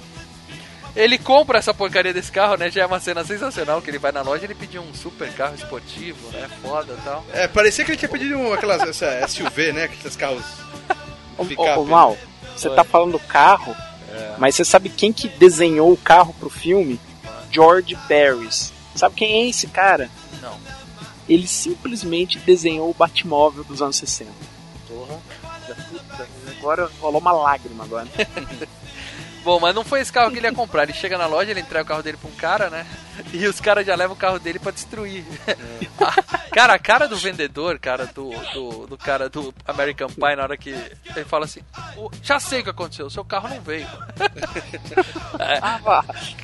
ele 0.96 1.18
compra 1.18 1.60
essa 1.60 1.74
porcaria 1.74 2.14
desse 2.14 2.32
carro, 2.32 2.56
né? 2.58 2.70
Já 2.70 2.84
é 2.84 2.86
uma 2.86 3.00
cena 3.00 3.24
sensacional 3.24 3.82
que 3.82 3.90
ele 3.90 4.00
vai 4.00 4.12
na 4.12 4.22
loja 4.22 4.46
ele 4.46 4.56
pediu 4.56 4.82
um 4.82 4.94
super 4.94 5.32
carro 5.34 5.56
esportivo, 5.56 6.30
né? 6.32 6.50
Foda 6.62 6.94
e 6.98 7.02
tal. 7.04 7.26
É, 7.32 7.48
parecia 7.48 7.86
que 7.86 7.92
ele 7.92 7.98
tinha 7.98 8.10
pedido 8.10 8.38
um, 8.38 8.54
aquelas 8.54 8.82
essa 8.82 9.28
SUV, 9.28 9.72
né? 9.74 9.84
Aqueles 9.86 10.16
carros. 10.16 10.44
Ô, 11.38 11.44
ô, 11.80 11.86
Mal, 11.86 12.18
você 12.56 12.70
tá 12.70 12.84
falando 12.84 13.14
do 13.14 13.20
carro, 13.20 13.76
É. 14.12 14.36
mas 14.38 14.56
você 14.56 14.66
sabe 14.66 14.90
quem 14.90 15.14
que 15.14 15.28
desenhou 15.30 15.92
o 15.92 15.98
carro 15.98 16.34
pro 16.40 16.50
filme? 16.50 17.00
George 17.52 17.96
Barris. 18.08 18.74
Sabe 18.96 19.16
quem 19.16 19.44
é 19.44 19.50
esse 19.50 19.68
cara? 19.68 20.10
Não. 20.42 20.58
Ele 21.28 21.48
simplesmente 21.48 22.38
desenhou 22.40 22.90
o 22.90 22.94
Batmóvel 22.94 23.64
dos 23.64 23.82
anos 23.82 23.96
60. 23.98 24.32
Porra. 24.88 25.20
Agora 26.60 26.90
rolou 27.00 27.22
uma 27.22 27.32
lágrima 27.32 27.84
agora. 27.84 28.08
Bom, 29.44 29.60
mas 29.60 29.74
não 29.74 29.84
foi 29.86 30.02
esse 30.02 30.12
carro 30.12 30.32
que 30.32 30.38
ele 30.38 30.48
ia 30.48 30.54
comprar. 30.54 30.84
Ele 30.84 30.94
chega 30.94 31.18
na 31.18 31.26
loja, 31.26 31.52
ele 31.52 31.62
entrega 31.62 31.84
o 31.84 31.88
carro 31.88 32.04
dele 32.04 32.18
pra 32.18 32.30
um 32.30 32.36
cara, 32.36 32.70
né? 32.70 32.86
E 33.34 33.46
os 33.48 33.60
caras 33.60 33.86
já 33.86 33.96
levam 33.96 34.16
o 34.16 34.20
carro 34.20 34.40
dele 34.40 34.60
pra 34.60 34.72
destruir. 34.72 35.26
A- 36.00 36.22
cara, 36.56 36.74
a 36.74 36.80
cara 36.80 37.06
do 37.06 37.18
vendedor, 37.18 37.78
cara, 37.78 38.06
do, 38.06 38.30
do, 38.54 38.88
do 38.88 38.98
cara 38.98 39.28
do 39.28 39.54
American 39.68 40.08
Pie, 40.08 40.36
na 40.38 40.44
hora 40.44 40.56
que 40.56 40.70
ele 40.70 41.26
fala 41.26 41.44
assim: 41.44 41.60
"O- 41.98 42.10
Já 42.24 42.40
sei 42.40 42.62
o 42.62 42.64
que 42.64 42.70
aconteceu, 42.70 43.08
o 43.08 43.10
seu 43.10 43.26
carro 43.26 43.50
não 43.50 43.60
veio. 43.62 43.86
É, 45.40 45.60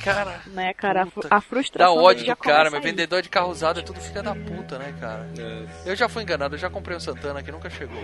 cara. 0.02 0.40
Né, 0.46 0.72
cara, 0.74 1.06
puta, 1.06 1.28
a 1.30 1.40
frustração 1.40 1.94
Dá 1.96 2.00
ódio 2.02 2.24
do 2.26 2.36
cara, 2.36 2.70
meu 2.70 2.80
vendedor 2.80 3.20
de 3.22 3.28
carro 3.28 3.50
usado 3.50 3.80
é 3.80 3.82
tudo 3.82 4.00
filha 4.00 4.22
da 4.22 4.34
puta, 4.34 4.78
né, 4.78 4.94
cara? 5.00 5.28
É. 5.38 5.90
Eu 5.90 5.96
já 5.96 6.08
fui 6.08 6.22
enganado, 6.22 6.54
eu 6.54 6.58
já 6.58 6.70
comprei 6.70 6.96
um 6.96 7.00
Santana 7.00 7.42
que 7.42 7.52
nunca 7.52 7.68
chegou. 7.68 8.02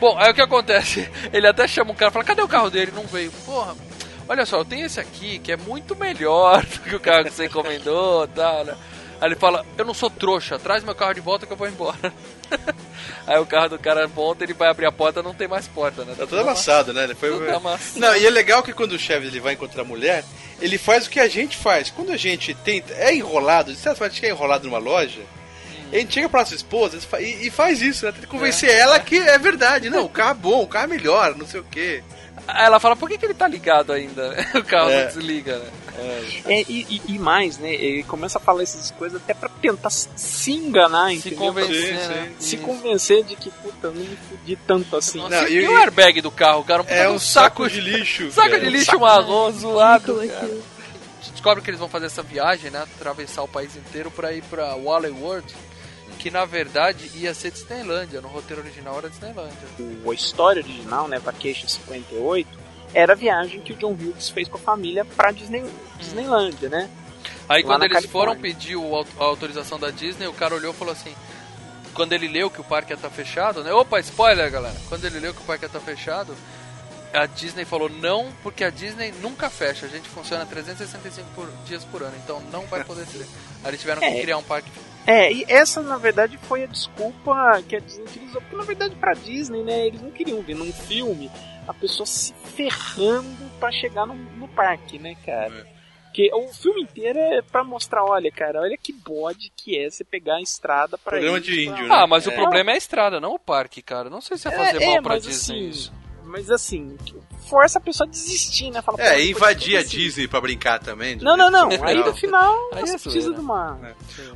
Bom, 0.00 0.16
aí 0.18 0.30
o 0.30 0.34
que 0.34 0.40
acontece? 0.40 1.08
Ele 1.32 1.46
até 1.46 1.66
chama 1.66 1.92
o 1.92 1.94
cara 1.94 2.10
e 2.10 2.12
fala, 2.12 2.24
cadê 2.24 2.42
o 2.42 2.48
carro 2.48 2.70
dele? 2.70 2.92
Não 2.94 3.04
veio. 3.04 3.32
Porra, 3.44 3.74
olha 4.28 4.46
só, 4.46 4.58
eu 4.58 4.64
tenho 4.64 4.86
esse 4.86 5.00
aqui 5.00 5.38
que 5.38 5.52
é 5.52 5.56
muito 5.56 5.96
melhor 5.96 6.64
do 6.66 6.80
que 6.80 6.94
o 6.94 7.00
carro 7.00 7.24
que 7.24 7.30
você 7.30 7.46
encomendou 7.46 8.24
e 8.24 8.28
tal, 8.28 8.64
né? 8.64 8.76
Aí 9.20 9.26
ele 9.26 9.34
fala, 9.34 9.66
eu 9.76 9.84
não 9.84 9.92
sou 9.92 10.08
trouxa, 10.08 10.60
traz 10.60 10.84
meu 10.84 10.94
carro 10.94 11.14
de 11.14 11.20
volta 11.20 11.44
que 11.44 11.52
eu 11.52 11.56
vou 11.56 11.66
embora. 11.66 12.12
aí 13.26 13.38
o 13.38 13.46
carro 13.46 13.70
do 13.70 13.78
cara 13.78 14.06
volta, 14.06 14.44
ele 14.44 14.54
vai 14.54 14.68
abrir 14.68 14.86
a 14.86 14.92
porta, 14.92 15.24
não 15.24 15.34
tem 15.34 15.48
mais 15.48 15.66
porta, 15.66 16.04
né? 16.04 16.14
Tá 16.16 16.24
tudo 16.24 16.40
amassado, 16.40 16.92
né? 16.92 17.02
Ele 17.02 17.16
foi... 17.16 17.30
Tudo 17.30 17.50
amassado. 17.50 17.98
Não, 17.98 18.16
e 18.16 18.24
é 18.24 18.30
legal 18.30 18.62
que 18.62 18.72
quando 18.72 18.92
o 18.92 18.98
chefe 18.98 19.26
ele 19.26 19.40
vai 19.40 19.54
encontrar 19.54 19.82
a 19.82 19.84
mulher, 19.84 20.24
ele 20.60 20.78
faz 20.78 21.06
o 21.06 21.10
que 21.10 21.18
a 21.18 21.26
gente 21.26 21.56
faz. 21.56 21.90
Quando 21.90 22.12
a 22.12 22.16
gente 22.16 22.54
tenta. 22.54 22.94
É 22.94 23.12
enrolado, 23.12 23.72
de 23.72 23.78
certa 23.78 23.98
forma, 23.98 24.12
a 24.12 24.14
gente 24.14 24.24
é 24.24 24.30
enrolado 24.30 24.64
numa 24.68 24.78
loja. 24.78 25.20
A 25.92 25.96
gente 25.96 26.14
chega 26.14 26.28
pra 26.28 26.40
nossa 26.40 26.54
esposa 26.54 26.98
e, 27.20 27.46
e 27.46 27.50
faz 27.50 27.80
isso, 27.82 28.04
né? 28.06 28.12
Tenta 28.12 28.26
convencer 28.26 28.70
ela 28.70 28.98
que 29.00 29.16
é 29.16 29.38
verdade. 29.38 29.88
Não, 29.90 30.04
o 30.04 30.08
carro 30.08 30.30
é 30.32 30.34
bom, 30.34 30.62
o 30.62 30.66
carro 30.66 30.84
é 30.84 30.88
melhor, 30.88 31.34
não 31.36 31.46
sei 31.46 31.60
o 31.60 31.64
quê. 31.64 32.02
Aí 32.46 32.64
ela 32.64 32.78
fala, 32.80 32.96
por 32.96 33.08
que, 33.08 33.18
que 33.18 33.26
ele 33.26 33.34
tá 33.34 33.46
ligado 33.48 33.92
ainda? 33.92 34.34
o 34.54 34.62
carro 34.64 34.90
É. 34.90 35.00
não 35.02 35.06
desliga, 35.08 35.58
né? 35.58 35.66
É, 36.46 36.60
e, 36.68 36.86
e- 36.88 37.02
e 37.14 37.18
mais, 37.18 37.58
né? 37.58 37.74
Ele 37.74 38.04
começa 38.04 38.38
a 38.38 38.40
falar 38.40 38.62
essas 38.62 38.90
coisas 38.92 39.20
até 39.20 39.34
pra 39.34 39.48
tentar 39.48 39.90
se- 39.90 40.08
se 40.16 40.52
enganar, 40.52 41.08
Se 41.10 41.16
entendeu? 41.16 41.38
convencer, 41.38 41.96
Pra- 41.98 42.08
né? 42.08 42.32
Se 42.38 42.54
Isso. 42.54 42.64
convencer 42.64 43.24
de 43.24 43.34
que, 43.34 43.50
puta, 43.50 43.88
não 43.88 43.94
me 44.04 44.16
fudi 44.28 44.56
tanto 44.66 44.96
assim. 44.96 45.18
Nossa, 45.18 45.48
e, 45.48 45.66
o 45.66 45.76
airbag 45.76 46.20
do 46.20 46.30
carro, 46.30 46.62
cara? 46.64 46.84
É 46.86 47.08
um 47.08 47.18
saco 47.18 47.68
de 47.68 47.80
lixo, 47.80 48.30
saco 48.32 48.48
cara. 48.50 48.60
de 48.62 48.70
lixo 48.70 48.86
Saco- 48.92 49.00
marrom, 49.00 49.50
zoado. 49.50 50.20
Descobre 51.32 51.62
que 51.62 51.70
eles 51.70 51.80
vão 51.80 51.88
fazer 51.88 52.06
essa 52.06 52.22
viagem, 52.22 52.70
né? 52.70 52.82
Atravessar 52.82 53.42
o 53.42 53.48
país 53.48 53.74
inteiro 53.76 54.10
pra 54.10 54.32
ir 54.32 54.42
pra 54.44 54.74
Wally 54.76 55.10
World. 55.10 55.52
Que 56.18 56.30
na 56.30 56.44
verdade 56.44 57.10
ia 57.14 57.32
ser 57.34 57.50
Disneylândia. 57.52 58.20
No 58.20 58.28
roteiro 58.28 58.62
original 58.62 58.98
era 58.98 59.08
Disneylândia. 59.08 59.56
O- 60.04 60.10
a 60.10 60.14
história 60.14 60.62
original, 60.62 61.06
né, 61.08 61.18
Vacation 61.18 61.68
58, 61.68 62.48
era 62.94 63.12
a 63.12 63.16
viagem 63.16 63.60
que 63.60 63.72
o 63.72 63.76
John 63.76 63.92
Hughes 63.92 64.28
fez 64.30 64.48
com 64.48 64.56
a 64.56 64.60
família 64.60 65.04
pra 65.04 65.30
Disney, 65.30 65.64
Disneylândia, 65.98 66.68
né? 66.68 66.90
Aí 67.48 67.62
Lá 67.62 67.68
quando 67.68 67.82
eles 67.84 67.94
Califórnia. 67.94 68.34
foram 68.34 68.40
pedir 68.42 68.76
o 68.76 68.96
a 69.18 69.24
autorização 69.24 69.78
da 69.78 69.90
Disney, 69.90 70.26
o 70.26 70.32
cara 70.34 70.54
olhou 70.54 70.72
e 70.72 70.76
falou 70.76 70.92
assim. 70.92 71.14
Quando 71.94 72.12
ele 72.12 72.28
leu 72.28 72.48
que 72.50 72.60
o 72.60 72.64
parque 72.64 72.92
ia 72.92 72.96
estar 72.96 73.10
fechado, 73.10 73.64
né? 73.64 73.72
Opa, 73.72 73.98
spoiler, 74.00 74.48
galera. 74.50 74.76
Quando 74.88 75.04
ele 75.04 75.18
leu 75.18 75.34
que 75.34 75.40
o 75.40 75.44
parque 75.44 75.64
ia 75.64 75.66
estar 75.66 75.80
fechado, 75.80 76.36
a 77.12 77.26
Disney 77.26 77.64
falou 77.64 77.88
não, 77.88 78.30
porque 78.42 78.62
a 78.62 78.70
Disney 78.70 79.12
nunca 79.20 79.50
fecha. 79.50 79.86
A 79.86 79.88
gente 79.88 80.08
funciona 80.08 80.46
365 80.46 81.26
por- 81.34 81.50
dias 81.66 81.82
por 81.84 82.02
ano, 82.02 82.14
então 82.22 82.40
não 82.52 82.66
vai 82.66 82.84
poder 82.84 83.04
ser. 83.08 83.26
Aí 83.64 83.70
eles 83.70 83.80
tiveram 83.80 84.00
que 84.00 84.06
É. 84.06 84.20
criar 84.20 84.36
um 84.36 84.42
parque. 84.44 84.70
É, 85.10 85.32
e 85.32 85.44
essa 85.48 85.80
na 85.82 85.96
verdade 85.96 86.36
foi 86.42 86.64
a 86.64 86.66
desculpa 86.66 87.62
que 87.66 87.76
a 87.76 87.80
Disney 87.80 88.04
utilizou, 88.04 88.42
porque 88.42 88.56
na 88.56 88.62
verdade 88.64 88.94
pra 88.96 89.14
Disney, 89.14 89.62
né, 89.62 89.86
eles 89.86 90.02
não 90.02 90.10
queriam 90.10 90.42
ver 90.42 90.54
num 90.54 90.70
filme 90.72 91.30
a 91.66 91.72
pessoa 91.72 92.04
se 92.06 92.34
ferrando 92.54 93.50
pra 93.58 93.70
chegar 93.72 94.06
no, 94.06 94.14
no 94.14 94.46
parque, 94.48 94.98
né, 94.98 95.16
cara? 95.24 95.66
Porque 96.04 96.30
o 96.34 96.48
filme 96.48 96.82
inteiro 96.82 97.18
é 97.18 97.40
pra 97.42 97.62
mostrar, 97.64 98.04
olha, 98.04 98.30
cara, 98.32 98.60
olha 98.60 98.76
que 98.76 98.92
bode 98.92 99.50
que 99.56 99.78
é 99.78 99.88
você 99.88 100.02
pegar 100.04 100.36
a 100.36 100.42
estrada 100.42 100.98
pra 100.98 101.12
Programa 101.12 101.38
ir 101.38 101.40
de 101.42 101.52
pra- 101.52 101.62
índio, 101.62 101.88
né? 101.88 101.94
Ah, 101.94 102.06
mas 102.06 102.26
o 102.26 102.30
É. 102.30 102.34
problema 102.34 102.70
é 102.70 102.74
a 102.74 102.78
estrada, 102.78 103.20
não 103.20 103.34
o 103.34 103.38
parque, 103.38 103.80
cara. 103.82 104.10
Não 104.10 104.20
sei 104.20 104.36
se 104.36 104.48
ia 104.48 104.56
fazer 104.56 104.82
é, 104.82 104.86
mal 104.86 104.96
é, 104.96 105.00
pra 105.02 105.14
mas 105.14 105.24
Disney 105.24 105.58
assim, 105.60 105.68
isso. 105.68 105.92
Mas 106.24 106.50
assim, 106.50 106.96
força 107.48 107.78
a 107.78 107.80
pessoa 107.80 108.06
a 108.06 108.10
desistir, 108.10 108.70
né? 108.70 108.82
Fala, 108.82 109.00
É, 109.00 109.24
invadir 109.24 109.76
a 109.76 109.82
Disney 109.82 110.28
pra 110.28 110.40
brincar 110.40 110.78
também. 110.78 111.16
Não, 111.16 111.36
não, 111.36 111.50
não. 111.50 111.68
Aí 111.84 111.96
no 111.96 112.14
final 112.14 112.54
Aí 112.72 112.80
você 112.80 112.96
é 112.96 112.98
precisa 112.98 113.20
zoeira. 113.26 113.34
de 113.34 113.40
uma. 113.40 113.78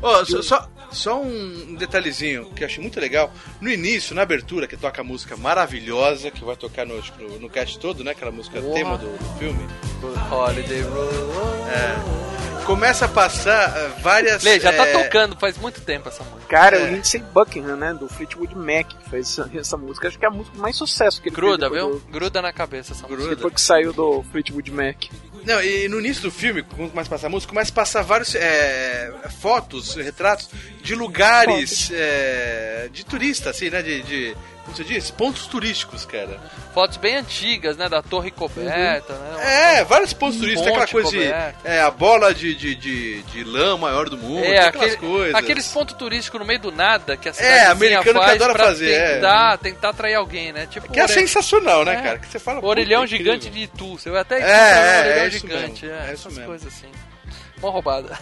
Ó, 0.02 0.24
só, 0.24 0.42
só, 0.42 0.68
só 0.90 1.20
um 1.20 1.74
detalhezinho 1.74 2.46
que 2.54 2.62
eu 2.62 2.66
achei 2.66 2.80
muito 2.82 2.98
legal. 3.00 3.32
No 3.60 3.70
início, 3.70 4.14
na 4.14 4.22
abertura, 4.22 4.66
que 4.66 4.76
toca 4.76 5.00
a 5.00 5.04
música 5.04 5.36
maravilhosa, 5.36 6.30
que 6.30 6.44
vai 6.44 6.56
tocar 6.56 6.86
no, 6.86 7.00
no, 7.18 7.38
no 7.40 7.50
cast 7.50 7.78
todo, 7.78 8.02
né? 8.02 8.12
Aquela 8.12 8.30
música 8.32 8.60
Porra. 8.60 8.74
tema 8.74 8.98
do, 8.98 9.06
do 9.06 9.38
filme. 9.38 9.66
Holiday 10.30 10.82
Road. 10.82 11.16
É. 11.70 12.51
Começa 12.64 13.06
a 13.06 13.08
passar 13.08 13.76
eh, 13.76 13.88
várias. 14.00 14.42
Lê, 14.42 14.58
já 14.60 14.72
tá 14.72 14.86
eh, 14.86 14.92
tocando 15.04 15.36
faz 15.36 15.58
muito 15.58 15.80
tempo 15.80 16.08
essa 16.08 16.22
música. 16.24 16.46
Cara, 16.48 16.76
É. 16.78 16.84
o 16.84 16.94
Lindsey 16.94 17.20
Buckingham, 17.20 17.76
né? 17.76 17.92
Do 17.92 18.08
Fleetwood 18.08 18.54
Mac, 18.56 18.86
que 18.86 19.10
fez 19.10 19.38
essa, 19.38 19.50
essa 19.54 19.76
música. 19.76 20.08
Acho 20.08 20.18
que 20.18 20.24
é 20.24 20.28
a 20.28 20.30
música 20.30 20.56
com 20.56 20.62
mais 20.62 20.76
sucesso 20.76 21.20
que 21.20 21.28
ele 21.28 21.36
Gruda, 21.36 21.68
viu? 21.68 22.00
Gruda 22.10 22.40
na 22.40 22.52
cabeça 22.52 22.92
essa 22.92 23.06
música. 23.06 23.22
Do, 23.30 23.36
depois 23.36 23.54
que 23.54 23.60
saiu 23.60 23.92
do 23.92 24.22
Fleetwood 24.30 24.70
Mac. 24.70 24.96
Não, 25.44 25.62
e 25.62 25.88
no 25.88 25.98
início 25.98 26.22
do 26.22 26.30
filme, 26.30 26.62
quando 26.62 26.90
começa 26.90 27.08
a 27.08 27.10
passar 27.10 27.26
a 27.26 27.30
música, 27.30 27.50
começa 27.52 27.70
a 27.70 27.74
passar 27.74 28.02
vários 28.02 28.34
eh, 28.34 29.10
fotos, 29.40 29.94
retratos 29.96 30.48
de 30.82 30.94
lugares 30.94 31.90
eh, 31.92 32.88
de 32.92 33.04
turista, 33.04 33.50
assim, 33.50 33.70
né? 33.70 33.82
De, 33.82 34.02
de. 34.02 34.36
Como 34.64 34.76
você 34.76 34.84
diz? 34.84 35.10
Pontos 35.10 35.48
turísticos, 35.48 36.04
cara. 36.06 36.38
Fotos 36.72 36.96
bem 36.96 37.16
antigas, 37.16 37.76
né? 37.76 37.88
Da 37.88 38.00
torre 38.00 38.30
coberta, 38.30 39.12
né? 39.12 39.78
É, 39.80 39.84
vários 39.84 40.12
pontos 40.12 40.36
Um 40.36 40.40
turísticos, 40.42 40.68
aquela 40.68 40.86
coisa 40.86 41.10
de. 41.10 41.24
É, 41.64 41.80
a 41.80 41.90
bola 41.90 42.32
de, 42.32 42.54
de, 42.54 42.76
de, 42.76 43.22
de 43.24 43.42
lã 43.42 43.76
maior 43.76 44.08
do 44.08 44.16
mundo, 44.16 44.44
É, 44.44 44.60
aquelas 44.68 44.92
aquele, 44.92 45.12
coisas. 45.12 45.34
aqueles 45.34 45.66
pontos 45.66 45.96
turísticos 45.96 46.38
no 46.38 46.46
meio 46.46 46.60
do 46.60 46.70
nada 46.70 47.16
que 47.16 47.28
a 47.28 47.32
É, 47.32 47.34
cidadezinha 47.34 47.70
americano 47.72 48.20
que 48.20 48.24
faz 48.26 48.40
adora 48.40 48.52
pra 48.54 48.64
fazer, 48.66 48.92
é. 48.92 49.14
tentar, 49.14 49.58
tentar 49.58 49.88
atrair 49.88 50.14
alguém, 50.14 50.52
né? 50.52 50.68
Tipo 50.70 50.92
Que 50.92 51.00
é 51.00 51.08
sensacional, 51.08 51.84
né, 51.84 51.94
É. 51.96 52.00
cara? 52.00 52.18
Que 52.20 52.28
você 52.28 52.38
fala. 52.38 52.64
Orelhão 52.64 53.04
gigante 53.04 53.48
incrível. 53.48 53.68
de 53.68 53.84
Itu. 53.84 53.98
Você 53.98 54.10
vai 54.10 54.20
até 54.20 54.36
É, 54.40 55.18
é, 55.22 55.26
é 55.26 55.28
gigante. 55.40 55.86
mesmo, 55.86 55.98
É, 55.98 56.00
é 56.00 56.12
isso 56.14 56.28
essas 56.28 56.32
mesmo. 56.34 56.46
coisas 56.46 56.66
assim. 56.72 56.88
Mó 57.60 57.70
roubada. 57.70 58.18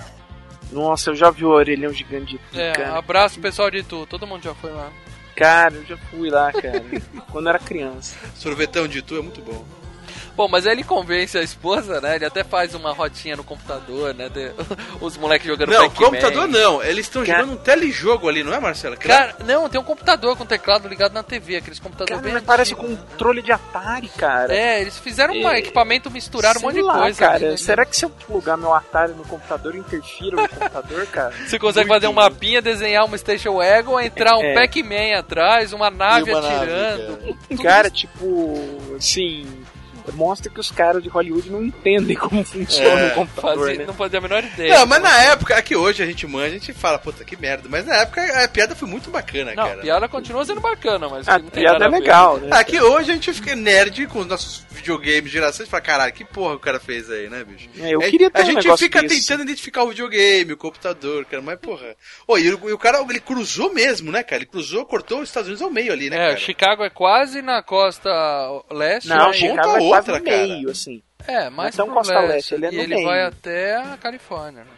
Nossa, 0.72 1.10
eu 1.10 1.14
já 1.16 1.30
vi 1.30 1.44
o 1.44 1.48
orelhão 1.50 1.92
gigante 1.92 2.38
de 2.52 2.60
É, 2.60 2.72
cara. 2.72 2.96
abraço 2.98 3.40
pessoal 3.40 3.70
de 3.70 3.78
Itu. 3.78 4.06
Todo 4.06 4.26
mundo 4.26 4.42
já 4.44 4.54
foi 4.54 4.70
lá. 4.70 4.90
Cara, 5.34 5.74
eu 5.74 5.84
já 5.86 5.96
fui 5.96 6.30
lá, 6.30 6.52
cara. 6.52 6.84
quando 7.32 7.46
eu 7.46 7.50
era 7.50 7.58
criança. 7.58 8.14
Sorvetão 8.36 8.86
de 8.86 9.02
tu 9.02 9.16
é 9.16 9.22
muito 9.22 9.40
bom. 9.40 9.64
Bom, 10.40 10.48
mas 10.48 10.66
aí 10.66 10.72
ele 10.72 10.84
convence 10.84 11.36
a 11.36 11.42
esposa, 11.42 12.00
né? 12.00 12.16
Ele 12.16 12.24
até 12.24 12.42
faz 12.42 12.74
uma 12.74 12.92
rodinha 12.94 13.36
no 13.36 13.44
computador, 13.44 14.14
né? 14.14 14.30
de- 14.30 14.52
os 14.98 15.18
moleques 15.18 15.46
jogando 15.46 15.68
Não, 15.70 15.90
computador 15.90 16.48
não. 16.48 16.82
Eles 16.82 17.04
estão 17.04 17.22
Cara- 17.22 17.40
jogando 17.40 17.58
um 17.58 17.62
telejogo 17.62 18.26
ali, 18.26 18.42
não 18.42 18.54
é, 18.54 18.58
Marcelo? 18.58 18.96
Cara, 18.96 19.36
não, 19.44 19.68
tem 19.68 19.78
um 19.78 19.84
computador 19.84 20.34
com 20.38 20.46
teclado 20.46 20.88
ligado 20.88 21.12
na 21.12 21.22
TV, 21.22 21.56
aqueles 21.56 21.78
computadores 21.78 22.12
Cara, 22.14 22.22
bem 22.22 22.32
mas 22.32 22.42
parece 22.42 22.72
antigos. 22.72 22.98
com 22.98 23.04
controle 23.04 23.42
de 23.42 23.52
Atari, 23.52 24.08
cara. 24.16 24.54
É, 24.54 24.80
eles 24.80 24.96
fizeram 24.98 25.34
um 25.34 25.46
É. 25.46 25.58
equipamento, 25.58 26.10
misturaram 26.10 26.56
um 26.56 26.60
Sei 26.60 26.66
monte 26.68 26.76
de 26.76 26.82
lá, 26.82 26.98
coisa. 27.02 27.18
cara. 27.18 27.34
ali, 27.36 27.44
né? 27.50 27.56
Será 27.58 27.84
que 27.84 27.94
se 27.94 28.06
eu 28.06 28.08
plugar 28.08 28.56
meu 28.56 28.72
Atari 28.72 29.12
no 29.12 29.24
computador, 29.24 29.74
interfiro 29.74 30.36
no 30.38 30.48
computador, 30.48 31.06
cara? 31.08 31.34
Você 31.46 31.58
consegue 31.58 31.86
Muito. 31.86 32.00
fazer 32.00 32.08
um 32.10 32.14
mapinha, 32.14 32.62
desenhar 32.62 33.04
uma 33.04 33.18
Station 33.18 33.56
Wagon, 33.58 34.00
entrar 34.00 34.38
um 34.38 34.42
É. 34.42 34.54
Pac-Man 34.54 35.18
atrás, 35.18 35.74
uma 35.74 35.90
nave 35.90 36.32
uma 36.32 36.40
nave, 36.40 36.56
atirando. 36.56 37.36
Tudo 37.46 37.62
Cara, 37.62 37.90
tipo, 37.90 38.94
assim, 38.96 39.46
mostra 40.14 40.50
que 40.50 40.60
os 40.60 40.70
caras 40.70 41.02
de 41.02 41.08
Hollywood 41.08 41.50
não 41.50 41.62
entendem 41.62 42.16
como 42.16 42.44
funciona 42.44 43.00
É, 43.00 43.06
o 43.12 43.14
computador, 43.14 43.58
fazia- 43.66 43.78
né? 43.78 43.86
Não 43.86 43.94
fazia 43.94 44.18
a 44.18 44.22
menor 44.22 44.44
ideia. 44.44 44.78
Não, 44.78 44.86
mas 44.86 45.02
na 45.02 45.22
época, 45.24 45.56
aqui 45.56 45.74
hoje 45.76 46.02
a 46.02 46.06
gente 46.06 46.26
manja, 46.26 46.46
a 46.46 46.58
gente 46.58 46.72
fala, 46.72 46.98
puta, 46.98 47.24
que 47.24 47.36
merda. 47.36 47.68
Mas 47.68 47.86
na 47.86 47.96
época 47.96 48.44
a 48.44 48.48
piada 48.48 48.74
foi 48.74 48.88
muito 48.88 49.10
bacana, 49.10 49.54
Não, 49.54 49.64
cara. 49.64 49.78
a 49.80 49.82
piada 49.82 50.08
continua 50.08 50.44
sendo 50.44 50.60
bacana, 50.60 51.08
mas 51.08 51.28
A 51.28 51.38
não 51.38 51.48
tem 51.48 51.62
piada 51.62 51.84
é 51.84 51.88
legal, 51.88 52.38
né? 52.38 52.48
Aqui 52.56 52.80
hoje 52.80 53.10
a 53.10 53.14
gente 53.14 53.32
fica 53.32 53.54
nerd 53.54 54.06
com 54.06 54.20
os 54.20 54.26
nossos 54.26 54.64
videogames, 54.70 55.30
gerações, 55.30 55.68
e 55.68 55.70
fala, 55.70 55.82
caralho, 55.82 56.12
que 56.12 56.24
porra 56.24 56.54
o 56.54 56.58
cara 56.58 56.80
fez 56.80 57.10
aí, 57.10 57.28
né, 57.28 57.44
bicho? 57.44 57.68
É, 57.78 57.94
eu 57.94 58.00
É, 58.02 58.10
queria 58.10 58.30
ter 58.30 58.40
A 58.40 58.44
um 58.44 58.46
gente 58.46 58.76
fica 58.78 59.02
desse. 59.02 59.26
tentando 59.26 59.42
identificar 59.42 59.82
o 59.84 59.88
videogame, 59.88 60.52
o 60.52 60.56
computador, 60.56 61.24
cara, 61.26 61.42
mas 61.42 61.58
porra. 61.58 61.94
Ô, 62.26 62.38
e, 62.38 62.50
o, 62.54 62.68
e 62.70 62.72
o 62.72 62.78
cara, 62.78 62.98
ele 63.08 63.20
cruzou 63.20 63.72
mesmo, 63.74 64.10
né, 64.10 64.22
cara? 64.22 64.36
Ele 64.42 64.46
cruzou, 64.46 64.84
cortou 64.86 65.20
os 65.20 65.28
Estados 65.28 65.48
Unidos 65.48 65.62
ao 65.62 65.70
meio 65.70 65.92
ali, 65.92 66.08
né, 66.08 66.16
É, 66.16 66.26
cara? 66.28 66.36
Chicago 66.38 66.84
é 66.84 66.88
quase 66.90 67.42
na 67.42 67.62
costa 67.62 68.10
leste. 68.70 69.08
Não, 69.08 69.26
né? 69.28 69.32
Chicago 69.34 69.76
é 69.76 69.80
outra, 70.00 70.18
no 70.18 70.24
cara. 70.24 70.46
meio, 70.46 70.70
assim. 70.70 71.02
É, 71.26 71.50
mais 71.50 71.76
Não 71.76 71.84
é 71.84 71.86
tão 71.86 71.86
pro 71.86 71.94
costa 71.96 72.20
leste. 72.20 72.32
leste, 72.32 72.54
ele 72.54 72.66
é 72.66 72.68
e 72.70 72.76
no 72.76 72.82
ele 72.82 72.94
meio. 72.94 73.06
vai 73.06 73.22
até 73.22 73.76
a 73.76 73.96
Califórnia. 74.00 74.64
né? 74.64 74.70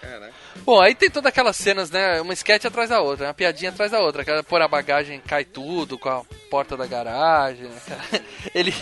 Caraca. 0.00 0.32
Bom, 0.64 0.80
aí 0.80 0.94
tem 0.94 1.10
todas 1.10 1.28
aquelas 1.28 1.56
cenas, 1.56 1.90
né? 1.90 2.20
Uma 2.20 2.32
sketch 2.34 2.64
atrás 2.64 2.90
da 2.90 3.00
outra, 3.00 3.26
uma 3.28 3.34
piadinha 3.34 3.70
atrás 3.70 3.90
da 3.92 4.00
outra. 4.00 4.22
Aquela 4.22 4.42
pôr 4.42 4.60
a 4.60 4.68
bagagem, 4.68 5.20
cai 5.20 5.44
tudo 5.44 5.96
com 5.98 6.08
a 6.08 6.22
porta 6.50 6.76
da 6.76 6.86
garagem. 6.86 7.68
né? 7.68 7.80
Ele, 8.54 8.74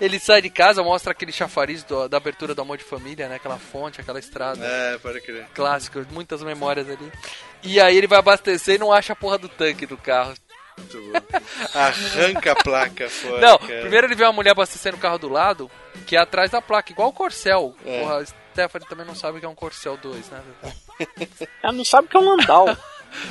ele 0.00 0.18
sai 0.18 0.42
de 0.42 0.50
casa, 0.50 0.82
mostra 0.82 1.12
aquele 1.12 1.32
chafariz 1.32 1.82
do- 1.84 2.08
da 2.08 2.16
abertura 2.18 2.54
do 2.54 2.60
Amor 2.62 2.76
de 2.76 2.84
Família, 2.84 3.28
né? 3.28 3.36
Aquela 3.36 3.58
fonte, 3.58 4.00
aquela 4.00 4.18
estrada. 4.18 4.64
É, 4.64 4.98
pode 4.98 5.20
crer. 5.20 5.46
Clássico, 5.54 6.04
muitas 6.10 6.42
memórias 6.42 6.88
ali. 6.88 7.12
E 7.62 7.80
aí 7.80 7.96
ele 7.96 8.06
vai 8.06 8.18
abastecer 8.18 8.74
e 8.74 8.78
não 8.78 8.92
acha 8.92 9.12
a 9.12 9.16
porra 9.16 9.38
do 9.38 9.48
tanque 9.48 9.86
do 9.86 9.96
carro. 9.96 10.34
Arranca 11.74 12.52
a 12.52 12.56
placa 12.56 13.08
fora. 13.08 13.40
Não, 13.40 13.58
cara. 13.58 13.80
primeiro 13.80 14.06
ele 14.06 14.14
vê 14.14 14.24
uma 14.24 14.32
mulher 14.32 14.50
abastecendo 14.50 14.96
o 14.96 15.00
carro 15.00 15.18
do 15.18 15.28
lado, 15.28 15.70
que 16.06 16.16
é 16.16 16.20
atrás 16.20 16.50
da 16.50 16.60
placa, 16.60 16.92
igual 16.92 17.08
o 17.08 17.12
Corcel. 17.12 17.74
É. 17.84 18.00
Porra, 18.00 18.18
a 18.18 18.26
Stephanie 18.26 18.88
também 18.88 19.06
não 19.06 19.14
sabe 19.14 19.36
o 19.38 19.40
que 19.40 19.46
é 19.46 19.48
um 19.48 19.54
Corcel 19.54 19.96
2, 19.96 20.30
né? 20.30 20.40
Ela 21.62 21.72
não 21.72 21.84
sabe 21.84 22.06
o 22.06 22.10
que 22.10 22.16
é 22.16 22.20
um 22.20 22.36
Landau. 22.36 22.76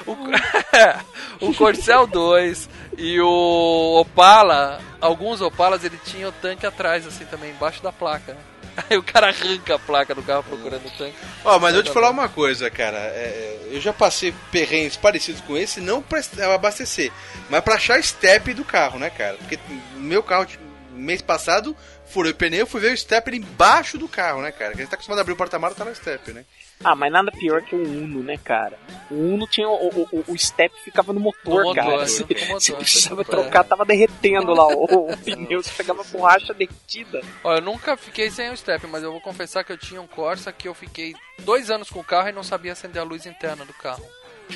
O, 0.05 0.13
o 1.49 1.55
Corcel 1.55 2.05
2 2.05 2.69
e 2.99 3.19
o 3.19 3.99
Opala, 3.99 4.79
alguns 5.01 5.41
Opalas 5.41 5.83
ele 5.83 5.97
tinha 6.05 6.29
o 6.29 6.31
tanque 6.31 6.67
atrás, 6.67 7.07
assim 7.07 7.25
também, 7.25 7.49
embaixo 7.49 7.81
da 7.81 7.91
placa. 7.91 8.35
né? 8.35 8.39
Aí 8.89 8.97
o 8.97 9.03
cara 9.03 9.27
arranca 9.27 9.75
a 9.75 9.79
placa 9.79 10.15
do 10.15 10.23
carro 10.23 10.43
procurando 10.43 10.85
o 10.85 10.91
tanque. 10.91 11.15
Ó, 11.43 11.59
mas 11.59 11.75
eu 11.75 11.83
te 11.83 11.91
falar 11.91 12.09
uma 12.09 12.29
coisa, 12.29 12.69
cara. 12.69 12.97
é, 12.97 13.57
eu 13.71 13.79
já 13.79 13.93
passei 13.93 14.33
perrengues 14.51 14.97
parecidos 14.97 15.41
com 15.41 15.57
esse, 15.57 15.79
não 15.79 16.01
pra 16.01 16.21
abastecer, 16.53 17.11
mas 17.49 17.61
pra 17.63 17.75
achar 17.75 18.03
step 18.03 18.53
do 18.53 18.65
carro, 18.65 18.99
né, 18.99 19.09
cara? 19.09 19.37
Porque 19.37 19.57
meu 19.95 20.21
carro, 20.21 20.45
tipo, 20.45 20.63
mês 20.93 21.21
passado, 21.21 21.75
furou 22.11 22.31
o 22.31 22.35
pneu, 22.35 22.67
fui 22.67 22.81
ver 22.81 22.93
o 22.93 22.97
step 22.97 23.35
embaixo 23.35 23.97
do 23.97 24.07
carro, 24.07 24.41
né, 24.41 24.51
cara? 24.51 24.75
Gente 24.75 24.89
tá 24.89 24.95
acostumado 24.95 25.19
a 25.19 25.21
abrir 25.21 25.33
o 25.33 25.37
porta-malas, 25.37 25.77
tá 25.77 25.85
no 25.85 25.95
step, 25.95 26.31
né? 26.31 26.45
Ah, 26.83 26.95
mas 26.95 27.11
nada 27.11 27.31
pior 27.31 27.61
que 27.61 27.75
o 27.75 27.81
Uno, 27.81 28.23
né, 28.23 28.37
cara? 28.43 28.77
O 29.09 29.15
Uno 29.15 29.45
tinha. 29.47 29.67
O, 29.69 29.73
o, 29.87 30.09
o- 30.11 30.23
o 30.33 30.37
step 30.37 30.73
ficava 30.83 31.13
no 31.13 31.19
motor, 31.19 31.63
motor, 31.63 31.75
cara. 31.75 32.07
você 32.07 32.73
precisava 32.73 33.21
é. 33.21 33.23
trocar, 33.23 33.63
tava 33.63 33.85
derretendo 33.85 34.51
lá 34.53 34.67
o, 34.67 35.11
o 35.11 35.17
pneu, 35.23 35.61
você 35.61 35.71
pegava 35.71 36.03
borracha 36.05 36.53
derretida. 36.53 37.21
Ó, 37.43 37.55
eu 37.55 37.61
nunca 37.61 37.95
fiquei 37.95 38.31
sem 38.31 38.49
o 38.49 38.57
step, 38.57 38.87
mas 38.87 39.03
eu 39.03 39.11
vou 39.11 39.21
confessar 39.21 39.63
que 39.63 39.71
eu 39.71 39.77
tinha 39.77 40.01
um 40.01 40.07
Corsa 40.07 40.51
que 40.51 40.67
eu 40.67 40.73
fiquei 40.73 41.13
dois 41.39 41.69
anos 41.69 41.89
com 41.89 41.99
o 41.99 42.03
carro 42.03 42.29
e 42.29 42.33
não 42.33 42.43
sabia 42.43 42.73
acender 42.73 43.01
a 43.01 43.05
luz 43.05 43.25
interna 43.25 43.63
do 43.63 43.73
carro. 43.73 44.03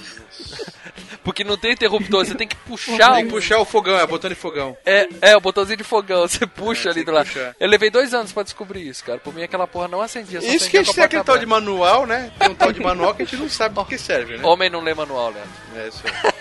Porque 1.23 1.43
não 1.43 1.57
tem 1.57 1.71
interruptor, 1.71 2.23
você 2.23 2.35
tem 2.35 2.47
que 2.47 2.55
puxar 2.55 3.15
Tem 3.15 3.25
que 3.25 3.31
puxar 3.31 3.57
o 3.59 3.65
fogão, 3.65 3.99
é 3.99 4.05
botão 4.05 4.29
de 4.29 4.35
fogão. 4.35 4.77
É, 4.85 5.07
é, 5.21 5.35
o 5.35 5.41
botãozinho 5.41 5.77
de 5.77 5.83
fogão, 5.83 6.21
você 6.27 6.45
puxa 6.45 6.89
É, 6.89 6.91
ali 6.91 7.03
do 7.03 7.11
lado. 7.11 7.25
puxar. 7.25 7.55
Eu 7.59 7.67
levei 7.67 7.89
dois 7.89 8.13
anos 8.13 8.31
pra 8.31 8.43
descobrir 8.43 8.87
isso, 8.87 9.03
cara. 9.03 9.17
Por 9.17 9.33
mim 9.33 9.41
aquela 9.41 9.65
porra 9.65 9.87
não 9.87 10.01
acendia, 10.01 10.39
só 10.39 10.47
Isso 10.47 10.69
que 10.69 10.77
a 10.77 10.83
gente 10.83 10.93
tem 10.93 11.03
aquele 11.03 11.23
tal 11.23 11.37
de 11.37 11.45
manual, 11.47 12.05
né? 12.05 12.31
Tem 12.37 12.49
um 12.49 12.55
tal 12.55 12.71
de 12.71 12.79
manual 12.81 13.15
que 13.15 13.23
a 13.23 13.25
gente 13.25 13.37
não 13.37 13.49
sabe 13.49 13.79
o 13.79 13.85
que 13.85 13.97
serve, 13.97 14.37
né? 14.37 14.45
Homem 14.45 14.69
não 14.69 14.81
lê 14.81 14.93
manual, 14.93 15.31
Leandro. 15.31 15.49
É 15.75 15.87
isso 15.87 16.03
aí. 16.05 16.33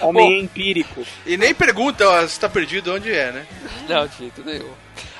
Homem 0.00 0.42
empírico. 0.42 1.04
E 1.26 1.36
nem 1.36 1.54
pergunta 1.54 2.08
ó, 2.08 2.26
se 2.26 2.38
tá 2.38 2.48
perdido 2.48 2.94
onde 2.94 3.12
é, 3.12 3.32
né? 3.32 3.46
Não, 3.88 4.06
de 4.06 4.18
jeito 4.18 4.44
nenhum. 4.44 4.70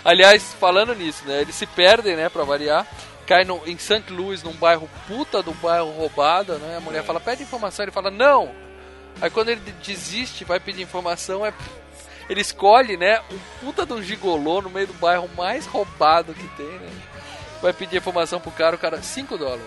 Aliás, 0.04 0.54
falando 0.60 0.94
nisso, 0.94 1.22
né? 1.26 1.40
Eles 1.40 1.54
se 1.54 1.66
perdem, 1.66 2.14
né, 2.14 2.28
pra 2.28 2.44
variar. 2.44 2.86
Cai 3.26 3.44
no, 3.44 3.62
em 3.66 3.78
St. 3.78 4.04
Louis, 4.10 4.42
num 4.42 4.52
bairro 4.52 4.88
puta 5.08 5.42
do 5.42 5.52
bairro 5.54 5.90
roubado, 5.90 6.54
né? 6.58 6.76
A 6.76 6.80
mulher 6.80 7.02
fala, 7.04 7.20
pede 7.20 7.42
informação. 7.42 7.84
Ele 7.84 7.92
fala, 7.92 8.10
não. 8.10 8.50
Aí 9.20 9.30
quando 9.30 9.48
ele 9.48 9.60
desiste, 9.84 10.44
vai 10.44 10.60
pedir 10.60 10.82
informação, 10.82 11.44
é... 11.44 11.52
Ele 12.28 12.40
escolhe, 12.40 12.96
né, 12.96 13.20
um 13.30 13.38
puta 13.60 13.84
de 13.84 13.92
um 13.92 14.02
gigolô 14.02 14.62
no 14.62 14.70
meio 14.70 14.86
do 14.86 14.94
bairro 14.94 15.28
mais 15.36 15.66
roubado 15.66 16.32
que 16.32 16.48
tem, 16.56 16.66
né? 16.66 16.90
Vai 17.60 17.72
pedir 17.72 17.98
informação 17.98 18.40
pro 18.40 18.50
cara, 18.50 18.76
o 18.76 18.78
cara, 18.78 19.02
5 19.02 19.36
dólares. 19.36 19.62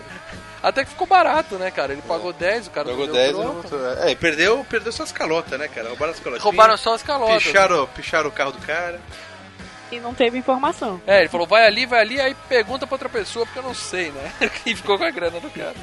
Até 0.62 0.84
que 0.84 0.90
ficou 0.90 1.06
barato, 1.06 1.54
né, 1.56 1.70
cara? 1.70 1.92
Ele 1.92 2.02
pagou 2.02 2.32
10, 2.32 2.66
o 2.66 2.70
cara 2.70 2.88
Pagou 2.88 3.06
não 3.06 3.12
deu 3.12 3.22
10 3.22 3.30
e 3.30 3.32
não 3.32 3.42
troco. 3.42 3.68
voltou. 3.68 4.02
É, 4.02 4.10
e 4.10 4.16
perdeu, 4.16 4.66
perdeu 4.68 4.92
suas 4.92 5.12
calotas, 5.12 5.58
né, 5.58 5.68
cara? 5.68 5.88
Roubaram 5.88 6.12
as 6.12 6.20
calotas. 6.20 6.44
Roubaram 6.44 6.76
só 6.76 6.94
as 6.94 7.02
calotas. 7.02 7.44
Picharam, 7.44 7.86
picharam 7.88 8.28
o 8.28 8.32
carro 8.32 8.52
do 8.52 8.66
cara. 8.66 9.00
E 9.90 10.00
não 10.00 10.14
teve 10.14 10.38
informação. 10.38 11.00
É, 11.06 11.20
ele 11.20 11.28
falou, 11.28 11.46
vai 11.46 11.66
ali, 11.66 11.86
vai 11.86 12.00
ali, 12.00 12.20
aí 12.20 12.34
pergunta 12.48 12.86
pra 12.86 12.94
outra 12.94 13.08
pessoa, 13.08 13.46
porque 13.46 13.58
eu 13.58 13.62
não 13.62 13.74
sei, 13.74 14.10
né? 14.10 14.32
e 14.66 14.74
ficou 14.74 14.98
com 14.98 15.04
a 15.04 15.10
grana 15.10 15.40
do 15.40 15.50
cara. 15.50 15.76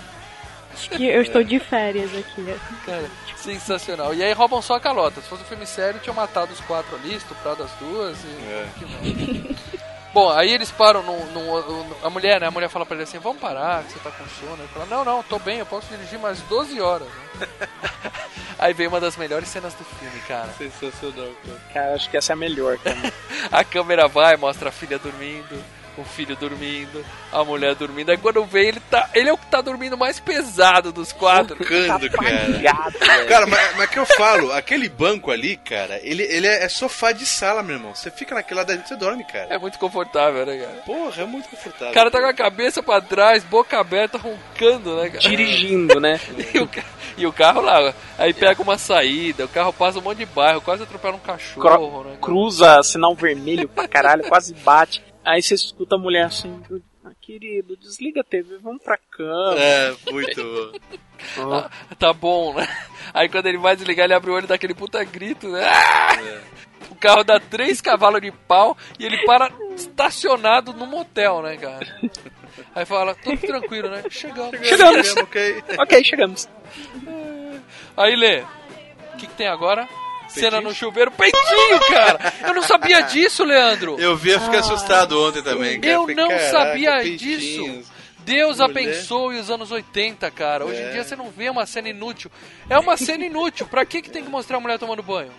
Acho 0.74 0.90
que 0.90 1.06
eu 1.06 1.22
estou 1.22 1.42
de 1.42 1.58
férias 1.58 2.14
aqui. 2.14 2.46
Cara, 2.86 3.10
sensacional. 3.38 4.14
E 4.14 4.22
aí 4.22 4.34
roubam 4.34 4.62
só 4.62 4.76
a 4.76 4.80
calota. 4.80 5.22
Se 5.22 5.30
fosse 5.30 5.44
um 5.44 5.46
filme 5.46 5.66
sério, 5.66 6.02
tinham 6.02 6.14
matado 6.14 6.52
os 6.52 6.60
quatro 6.62 6.96
ali, 6.98 7.16
estuprado 7.16 7.64
as 7.64 7.72
duas 7.80 8.18
e. 8.24 8.28
É. 8.28 9.66
Bom, 10.16 10.32
aí 10.32 10.54
eles 10.54 10.72
param 10.72 11.04
no, 11.04 11.26
no- 11.34 11.84
no- 11.84 11.96
A 12.02 12.10
mulher, 12.10 12.40
né? 12.40 12.48
A 12.48 12.52
mulher 12.52 12.70
fala 12.70 12.86
pra 12.86 12.96
ele 12.96 13.04
assim: 13.04 13.20
Vamos 13.20 13.42
parar, 13.42 13.84
que 13.84 13.92
você 13.92 14.00
tá 14.00 14.10
com 14.12 14.26
sono. 14.28 14.56
Ele 14.60 14.68
fala: 14.70 14.86
Não, 14.86 15.04
não, 15.04 15.22
tô 15.24 15.38
bem, 15.38 15.60
eu 15.60 15.66
posso 15.66 15.88
dirigir 15.90 16.18
mais 16.18 16.40
12 16.44 16.80
horas. 16.80 17.08
né? 17.38 17.48
aí 18.58 18.74
vem 18.74 18.88
uma 18.88 19.02
das 19.02 19.18
melhores 19.18 19.50
cenas 19.50 19.74
do 19.74 19.84
filme, 19.84 20.18
cara. 20.26 20.48
Sensacional, 20.58 21.28
cara. 21.46 21.60
Cara, 21.74 21.96
acho 21.96 22.10
que 22.10 22.16
essa 22.16 22.32
é 22.32 22.34
a 22.34 22.38
melhor, 22.38 22.78
cara. 22.78 22.98
A 23.52 23.64
câmera 23.66 24.08
vai, 24.08 24.38
mostra 24.38 24.70
a 24.70 24.72
filha 24.72 24.98
dormindo, 24.98 25.62
o 26.02 26.06
filho 26.06 26.36
dormindo, 26.36 27.06
a 27.32 27.44
mulher 27.44 27.76
dormindo. 27.76 28.10
Aí 28.12 28.18
quando 28.18 28.44
vem, 28.46 28.68
ele 28.70 28.80
tá. 28.80 29.10
Ele 29.14 29.30
é 29.30 29.34
o 29.34 29.38
que 29.38 29.46
tá 29.48 29.62
dormindo 29.62 29.98
mais 29.98 30.20
pesado 30.20 30.92
dos 30.92 31.12
quatro. 31.12 31.58
Roncando, 31.58 32.10
cara. 32.10 32.48
Ligado, 32.48 33.00
velho. 33.00 33.28
Cara, 33.28 33.48
mas, 33.48 33.76
mas 33.78 33.90
que 33.90 34.00
eu 34.00 34.06
falo, 34.06 34.52
aquele 34.54 34.90
banco 34.90 35.32
ali, 35.32 35.58
cara, 35.58 36.00
ele, 36.04 36.24
ele 36.24 36.48
é, 36.48 36.64
é 36.64 36.70
sofá 36.70 37.12
de 37.12 37.26
sala, 37.26 37.62
meu 37.64 37.76
irmão. 37.78 37.94
Você 37.96 38.10
fica 38.12 38.36
naquele 38.36 38.60
lado 38.60 38.72
ali, 38.72 38.82
você 38.86 38.96
dorme, 38.96 39.24
cara. 39.26 39.48
É 39.54 39.58
muito 39.58 39.78
confortável, 39.80 40.46
né, 40.46 40.58
cara? 40.58 40.82
Porra, 40.86 41.22
é 41.24 41.26
muito 41.26 41.50
confortável. 41.50 41.92
O 41.92 41.94
cara 41.94 42.12
tá 42.12 42.20
com 42.22 42.28
a 42.28 42.34
cabeça 42.34 42.82
pra 42.84 43.02
trás, 43.02 43.44
boca 43.44 43.80
aberta, 43.80 44.18
roncando, 44.18 44.96
né, 44.98 45.08
cara? 45.10 45.20
Dirigindo, 45.20 46.00
né? 46.00 46.20
E 46.56 46.60
o, 46.60 46.70
e 47.18 47.26
o 47.28 47.34
carro 47.34 47.62
lá, 47.62 47.94
aí 48.18 48.34
pega 48.34 48.62
uma 48.62 48.78
saída, 48.78 49.46
o 49.46 49.48
carro 49.50 49.72
passa 49.74 50.00
um 50.00 50.02
monte 50.02 50.20
de 50.20 50.26
bairro, 50.26 50.62
quase 50.62 50.84
atropela 50.84 51.16
um 51.16 51.20
cachorro, 51.20 51.62
Cro- 51.62 51.98
né? 52.04 52.10
cara? 52.12 52.18
cruza 52.22 52.84
sinal 52.84 53.16
vermelho 53.16 53.68
pra 53.68 53.88
caralho, 53.88 54.24
quase 54.28 54.54
bate. 54.54 55.02
Aí 55.26 55.42
você 55.42 55.56
escuta 55.56 55.96
a 55.96 56.00
mulher 56.00 56.26
assim, 56.26 56.62
ah, 57.04 57.12
querido, 57.20 57.76
desliga 57.76 58.22
a 58.22 58.24
TV, 58.24 58.60
vamos 58.60 58.84
pra 58.84 58.98
cama. 58.98 59.56
É, 59.58 59.96
muito. 60.12 60.74
Ah, 61.40 61.70
tá 61.98 62.12
bom, 62.12 62.54
né? 62.54 62.68
Aí 63.14 63.30
quando 63.30 63.48
ele 63.48 63.58
vai 63.58 63.74
desligar, 63.76 64.04
ele 64.04 64.14
abre 64.14 64.30
o 64.30 64.34
olho 64.34 64.46
daquele 64.46 64.76
puta 64.76 65.02
grito, 65.04 65.48
né? 65.48 65.66
Ah! 65.66 66.42
O 66.92 66.96
carro 66.96 67.24
dá 67.24 67.40
três 67.40 67.80
cavalos 67.80 68.22
de 68.22 68.32
pau 68.32 68.78
e 69.00 69.06
ele 69.06 69.26
para 69.26 69.50
estacionado 69.76 70.74
no 70.74 70.86
motel, 70.86 71.42
né, 71.42 71.56
cara? 71.58 71.88
Aí 72.76 72.86
fala, 72.86 73.16
tudo 73.16 73.38
tranquilo, 73.40 73.90
né? 73.90 74.04
Chegamos. 74.10 74.60
Chegamos. 74.60 75.08
Chegamos, 75.08 75.18
ok. 75.18 75.64
ok, 75.80 76.04
chegamos. 76.04 76.50
Aí, 77.96 78.16
Lê, 78.16 78.42
o 78.42 79.18
que, 79.18 79.26
que 79.28 79.34
tem 79.36 79.48
agora? 79.48 79.88
Cena 80.40 80.62
no 80.62 80.74
chuveiro, 80.74 81.12
peitinho, 81.12 81.80
cara! 81.90 82.34
Eu 82.48 82.54
não 82.54 82.62
sabia 82.64 83.02
disso, 83.10 83.44
Leandro! 83.44 84.00
Eu 84.00 84.16
vi, 84.16 84.32
eu 84.32 84.40
fiquei 84.40 84.58
Ah. 84.60 84.62
assustado 84.62 85.20
ontem 85.22 85.42
também, 85.42 85.80
cara. 85.80 85.94
Eu 85.94 86.02
Falei, 86.02 86.16
não 86.16 86.28
caraca, 86.30 86.52
sabia 86.52 86.92
peitinhos. 86.98 87.42
disso. 87.42 87.92
Deus 88.20 88.58
Mulher. 88.60 88.72
abençoe 88.72 89.40
os 89.40 89.50
anos 89.52 89.72
80, 89.72 90.32
cara. 90.32 90.66
Hoje 90.66 90.82
É. 90.82 90.90
em 90.90 90.92
dia 90.94 91.04
você 91.04 91.16
não 91.16 91.30
vê 91.30 91.48
uma 91.50 91.66
cena 91.66 91.90
inútil. 91.90 92.32
É 92.70 92.78
uma 92.80 92.98
cena 92.98 93.24
inútil. 93.26 93.68
Pra 93.68 93.86
que, 93.86 94.02
que 94.02 94.10
tem 94.10 94.24
que 94.24 94.30
mostrar 94.30 94.58
a 94.58 94.60
mulher 94.60 94.80
tomando 94.80 95.04
banho? 95.04 95.32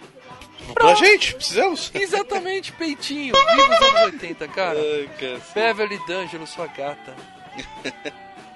Pra 0.73 0.95
gente, 0.95 1.35
precisamos. 1.35 1.91
Exatamente, 1.95 2.73
peitinho. 2.73 3.35
Viva 3.35 3.75
os 3.75 3.89
anos 3.89 4.03
80, 4.13 4.49
cara. 4.49 4.79
Ai, 4.79 5.09
cara. 5.19 5.41
Beverly 5.55 6.01
D'Angelo, 6.07 6.47
sua 6.47 6.67
gata. 6.69 7.15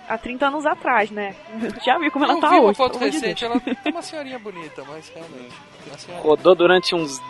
Há 0.08 0.18
30 0.18 0.46
anos 0.48 0.66
atrás, 0.66 1.10
né? 1.10 1.34
Já 1.84 1.98
vi 1.98 2.10
como 2.10 2.24
ela 2.24 2.34
Eu 2.34 2.40
tá 2.40 2.48
vi 2.50 2.56
uma 2.56 2.64
hoje. 2.68 2.76
foto 2.76 2.96
amor 2.98 3.10
de 3.10 3.16
recente, 3.18 3.44
ela 3.44 3.60
é 3.84 3.88
uma 3.90 4.02
senhorinha 4.02 4.38
bonita, 4.38 4.84
mas 4.88 5.08
realmente. 5.14 5.54
Rodou 6.20 6.54
durante 6.54 6.94
uns 6.94 7.20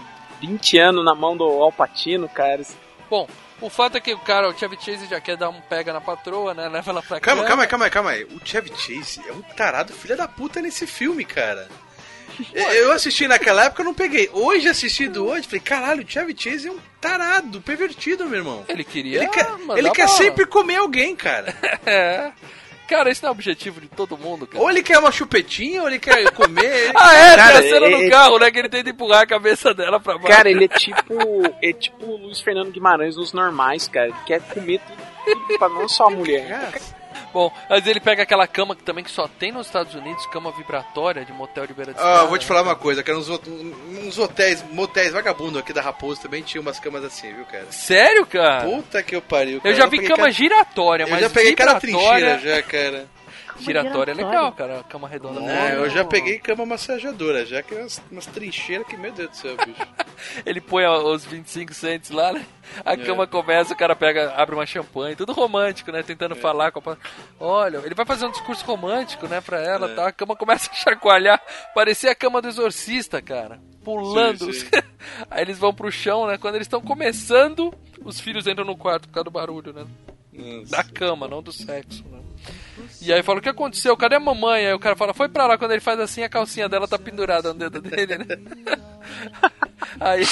20 0.41 0.79
anos 0.79 1.05
na 1.05 1.15
mão 1.15 1.37
do 1.37 1.45
Alpatino, 1.45 2.29
cara. 2.29 2.63
Bom, 3.09 3.29
o 3.61 3.69
fato 3.69 3.97
é 3.97 4.01
que 4.01 4.15
o 4.15 4.19
cara, 4.19 4.49
o 4.49 4.57
Chevy 4.59 4.79
Chase 4.81 5.07
já 5.07 5.21
quer 5.21 5.37
dar 5.37 5.49
um 5.51 5.61
pega 5.61 5.93
na 5.93 6.01
patroa, 6.01 6.55
né? 6.55 6.69
Leva 6.69 6.91
ela 6.91 7.03
pra 7.03 7.21
Calma, 7.21 7.43
cama. 7.43 7.49
calma 7.49 7.63
aí, 7.65 7.69
calma 7.69 7.85
aí, 7.85 7.91
calma 7.91 8.11
aí. 8.11 8.25
O 8.25 8.41
Chevy 8.45 8.71
Chase 8.77 9.21
é 9.29 9.33
um 9.33 9.43
tarado 9.43 9.93
filho 9.93 10.17
da 10.17 10.27
puta 10.29 10.61
nesse 10.63 10.87
filme, 10.87 11.25
cara. 11.25 11.69
Eu 12.55 12.93
assisti 12.93 13.29
naquela 13.29 13.65
época, 13.67 13.83
eu 13.83 13.87
não 13.87 13.93
peguei. 13.93 14.31
Hoje, 14.33 14.67
assistindo 14.67 15.27
hoje, 15.27 15.47
falei, 15.47 15.61
caralho, 15.61 16.05
o 16.05 16.11
Chevy 16.11 16.35
Chase 16.39 16.69
é 16.69 16.71
um 16.73 16.79
tarado, 17.01 17.61
pervertido, 17.61 18.25
meu 18.27 18.39
irmão. 18.39 18.65
Ele 18.67 18.83
queria 18.83 19.19
Ele 19.19 19.29
quer, 19.29 19.47
ele 19.77 19.91
quer 19.91 20.09
sempre 20.09 20.47
comer 20.47 20.77
alguém, 20.77 21.15
cara. 21.15 21.55
É. 21.85 22.33
Cara, 22.91 23.11
esse 23.11 23.23
não 23.23 23.29
é 23.29 23.31
o 23.31 23.35
objetivo 23.35 23.81
de 23.81 23.87
todo 23.89 24.19
mundo, 24.19 24.47
cara. 24.47 24.63
Ou 24.63 24.69
ele 24.69 24.83
quer 24.83 24.99
uma 24.99 25.13
chupetinha, 25.13 25.81
ou 25.83 25.89
ele 25.89 25.99
quer 25.99 26.31
comer. 26.33 26.65
ele- 26.87 26.93
Ah, 26.99 27.15
é, 27.15 27.37
Cara, 27.37 27.59
tem 27.63 27.71
a 27.71 27.75
cena 27.75 27.87
é- 27.87 27.91
no 27.91 28.03
é- 28.03 28.11
carro, 28.11 28.39
né? 28.39 28.51
Que 28.51 28.59
ele 28.59 28.69
tenta 28.69 28.91
empurrar 28.91 29.23
a 29.23 29.27
cabeça 29.27 29.73
dela 29.73 30.01
pra 30.01 30.15
baixo. 30.19 30.29
Cara, 30.29 30.51
ele 30.51 30.65
é 30.65 30.69
tipo. 30.69 31.15
É 31.63 31.73
tipo 31.73 32.05
o 32.05 32.17
Luiz 32.17 32.41
Fernando 32.41 32.71
Guimarães 32.73 33.17
nos 33.17 33.33
normais, 33.33 33.87
cara. 33.89 34.09
Ele 34.09 34.17
quer 34.27 34.41
comer 34.43 34.81
tudo, 34.81 35.37
tudo 35.47 35.59
pra 35.59 35.69
não 35.69 35.89
só 35.89 36.07
a 36.09 36.11
mulher. 36.11 36.73
Bom, 37.33 37.53
mas 37.69 37.87
ele 37.87 38.01
pega 38.01 38.23
aquela 38.23 38.47
cama 38.47 38.75
que 38.75 38.83
também 38.83 39.05
que 39.05 39.11
só 39.11 39.29
tem 39.29 39.53
nos 39.53 39.67
Estados 39.67 39.95
Unidos, 39.95 40.27
cama 40.27 40.51
vibratória 40.53 41.25
de 41.25 41.33
motel 41.33 41.67
de 41.67 41.75
beira 41.75 41.93
de 41.93 41.99
Ah, 41.99 42.03
estrada, 42.03 42.27
vou 42.27 42.39
te 42.39 42.43
né? 42.43 42.49
falar 42.49 42.63
uma 42.63 42.77
coisa, 42.77 43.03
cara. 43.03 43.19
Uns, 43.19 43.29
uns 43.29 44.19
hotéis, 44.19 44.65
motéis 44.73 45.13
vagabundo 45.13 45.59
aqui 45.59 45.73
da 45.73 45.81
Raposa 45.83 46.23
também 46.23 46.43
tinha 46.43 46.61
umas 46.61 46.79
camas 46.81 47.05
assim, 47.05 47.33
viu, 47.33 47.45
cara? 47.47 47.67
Sério, 47.71 48.27
cara? 48.27 48.65
Puta 48.65 49.03
que 49.03 49.15
eu 49.15 49.23
pariu. 49.23 49.57
Eu 49.57 49.61
cara. 49.61 49.75
já 49.75 49.85
vi 49.87 49.99
peguei 49.99 50.09
cama 50.17 50.31
giratória, 50.31 51.05
Eu 51.05 51.09
mas 51.09 51.21
já 51.21 51.31
peguei 51.31 51.55
cada 51.55 51.79
trincheira 51.81 52.39
já, 52.39 52.63
cara. 52.63 53.07
Giratória 53.61 54.13
é 54.13 54.15
legal, 54.15 54.53
cara. 54.53 54.83
Cama 54.89 55.09
redonda. 55.09 55.41
É, 55.41 55.73
boa. 55.77 55.85
eu 55.87 55.91
já 55.91 56.05
peguei 56.05 56.39
cama 56.39 56.65
massageadora, 56.67 57.45
já 57.47 57.63
que 57.63 57.75
é 57.75 57.81
umas, 57.81 58.03
umas 58.11 58.27
trincheiras 58.27 58.87
que, 58.87 58.97
meu 58.97 59.13
Deus 59.13 59.31
do 59.31 59.37
céu, 59.37 59.57
bicho. 59.57 59.81
Ele 60.45 60.61
põe 60.61 60.85
os 60.87 61.25
25 61.25 61.73
cents 61.73 62.11
lá, 62.11 62.33
né? 62.33 62.45
A 62.85 62.93
É. 62.93 62.97
cama 62.97 63.27
começa, 63.27 63.73
o 63.73 63.77
cara 63.77 63.95
pega, 63.97 64.33
abre 64.35 64.55
uma 64.55 64.67
champanhe, 64.67 65.17
tudo 65.17 65.33
romântico, 65.33 65.91
né? 65.91 66.03
Tentando 66.03 66.35
falar 66.37 66.71
com 66.73 66.91
a... 66.91 66.97
Olha, 67.39 67.79
ele 67.85 67.95
vai 67.95 68.05
fazer 68.07 68.27
um 68.27 68.31
discurso 68.31 68.65
romântico, 68.65 69.27
né, 69.27 69.41
pra 69.41 69.61
ela, 69.61 69.91
É. 69.91 69.95
tá? 69.95 70.09
A 70.09 70.13
cama 70.13 70.37
começa 70.37 70.71
a 70.71 70.75
chacoalhar, 70.75 71.41
parecia 71.75 72.11
a 72.11 72.15
cama 72.15 72.41
do 72.43 72.49
exorcista, 72.49 73.21
cara. 73.23 73.59
Pulando. 73.83 74.53
Sim, 74.53 74.61
sim. 74.61 74.69
Aí 75.31 75.43
eles 75.43 75.59
vão 75.59 75.73
pro 75.73 75.91
chão, 75.91 76.27
né? 76.27 76.37
Quando 76.37 76.57
eles 76.57 76.67
estão 76.67 76.81
começando, 76.83 77.73
os 78.05 78.21
filhos 78.21 78.47
entram 78.47 78.65
no 78.67 78.77
quarto 78.77 79.09
por 79.09 79.15
causa 79.15 79.25
do 79.25 79.31
barulho, 79.31 79.73
né? 79.73 79.87
Da 80.69 80.85
cama, 80.85 81.27
não 81.27 81.43
do 81.43 81.53
sexo, 81.53 82.05
né? 82.11 82.19
E 83.03 83.13
aí 83.13 83.23
fala, 83.23 83.39
o 83.39 83.43
que 83.43 83.49
aconteceu? 83.49 83.97
Cadê 83.97 84.17
a 84.17 84.21
mamãe? 84.21 84.67
Aí 84.67 84.75
o 84.75 84.79
cara 84.79 84.97
fala, 84.97 85.15
foi 85.15 85.29
pra 85.29 85.47
lá. 85.47 85.57
Quando 85.57 85.73
ele 85.73 85.81
faz 85.81 85.99
assim, 86.01 86.23
a 86.23 86.29
calcinha 86.29 86.69
dela 86.69 86.87
tá 86.87 86.99
pendurada 86.99 87.53
no 87.53 87.59
dedo 87.59 87.81
dele, 87.81 88.19
né? 88.19 88.27
aí, 89.99 90.25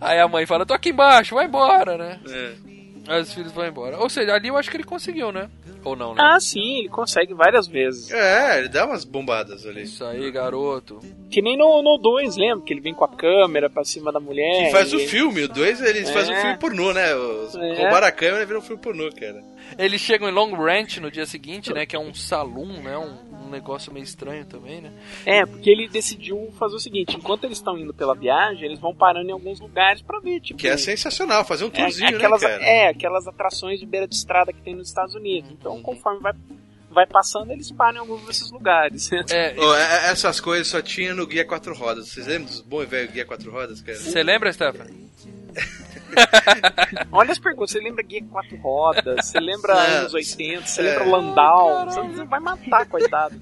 aí 0.00 0.18
a 0.18 0.28
mãe 0.28 0.46
fala, 0.46 0.64
tô 0.64 0.74
aqui 0.74 0.90
embaixo, 0.90 1.34
vai 1.34 1.46
embora, 1.46 1.96
né? 1.98 2.20
É. 2.26 2.77
Aí 3.08 3.22
os 3.22 3.32
filhos 3.32 3.52
vão 3.52 3.66
embora. 3.66 3.98
Ou 3.98 4.08
seja, 4.10 4.34
ali 4.34 4.48
eu 4.48 4.56
acho 4.56 4.70
que 4.70 4.76
ele 4.76 4.84
conseguiu, 4.84 5.32
né? 5.32 5.48
Ou 5.84 5.96
não, 5.96 6.14
né? 6.14 6.20
Ah, 6.22 6.38
sim, 6.40 6.80
ele 6.80 6.88
consegue 6.88 7.32
várias 7.32 7.66
vezes. 7.66 8.10
É, 8.10 8.58
ele 8.58 8.68
dá 8.68 8.84
umas 8.84 9.04
bombadas 9.04 9.64
ali. 9.64 9.82
Isso 9.84 10.04
aí, 10.04 10.30
garoto. 10.30 11.00
Que 11.30 11.40
nem 11.40 11.56
no 11.56 11.98
2, 11.98 12.36
lembra? 12.36 12.64
Que 12.64 12.74
ele 12.74 12.80
vem 12.80 12.92
com 12.94 13.04
a 13.04 13.08
câmera 13.08 13.70
pra 13.70 13.84
cima 13.84 14.12
da 14.12 14.20
mulher. 14.20 14.66
Que 14.66 14.70
faz 14.72 14.92
e- 14.92 14.96
o 14.96 14.98
filme, 15.08 15.44
o 15.44 15.48
dois 15.48 15.80
eles 15.80 16.08
É. 16.10 16.12
fazem 16.12 16.36
um 16.36 16.40
filme 16.40 16.58
pornô, 16.58 16.92
né? 16.92 17.14
Os, 17.14 17.54
É. 17.54 17.82
Roubaram 17.82 18.06
a 18.06 18.12
câmera 18.12 18.42
e 18.42 18.46
viram 18.46 18.58
um 18.60 18.62
filme 18.62 18.82
pornô, 18.82 19.10
cara. 19.12 19.42
Eles 19.78 20.00
chegam 20.00 20.28
em 20.28 20.32
Long 20.32 20.52
Ranch 20.54 20.98
no 21.00 21.10
dia 21.10 21.26
seguinte, 21.26 21.72
né? 21.72 21.86
Que 21.86 21.94
é 21.96 21.98
um 21.98 22.12
saloon, 22.14 22.82
né? 22.82 22.96
Um, 22.98 23.27
um 23.48 23.50
negócio 23.50 23.92
meio 23.92 24.04
estranho 24.04 24.44
também, 24.44 24.80
né? 24.80 24.92
É, 25.26 25.44
porque 25.44 25.70
ele 25.70 25.88
decidiu 25.88 26.52
fazer 26.58 26.76
o 26.76 26.78
seguinte: 26.78 27.16
enquanto 27.16 27.44
eles 27.44 27.58
estão 27.58 27.76
indo 27.76 27.92
pela 27.92 28.14
viagem, 28.14 28.64
eles 28.64 28.78
vão 28.78 28.94
parando 28.94 29.28
em 29.28 29.32
alguns 29.32 29.58
lugares 29.60 30.02
pra 30.02 30.20
ver, 30.20 30.40
tipo. 30.40 30.58
Que 30.58 30.68
é 30.68 30.76
sensacional, 30.76 31.44
fazer 31.44 31.64
um 31.64 31.68
é, 31.68 31.70
tourzinho, 31.70 32.16
aquelas, 32.16 32.42
né, 32.42 32.48
cara? 32.48 32.64
é, 32.64 32.88
aquelas 32.88 33.26
atrações 33.26 33.80
de 33.80 33.86
beira 33.86 34.06
de 34.06 34.14
estrada 34.14 34.52
que 34.52 34.60
tem 34.60 34.74
nos 34.74 34.88
Estados 34.88 35.14
Unidos. 35.14 35.50
Uhum. 35.50 35.56
Então, 35.58 35.82
conforme 35.82 36.20
vai, 36.20 36.32
vai 36.90 37.06
passando, 37.06 37.50
eles 37.50 37.70
param 37.70 37.96
em 37.96 38.00
alguns 38.00 38.24
desses 38.26 38.50
lugares. 38.50 39.10
É, 39.30 39.54
é- 39.56 40.10
essas 40.10 40.40
coisas 40.40 40.68
só 40.68 40.80
tinha 40.80 41.14
no 41.14 41.26
Guia 41.26 41.44
Quatro 41.44 41.74
Rodas. 41.74 42.08
Vocês 42.08 42.26
lembram 42.26 42.46
dos 42.46 42.60
bons 42.60 42.82
e 42.82 42.86
velho 42.86 43.10
Guia 43.10 43.24
Quatro 43.24 43.50
Rodas, 43.50 43.80
cara? 43.80 43.98
Você 43.98 44.22
lembra, 44.22 44.52
Stephanie? 44.52 45.08
Olha 47.12 47.32
as 47.32 47.38
perguntas: 47.38 47.70
você 47.72 47.80
lembra 47.80 48.02
Guia 48.02 48.24
Quatro 48.24 48.56
Rodas? 48.58 49.26
Você 49.26 49.38
lembra 49.40 49.72
É. 49.74 49.96
anos 49.98 50.14
80? 50.14 50.66
Você 50.66 50.80
É. 50.80 50.84
lembra 50.84 51.04
Landau? 51.04 51.86
Você 51.90 52.24
vai 52.24 52.40
matar, 52.40 52.86
coitado. 52.86 53.40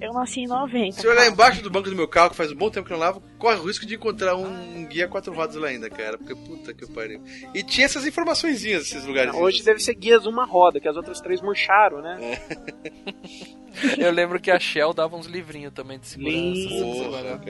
Eu 0.00 0.12
nasci 0.12 0.40
em 0.40 0.46
90. 0.46 1.00
Se 1.00 1.06
eu 1.06 1.10
olhar 1.12 1.26
embaixo 1.26 1.62
do 1.62 1.70
banco 1.70 1.88
do 1.88 1.96
meu 1.96 2.08
carro, 2.08 2.30
que 2.30 2.36
faz 2.36 2.50
um 2.52 2.56
bom 2.56 2.70
tempo 2.70 2.86
que 2.86 2.92
eu 2.92 2.98
não 2.98 3.04
lavo, 3.04 3.22
corre 3.38 3.56
o 3.56 3.64
risco 3.66 3.86
de 3.86 3.94
encontrar 3.94 4.34
um 4.36 4.84
guia 4.86 5.06
quatro 5.08 5.32
rodas 5.32 5.56
lá 5.56 5.68
ainda, 5.68 5.88
cara. 5.88 6.18
Porque 6.18 6.34
puta 6.34 6.74
que 6.74 6.86
pariu. 6.92 7.22
E 7.54 7.62
tinha 7.62 7.86
essas 7.86 8.06
informaçõezinhas 8.06 8.82
nesses 8.82 9.04
lugares. 9.04 9.34
Hoje 9.34 9.62
deve 9.62 9.80
ser 9.80 9.94
guias 9.94 10.26
uma 10.26 10.44
roda, 10.44 10.80
que 10.80 10.88
as 10.88 10.96
outras 10.96 11.20
três 11.20 11.40
murcharam, 11.40 12.00
né? 12.02 12.18
Eu 13.98 14.12
lembro 14.12 14.38
que 14.38 14.50
a 14.50 14.58
Shell 14.60 14.92
dava 14.92 15.16
uns 15.16 15.24
livrinhos 15.26 15.72
também 15.72 15.98
de 15.98 16.06
segurança. 16.06 16.68
Você 16.68 17.06
olhar. 17.06 17.40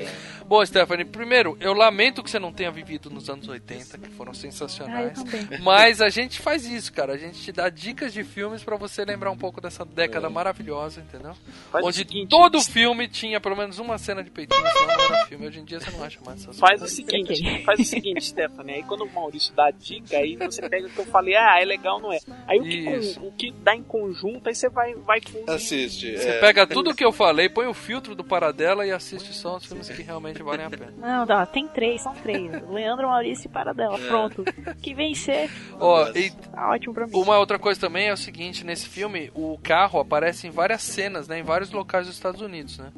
Bom, 0.47 0.65
Stephanie, 0.65 1.05
primeiro, 1.05 1.57
eu 1.61 1.73
lamento 1.75 2.23
que 2.23 2.31
você 2.31 2.39
não 2.39 2.53
tenha 2.53 2.71
vivido 2.71 3.11
nos 3.11 3.29
anos 3.29 3.49
80, 3.49 3.99
que 3.99 4.09
foram 4.11 4.33
sensacionais. 4.53 5.19
Ah, 5.19 5.59
mas 5.63 6.01
a 6.01 6.09
gente 6.09 6.41
faz 6.41 6.67
isso, 6.67 6.93
cara. 6.93 7.15
A 7.15 7.17
gente 7.17 7.41
te 7.41 7.53
dá 7.53 7.69
dicas 7.69 8.13
de 8.13 8.23
filmes 8.25 8.63
pra 8.63 8.77
você 8.77 9.05
lembrar 9.05 9.31
um 9.31 9.37
pouco 9.37 9.61
dessa 9.61 9.85
década 9.85 10.29
maravilhosa, 10.31 11.01
entendeu? 11.01 11.35
Faz 11.71 11.85
o 11.85 11.89
Onde 11.89 11.97
seguinte, 11.99 12.29
todo 12.29 12.61
filme 12.63 13.09
tinha 13.09 13.41
pelo 13.41 13.57
menos 13.57 13.79
uma 13.79 13.99
cena 13.99 14.23
de 14.23 14.31
peitinho, 14.31 14.61
senão 14.61 14.87
não 14.87 15.05
era 15.17 15.27
filme. 15.27 15.47
Hoje 15.47 15.61
em 15.61 15.65
dia 15.65 15.81
você 15.81 15.91
não 15.91 16.05
acha 16.05 16.21
mais 16.25 16.43
essas 16.43 16.59
Faz 16.59 16.77
o 16.77 16.85
coisas. 16.85 16.97
seguinte, 16.97 17.65
faz 17.65 17.81
o 17.81 17.85
seguinte, 17.85 18.25
Stephanie. 18.25 18.75
Aí 18.77 18.83
quando 18.83 19.05
o 19.05 19.13
Maurício 19.13 19.53
dá 19.55 19.67
a 19.67 19.71
dica, 19.71 20.17
aí 20.17 20.37
você 20.37 20.69
pega 20.69 20.87
o 20.87 20.91
que 20.91 20.99
eu 20.99 21.07
falei, 21.07 21.35
ah, 21.37 21.59
é 21.61 21.65
legal, 21.65 22.01
não 22.01 22.13
é. 22.13 22.19
Aí 22.47 22.59
o 22.59 22.63
que, 22.63 22.85
com- 22.85 23.27
o 23.29 23.33
que 23.33 23.53
dá 23.63 23.75
em 23.75 23.83
conjunto, 23.83 24.49
aí 24.49 24.55
você 24.55 24.69
vai, 24.69 24.95
vai 24.95 25.21
fundir. 25.21 25.51
Assiste. 25.51 26.17
Você 26.17 26.29
é. 26.29 26.41
pega 26.41 26.67
tudo 26.67 26.91
o 26.91 26.95
que 26.95 27.05
eu 27.05 27.13
falei, 27.13 27.49
põe 27.49 27.67
o 27.67 27.75
filtro 27.75 28.15
do 28.15 28.25
Paradela 28.25 28.87
e 28.87 28.91
assiste 28.91 29.33
só 29.35 29.57
os 29.57 29.67
filmes 29.67 29.89
que 29.89 30.03
realmente 30.03 30.43
valem 30.43 30.67
a 30.67 30.71
pena. 30.71 30.93
Não, 30.97 31.27
não, 31.27 31.47
tem 31.47 31.67
três, 31.69 32.03
são 32.03 32.15
três. 32.15 32.51
Leandro, 32.71 33.09
Maurício 33.09 33.47
e 33.47 33.51
Paradela. 33.51 33.99
É. 33.99 34.07
Pronto. 34.07 34.42
Que 34.83 34.95
vencer. 34.95 35.51
Ó, 35.79 36.09
e 36.15 36.31
Tá 36.31 36.71
ótimo 36.71 36.95
pra 36.95 37.07
mim. 37.07 37.13
uma 37.15 37.39
outra 37.39 37.59
coisa 37.59 37.81
também 37.81 38.09
é 38.09 38.13
o 38.13 38.17
seguinte, 38.17 38.65
nesse 38.65 38.89
filme, 38.89 39.31
o 39.35 39.59
carro 39.63 40.01
aparece 40.01 40.47
em 40.47 40.51
várias 40.51 40.83
cenas, 40.83 41.29
né, 41.29 41.39
em 41.39 41.43
vários 41.43 41.71
locais 41.71 42.07
dos 42.07 42.17
Estados 42.17 42.41
Unidos, 42.41 42.79
né? 42.79 42.93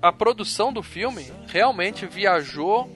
A 0.00 0.12
produção 0.12 0.72
do 0.72 0.82
filme 0.82 1.26
realmente 1.48 2.06
viajou 2.06 2.88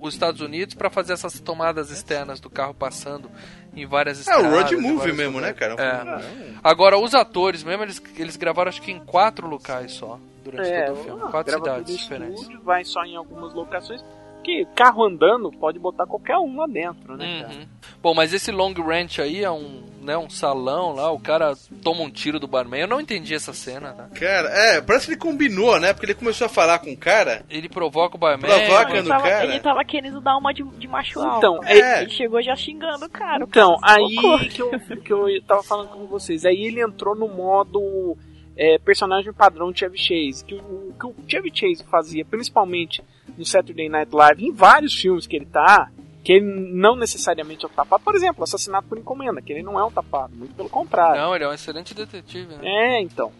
os 0.00 0.14
Estados 0.14 0.40
Unidos 0.40 0.74
pra 0.74 0.90
fazer 0.90 1.12
essas 1.12 1.38
tomadas 1.40 1.90
externas 1.90 2.40
do 2.40 2.50
carro 2.50 2.74
passando 2.74 3.30
em 3.74 3.86
várias 3.86 4.26
É 4.26 4.32
o 4.36 4.40
estradas. 4.42 4.52
road 4.70 4.76
movie 4.76 5.12
mesmo, 5.12 5.40
né, 5.40 5.52
cara? 5.52 5.72
lugares. 5.72 6.24
É. 6.26 6.52
Agora, 6.62 6.98
os 6.98 7.14
atores 7.14 7.62
mesmo, 7.62 7.82
eles, 7.84 8.02
eles 8.18 8.36
gravaram 8.36 8.68
acho 8.68 8.82
que 8.82 8.90
em 8.90 8.98
quatro 8.98 9.46
locais 9.48 9.92
só, 9.92 10.18
durante 10.44 10.68
É, 10.68 10.86
todo 10.86 10.98
o 11.00 11.04
filme. 11.04 11.22
ah, 11.24 11.28
Quatro 11.30 11.54
cidades 11.54 11.96
diferentes. 11.96 12.40
estúdio, 12.40 12.60
vai 12.62 12.84
só 12.84 13.04
em 13.04 13.16
algumas 13.16 13.54
locações. 13.54 14.04
Que 14.42 14.66
carro 14.74 15.04
andando 15.04 15.50
pode 15.52 15.78
botar 15.78 16.06
qualquer 16.06 16.36
um 16.38 16.56
lá 16.58 16.66
dentro, 16.66 17.16
né, 17.16 17.42
cara? 17.42 17.54
Uhum. 17.54 17.66
Bom, 18.02 18.14
mas 18.14 18.32
esse 18.32 18.50
Long 18.50 18.72
Ranch 18.74 19.20
aí 19.20 19.44
é 19.44 19.50
um, 19.50 19.82
né, 20.02 20.18
um 20.18 20.28
salão 20.28 20.92
lá, 20.94 21.10
o 21.12 21.20
cara 21.20 21.54
toma 21.82 22.02
um 22.02 22.10
tiro 22.10 22.40
do 22.40 22.48
barman. 22.48 22.80
Eu 22.80 22.88
não 22.88 23.00
entendi 23.00 23.32
essa 23.34 23.52
cena, 23.52 23.92
tá? 23.92 24.08
Cara, 24.08 24.48
é, 24.48 24.80
parece 24.80 25.06
que 25.06 25.12
ele 25.12 25.20
combinou, 25.20 25.78
né? 25.78 25.92
Porque 25.92 26.06
ele 26.06 26.14
começou 26.14 26.46
a 26.46 26.50
falar 26.50 26.80
com 26.80 26.90
o 26.90 26.96
cara. 26.96 27.44
Ele 27.48 27.68
provoca 27.68 28.16
o 28.16 28.18
barman. 28.18 28.50
Provoca 28.50 28.90
ele, 28.90 29.02
no 29.02 29.08
tava, 29.08 29.28
cara. 29.28 29.44
ele 29.44 29.60
tava 29.60 29.84
querendo 29.84 30.20
dar 30.20 30.36
uma 30.36 30.52
de, 30.52 30.64
de 30.64 30.88
macho 30.88 31.20
Então, 31.20 31.56
alfa. 31.56 31.68
é- 31.72 32.02
Ele 32.02 32.10
chegou 32.10 32.42
já 32.42 32.56
xingando 32.56 33.06
o 33.06 33.10
cara. 33.10 33.44
o 33.44 33.48
Então, 33.48 33.78
cara 33.78 33.98
aí 34.00 34.48
que 34.48 34.60
eu, 34.60 34.70
que 35.00 35.12
eu 35.12 35.42
tava 35.46 35.62
falando 35.62 35.90
com 35.90 36.06
vocês. 36.06 36.44
Aí 36.44 36.64
ele 36.64 36.80
entrou 36.82 37.14
no 37.14 37.28
modo 37.28 38.16
é, 38.56 38.78
personagem 38.78 39.32
padrão 39.32 39.74
Chevy 39.74 39.98
Chase. 39.98 40.44
Que 40.44 40.54
o 40.54 40.94
que 40.98 41.06
o 41.06 41.14
Chevy 41.26 41.50
Chase 41.52 41.84
fazia, 41.90 42.24
principalmente 42.24 43.02
no 43.36 43.44
Saturday 43.44 43.88
Night 43.88 44.14
Live, 44.14 44.44
em 44.44 44.52
vários 44.52 44.94
filmes 44.94 45.26
que 45.26 45.36
ele 45.36 45.46
tá, 45.46 45.90
que 46.22 46.32
ele 46.34 46.44
não 46.44 46.96
necessariamente 46.96 47.64
é 47.64 47.68
um 47.68 47.72
tapado. 47.72 48.02
Por 48.04 48.14
exemplo, 48.14 48.44
Assassinato 48.44 48.88
por 48.88 48.98
Encomenda, 48.98 49.42
que 49.42 49.52
ele 49.52 49.62
não 49.62 49.78
é 49.78 49.84
um 49.84 49.90
tapado, 49.90 50.34
muito 50.36 50.54
pelo 50.54 50.68
contrário. 50.68 51.20
Não, 51.20 51.34
ele 51.34 51.44
é 51.44 51.48
um 51.48 51.52
excelente 51.52 51.94
detetive, 51.94 52.54
né? 52.54 52.60
É, 52.62 53.00
então. 53.00 53.32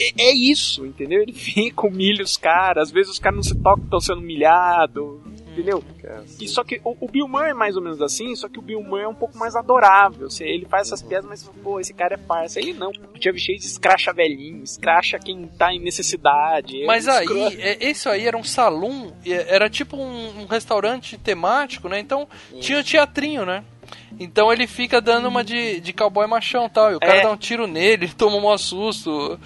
É, 0.00 0.28
é 0.28 0.34
isso, 0.34 0.86
entendeu? 0.86 1.22
Ele 1.22 1.32
fica, 1.34 1.86
humilha 1.86 2.22
os 2.22 2.36
caras, 2.36 2.88
às 2.88 2.90
vezes 2.90 3.12
os 3.12 3.18
caras 3.18 3.36
não 3.36 3.42
se 3.42 3.54
tocam 3.60 3.84
estão 3.84 4.00
sendo 4.00 4.20
humilhados, 4.20 5.20
entendeu? 5.60 5.84
E 6.40 6.48
só 6.48 6.64
que 6.64 6.80
o, 6.84 6.96
o 7.00 7.08
Bill 7.08 7.28
Murray 7.28 7.50
é 7.50 7.54
mais 7.54 7.76
ou 7.76 7.82
menos 7.82 8.00
assim, 8.02 8.34
só 8.34 8.48
que 8.48 8.58
o 8.58 8.62
Bill 8.62 8.82
Murray 8.82 9.04
é 9.04 9.08
um 9.08 9.14
pouco 9.14 9.36
mais 9.38 9.54
adorável. 9.54 10.26
Assim, 10.26 10.44
ele 10.44 10.66
faz 10.66 10.88
essas 10.88 11.02
piadas, 11.02 11.28
mas, 11.28 11.42
pô, 11.62 11.78
esse 11.78 11.92
cara 11.94 12.14
é 12.14 12.18
parça. 12.18 12.58
Ele 12.58 12.72
não. 12.72 12.90
O 12.90 13.22
Chevy 13.22 13.38
Chase 13.38 13.66
escracha 13.66 14.12
velhinho, 14.12 14.62
escracha 14.62 15.18
quem 15.18 15.46
tá 15.46 15.72
em 15.72 15.80
necessidade. 15.80 16.84
Mas 16.86 17.06
aí, 17.08 17.26
é, 17.58 17.90
isso 17.90 18.08
aí 18.08 18.26
era 18.26 18.36
um 18.36 18.44
salão, 18.44 19.14
é, 19.24 19.54
era 19.54 19.68
tipo 19.70 19.96
um, 19.96 20.42
um 20.42 20.46
restaurante 20.46 21.16
temático, 21.18 21.88
né? 21.88 21.98
Então 22.00 22.28
tinha 22.60 22.82
teatrinho, 22.82 23.44
né? 23.44 23.64
Então 24.18 24.52
ele 24.52 24.66
fica 24.66 25.00
dando 25.00 25.28
uma 25.28 25.42
de, 25.42 25.80
de 25.80 25.92
cowboy 25.92 26.26
machão 26.26 26.66
e 26.66 26.70
tal. 26.70 26.92
E 26.92 26.94
o 26.94 27.00
cara 27.00 27.16
É. 27.18 27.22
dá 27.22 27.30
um 27.30 27.36
tiro 27.36 27.66
nele, 27.66 28.04
ele 28.06 28.12
toma 28.16 28.36
um 28.36 28.40
maior 28.40 28.58
susto. 28.58 29.38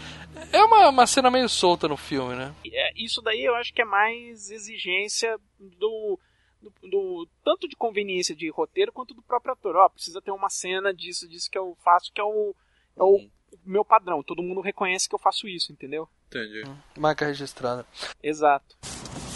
É 0.53 0.62
uma, 0.62 0.89
uma 0.89 1.07
cena 1.07 1.31
meio 1.31 1.49
solta 1.49 1.89
no 1.89 1.97
filme, 1.97 2.35
né? 2.35 2.53
É, 2.67 2.93
isso 2.97 3.21
daí 3.23 3.45
eu 3.45 3.55
acho 3.57 3.73
que 3.73 3.83
é 3.83 3.85
mais 3.85 4.51
exigência 4.51 5.37
do, 5.79 6.19
do, 6.61 6.73
do- 6.89 7.29
tanto 7.45 7.69
de 7.69 7.77
conveniência 7.77 8.35
de 8.35 8.51
roteiro 8.51 8.93
quanto 8.93 9.15
do 9.15 9.23
próprio 9.23 9.53
ator. 9.53 9.77
Ó, 9.77 9.89
precisa 9.89 10.21
ter 10.23 10.31
uma 10.31 10.49
cena 10.51 10.93
disso, 10.93 11.29
disso 11.29 11.51
que 11.51 11.59
eu 11.59 11.77
faço, 11.85 12.12
que 12.12 12.21
é 12.21 12.25
o, 12.25 12.55
é 12.97 13.03
o 13.03 13.29
meu 13.65 13.85
padrão. 13.85 14.23
Todo 14.23 14.43
mundo 14.43 14.61
reconhece 14.61 15.09
que 15.09 15.15
eu 15.15 15.19
faço 15.19 15.47
isso, 15.49 15.73
entendeu? 15.73 16.09
Entendi. 16.29 16.62
Marca 16.99 17.27
registrada. 17.27 17.87
Exato. 18.23 18.77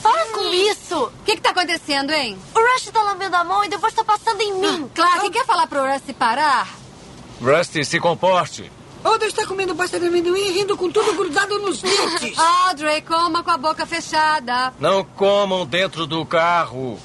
Para 0.02 0.32
com 0.32 0.52
isso! 0.54 1.06
O 1.06 1.24
que, 1.24 1.36
que 1.36 1.42
tá 1.42 1.50
acontecendo, 1.50 2.10
hein? 2.12 2.38
O 2.54 2.58
Rush 2.72 2.90
tá 2.90 3.02
lambendo 3.02 3.36
a 3.36 3.44
mão 3.44 3.64
e 3.64 3.68
depois 3.68 3.92
tá 3.94 4.04
passando 4.04 4.40
em 4.40 4.54
mim. 4.54 4.88
Claro, 4.94 5.20
quem 5.22 5.30
quer 5.32 5.44
falar 5.44 5.66
pro 5.66 5.84
Rush 5.84 6.12
parar? 6.18 6.66
Rusty, 7.40 7.84
se 7.84 8.00
comporte. 8.00 8.70
Oda 9.04 9.26
está 9.26 9.46
comendo 9.46 9.74
pasta 9.74 9.98
de 9.98 10.06
amendoim 10.06 10.40
e 10.40 10.50
rindo 10.52 10.76
com 10.76 10.90
tudo 10.90 11.12
grudado 11.14 11.58
nos 11.58 11.80
dentes. 11.80 12.36
Audrey, 12.68 13.00
coma 13.02 13.42
com 13.42 13.50
a 13.50 13.56
boca 13.56 13.86
fechada. 13.86 14.72
Não 14.78 15.04
comam 15.04 15.64
dentro 15.66 16.06
do 16.06 16.24
carro. 16.26 16.98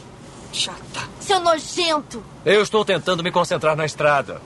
Chata. 0.51 1.07
Seu 1.19 1.39
nojento. 1.39 2.23
Eu 2.45 2.61
estou 2.61 2.83
tentando 2.83 3.23
me 3.23 3.31
concentrar 3.31 3.75
na 3.75 3.85
estrada. 3.85 4.41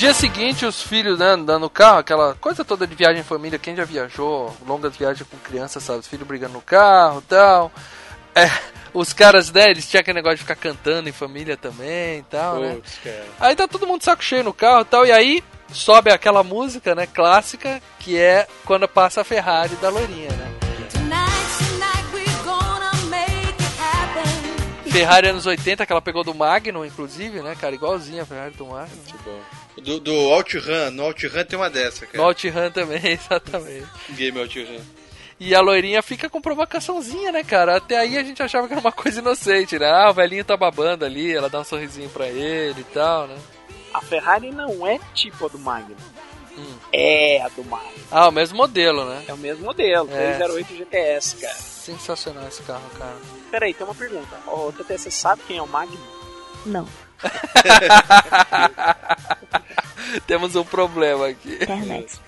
Dia 0.00 0.14
seguinte, 0.14 0.64
os 0.64 0.82
filhos 0.82 1.18
né, 1.18 1.26
andando 1.26 1.60
no 1.60 1.68
carro, 1.68 1.98
aquela 1.98 2.34
coisa 2.34 2.64
toda 2.64 2.86
de 2.86 2.94
viagem 2.94 3.20
em 3.20 3.22
família, 3.22 3.58
quem 3.58 3.76
já 3.76 3.84
viajou, 3.84 4.50
longas 4.66 4.96
viagens 4.96 5.28
com 5.28 5.36
criança, 5.36 5.78
sabe? 5.78 5.98
Os 5.98 6.08
filhos 6.08 6.26
brigando 6.26 6.54
no 6.54 6.62
carro 6.62 7.18
e 7.18 7.28
tal. 7.28 7.70
É, 8.34 8.50
os 8.94 9.12
caras, 9.12 9.52
né, 9.52 9.68
eles 9.70 9.86
tinham 9.86 10.00
aquele 10.00 10.14
negócio 10.14 10.38
de 10.38 10.42
ficar 10.42 10.56
cantando 10.56 11.06
em 11.10 11.12
família 11.12 11.54
também 11.54 12.20
e 12.20 12.22
tal, 12.22 12.60
né? 12.60 12.76
Putz, 12.76 12.98
cara. 13.04 13.26
Aí 13.38 13.54
tá 13.54 13.68
todo 13.68 13.86
mundo 13.86 14.02
saco 14.02 14.24
cheio 14.24 14.42
no 14.42 14.54
carro 14.54 14.80
e 14.80 14.84
tal, 14.86 15.04
e 15.04 15.12
aí 15.12 15.44
sobe 15.70 16.10
aquela 16.10 16.42
música, 16.42 16.94
né, 16.94 17.06
clássica, 17.06 17.82
que 17.98 18.16
é 18.16 18.46
quando 18.64 18.88
passa 18.88 19.20
a 19.20 19.24
Ferrari 19.24 19.76
da 19.76 19.90
loirinha, 19.90 20.30
né? 20.30 20.50
Ferrari 24.90 25.28
anos 25.28 25.44
80, 25.44 25.84
que 25.84 25.92
ela 25.92 26.02
pegou 26.02 26.24
do 26.24 26.34
Magnum, 26.34 26.86
inclusive, 26.86 27.42
né, 27.42 27.54
cara? 27.54 27.74
Igualzinha 27.74 28.22
a 28.22 28.26
Ferrari 28.26 28.54
do 28.54 28.64
Magnum. 28.64 29.02
Do, 29.80 30.00
do 30.00 30.14
OutRun, 30.14 30.90
no 30.92 31.04
OutRun 31.04 31.44
tem 31.44 31.58
uma 31.58 31.70
dessa, 31.70 32.06
cara. 32.06 32.18
No 32.18 32.24
OutRun 32.24 32.70
também, 32.70 33.00
exatamente. 33.12 33.86
Game 34.10 34.38
OutRun. 34.38 34.80
E 35.38 35.54
a 35.54 35.60
loirinha 35.62 36.02
fica 36.02 36.28
com 36.28 36.40
provocaçãozinha, 36.40 37.32
né, 37.32 37.42
cara? 37.42 37.76
Até 37.78 37.96
aí 37.98 38.18
a 38.18 38.22
gente 38.22 38.42
achava 38.42 38.66
que 38.66 38.74
era 38.74 38.80
uma 38.80 38.92
coisa 38.92 39.20
inocente, 39.20 39.78
né? 39.78 39.90
Ah, 39.90 40.10
o 40.10 40.14
velhinho 40.14 40.44
tá 40.44 40.54
babando 40.54 41.04
ali, 41.04 41.32
ela 41.34 41.48
dá 41.48 41.60
um 41.60 41.64
sorrisinho 41.64 42.10
pra 42.10 42.28
ele 42.28 42.80
e 42.80 42.84
tal, 42.92 43.26
né? 43.26 43.38
A 43.94 44.02
Ferrari 44.02 44.50
não 44.50 44.86
é 44.86 44.98
tipo 45.14 45.46
a 45.46 45.48
do 45.48 45.58
Magnum. 45.58 45.96
Hum. 46.58 46.74
É 46.92 47.40
a 47.40 47.48
do 47.48 47.64
Magnum. 47.64 47.90
Ah, 48.10 48.28
o 48.28 48.32
mesmo 48.32 48.58
modelo, 48.58 49.04
né? 49.06 49.24
É 49.28 49.32
o 49.32 49.38
mesmo 49.38 49.64
modelo, 49.64 50.10
É. 50.12 50.34
308 50.34 50.76
GTS, 50.76 51.36
cara. 51.36 51.54
Sensacional 51.54 52.46
esse 52.46 52.62
carro, 52.64 52.90
cara. 52.98 53.16
Peraí, 53.50 53.72
tem 53.72 53.86
uma 53.86 53.94
pergunta. 53.94 54.36
Ô, 54.46 54.70
TT, 54.72 54.98
você 54.98 55.10
sabe 55.10 55.40
quem 55.48 55.56
é 55.56 55.62
o 55.62 55.66
Magnum? 55.66 55.96
Não. 56.66 56.86
Temos 60.26 60.56
um 60.56 60.64
problema 60.64 61.28
aqui. 61.28 61.54
Internet. 61.62 62.18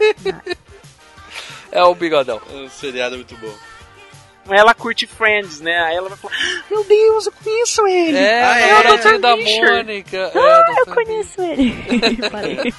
É 1.70 1.82
o 1.84 1.94
bigodão. 1.94 2.40
É 2.50 2.54
um 2.56 2.68
seriado 2.68 3.16
muito 3.16 3.36
bom. 3.36 3.52
Ela 4.50 4.74
curte 4.74 5.06
Friends, 5.06 5.60
né? 5.60 5.78
Aí 5.84 5.94
ela 5.96 6.08
vai 6.08 6.18
falar: 6.18 6.34
"Ah, 6.34 6.62
Meu 6.68 6.82
Deus, 6.84 7.26
eu 7.26 7.32
conheço 7.32 7.86
ele! 7.86 8.18
É, 8.18 8.42
Ah, 8.44 8.60
é 8.60 8.82
Dr. 8.96 9.18
da 9.20 9.36
Fischer." 9.36 9.70
Mônica. 9.70 10.16
É, 10.16 10.38
Ah, 10.38 10.74
eu 10.78 10.86
conheço 10.86 11.40
ele. 11.42 11.72
Parei. 12.30 12.74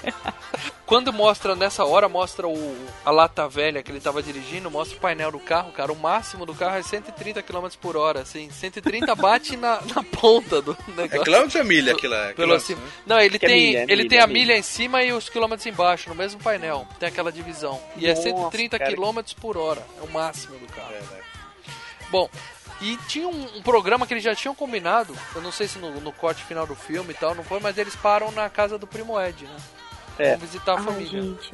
Quando 0.94 1.12
mostra, 1.12 1.56
nessa 1.56 1.84
hora, 1.84 2.08
mostra 2.08 2.48
o, 2.48 2.88
a 3.04 3.10
lata 3.10 3.50
velha 3.50 3.82
que 3.82 3.90
ele 3.92 4.00
tava 4.00 4.22
dirigindo, 4.22 4.70
mostra 4.70 4.96
o 4.96 5.00
painel 5.00 5.32
do 5.32 5.40
carro, 5.40 5.72
cara. 5.72 5.92
O 5.92 5.96
máximo 5.96 6.46
do 6.46 6.54
carro 6.54 6.78
é 6.78 6.84
130 6.84 7.42
km 7.42 7.68
por 7.82 7.98
hora, 7.98 8.20
assim. 8.20 8.52
130 8.52 9.16
bate 9.16 9.58
na, 9.58 9.82
na 9.82 10.04
ponta 10.04 10.62
do 10.62 10.78
negócio. 10.96 11.20
É 11.20 11.24
quilômetro 11.24 11.60
ou 11.62 11.66
milha 11.66 11.94
aquilo 11.94 12.14
lá? 12.14 12.32
Pelo 12.36 12.60
cima. 12.60 12.80
né? 12.80 12.88
Não, 13.08 13.20
ele 13.20 13.40
Que 13.40 13.46
é 13.48 13.50
tem, 13.50 13.66
milha, 13.66 13.80
é 13.80 13.82
ele 13.82 13.96
milha, 13.96 14.10
tem 14.10 14.20
é 14.20 14.22
a 14.22 14.28
milha. 14.28 14.40
milha 14.40 14.58
em 14.60 14.62
cima 14.62 15.02
e 15.02 15.12
os 15.12 15.30
quilômetros 15.30 15.66
embaixo, 15.66 16.10
no 16.10 16.16
mesmo 16.16 16.40
painel. 16.40 16.88
Tem 17.00 17.10
aquela 17.10 17.32
divisão. 17.32 17.82
E 17.98 18.06
é 18.06 18.10
Nossa, 18.10 18.22
130 18.22 18.78
cara. 18.78 18.96
km 18.96 19.20
por 19.42 19.58
hora. 19.58 19.82
É 20.00 20.04
o 20.04 20.12
máximo 20.12 20.60
do 20.60 20.68
carro. 20.68 20.94
É, 20.94 21.00
né? 21.00 21.22
Bom, 22.12 22.30
e 22.80 22.98
tinha 23.08 23.28
um, 23.28 23.58
um 23.58 23.64
programa 23.64 24.06
que 24.06 24.14
eles 24.14 24.24
já 24.24 24.36
tinham 24.36 24.54
combinado. 24.54 25.18
Eu 25.34 25.42
não 25.42 25.52
sei 25.52 25.68
se 25.68 25.80
no, 25.80 26.00
no 26.00 26.14
corte 26.14 26.44
final 26.44 26.68
do 26.68 26.76
filme 26.76 27.14
e 27.14 27.18
tal, 27.18 27.34
não 27.34 27.44
foi, 27.44 27.60
mas 27.60 27.80
eles 27.80 27.96
param 27.96 28.32
na 28.32 28.48
casa 28.48 28.78
do 28.78 28.86
primo 28.86 29.20
Ed, 29.20 29.46
né? 29.46 29.58
É. 30.20 30.32
Vão 30.32 30.40
visitar 30.40 30.74
a 30.74 30.78
Ai, 30.78 30.84
família. 30.84 31.22
gente. 31.22 31.52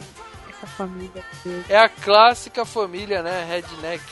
Essa 0.49 0.67
família. 0.67 1.23
É 1.69 1.77
a 1.77 1.87
clássica 1.89 2.65
família, 2.65 3.21
né? 3.23 3.45
Redneck 3.49 4.03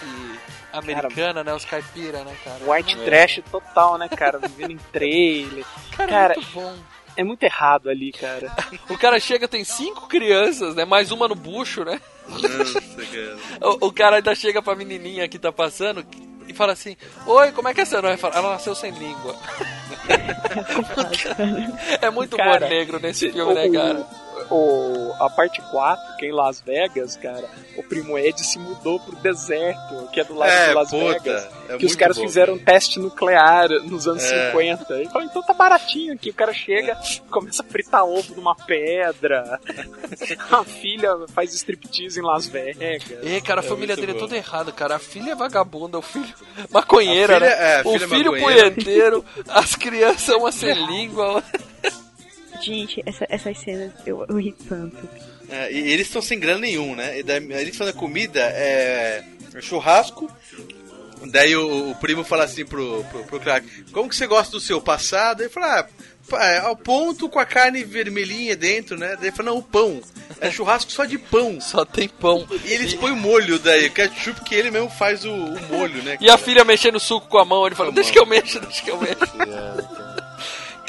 americana, 0.71 1.43
né? 1.43 1.53
Os 1.53 1.65
caipira, 1.65 2.23
né, 2.23 2.33
cara? 2.43 2.59
White 2.71 2.97
É. 3.01 3.05
trash 3.05 3.41
total, 3.51 3.97
né, 3.97 4.07
cara? 4.07 4.39
Vivendo 4.39 4.71
em 4.71 4.77
trailer. 4.91 5.65
Cara, 5.95 6.09
Cara, 6.09 6.33
é 6.33 6.37
muito 6.37 6.51
bom. 6.53 6.75
é 7.17 7.23
muito 7.23 7.43
errado 7.43 7.89
ali, 7.89 8.11
cara. 8.13 8.49
O 8.89 8.97
cara 8.97 9.19
chega, 9.19 9.47
tem 9.47 9.63
cinco 9.65 10.07
crianças, 10.07 10.75
né? 10.75 10.85
Mais 10.85 11.11
uma 11.11 11.27
no 11.27 11.35
bucho, 11.35 11.83
né? 11.83 11.99
Nossa, 12.29 12.81
cara. 12.81 13.37
O, 13.81 13.87
o 13.87 13.91
cara 13.91 14.15
ainda 14.17 14.33
chega 14.35 14.61
pra 14.61 14.75
menininha 14.75 15.27
que 15.27 15.37
tá 15.39 15.51
passando 15.51 16.05
e 16.47 16.53
fala 16.53 16.71
assim: 16.73 16.95
Oi, 17.25 17.51
como 17.51 17.67
é 17.67 17.73
que 17.73 17.81
é 17.81 17.85
seu 17.85 18.01
nome? 18.01 18.15
Fala, 18.15 18.35
Ela 18.35 18.51
nasceu 18.51 18.73
sem 18.75 18.91
língua. 18.91 19.35
é 22.01 22.09
muito 22.09 22.35
humor 22.35 22.53
Cara, 22.59 22.69
negro 22.69 22.99
nesse 22.99 23.31
filme, 23.31 23.53
né, 23.53 23.69
cara? 23.69 24.05
O, 24.49 25.13
a 25.19 25.29
parte 25.29 25.61
4, 25.71 26.17
que 26.17 26.25
é 26.25 26.29
em 26.29 26.31
Las 26.31 26.61
Vegas, 26.61 27.15
cara, 27.17 27.45
o 27.75 27.83
primo 27.83 28.17
Ed 28.17 28.39
se 28.43 28.57
mudou 28.59 28.99
pro 28.99 29.15
deserto, 29.17 30.07
que 30.11 30.19
é 30.19 30.23
do 30.23 30.33
lado 30.35 30.49
É, 30.51 30.67
de 30.69 30.73
Las 30.73 30.89
puta, 30.89 31.19
Vegas. 31.19 31.47
é 31.69 31.77
que 31.77 31.85
os 31.85 31.95
caras 31.95 32.17
bom. 32.17 32.23
fizeram 32.23 32.53
um 32.55 32.57
teste 32.59 32.99
nuclear 32.99 33.69
nos 33.83 34.07
anos 34.07 34.23
É. 34.23 34.47
50. 34.51 34.93
Ele 34.95 35.09
falou, 35.09 35.23
então 35.27 35.41
tá 35.43 35.53
baratinho 35.53 36.13
aqui. 36.13 36.29
O 36.29 36.33
cara 36.33 36.53
chega, 36.53 36.97
começa 37.29 37.61
a 37.61 37.65
fritar 37.65 38.05
ovo 38.05 38.35
numa 38.35 38.55
pedra. 38.55 39.59
a 40.51 40.63
filha 40.63 41.09
faz 41.33 41.53
striptease 41.53 42.19
em 42.19 42.23
Las 42.23 42.47
Vegas. 42.47 42.81
É, 43.23 43.41
cara, 43.41 43.61
a 43.61 43.63
É 43.63 43.67
família 43.67 43.95
dele 43.95 44.11
é 44.11 44.13
bom. 44.13 44.19
toda 44.21 44.35
errada, 44.37 44.71
cara. 44.71 44.95
A 44.95 44.99
filha 44.99 45.31
é 45.31 45.35
vagabunda, 45.35 45.97
o 45.97 46.01
filho 46.01 46.33
maconheira, 46.71 47.35
filha- 47.35 47.49
né? 47.49 47.79
é, 47.79 47.81
o 47.85 47.99
filho 47.99 48.31
maconheira. 48.33 48.71
punheteiro, 48.71 49.25
as 49.49 49.75
crianças 49.75 50.35
uma 50.35 50.51
sem 50.51 50.73
língua. 50.87 51.43
Gente, 52.61 53.01
essa- 53.05 53.25
essas 53.29 53.57
cenas 53.59 53.91
eu, 54.05 54.25
eu 54.27 54.37
ri 54.39 54.53
tanto. 54.67 54.97
É, 55.49 55.71
e 55.71 55.91
eles 55.91 56.07
estão 56.07 56.21
sem 56.21 56.39
grana 56.39 56.59
nenhum, 56.59 56.95
né? 56.95 57.19
E 57.19 57.23
daí, 57.23 57.37
eles 57.53 57.75
fazem 57.77 57.93
a 57.93 57.97
comida, 57.97 58.39
é, 58.41 59.23
é 59.55 59.61
churrasco. 59.61 60.29
Daí 61.31 61.55
o, 61.55 61.91
o 61.91 61.95
primo 61.95 62.23
fala 62.23 62.43
assim 62.43 62.65
pro, 62.65 63.03
pro, 63.05 63.23
pro 63.23 63.39
Clark: 63.39 63.67
Como 63.91 64.07
que 64.09 64.15
você 64.15 64.27
gosta 64.27 64.51
do 64.51 64.59
seu 64.59 64.79
passado? 64.81 65.41
Ele 65.41 65.49
fala: 65.49 65.87
ah, 66.33 66.45
é, 66.45 66.59
ao 66.59 66.75
ponto 66.75 67.27
com 67.29 67.39
a 67.39 67.45
carne 67.45 67.83
vermelhinha 67.83 68.55
dentro, 68.55 68.97
né? 68.99 69.15
Daí 69.15 69.27
ele 69.29 69.35
fala: 69.35 69.49
Não, 69.51 69.57
o 69.57 69.63
pão. 69.63 70.01
É 70.39 70.51
churrasco 70.51 70.91
só 70.91 71.05
de 71.05 71.17
pão. 71.17 71.59
Só 71.61 71.83
tem 71.85 72.07
pão. 72.07 72.47
E 72.65 72.71
eles 72.71 72.93
põem 72.93 73.13
o 73.13 73.15
molho 73.15 73.57
daí, 73.57 73.87
o 73.87 73.91
ketchup 73.91 74.41
que 74.41 74.53
ele 74.53 74.69
mesmo 74.69 74.89
faz 74.91 75.25
o, 75.25 75.31
o 75.33 75.61
molho, 75.71 76.03
né? 76.03 76.17
E 76.21 76.29
a 76.29 76.37
filha 76.37 76.63
mexendo 76.63 76.97
o 76.97 76.99
suco 76.99 77.27
com 77.27 77.39
a 77.39 77.45
mão, 77.45 77.65
ele 77.65 77.73
fala, 77.75 77.91
deixa 77.91 78.11
que 78.11 78.19
eu 78.19 78.25
mexo, 78.25 78.59
deixa 78.59 78.83
que 78.83 78.91
eu 78.91 78.99
mexo. 79.01 79.17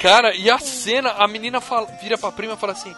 Cara, 0.01 0.35
e 0.35 0.49
a 0.51 0.59
cena, 0.59 1.11
a 1.19 1.27
menina 1.29 1.61
fala, 1.61 1.87
vira 2.01 2.17
pra 2.17 2.31
prima 2.33 2.55
e 2.55 2.57
fala 2.57 2.73
assim: 2.73 2.95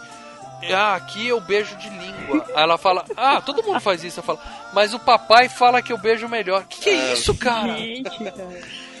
Ah, 0.73 0.95
aqui 0.95 1.27
eu 1.27 1.39
beijo 1.41 1.75
de 1.77 1.89
língua. 1.89 2.45
Aí 2.55 2.63
ela 2.63 2.77
fala: 2.77 3.03
Ah, 3.17 3.41
todo 3.41 3.63
mundo 3.63 3.79
faz 3.79 4.03
isso. 4.03 4.19
Eu 4.19 4.23
falo, 4.23 4.39
mas 4.73 4.93
o 4.93 4.99
papai 4.99 5.49
fala 5.49 5.81
que 5.81 5.91
eu 5.91 5.97
beijo 5.97 6.27
melhor. 6.27 6.63
Que 6.69 6.79
que 6.81 6.89
é 6.89 7.13
isso, 7.13 7.33
cara? 7.35 7.75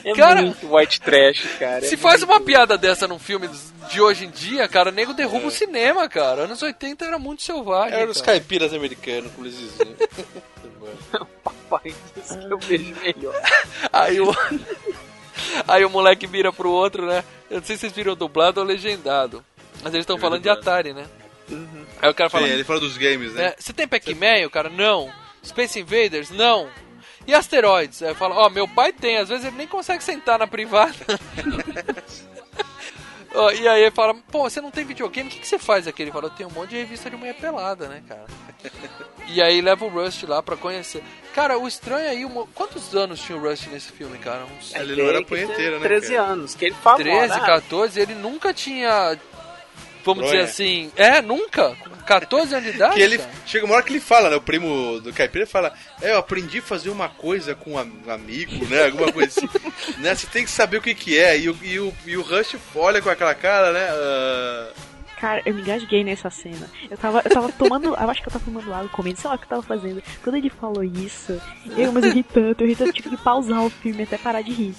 É 0.03 0.13
Cara, 0.15 0.41
muito 0.41 0.75
white 0.75 0.99
trash, 0.99 1.45
cara. 1.59 1.81
Se 1.81 1.93
É 1.93 1.97
faz 1.97 2.21
muito- 2.21 2.31
uma 2.33 2.41
piada 2.41 2.75
dessa 2.75 3.07
num 3.07 3.19
filme 3.19 3.47
de 3.87 4.01
hoje 4.01 4.25
em 4.25 4.31
dia, 4.31 4.67
cara, 4.67 4.89
o 4.89 4.91
nego 4.91 5.13
derruba 5.13 5.45
o 5.45 5.51
cinema, 5.51 6.09
cara. 6.09 6.45
Anos 6.45 6.59
80 6.63 7.05
era 7.05 7.19
muito 7.19 7.43
selvagem. 7.43 7.99
Era 7.99 8.09
os 8.09 8.19
cara. 8.19 8.31
caipiras 8.39 8.73
americanos, 8.73 9.31
como 9.35 9.45
eles 9.45 9.59
diziam. 9.59 9.95
Papai 11.43 11.93
diz 12.15 12.35
que 12.35 12.51
eu 12.51 12.57
beijo 12.57 12.95
melhor. 13.01 13.35
Aí 13.93 14.19
o. 14.19 14.35
Aí 15.67 15.85
o 15.85 15.89
moleque 15.89 16.25
vira 16.25 16.51
pro 16.51 16.71
outro, 16.71 17.05
né? 17.05 17.23
Eu 17.51 17.57
não 17.57 17.65
sei 17.65 17.75
se 17.75 17.81
vocês 17.81 17.91
viram 17.91 18.15
dublado 18.15 18.61
ou 18.61 18.65
legendado. 18.65 19.43
Mas 19.83 19.93
eles 19.93 20.03
estão 20.03 20.17
falando 20.17 20.41
de 20.41 20.49
Atari, 20.49 20.93
né? 20.93 21.05
Aí 22.01 22.09
o 22.09 22.13
cara 22.13 22.29
fala. 22.29 22.47
Sim, 22.47 22.53
ele 22.53 22.63
fala 22.63 22.79
dos 22.79 22.97
games, 22.97 23.33
né? 23.33 23.47
É, 23.47 23.55
você 23.59 23.73
tem 23.73 23.85
Pac-Man? 23.85 24.47
O 24.47 24.49
cara, 24.49 24.69
não. 24.69 25.11
Space 25.43 25.77
Invaders? 25.77 26.29
Não. 26.29 26.69
E 27.27 27.33
asteroides? 27.33 28.01
Aí 28.03 28.15
fala, 28.15 28.35
ó, 28.35 28.49
meu 28.49 28.67
pai 28.69 28.93
tem, 28.93 29.17
às 29.17 29.27
vezes 29.27 29.45
ele 29.45 29.57
nem 29.57 29.67
consegue 29.67 30.01
sentar 30.01 30.39
na 30.39 30.47
privada. 30.47 30.95
Ó, 33.33 33.49
e 33.51 33.65
aí 33.67 33.81
ele 33.83 33.91
fala, 33.91 34.13
pô, 34.29 34.49
você 34.49 34.59
não 34.59 34.69
tem 34.71 34.83
videogame, 34.83 35.29
o 35.29 35.31
que, 35.31 35.39
que 35.39 35.47
você 35.47 35.57
faz 35.57 35.87
aqui? 35.87 36.01
Ele 36.01 36.11
fala, 36.11 36.25
eu 36.25 36.29
tenho 36.31 36.49
um 36.49 36.51
monte 36.51 36.71
de 36.71 36.77
revista 36.77 37.09
de 37.09 37.15
mulher 37.15 37.33
pelada, 37.35 37.87
né, 37.87 38.03
cara? 38.07 38.25
E 39.27 39.41
aí 39.41 39.61
leva 39.61 39.85
o 39.85 39.87
Rust 39.87 40.23
lá 40.23 40.43
pra 40.43 40.57
conhecer. 40.57 41.01
Cara, 41.33 41.57
o 41.57 41.65
estranho 41.67 42.09
aí, 42.09 42.25
o 42.25 42.29
mo- 42.29 42.49
quantos 42.53 42.93
anos 42.93 43.21
tinha 43.21 43.37
o 43.37 43.41
Rust 43.41 43.67
nesse 43.67 43.91
filme, 43.93 44.17
cara? 44.17 44.43
Uns 44.45 44.75
Ele 44.75 45.01
não 45.01 45.09
era 45.09 45.23
punheteiro, 45.23 45.79
né, 45.79 45.87
13 45.87 46.13
cara? 46.15 46.27
anos, 46.27 46.55
que 46.55 46.65
ele 46.65 46.75
falou. 46.75 46.99
13, 46.99 47.39
né? 47.39 47.45
14, 47.45 47.99
ele 48.01 48.15
nunca 48.15 48.53
tinha. 48.53 49.17
Vamos 50.03 50.23
dizer 50.25 50.37
Bronha. 50.37 50.43
assim. 50.43 50.91
É, 50.97 51.21
nunca. 51.21 51.77
Com 52.01 52.07
14 52.07 52.55
anos 52.55 52.69
de 52.69 52.75
idade. 52.75 52.95
Que 52.95 53.01
ele 53.01 53.17
cara. 53.17 53.29
chega 53.45 53.65
uma 53.65 53.75
hora 53.75 53.83
que 53.83 53.91
ele 53.91 53.99
fala, 53.99 54.29
né? 54.29 54.35
O 54.35 54.41
primo 54.41 54.99
do 54.99 55.13
caipira 55.13 55.45
fala: 55.47 55.73
É, 56.01 56.11
eu 56.11 56.17
aprendi 56.17 56.59
a 56.59 56.61
fazer 56.61 56.89
uma 56.89 57.07
coisa 57.09 57.55
com 57.55 57.71
um 57.73 57.77
am- 57.77 57.91
amigo, 58.09 58.65
né? 58.67 58.85
Alguma 58.85 59.11
coisa 59.11 59.29
assim. 59.29 59.49
né? 59.99 60.13
Você 60.15 60.27
tem 60.27 60.43
que 60.43 60.51
saber 60.51 60.77
o 60.77 60.81
que, 60.81 60.93
que 60.95 61.17
é. 61.17 61.37
E 61.37 61.49
o, 61.49 61.57
e, 61.61 61.79
o, 61.79 61.93
e 62.05 62.17
o 62.17 62.21
Rush 62.21 62.55
olha 62.75 63.01
com 63.01 63.09
aquela 63.09 63.33
cara, 63.35 63.71
né? 63.71 63.87
ah, 63.89 64.69
Cara, 65.21 65.39
eu 65.45 65.53
me 65.53 65.61
engasguei 65.61 66.03
nessa 66.03 66.31
cena. 66.31 66.67
Eu 66.89 66.97
tava, 66.97 67.21
eu 67.23 67.29
tava 67.29 67.51
tomando. 67.51 67.89
Eu 67.89 68.09
acho 68.09 68.23
que 68.23 68.27
eu 68.27 68.33
tava 68.33 68.43
tomando 68.43 68.73
água, 68.73 68.89
comendo, 68.89 69.19
sei 69.19 69.29
lá 69.29 69.35
o 69.35 69.37
que 69.37 69.45
eu 69.45 69.49
tava 69.49 69.61
fazendo. 69.61 70.01
Quando 70.23 70.35
ele 70.35 70.49
falou 70.49 70.83
isso, 70.83 71.39
eu, 71.77 71.91
mas 71.91 72.05
eu 72.05 72.11
ri 72.11 72.23
tanto, 72.23 72.63
eu 72.63 72.67
ri 72.67 72.75
tanto, 72.75 72.89
eu 72.89 72.93
tive 72.93 73.09
que 73.11 73.17
pausar 73.17 73.63
o 73.63 73.69
filme 73.69 74.01
até 74.01 74.17
parar 74.17 74.41
de 74.41 74.51
rir. 74.51 74.75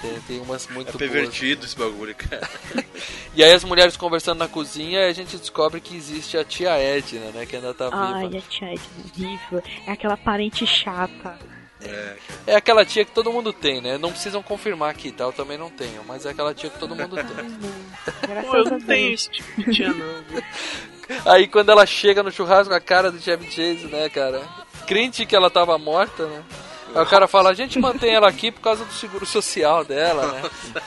Tem, 0.00 0.20
tem 0.26 0.40
umas 0.40 0.66
muito 0.68 0.88
é 0.88 0.92
boas. 0.92 0.96
pervertido 0.96 1.66
esse 1.66 1.76
bagulho, 1.76 2.14
cara. 2.14 2.48
E 3.36 3.42
aí 3.42 3.52
as 3.52 3.64
mulheres 3.64 3.96
conversando 3.96 4.38
na 4.38 4.46
cozinha 4.46 5.00
e 5.00 5.10
a 5.10 5.12
gente 5.12 5.36
descobre 5.36 5.80
que 5.80 5.96
existe 5.96 6.38
a 6.38 6.44
tia 6.44 6.78
Edna, 6.78 7.32
né? 7.32 7.44
Que 7.44 7.56
ainda 7.56 7.74
tá 7.74 7.90
Ai, 7.92 8.28
viva. 8.28 8.38
a 8.38 8.48
tia 8.48 8.68
Edna, 8.68 8.84
horrível. 9.04 9.62
É 9.88 9.90
aquela 9.90 10.16
parente 10.16 10.64
chata. 10.64 11.36
É, 11.86 12.16
É 12.46 12.56
aquela 12.56 12.84
tia 12.84 13.04
que 13.04 13.12
todo 13.12 13.32
mundo 13.32 13.52
tem, 13.52 13.80
né? 13.80 13.98
Não 13.98 14.10
precisam 14.10 14.42
confirmar 14.42 14.90
aqui, 14.90 15.10
tá? 15.12 15.24
Eu 15.24 15.32
também 15.32 15.58
não 15.58 15.70
tenho, 15.70 16.02
mas 16.06 16.26
é 16.26 16.30
aquela 16.30 16.54
tia 16.54 16.70
que 16.70 16.78
todo 16.78 16.94
mundo 16.94 17.16
tem. 17.16 18.42
Pô, 18.42 18.56
eu 18.56 18.66
a 18.66 18.70
não 18.70 18.80
tenho 18.80 19.12
esse 19.14 19.30
tipo 19.30 19.62
de 19.62 19.72
tia, 19.72 19.92
não. 19.92 20.24
Aí 21.32 21.46
quando 21.46 21.70
ela 21.70 21.84
chega 21.84 22.22
no 22.22 22.30
churrasco, 22.32 22.72
a 22.72 22.80
cara 22.80 23.10
do 23.10 23.20
Chevy 23.20 23.46
Chase, 23.50 23.86
né, 23.86 24.08
cara? 24.08 24.42
Crente 24.86 25.26
que 25.26 25.36
ela 25.36 25.50
tava 25.50 25.76
morta, 25.78 26.26
né? 26.26 26.42
Aí 26.94 27.02
o 27.02 27.06
cara 27.06 27.26
fala, 27.26 27.50
a 27.50 27.54
gente 27.54 27.78
mantém 27.78 28.14
ela 28.14 28.28
aqui 28.28 28.50
por 28.50 28.60
causa 28.60 28.84
do 28.84 28.92
seguro 28.92 29.26
social 29.26 29.84
dela, 29.84 30.32
né? 30.32 30.42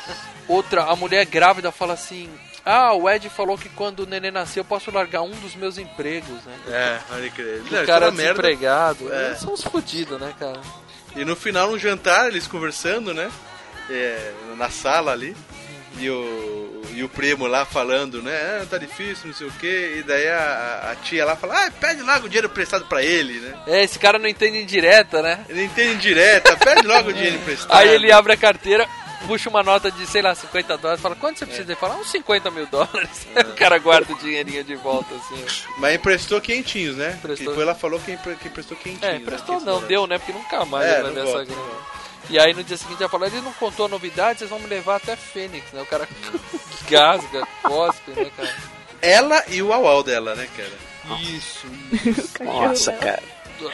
Outra, 0.48 0.84
a 0.84 0.96
mulher 0.96 1.26
grávida 1.26 1.72
fala 1.72 1.94
assim, 1.94 2.30
ah, 2.66 2.94
o 2.94 3.10
Ed 3.10 3.30
falou 3.30 3.58
que 3.58 3.70
quando 3.70 4.02
o 4.02 4.06
neném 4.06 4.32
nascer 4.32 4.60
eu 4.62 4.66
posso 4.66 4.90
largar 4.92 5.22
um 5.22 5.32
dos 5.32 5.56
meus 5.56 5.78
empregos, 5.78 6.44
né? 6.46 6.54
É, 6.68 7.00
olha 7.14 7.30
que 7.30 7.42
O 7.42 7.86
cara 7.86 8.12
merda. 8.12 8.12
desempregado. 8.12 9.14
É. 9.14 9.36
São 9.36 9.54
uns 9.54 9.64
fodidos, 9.64 10.20
né, 10.20 10.34
cara? 10.40 10.60
E 11.16 11.26
no 11.26 11.36
final, 11.36 11.72
no 11.72 11.80
jantar, 11.80 12.28
eles 12.28 12.48
conversando, 12.48 13.14
né? 13.14 13.32
É, 13.90 14.32
na 14.58 14.70
sala 14.70 15.12
ali. 15.12 15.36
E 16.00 16.10
o, 16.10 16.82
e 16.94 17.04
o 17.04 17.10
primo 17.10 17.48
lá 17.48 17.66
falando, 17.66 18.22
né? 18.22 18.60
Ah, 18.62 18.66
tá 18.70 18.78
difícil, 18.78 19.28
não 19.28 19.34
sei 19.34 19.48
o 19.48 19.52
quê. 19.52 19.96
E 19.98 20.04
daí 20.04 20.28
a, 20.28 20.92
a 20.92 20.96
tia 20.96 21.26
lá 21.26 21.36
fala, 21.36 21.66
ah, 21.66 21.72
pede 21.72 22.02
logo 22.04 22.26
o 22.26 22.30
dinheiro 22.30 22.48
emprestado 22.48 22.86
pra 22.86 23.02
ele, 23.04 23.40
né? 23.40 23.56
É, 23.66 23.84
esse 23.84 23.98
cara 23.98 24.20
não 24.20 24.28
entende 24.28 24.62
indireta, 24.62 25.22
né? 25.24 25.40
Ele 25.50 25.64
entende 25.64 26.00
direta, 26.02 26.56
pede 26.56 26.86
logo 26.86 27.10
o 27.10 27.14
dinheiro 27.14 27.38
emprestado. 27.42 27.76
Aí 27.76 27.90
ele 27.90 28.12
abre 28.12 28.34
a 28.34 28.38
carteira, 28.38 28.88
puxa 29.26 29.50
uma 29.50 29.64
nota 29.64 29.90
de, 29.92 30.06
sei 30.06 30.22
lá, 30.22 30.36
50 30.36 30.78
dólares, 30.78 31.02
fala, 31.02 31.16
quanto 31.16 31.40
você 31.40 31.46
precisa? 31.46 31.68
Ele 31.72 31.80
fala, 31.80 31.96
uns 31.96 32.10
50 32.12 32.52
mil 32.52 32.68
dólares. 32.68 33.28
o 33.36 33.56
cara 33.56 33.78
guarda 33.80 34.14
o 34.14 34.18
dinheirinho 34.18 34.64
de 34.64 34.76
volta, 34.76 35.14
assim. 35.16 35.44
Mas 35.78 35.96
emprestou 35.96 36.40
quentinhos, 36.40 36.96
né? 36.98 37.14
Emprestou. 37.18 37.54
Foi 37.54 37.64
ela 37.64 37.74
falou 37.76 38.00
que, 38.00 38.12
empre- 38.12 38.36
que 38.36 38.48
emprestou 38.48 38.78
quentinhos. 38.78 39.04
É, 39.04 39.14
né? 39.14 39.18
emprestou 39.18 39.58
Que 39.60 39.66
não, 39.66 39.78
isso, 39.80 39.88
deu, 39.88 40.06
né? 40.08 40.18
Porque 40.20 40.34
nunca 40.34 40.66
mais 40.66 40.86
É, 40.88 41.02
vai 41.02 41.12
ver 41.12 41.28
essa 41.28 41.44
grana. 41.44 41.98
E 42.30 42.38
aí 42.38 42.54
no 42.54 42.64
dia 42.64 42.76
seguinte 42.78 43.02
ela 43.02 43.10
falou, 43.10 43.26
ele 43.26 43.40
não 43.42 43.54
contou 43.54 43.86
a 43.86 43.90
novidade, 43.90 44.40
vocês 44.40 44.50
vão 44.50 44.60
me 44.60 44.68
levar 44.68 44.98
até 44.98 45.16
Fênix, 45.16 45.72
né? 45.72 45.82
O 45.82 45.86
cara 45.86 46.08
gasga, 46.90 47.48
cospe, 47.64 48.12
né, 48.12 48.30
cara? 48.36 48.54
Ela 49.02 49.44
e 49.48 49.62
o 49.62 49.72
auau 49.72 50.04
dela, 50.04 50.36
né, 50.36 50.48
cara? 50.58 51.18
Isso. 51.22 51.68
Nossa, 52.44 52.92
cara. 53.00 53.24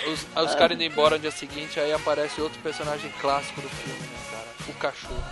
Os, 0.08 0.26
os 0.46 0.56
caras 0.56 0.76
indo 0.76 0.84
embora 0.84 1.16
no 1.16 1.22
dia 1.22 1.32
seguinte, 1.32 1.80
aí 1.80 1.92
aparece 1.92 2.40
outro 2.40 2.60
personagem 2.62 3.12
clássico 3.20 3.60
do 3.60 3.68
filme, 3.70 4.00
né, 4.00 4.08
O 4.68 4.74
cachorro. 4.74 5.24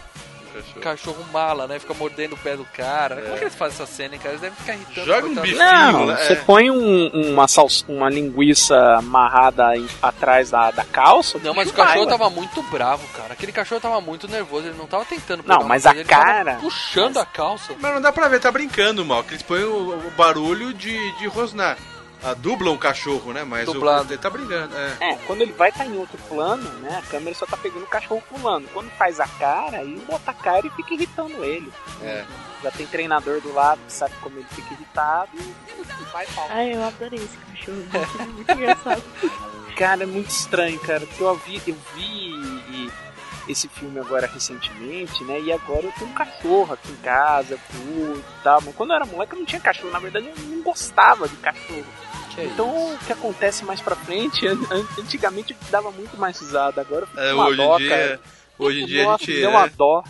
O 0.76 0.80
cachorro 0.82 1.26
mala, 1.32 1.66
né? 1.66 1.80
Fica 1.80 1.94
mordendo 1.94 2.34
o 2.34 2.38
pé 2.38 2.58
do 2.58 2.66
cara. 2.66 3.22
Como 3.22 3.36
é 3.36 3.38
que 3.38 3.44
eles 3.46 3.56
fazem 3.56 3.74
essa 3.82 3.86
cena, 3.86 4.16
hein, 4.16 4.20
cara? 4.20 4.32
Eles 4.32 4.42
devem 4.42 4.58
ficar 4.58 4.74
irritando. 4.74 5.08
Joga 5.08 5.28
um 5.28 5.36
bifinho, 5.36 5.58
Não, 5.58 6.06
né? 6.08 6.16
você 6.18 6.34
É. 6.34 6.36
põe 6.36 6.70
um- 6.70 7.32
uma, 7.32 7.48
salsa, 7.48 7.86
uma 7.88 8.10
linguiça 8.10 8.76
amarrada 8.98 9.78
em- 9.78 9.88
atrás 10.02 10.52
da, 10.52 10.70
da 10.72 10.84
calça. 10.84 11.40
Não, 11.42 11.54
mas 11.54 11.70
o 11.70 11.72
bicho 11.72 11.78
vai, 11.78 11.88
cachorro 11.88 12.06
ué. 12.06 12.12
tava 12.12 12.30
muito 12.30 12.62
bravo, 12.64 13.08
cara. 13.16 13.32
Aquele 13.32 13.54
cachorro 13.54 13.80
tava 13.80 14.02
muito 14.02 14.28
nervoso, 14.28 14.68
ele 14.68 14.78
não 14.78 14.88
tava 14.88 15.06
tentando 15.06 15.42
Não, 15.48 15.60
mas 15.64 15.84
coisa, 15.84 15.92
a 15.92 15.96
ele 16.02 16.04
tava 16.10 16.26
cara- 16.26 16.56
puxando 16.56 17.18
a 17.18 17.26
calça. 17.26 17.74
Mas 17.80 17.94
não 17.94 18.02
dá 18.02 18.12
pra 18.12 18.28
ver, 18.28 18.42
tá 18.42 18.52
brincando, 18.52 19.06
mal. 19.06 19.24
Que 19.24 19.32
eles 19.36 19.44
põem 19.44 19.64
o, 19.64 19.92
o 20.06 20.12
barulho 20.18 20.74
de, 20.74 21.18
de 21.18 21.28
rosnar. 21.28 21.78
Ah, 22.24 22.36
dublam 22.36 22.74
o 22.74 22.78
cachorro, 22.78 23.34
né? 23.34 23.44
Mas 23.44 23.66
Dublado. 23.66 24.10
o 24.10 24.14
ele 24.14 24.22
tá 24.22 24.30
brincando. 24.30 24.76
É. 24.78 25.12
É, 25.12 25.16
quando 25.26 25.42
ele 25.42 25.54
vai 25.54 25.70
estar 25.70 25.86
em 25.86 25.98
outro 25.98 26.18
plano, 26.30 26.70
né? 26.80 27.02
A 27.04 27.10
câmera 27.10 27.36
só 27.36 27.46
tá 27.48 27.58
pegando 27.58 27.84
o 27.84 27.88
cachorro 27.88 28.22
pulando. 28.30 28.68
Quando 28.72 28.90
faz 28.92 29.20
a 29.20 29.28
cara, 29.28 29.78
aí 29.78 30.00
bota 30.08 30.30
a 30.30 30.34
cara 30.34 30.68
e 30.68 30.70
fica 30.70 30.94
irritando 30.94 31.44
ele. 31.44 31.72
É. 32.04 32.24
Já 32.62 32.70
tem 32.70 32.86
treinador 32.86 33.42
do 33.42 33.52
lado 33.54 33.82
que 33.88 33.94
sabe 33.94 34.14
como 34.22 34.38
ele 34.38 34.46
fica 34.52 34.74
irritado 34.74 35.32
e 35.36 36.04
vai 36.12 36.28
pau. 36.28 36.48
Ai, 36.52 36.76
eu 36.76 36.84
adorei 36.84 37.20
esse 37.20 37.38
cachorro. 37.38 37.78
Muito, 37.78 38.34
muito 38.34 38.52
engraçado. 38.52 39.04
Cara, 39.76 40.04
é 40.04 40.06
muito 40.06 40.30
estranho, 40.30 40.78
cara. 40.80 41.00
Porque 41.00 41.24
eu 41.24 41.36
vi, 41.38 41.62
eu 41.66 41.78
vi 41.96 42.92
esse 43.48 43.68
filme 43.68 44.00
agora 44.00 44.28
recentemente, 44.28 45.24
né? 45.24 45.40
E 45.42 45.52
agora 45.52 45.84
eu 45.86 45.92
tenho 45.94 46.10
um 46.10 46.14
cachorro 46.14 46.74
aqui 46.74 46.92
em 46.92 46.96
casa, 46.98 47.58
curto 47.72 48.20
e 48.20 48.44
tal. 48.44 48.62
Mas 48.62 48.76
quando 48.76 48.92
eu 48.92 48.96
era 48.98 49.06
moleque 49.06 49.34
eu 49.34 49.40
não 49.40 49.46
tinha 49.46 49.62
cachorro. 49.62 49.92
Na 49.92 50.00
verdade 50.00 50.28
eu 50.28 50.44
não 50.48 50.62
gostava 50.62 51.28
de 51.28 51.36
cachorro. 51.38 51.86
Que 52.34 52.42
é 52.42 52.46
então 52.46 52.94
o 52.94 52.98
que 53.00 53.12
acontece 53.12 53.66
mais 53.66 53.82
pra 53.82 53.96
frente, 53.96 54.46
an- 54.48 54.54
an- 54.72 54.88
antigamente 55.00 55.52
eu 55.54 55.58
dava 55.72 55.92
muito 55.92 56.18
mais 56.18 56.40
risada. 56.40 56.82
Agora 56.82 57.02
eu 57.04 57.08
fico 57.08 57.20
É, 57.20 57.34
uma 57.34 57.48
hoje 57.48 57.54
em 57.62 57.66
dó, 57.66 57.78
dia- 57.78 57.90
cara. 57.90 58.20
hoje 58.60 58.82
em 58.82 58.86
dia 58.86 59.02
a 59.02 59.06
Nossa, 59.06 59.26
gente, 59.26 59.34
me 59.36 59.40
deu 59.42 59.50
é. 59.52 59.54
uma 59.54 59.68
dó. 59.68 60.04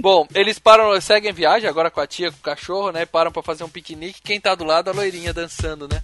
Bom, 0.00 0.26
eles 0.34 0.58
param, 0.58 1.00
seguem 1.00 1.32
viagem 1.32 1.68
agora 1.68 1.90
com 1.90 2.00
a 2.00 2.06
tia, 2.06 2.30
com 2.30 2.36
o 2.38 2.42
cachorro, 2.42 2.92
né? 2.92 3.04
Param 3.06 3.32
pra 3.32 3.42
fazer 3.42 3.64
um 3.64 3.68
piquenique. 3.68 4.20
Quem 4.22 4.40
tá 4.40 4.54
do 4.54 4.62
lado, 4.64 4.88
a 4.88 4.92
loirinha 4.92 5.32
dançando, 5.32 5.88
né? 5.88 6.00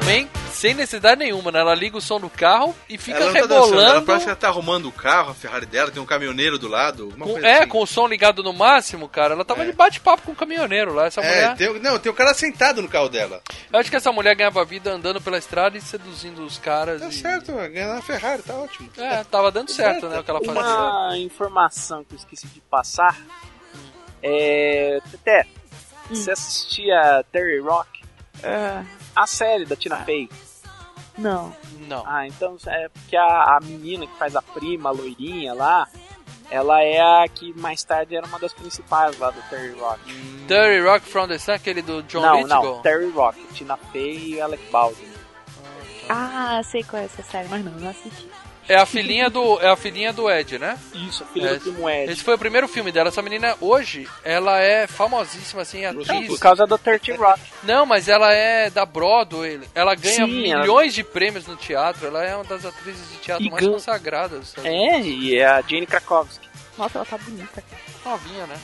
Também, 0.00 0.26
sem 0.50 0.72
necessidade 0.72 1.18
nenhuma, 1.18 1.52
né? 1.52 1.60
Ela 1.60 1.74
liga 1.74 1.98
o 1.98 2.00
som 2.00 2.18
do 2.18 2.30
carro 2.30 2.74
e 2.88 2.96
fica 2.96 3.18
ela 3.18 3.26
não 3.26 3.32
tá 3.34 3.40
dançando, 3.46 3.64
rebolando. 3.66 3.90
ela 3.92 4.02
parece 4.02 4.24
que 4.24 4.30
ela 4.30 4.36
tá 4.40 4.48
arrumando 4.48 4.88
o 4.88 4.92
carro, 4.92 5.30
a 5.32 5.34
Ferrari 5.34 5.66
dela, 5.66 5.90
tem 5.90 6.02
um 6.02 6.06
caminhoneiro 6.06 6.58
do 6.58 6.66
lado. 6.66 7.08
Uma 7.14 7.26
com- 7.26 7.32
coisa 7.32 7.46
é, 7.46 7.58
assim. 7.58 7.68
com 7.68 7.82
o 7.82 7.86
som 7.86 8.06
ligado 8.06 8.42
no 8.42 8.52
máximo, 8.54 9.06
cara. 9.08 9.34
Ela 9.34 9.44
tava 9.44 9.66
de 9.66 9.72
bate-papo 9.72 10.22
com 10.22 10.32
o 10.32 10.34
caminhoneiro 10.34 10.94
lá. 10.94 11.06
Essa 11.06 11.20
É, 11.20 11.24
mulher. 11.28 11.56
tem, 11.56 11.80
não, 11.80 11.98
tem 11.98 12.10
um 12.10 12.14
cara 12.14 12.32
sentado 12.32 12.80
no 12.80 12.88
carro 12.88 13.10
dela. 13.10 13.42
Eu 13.70 13.78
acho 13.78 13.90
que 13.90 13.96
essa 13.96 14.10
mulher 14.10 14.34
ganhava 14.34 14.64
vida 14.64 14.90
andando 14.92 15.20
pela 15.20 15.36
estrada 15.36 15.76
e 15.76 15.80
seduzindo 15.82 16.42
os 16.44 16.56
caras. 16.58 17.02
Tá 17.02 17.08
e- 17.08 17.12
certo, 17.12 17.52
ganhar 17.52 17.94
na 17.94 18.00
Ferrari, 18.00 18.42
tá 18.42 18.54
ótimo. 18.54 18.88
É, 18.96 19.22
tava 19.24 19.50
dando 19.52 19.70
certo, 19.70 20.08
né? 20.08 20.18
O 20.20 20.24
que 20.24 20.30
ela 20.30 20.40
fazia. 20.42 20.62
Uma 20.62 21.18
informação 21.18 22.02
que 22.02 22.14
eu 22.14 22.18
esqueci 22.18 22.46
de 22.46 22.60
passar 22.62 23.18
é. 24.22 25.00
Teté, 25.10 25.46
você 26.08 26.30
assistia 26.30 27.24
Terry 27.30 27.58
Rock? 27.60 28.00
É. 28.42 28.82
A 29.14 29.26
série 29.26 29.64
da 29.64 29.76
Tina 29.76 29.96
Fey? 30.04 30.28
Não. 31.18 31.54
Não. 31.86 32.02
Ah, 32.06 32.26
então 32.26 32.56
é 32.66 32.88
porque 32.88 33.16
a, 33.16 33.56
a 33.56 33.60
menina 33.62 34.06
que 34.06 34.16
faz 34.16 34.34
a 34.34 34.42
prima, 34.42 34.88
a 34.88 34.92
loirinha 34.92 35.52
lá, 35.52 35.86
ela 36.50 36.82
é 36.82 37.00
a 37.00 37.28
que 37.28 37.52
mais 37.58 37.82
tarde 37.84 38.16
era 38.16 38.26
uma 38.26 38.38
das 38.38 38.52
principais 38.52 39.18
lá 39.18 39.30
do 39.30 39.40
Terry 39.50 39.78
Rock. 39.78 40.00
Terry 40.48 40.80
Rock 40.80 41.06
from 41.06 41.28
the 41.28 41.38
Sun, 41.38 41.52
aquele 41.52 41.82
do 41.82 42.02
John 42.04 42.22
não, 42.22 42.36
Lithgow. 42.38 42.64
não, 42.76 42.82
Terry 42.82 43.10
Rock, 43.10 43.38
Tina 43.54 43.76
Fey 43.76 44.34
e 44.34 44.40
Alec 44.40 44.62
Baldwin. 44.70 45.12
Ah, 46.08 46.60
sei 46.64 46.82
qual 46.82 47.00
é 47.00 47.06
essa 47.06 47.22
série, 47.22 47.48
mas 47.48 47.64
não, 47.64 47.72
não 47.72 47.90
assisti. 47.90 48.28
É 48.72 48.76
a 48.76 48.86
filhinha 48.86 49.28
do, 49.28 49.60
é 49.60 49.68
a 49.68 49.76
filhinha 49.76 50.12
do 50.12 50.30
Ed, 50.30 50.58
né? 50.58 50.78
Isso, 50.94 51.22
a 51.22 51.26
filha 51.26 51.48
É, 51.50 51.54
do 51.54 51.60
primo 51.60 51.90
Ed. 51.90 52.10
Esse 52.12 52.22
foi 52.22 52.34
o 52.34 52.38
primeiro 52.38 52.66
filme 52.66 52.90
dela. 52.90 53.08
Essa 53.08 53.20
menina, 53.20 53.54
hoje, 53.60 54.08
ela 54.24 54.58
é 54.60 54.86
famosíssima, 54.86 55.62
assim, 55.62 55.84
atriz. 55.84 56.26
Por 56.28 56.38
causa 56.38 56.66
do 56.66 56.78
30 56.78 57.14
Rock. 57.16 57.40
Não, 57.62 57.84
mas 57.84 58.08
ela 58.08 58.32
é 58.32 58.70
da 58.70 58.86
Broadway. 58.86 59.60
Ela 59.74 59.94
ganha 59.94 60.24
Sim, 60.26 60.50
ela- 60.50 60.60
milhões 60.62 60.94
de 60.94 61.04
prêmios 61.04 61.46
no 61.46 61.54
teatro. 61.56 62.06
Ela 62.06 62.24
é 62.24 62.34
uma 62.34 62.44
das 62.44 62.64
atrizes 62.64 63.08
de 63.10 63.18
teatro 63.18 63.44
E 63.44 63.50
mais 63.50 63.62
gan- 63.64 63.72
consagradas. 63.72 64.48
sabe? 64.48 64.68
É, 64.68 65.00
e 65.00 65.36
é 65.36 65.46
a 65.46 65.60
Jane 65.60 65.86
Krakowski. 65.86 66.48
Nossa, 66.78 66.98
ela 66.98 67.04
tá 67.06 67.18
bonita. 67.18 67.62
Novinha, 68.04 68.46
né? 68.46 68.58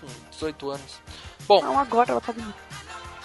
Com 0.00 0.06
18 0.30 0.70
anos. 0.70 1.00
Bom, 1.46 1.62
Não, 1.62 1.78
agora 1.78 2.12
ela 2.12 2.20
tá 2.20 2.32
bonita. 2.32 2.54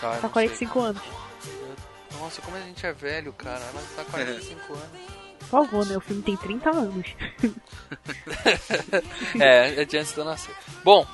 tá, 0.01 0.09
Tá 0.11 0.19
não 0.21 0.29
45 0.29 0.79
anos. 0.81 1.01
sei. 1.41 2.19
Nossa, 2.19 2.41
como 2.41 2.57
a 2.57 2.59
gente 2.61 2.85
é 2.85 2.91
velho, 2.91 3.31
cara. 3.33 3.61
Ela 3.71 3.81
tá 3.95 4.03
45 4.11 4.73
anos. 4.73 5.24
Por 5.49 5.65
favor, 5.65 5.85
né? 5.85 5.95
O 5.97 6.01
filme 6.01 6.21
tem 6.21 6.35
30 6.35 6.69
anos. 6.69 7.07
é, 9.39 9.81
é 9.81 9.85
de 9.85 9.97
antes 9.97 10.13
de 10.13 10.19
eu 10.19 10.25
nascer. 10.25 10.53
Bom, 10.83 11.05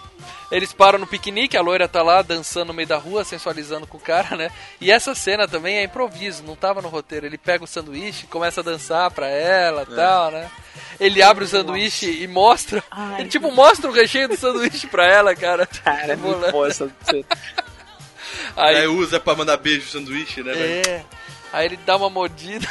eles 0.52 0.74
param 0.74 1.00
no 1.00 1.08
piquenique, 1.08 1.58
a 1.58 1.62
loira 1.62 1.88
tá 1.88 2.02
lá 2.02 2.22
dançando 2.22 2.68
no 2.68 2.74
meio 2.74 2.88
da 2.88 2.98
rua, 2.98 3.24
sensualizando 3.24 3.88
com 3.88 3.98
o 3.98 4.02
cara, 4.02 4.36
né? 4.36 4.52
E 4.80 4.92
essa 4.92 5.14
cena 5.16 5.48
também 5.48 5.78
é 5.78 5.84
improviso, 5.84 6.44
não 6.44 6.56
tava 6.56 6.82
no 6.82 6.90
roteiro. 6.90 7.26
Ele 7.26 7.38
pega 7.38 7.64
o 7.64 7.68
sanduíche, 7.68 8.28
começa 8.28 8.62
a 8.62 8.64
dançar 8.64 9.10
pra 9.12 9.28
ela 9.28 9.86
e 9.90 9.94
É. 9.94 9.96
tal, 9.96 10.32
né? 10.32 10.50
Ele 11.00 11.22
abre 11.24 11.44
o 11.44 11.48
sanduíche 11.48 12.22
e 12.24 12.28
mostra. 12.28 12.84
ele 13.18 13.30
tipo 13.30 13.52
mostra 13.52 13.90
o 13.90 13.94
recheio 13.94 14.28
do 14.28 14.38
sanduíche 14.38 14.88
pra 14.88 15.06
ela, 15.06 15.36
cara. 15.36 15.66
Cara, 15.84 16.14
é 16.14 16.16
muito 16.16 16.52
boa 16.52 16.68
essa 16.68 16.90
cena. 17.04 17.26
Aí, 18.56 18.76
Aí 18.78 18.88
usa 18.88 19.20
pra 19.20 19.36
mandar 19.36 19.58
beijo 19.58 19.86
no 19.86 19.92
sanduíche, 19.92 20.44
né? 20.44 20.54
velho? 20.54 20.90
é. 20.90 21.06
Aí 21.54 21.66
ele 21.66 21.78
dá 21.86 21.98
uma 21.98 22.10
mordida 22.10 22.68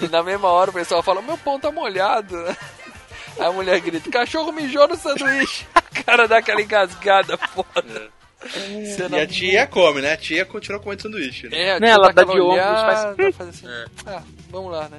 e 0.00 0.08
na 0.08 0.22
mesma 0.22 0.48
hora 0.48 0.70
o 0.70 0.74
pessoal 0.74 1.02
fala: 1.02 1.20
Meu 1.22 1.36
pão 1.38 1.58
tá 1.60 1.70
molhado. 1.72 2.36
Aí 3.38 3.46
a 3.46 3.52
mulher 3.52 3.80
grita: 3.80 4.10
Cachorro 4.10 4.52
mijou 4.52 4.86
no 4.88 4.96
sanduíche. 4.96 5.66
A 5.74 6.02
cara 6.04 6.26
dá 6.28 6.38
aquela 6.38 6.60
engasgada 6.60 7.36
foda. 7.38 8.10
E 8.44 9.16
a 9.20 9.26
tia 9.26 9.66
come, 9.66 10.02
né? 10.02 10.12
A 10.12 10.16
tia 10.16 10.44
continua 10.44 10.78
comendo 10.80 11.02
sanduíche. 11.02 11.48
Né? 11.48 11.56
É, 11.58 11.70
a 11.76 11.80
Né, 11.80 11.86
tia 11.86 11.94
ela 11.94 12.12
dá 12.12 12.24
de 12.24 12.40
ombros, 12.40 12.58
faz- 12.58 13.36
faz 13.36 13.48
assim. 13.48 13.66
É. 13.68 13.84
Ah, 14.06 14.22
vamos 14.50 14.70
lá, 14.72 14.88
né? 14.88 14.98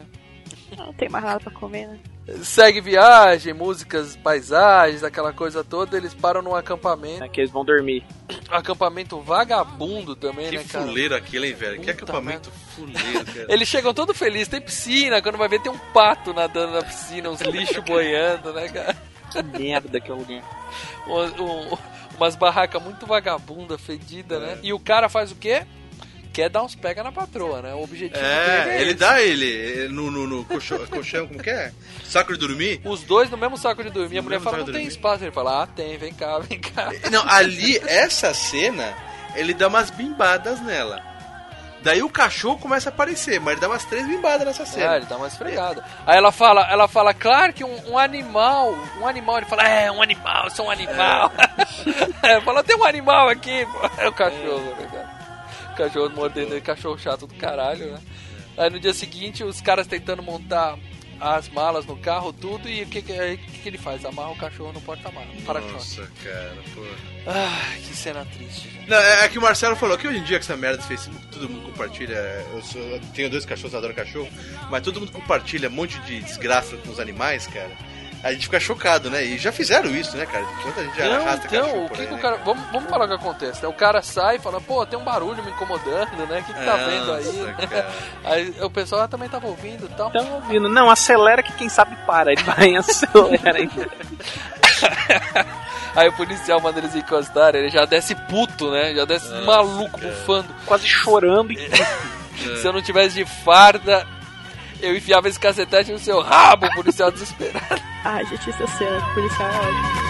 Não 0.78 0.94
tem 0.94 1.08
mais 1.10 1.24
nada 1.24 1.40
pra 1.40 1.52
comer, 1.52 1.88
né? 1.88 2.00
Segue 2.44 2.82
viagem, 2.82 3.54
músicas, 3.54 4.16
paisagens, 4.16 5.04
aquela 5.04 5.32
coisa 5.32 5.64
toda. 5.64 5.96
Eles 5.96 6.14
param 6.14 6.42
num 6.42 6.56
acampamento. 6.56 7.24
É 7.24 7.30
que 7.30 7.40
eles 7.42 7.52
vão 7.52 7.64
dormir. 7.64 8.04
Acampamento 8.50 9.20
vagabundo 9.22 10.16
também, 10.16 10.50
Que 10.50 10.58
né, 10.58 10.64
cara? 10.68 10.86
fuleiro 10.86 11.16
aquilo, 11.16 11.46
hein, 11.46 11.54
velho? 11.54 11.80
Que 11.82 11.94
Puta 11.94 12.04
acampamento 12.12 12.52
fuleiro, 12.76 13.26
cara. 13.32 13.46
Eles 13.48 13.68
chegam 13.68 13.94
todo 13.94 14.14
felizes, 14.14 14.48
tem 14.48 14.60
piscina, 14.60 15.22
quando 15.22 15.38
vai 15.38 15.48
ver 15.48 15.62
tem 15.62 15.72
um 15.72 15.78
pato 15.94 16.34
nadando 16.34 16.74
na 16.74 16.82
piscina, 16.84 17.30
uns 17.30 17.42
lixos 17.42 17.84
boiando, 17.86 18.52
né, 18.54 18.70
cara? 18.70 18.98
Que 19.32 19.44
merda 19.44 20.00
que 20.00 20.10
é 20.10 20.14
o 20.14 20.18
lugar. 20.18 20.44
Um- 21.08 21.44
um- 21.44 21.78
umas 22.18 22.36
barracas 22.36 22.82
muito 22.82 23.06
vagabunda, 23.06 23.78
fedida, 23.78 24.40
né? 24.40 24.58
E 24.64 24.74
o 24.74 24.80
cara 24.80 25.10
faz 25.10 25.32
o 25.32 25.36
quê? 25.36 25.64
Quer 26.36 26.50
dar 26.50 26.64
uns 26.64 26.76
pega 26.76 27.02
na 27.02 27.14
patroa, 27.14 27.62
né? 27.62 27.74
O 27.74 27.82
objetivo 27.82 28.20
dele 28.20 28.26
É, 28.36 28.68
é 28.68 28.82
ele 28.82 28.90
esse. 28.90 29.00
dá 29.00 29.22
ele 29.22 29.88
no, 29.88 30.12
no, 30.12 30.28
no 30.28 30.44
colchão, 30.44 30.84
colchão, 30.92 31.26
como 31.28 31.42
que 31.42 31.50
é? 31.50 31.72
Saco 32.04 32.34
de 32.34 32.40
dormir? 32.40 32.82
Os 32.84 33.04
dois 33.04 33.30
no 33.30 33.38
mesmo 33.38 33.58
saco 33.58 33.82
de 33.82 33.90
dormir. 33.90 34.18
A 34.18 34.22
mulher 34.22 34.42
fala, 34.42 34.58
não 34.58 34.66
tem 34.66 34.74
dormir. 34.74 34.88
espaço. 34.90 35.24
Ele 35.24 35.32
fala, 35.32 35.64
ah, 35.64 35.68
tem, 35.68 35.98
vem 35.98 36.14
cá, 36.14 36.38
vem 36.44 36.60
cá. 36.60 36.92
Não, 37.10 37.24
ali, 37.26 37.78
essa 37.88 38.34
cena, 38.34 38.94
ele 39.34 39.54
dá 39.54 39.70
umas 39.70 39.90
bimbadas 39.90 40.60
nela. 40.62 41.02
Daí 41.82 42.02
o 42.04 42.10
cachorro 42.10 42.58
começa 42.58 42.90
a 42.90 42.92
aparecer, 42.92 43.40
mas 43.40 43.54
ele 43.54 43.62
dá 43.62 43.68
umas 43.70 43.86
três 43.86 44.06
bimbadas 44.06 44.46
nessa 44.46 44.66
cena. 44.66 44.96
É, 44.96 44.98
ele 44.98 45.06
dá 45.06 45.16
uma 45.16 45.28
esfregada. 45.28 45.86
Aí 46.06 46.18
ela 46.18 46.34
fala, 46.34 46.68
ela 46.70 46.88
fala, 46.90 47.14
claro 47.14 47.54
que 47.54 47.64
um, 47.64 47.92
um 47.92 47.98
animal, 47.98 48.76
um 49.00 49.08
animal, 49.08 49.38
ele 49.38 49.46
fala, 49.46 49.64
é, 49.70 49.90
um 49.90 50.02
animal, 50.02 50.46
eu 50.46 50.50
sou 50.50 50.66
um 50.66 50.72
animal. 50.72 51.32
É, 52.24 52.42
fala, 52.44 52.62
tem 52.64 52.76
um 52.76 52.84
animal 52.84 53.30
aqui, 53.30 53.66
pô. 53.68 54.02
É 54.02 54.08
o 54.10 54.12
cachorro? 54.12 54.74
O 54.80 55.05
cachorro 55.76 56.10
mordendo 56.16 56.54
ele, 56.54 56.62
cachorro 56.62 56.98
chato 56.98 57.28
do 57.28 57.36
caralho, 57.36 57.92
né? 57.94 58.00
Aí 58.58 58.70
no 58.70 58.80
dia 58.80 58.94
seguinte, 58.94 59.44
os 59.44 59.60
caras 59.62 59.86
tentando 59.88 60.24
montar 60.24 60.78
as 61.20 61.48
malas 61.50 61.86
no 61.86 61.96
carro, 61.98 62.34
tudo, 62.34 62.68
e 62.68 62.84
o 62.84 62.88
que, 62.88 63.02
que, 63.02 63.38
que, 63.38 63.60
que 63.60 63.70
ele 63.70 63.78
faz? 63.78 64.04
Amarra 64.04 64.32
o 64.32 64.36
cachorro 64.36 64.74
no 64.74 64.82
porta-malas. 64.82 65.30
Nossa, 65.74 66.12
cara, 66.24 66.56
pô. 66.74 66.82
Ai, 67.26 67.78
que 67.80 67.96
cena 67.96 68.26
triste. 68.26 68.70
gente. 68.70 68.90
Não, 68.90 68.98
é, 68.98 69.24
é 69.26 69.30
que 69.30 69.38
o 69.40 69.42
Marcelo 69.42 69.76
falou 69.78 69.98
que 69.98 70.08
hoje 70.08 70.20
em 70.20 70.24
dia 70.24 70.38
com 70.38 70.44
essa 70.44 70.58
merda 70.58 70.78
do 70.78 70.84
Facebook, 70.84 71.26
todo 71.28 71.50
mundo 71.50 71.66
compartilha. 71.72 72.16
Eu, 72.54 72.62
sou- 72.64 72.82
eu 72.82 73.00
tenho 73.14 73.30
dois 73.30 73.46
cachorros, 73.46 73.72
eu 73.74 73.80
adoro 73.80 73.94
cachorro, 73.94 74.30
mas 74.70 74.84
todo 74.84 75.00
mundo 75.00 75.12
compartilha 75.14 75.70
um 75.70 75.72
monte 75.72 75.98
de 76.02 76.20
desgraça 76.22 76.76
com 76.78 76.90
os 76.90 77.00
animais, 77.00 77.48
cara. 77.48 77.72
A 78.24 78.32
gente 78.32 78.44
fica 78.46 78.60
chocado, 78.60 79.10
né? 79.10 79.24
E 79.24 79.38
já 79.38 79.52
fizeram 79.52 79.90
isso, 79.92 80.18
né, 80.18 80.26
cara? 80.26 80.44
Quanta 80.64 80.84
gente 80.84 80.98
já 80.98 81.06
Não, 81.10 81.34
então, 81.34 81.86
o 81.86 81.90
que, 81.90 82.02
aí, 82.02 82.08
que 82.08 82.14
o 82.14 82.16
né? 82.16 82.22
cara. 82.22 82.38
Vamos, 82.38 82.64
vamos 82.72 82.90
falar 82.90 83.06
o 83.06 83.08
que 83.08 83.14
acontece. 83.14 83.62
né? 83.62 83.68
O 83.68 83.74
cara 83.74 84.02
sai 84.02 84.38
e 84.38 84.40
fala, 84.40 84.60
pô, 84.60 84.86
tem 84.86 84.98
um 84.98 85.04
barulho 85.04 85.44
me 85.44 85.52
incomodando, 85.52 86.26
né? 86.28 86.40
O 86.40 86.44
que, 86.44 86.54
que 86.54 86.66
tá 86.66 86.76
vendo 86.76 87.14
aí? 87.14 87.26
Nossa, 87.26 87.54
cara. 87.68 87.90
Aí 88.24 88.56
o 88.62 88.70
pessoal 88.70 89.08
também 89.08 89.30
tava 89.30 89.48
ouvindo 89.48 89.86
e 89.86 89.96
tal. 89.96 90.08
Estão 90.08 90.34
ouvindo. 90.34 90.68
Não, 90.68 90.90
acelera 90.90 91.44
que 91.44 91.54
quem 91.54 91.70
sabe 91.70 91.96
para. 92.08 92.32
Ele 92.32 92.44
vai 92.44 92.70
e 92.72 92.78
acelera 92.78 93.58
ainda. 93.58 93.90
Aí 95.96 96.10
o 96.10 96.14
policial 96.14 96.60
manda 96.60 96.80
eles 96.80 96.94
encostarem, 96.94 97.62
ele 97.62 97.70
já 97.70 97.86
desce 97.86 98.14
puto, 98.16 98.70
né? 98.70 98.94
Já 98.94 99.06
desce 99.06 99.30
Nossa, 99.30 99.46
maluco, 99.46 99.98
cara. 99.98 100.12
bufando. 100.12 100.56
Quase 100.66 100.86
chorando. 100.88 101.54
E... 101.54 101.58
Se 102.62 102.68
eu 102.68 102.74
não 102.74 102.82
tivesse 102.82 103.16
de 103.16 103.26
farda, 103.26 104.06
eu 104.82 104.96
enfiava 104.96 105.28
esse 105.28 105.40
cacetete 105.40 105.92
no 105.92 106.00
seu 106.00 106.22
rabo, 106.22 106.68
policial 106.74 107.12
desesperado. 107.12 107.82
Ah, 108.08 108.22
gente, 108.24 108.52
essa 108.52 108.68
cena 108.68 109.02
de 109.02 109.14
policial 109.16 109.50
é 109.50 109.58
ótima. 109.58 110.06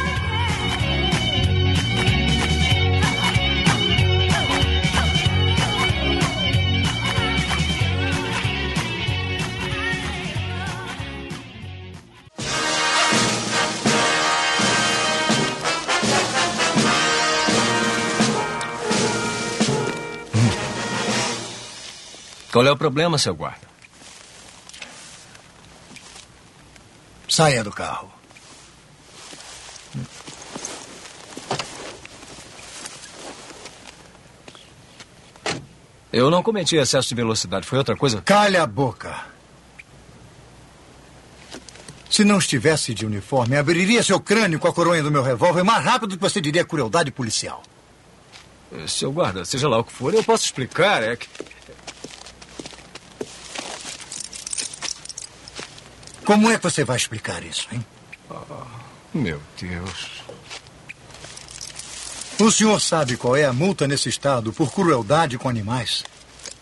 Qual 22.52 22.65
é 22.65 22.72
o 22.72 22.77
problema, 22.77 23.18
seu 23.18 23.34
guarda? 23.35 23.74
Saia 27.27 27.64
do 27.64 27.72
carro. 27.72 28.11
Eu 36.11 36.31
não 36.31 36.41
cometi 36.41 36.77
excesso 36.77 37.10
de 37.10 37.15
velocidade, 37.15 37.68
foi 37.68 37.77
outra 37.77 37.95
coisa? 37.95 38.22
Calha 38.22 38.64
a 38.64 38.68
boca. 38.68 39.14
Se 42.10 42.23
não 42.23 42.38
estivesse 42.38 42.93
de 42.93 43.06
uniforme, 43.06 43.57
abriria 43.57 44.02
seu 44.02 44.18
crânio 44.22 44.57
com 44.57 44.69
a 44.69 44.73
coronha 44.73 45.03
do 45.03 45.11
meu 45.11 45.22
revólver 45.22 45.64
mais 45.64 45.84
rápido 45.84 46.11
do 46.11 46.15
que 46.15 46.22
você 46.22 46.39
diria 46.39 46.64
crueldade 46.64 47.11
policial. 47.11 47.61
Seu 48.88 49.11
guarda, 49.11 49.43
seja 49.43 49.68
lá 49.68 49.77
o 49.80 49.84
que 49.84 49.91
for, 49.91 50.14
eu 50.14 50.23
posso 50.23 50.45
explicar, 50.45 51.03
é 51.03 51.18
que... 51.18 51.27
Como 56.26 56.49
é 56.49 56.57
que 56.57 56.64
você 56.64 56.84
vai 56.84 56.97
explicar 56.97 57.43
isso, 57.43 57.68
hein? 57.72 57.85
Meu 59.14 59.39
Deus. 59.60 60.23
O 62.39 62.52
senhor 62.52 62.81
sabe 62.81 63.15
qual 63.15 63.35
é 63.35 63.45
a 63.45 63.53
multa 63.53 63.88
nesse 63.88 64.10
estado 64.10 64.52
por 64.52 64.73
crueldade 64.73 65.38
com 65.38 65.47
animais? 65.47 66.03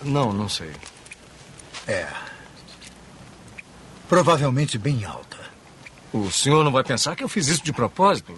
Não, 0.03 0.31
não 0.33 0.47
sei. 0.49 0.71
É. 1.87 2.07
Provavelmente 4.07 4.77
bem 4.77 5.05
alta. 5.05 5.39
O 6.11 6.29
senhor 6.29 6.63
não 6.63 6.71
vai 6.71 6.83
pensar 6.83 7.15
que 7.15 7.23
eu 7.23 7.29
fiz 7.29 7.47
isso 7.47 7.63
de 7.63 7.73
propósito? 7.73 8.37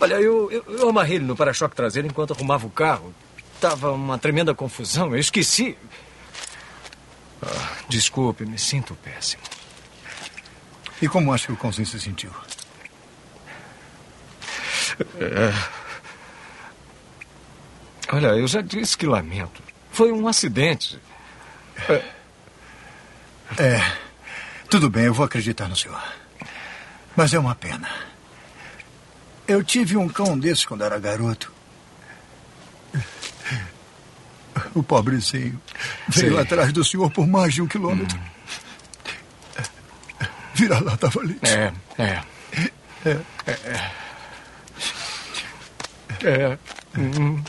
Olha, 0.00 0.14
eu, 0.14 0.50
eu, 0.50 0.64
eu 0.66 0.88
amarrei 0.88 1.16
ele 1.16 1.24
no 1.24 1.36
para-choque 1.36 1.76
traseiro 1.76 2.08
enquanto 2.08 2.32
arrumava 2.32 2.66
o 2.66 2.70
carro. 2.70 3.14
Tava 3.60 3.92
uma 3.92 4.18
tremenda 4.18 4.52
confusão, 4.52 5.12
eu 5.12 5.18
esqueci. 5.20 5.78
Ah, 7.40 7.76
desculpe, 7.88 8.44
me 8.44 8.58
sinto 8.58 8.96
péssimo. 8.96 9.42
E 11.02 11.08
como 11.08 11.32
acha 11.32 11.46
que 11.48 11.52
o 11.52 11.56
cãozinho 11.56 11.86
se 11.86 11.98
sentiu? 11.98 12.30
É. 15.18 15.52
Olha, 18.12 18.28
eu 18.28 18.46
já 18.46 18.60
disse 18.60 18.96
que 18.96 19.04
lamento. 19.06 19.60
Foi 19.90 20.12
um 20.12 20.28
acidente. 20.28 20.98
É, 21.88 22.02
É. 23.58 23.96
Tudo 24.70 24.88
bem, 24.88 25.04
eu 25.04 25.14
vou 25.14 25.26
acreditar 25.26 25.68
no 25.68 25.74
senhor. 25.76 26.00
Mas 27.16 27.34
é 27.34 27.38
uma 27.38 27.54
pena. 27.54 27.90
Eu 29.46 29.62
tive 29.64 29.96
um 29.96 30.08
cão 30.08 30.38
desse 30.38 30.66
quando 30.66 30.84
era 30.84 30.98
garoto. 30.98 31.52
O 34.74 34.82
pobrezinho 34.82 35.60
veio 36.08 36.34
Sim. 36.34 36.40
atrás 36.40 36.72
do 36.72 36.84
senhor 36.84 37.10
por 37.10 37.26
mais 37.26 37.52
de 37.52 37.60
um 37.60 37.66
quilômetro. 37.66 38.18
Vira 38.18 38.31
lá, 40.68 40.96
tá 40.96 41.08
valente. 41.08 41.40
É, 41.46 41.72
é. 41.98 42.22
É. 43.04 43.18
É. 43.46 43.90
É. 46.24 46.58
Hum. 46.98 47.42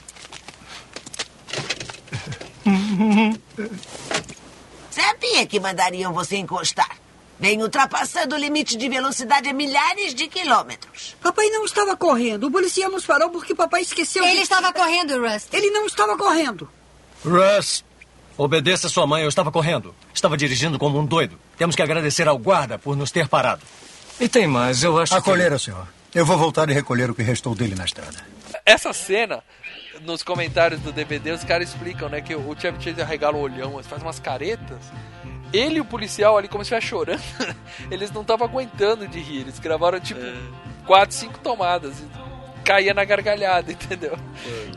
Sabia 4.90 5.45
que 5.45 5.60
mandariam 5.60 6.14
você 6.14 6.38
encostar. 6.38 6.98
Vem 7.40 7.61
ultrapassando 7.61 8.35
o 8.35 8.38
limite 8.38 8.77
de 8.77 8.88
velocidade 8.88 9.49
a 9.49 9.53
milhares 9.53 10.14
de 10.14 10.27
quilômetros. 10.27 11.15
Papai 11.22 11.49
não 11.49 11.65
estava 11.65 11.98
correndo. 11.98 12.45
O 12.48 12.52
policial 12.52 12.90
nos 12.91 13.06
parou 13.06 13.30
porque 13.31 13.53
papai 13.56 13.81
esqueceu. 13.81 14.23
Ele 14.23 14.35
de- 14.38 14.41
estava 14.44 14.72
correndo, 14.72 15.19
Rust. 15.19 15.48
Ele 15.52 15.69
não 15.72 15.85
estava 15.85 16.15
correndo. 16.18 16.69
Russ, 17.26 17.84
obedeça 18.38 18.89
sua 18.89 19.05
mãe. 19.07 19.23
Eu 19.23 19.30
estava 19.30 19.51
correndo. 19.51 19.93
Estava 20.14 20.38
dirigindo 20.38 20.80
como 20.80 20.99
um 20.99 21.05
doido. 21.05 21.39
Temos 21.57 21.76
que 21.76 21.81
agradecer 21.81 22.27
ao 22.27 22.38
guarda 22.38 22.77
por 22.77 22.95
nos 22.95 23.11
ter 23.11 23.27
parado. 23.27 23.61
E 24.19 24.30
tem 24.30 24.47
mais, 24.47 24.84
eu 24.84 24.99
acho 24.99 25.15
A 25.15 25.22
que... 25.22 25.60
senhor. 25.60 25.88
Eu 26.14 26.26
vou 26.26 26.38
voltar 26.38 26.69
e 26.69 26.73
recolher 26.73 27.10
o 27.10 27.15
que 27.15 27.23
restou 27.23 27.55
dele 27.55 27.73
na 27.73 27.85
estrada. 27.85 28.23
Essa 28.65 28.93
cena, 28.93 29.43
nos 30.01 30.22
comentários 30.22 30.80
do 30.81 30.91
DVD, 30.91 31.31
os 31.31 31.43
caras 31.43 31.69
explicam, 31.69 32.07
né, 32.07 32.22
que 32.22 32.35
o 32.35 32.55
Chevy 32.57 32.81
Chase 32.81 33.01
arregala 33.01 33.35
o 33.35 33.41
olhão, 33.41 33.81
faz 33.84 34.01
umas 34.01 34.19
caretas. 34.19 34.77
Ele 35.51 35.77
e 35.77 35.81
o 35.81 35.85
policial 35.85 36.38
ali, 36.38 36.47
como 36.47 36.64
se 36.64 36.73
estivesse 36.73 36.88
chorando, 36.88 37.22
eles 37.89 38.11
não 38.11 38.22
estavam 38.22 38.47
aguentando 38.47 39.07
de 39.07 39.19
rir. 39.19 39.41
Eles 39.41 39.60
gravaram, 39.60 39.99
tipo, 39.99 40.19
quatro, 40.85 41.15
cinco 41.15 41.39
tomadas. 41.39 41.95
Caía 42.64 42.94
na 42.94 43.03
gargalhada, 43.03 43.72
entendeu? 43.73 44.18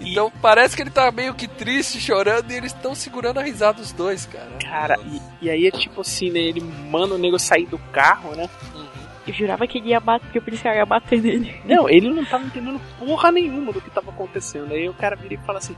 Então 0.00 0.30
parece 0.42 0.74
que 0.76 0.82
ele 0.82 0.90
tá 0.90 1.10
meio 1.10 1.34
que 1.34 1.46
triste, 1.46 2.00
chorando, 2.00 2.50
e 2.50 2.54
eles 2.54 2.72
estão 2.72 2.94
segurando 2.94 3.38
a 3.38 3.42
risada 3.42 3.80
dos 3.80 3.92
dois, 3.92 4.26
cara. 4.26 4.50
Cara, 4.60 4.96
e, 5.04 5.46
e 5.46 5.50
aí 5.50 5.66
é 5.66 5.70
tipo 5.70 6.00
assim, 6.00 6.30
né? 6.30 6.40
Ele 6.40 6.60
manda 6.60 7.14
o 7.14 7.18
nego 7.18 7.38
sair 7.38 7.66
do 7.66 7.78
carro, 7.78 8.34
né? 8.34 8.48
Eu 9.26 9.34
jurava 9.34 9.66
que 9.66 9.78
ele 9.78 9.88
ia 9.88 9.98
bater, 9.98 10.30
que 10.30 10.38
o 10.38 10.42
policial 10.42 10.74
ia 10.74 10.86
bater 10.86 11.20
nele. 11.20 11.60
Não, 11.64 11.88
ele 11.88 12.08
não 12.10 12.24
tava 12.24 12.44
entendendo 12.44 12.80
porra 12.98 13.32
nenhuma 13.32 13.72
do 13.72 13.80
que 13.80 13.90
tava 13.90 14.10
acontecendo. 14.10 14.72
Aí 14.72 14.88
o 14.88 14.94
cara 14.94 15.16
vira 15.16 15.34
e 15.34 15.38
fala 15.38 15.58
assim: 15.58 15.74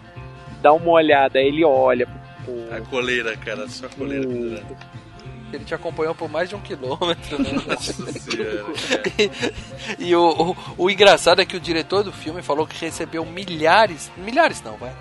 dá 0.61 0.73
uma 0.73 0.91
olhada. 0.91 1.39
Aí 1.39 1.47
ele 1.47 1.65
olha 1.65 2.07
pro. 2.45 2.77
A 2.77 2.81
coleira, 2.83 3.35
cara, 3.39 3.67
só 3.69 3.87
a 3.87 3.89
coleira 3.89 4.29
pendurada. 4.29 4.77
Ele 5.53 5.65
te 5.65 5.75
acompanhou 5.75 6.15
por 6.15 6.29
mais 6.29 6.49
de 6.49 6.55
um 6.55 6.61
quilômetro, 6.61 7.43
né? 7.43 7.53
Nossa 7.67 7.93
senhora, 8.13 8.67
e 9.99 10.15
o, 10.15 10.55
o, 10.77 10.85
o 10.85 10.91
engraçado 10.91 11.41
é 11.41 11.47
que 11.47 11.57
o 11.57 11.61
diretor 11.61 12.03
do 12.03 12.13
filme 12.13 12.43
falou 12.43 12.67
que 12.67 12.79
recebeu 12.85 13.25
milhares, 13.25 14.11
milhares 14.17 14.63
não, 14.63 14.77
vai, 14.77 14.93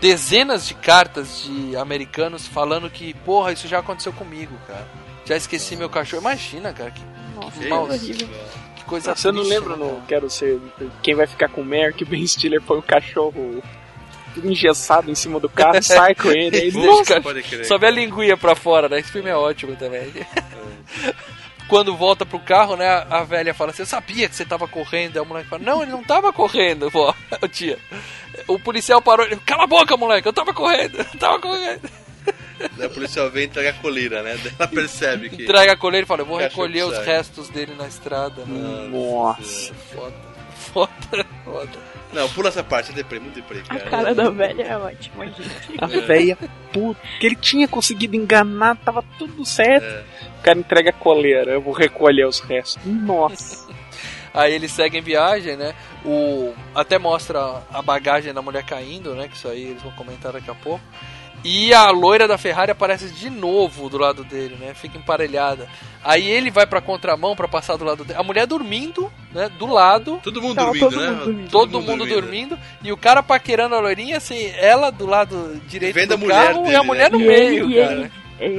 dezenas 0.00 0.66
de 0.66 0.74
cartas 0.74 1.42
de 1.44 1.76
americanos 1.76 2.46
falando 2.46 2.88
que, 2.88 3.12
porra, 3.12 3.52
isso 3.52 3.68
já 3.68 3.78
aconteceu 3.80 4.12
comigo, 4.12 4.54
cara. 4.66 4.88
Já 5.26 5.36
esqueci 5.36 5.76
meu 5.76 5.90
cachorro. 5.90 6.22
Imagina, 6.22 6.72
cara, 6.72 6.90
que, 6.90 7.00
que, 7.00 7.68
mal- 7.68 7.88
que 7.88 8.84
coisa 8.84 9.14
Você 9.14 9.30
não 9.30 9.42
triste, 9.44 9.50
lembra 9.58 9.76
né, 9.76 9.84
no 9.84 10.00
Quero 10.06 10.28
Ser 10.30 10.58
Quem 11.02 11.14
Vai 11.14 11.26
Ficar 11.26 11.48
com 11.48 11.60
o 11.60 11.64
Mer 11.64 11.92
que 11.94 12.04
Ben 12.04 12.26
Stiller 12.26 12.60
põe 12.62 12.78
o 12.78 12.82
cachorro 12.82 13.62
tudo 14.34 14.50
engessado 14.50 15.10
em 15.10 15.14
cima 15.14 15.38
do 15.40 15.48
carro, 15.48 15.82
sai 15.82 16.14
com 16.14 16.30
ele. 16.30 16.56
Aí, 16.56 16.72
nossa, 16.72 17.22
Só 17.64 17.78
vê 17.78 17.86
a 17.86 17.90
linguinha 17.90 18.36
pra 18.36 18.54
fora, 18.54 18.88
né? 18.88 18.98
Esse 18.98 19.12
filme 19.12 19.30
é 19.30 19.36
ótimo 19.36 19.76
também. 19.76 20.12
Quando 21.68 21.96
volta 21.96 22.26
pro 22.26 22.40
carro, 22.40 22.74
né, 22.74 23.06
a 23.08 23.22
velha 23.22 23.54
fala 23.54 23.70
assim, 23.70 23.82
eu 23.82 23.86
sabia 23.86 24.28
que 24.28 24.34
você 24.34 24.44
tava 24.44 24.66
correndo. 24.66 25.16
Aí 25.16 25.22
o 25.22 25.26
moleque 25.26 25.48
fala, 25.48 25.62
não, 25.62 25.82
ele 25.82 25.92
não 25.92 26.02
tava 26.02 26.32
correndo, 26.32 26.90
vó, 26.90 27.14
tia. 27.52 27.78
O 28.48 28.58
policial 28.58 29.00
parou, 29.00 29.24
ele, 29.24 29.36
cala 29.36 29.64
a 29.64 29.68
boca, 29.68 29.96
moleque, 29.96 30.26
eu 30.26 30.32
tava 30.32 30.52
correndo, 30.52 30.98
eu 30.98 31.18
tava 31.18 31.38
correndo. 31.38 31.88
Daí 32.76 32.88
o 32.88 32.90
policial 32.90 33.30
vem 33.30 33.44
e 33.44 33.46
entrega 33.46 33.70
a 33.70 33.74
coleira, 33.74 34.22
né? 34.22 34.36
Daí 34.42 34.52
ela 34.58 34.68
percebe 34.68 35.30
que. 35.30 35.44
Entrega 35.44 35.72
a 35.72 35.76
coleira 35.76 36.04
e 36.04 36.08
fala, 36.08 36.22
eu 36.22 36.26
vou 36.26 36.38
recolher 36.38 36.82
os 36.84 36.98
restos 36.98 37.48
dele 37.48 37.74
na 37.78 37.86
estrada. 37.86 38.44
Né? 38.44 38.88
Nossa. 38.88 39.72
Foda, 39.94 40.14
foda, 40.72 41.26
foda. 41.44 41.89
Não, 42.12 42.28
pula 42.30 42.48
essa 42.48 42.64
parte, 42.64 42.90
é 42.90 42.94
deprê, 42.94 43.20
muito 43.20 43.34
deprê, 43.34 43.60
A 43.68 43.78
cara. 43.78 43.90
cara 43.90 44.14
da 44.14 44.30
velha 44.30 44.62
é 44.62 44.76
ótima, 44.76 45.26
gente. 45.26 45.50
A 45.78 45.86
véia 45.86 46.36
puta, 46.72 47.00
que 47.20 47.26
ele 47.26 47.36
tinha 47.36 47.68
conseguido 47.68 48.16
enganar, 48.16 48.76
tava 48.76 49.02
tudo 49.18 49.44
certo. 49.44 50.04
O 50.38 50.42
cara 50.42 50.58
entrega 50.58 50.90
a 50.90 50.92
coleira, 50.92 51.52
eu 51.52 51.60
vou 51.60 51.72
recolher 51.72 52.26
os 52.26 52.40
restos. 52.40 52.84
Nossa. 52.84 53.68
Aí 54.32 54.54
eles 54.54 54.70
seguem 54.70 55.02
viagem, 55.02 55.56
né? 55.56 55.74
O 56.04 56.54
até 56.74 56.98
mostra 56.98 57.62
a 57.72 57.82
bagagem 57.82 58.32
da 58.32 58.40
mulher 58.40 58.64
caindo, 58.64 59.14
né? 59.14 59.26
Que 59.26 59.34
isso 59.36 59.48
aí 59.48 59.70
eles 59.70 59.82
vão 59.82 59.90
comentar 59.92 60.32
daqui 60.32 60.48
a 60.48 60.54
pouco. 60.54 60.80
E 61.42 61.72
a 61.72 61.90
loira 61.90 62.28
da 62.28 62.36
Ferrari 62.36 62.70
aparece 62.70 63.08
de 63.10 63.30
novo 63.30 63.88
do 63.88 63.96
lado 63.96 64.22
dele, 64.24 64.56
né? 64.60 64.74
Fica 64.74 64.98
emparelhada. 64.98 65.66
Aí 66.04 66.28
ele 66.28 66.50
vai 66.50 66.66
pra 66.66 66.80
contramão 66.82 67.34
pra 67.34 67.48
passar 67.48 67.76
do 67.76 67.84
lado 67.84 68.04
dele. 68.04 68.18
A 68.18 68.22
mulher 68.22 68.46
dormindo, 68.46 69.10
né? 69.32 69.48
Do 69.58 69.66
lado. 69.66 70.20
Todo 70.22 70.42
mundo 70.42 70.56
dormindo, 70.56 70.80
todo 70.90 71.00
né? 71.00 71.08
mundo 71.10 71.24
dormindo. 71.24 71.50
Todo 71.50 71.50
Todo, 71.50 71.80
mundo 71.80 71.90
mundo 71.90 72.06
dormindo. 72.06 72.20
dormindo. 72.56 72.58
E 72.82 72.92
o 72.92 72.96
cara 72.96 73.22
paquerando 73.22 73.74
a 73.74 73.80
loirinha, 73.80 74.18
assim, 74.18 74.52
ela 74.56 74.90
do 74.90 75.06
lado 75.06 75.60
direito 75.66 75.94
Vendo 75.94 76.08
do 76.08 76.14
a 76.14 76.18
mulher 76.18 76.46
carro 76.48 76.60
e 76.60 76.64
dele, 76.64 76.76
a 76.76 76.82
mulher 76.82 77.10
né? 77.10 77.18
no 77.18 77.24
E 77.24 77.26
meio, 77.26 77.64
ele- 77.64 77.74
e 77.78 77.82
cara. 77.82 77.92
ele- 77.94 78.10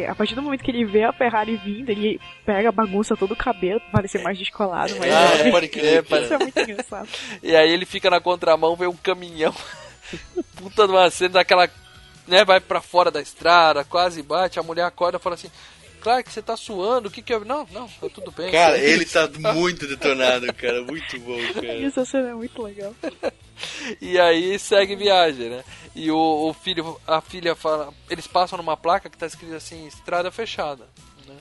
é, 0.04 0.08
a 0.08 0.14
partir 0.16 0.36
do 0.36 0.42
momento 0.44 0.64
que 0.64 0.70
ele 0.72 0.86
vê 0.86 1.04
a 1.04 1.12
Ferrari 1.14 1.56
vindo, 1.64 1.90
ele 1.90 2.20
pega, 2.46 2.72
bagunça 2.72 3.16
todo 3.18 3.32
o 3.32 3.36
cabelo 3.36 3.80
pra 3.80 3.90
parecer 3.92 4.22
mais 4.24 4.38
descolado. 4.38 4.96
Mas 5.00 5.12
Ah, 5.14 5.48
é, 5.48 5.52
pode 5.52 5.68
crer, 5.68 6.04
pode- 6.04 6.24
Isso 6.26 6.34
é 6.34 6.38
muito 6.38 6.60
engraçado. 6.60 7.08
E 7.42 7.56
aí 7.56 7.72
ele 7.72 7.86
fica 7.86 8.10
na 8.10 8.20
contramão, 8.20 8.76
vê 8.76 8.86
um 8.88 8.96
caminhão. 8.96 9.54
Puta 10.58 10.86
de 10.88 10.92
uma 10.94 11.10
cena 11.10 11.30
daquela. 11.36 11.68
Né, 12.32 12.46
vai 12.46 12.62
pra 12.62 12.80
fora 12.80 13.12
da 13.12 13.22
estrada, 13.22 13.84
quase 13.84 14.24
bate, 14.24 14.58
a 14.58 14.64
mulher 14.64 14.86
acorda 14.86 15.18
e 15.18 15.22
fala 15.22 15.36
assim. 15.36 15.52
Claro 16.00 16.24
que 16.24 16.32
você 16.32 16.42
tá 16.42 16.56
suando, 16.56 17.10
o 17.10 17.12
que 17.12 17.22
que 17.22 17.34
eu. 17.34 17.44
Não, 17.44 17.68
não, 17.74 17.90
tá 17.90 18.08
tudo 18.08 18.32
bem. 18.32 18.50
Cara, 18.50 18.78
ele 18.80 19.04
tá 19.04 19.30
muito 19.54 19.86
detonado, 19.86 20.52
cara. 20.54 20.82
Muito 20.82 21.20
bom, 21.20 21.38
cara. 21.54 21.74
Essa 21.86 22.06
cena 22.06 22.30
é 22.30 22.34
muito 22.34 22.64
legal. 22.64 22.96
E 24.02 24.20
aí 24.20 24.58
segue 24.58 24.96
viagem, 24.96 25.52
né? 25.52 25.64
E 25.94 26.10
o, 26.10 26.18
o 26.18 26.52
filho, 26.52 27.00
a 27.06 27.22
filha 27.22 27.54
fala. 27.54 27.94
Eles 28.10 28.26
passam 28.26 28.58
numa 28.58 28.76
placa 28.76 29.08
que 29.08 29.16
tá 29.16 29.28
escrito 29.28 29.54
assim, 29.54 29.86
estrada 29.86 30.32
fechada. 30.32 30.88
Né? 31.28 31.36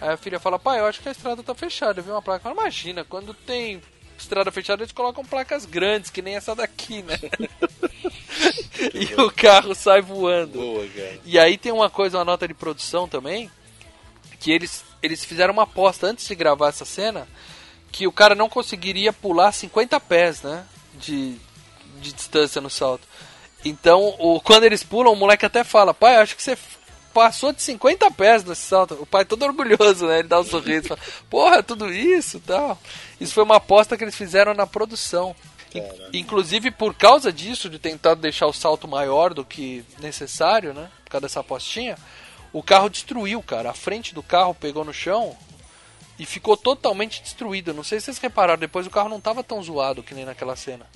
Aí 0.00 0.08
a 0.08 0.16
filha 0.16 0.40
fala, 0.40 0.58
pai, 0.58 0.80
eu 0.80 0.86
acho 0.86 1.00
que 1.00 1.08
a 1.08 1.12
estrada 1.12 1.40
tá 1.44 1.54
fechada. 1.54 2.00
Eu 2.00 2.04
vi 2.04 2.10
uma 2.10 2.20
placa. 2.20 2.42
Fala, 2.42 2.56
imagina, 2.56 3.04
quando 3.04 3.32
tem 3.32 3.80
estrada 4.22 4.50
fechada, 4.50 4.82
eles 4.82 4.92
colocam 4.92 5.24
placas 5.24 5.64
grandes, 5.64 6.10
que 6.10 6.22
nem 6.22 6.36
essa 6.36 6.54
daqui, 6.54 7.02
né? 7.02 7.18
e 8.94 9.20
o 9.20 9.30
carro 9.30 9.74
sai 9.74 10.00
voando. 10.00 10.58
Boa, 10.58 10.86
cara. 10.88 11.20
E 11.24 11.38
aí 11.38 11.56
tem 11.56 11.72
uma 11.72 11.88
coisa, 11.88 12.18
uma 12.18 12.24
nota 12.24 12.46
de 12.46 12.54
produção 12.54 13.08
também, 13.08 13.50
que 14.40 14.50
eles, 14.50 14.84
eles 15.02 15.24
fizeram 15.24 15.52
uma 15.52 15.64
aposta 15.64 16.06
antes 16.06 16.26
de 16.26 16.34
gravar 16.34 16.68
essa 16.68 16.84
cena, 16.84 17.28
que 17.90 18.06
o 18.06 18.12
cara 18.12 18.34
não 18.34 18.48
conseguiria 18.48 19.12
pular 19.12 19.52
50 19.52 19.98
pés, 20.00 20.42
né? 20.42 20.64
De, 20.94 21.36
de 22.00 22.12
distância 22.12 22.60
no 22.60 22.70
salto. 22.70 23.06
Então, 23.64 24.14
o, 24.18 24.40
quando 24.40 24.64
eles 24.64 24.82
pulam, 24.82 25.12
o 25.12 25.16
moleque 25.16 25.46
até 25.46 25.64
fala, 25.64 25.92
pai, 25.92 26.16
acho 26.16 26.36
que 26.36 26.42
você 26.42 26.56
passou 27.18 27.52
de 27.52 27.60
50 27.62 28.10
pés 28.12 28.44
nesse 28.44 28.62
salto. 28.62 28.94
O 29.00 29.04
pai 29.06 29.24
todo 29.24 29.42
orgulhoso, 29.44 30.06
né? 30.06 30.20
Ele 30.20 30.28
dá 30.28 30.38
um 30.40 30.44
sorriso, 30.44 30.88
fala, 30.88 31.00
porra, 31.28 31.62
tudo 31.62 31.92
isso 31.92 32.40
tal. 32.40 32.78
Isso 33.20 33.34
foi 33.34 33.42
uma 33.42 33.56
aposta 33.56 33.96
que 33.96 34.04
eles 34.04 34.14
fizeram 34.14 34.54
na 34.54 34.66
produção. 34.66 35.34
In- 35.74 35.82
Inclusive, 36.20 36.70
por 36.70 36.94
causa 36.94 37.32
disso, 37.32 37.68
de 37.68 37.78
tentar 37.78 38.14
deixar 38.14 38.46
o 38.46 38.52
salto 38.52 38.86
maior 38.86 39.34
do 39.34 39.44
que 39.44 39.84
necessário, 39.98 40.72
né? 40.72 40.88
Por 41.04 41.10
causa 41.10 41.22
dessa 41.26 41.40
apostinha, 41.40 41.96
o 42.52 42.62
carro 42.62 42.88
destruiu, 42.88 43.42
cara. 43.42 43.70
A 43.70 43.74
frente 43.74 44.14
do 44.14 44.22
carro 44.22 44.54
pegou 44.54 44.84
no 44.84 44.92
chão 44.94 45.36
e 46.18 46.24
ficou 46.24 46.56
totalmente 46.56 47.20
destruído. 47.22 47.74
Não 47.74 47.82
sei 47.84 47.98
se 48.00 48.06
vocês 48.06 48.18
repararam, 48.18 48.60
depois 48.60 48.86
o 48.86 48.90
carro 48.90 49.08
não 49.08 49.20
tava 49.20 49.42
tão 49.42 49.62
zoado 49.62 50.02
que 50.02 50.14
nem 50.14 50.24
naquela 50.24 50.54
cena. 50.56 50.86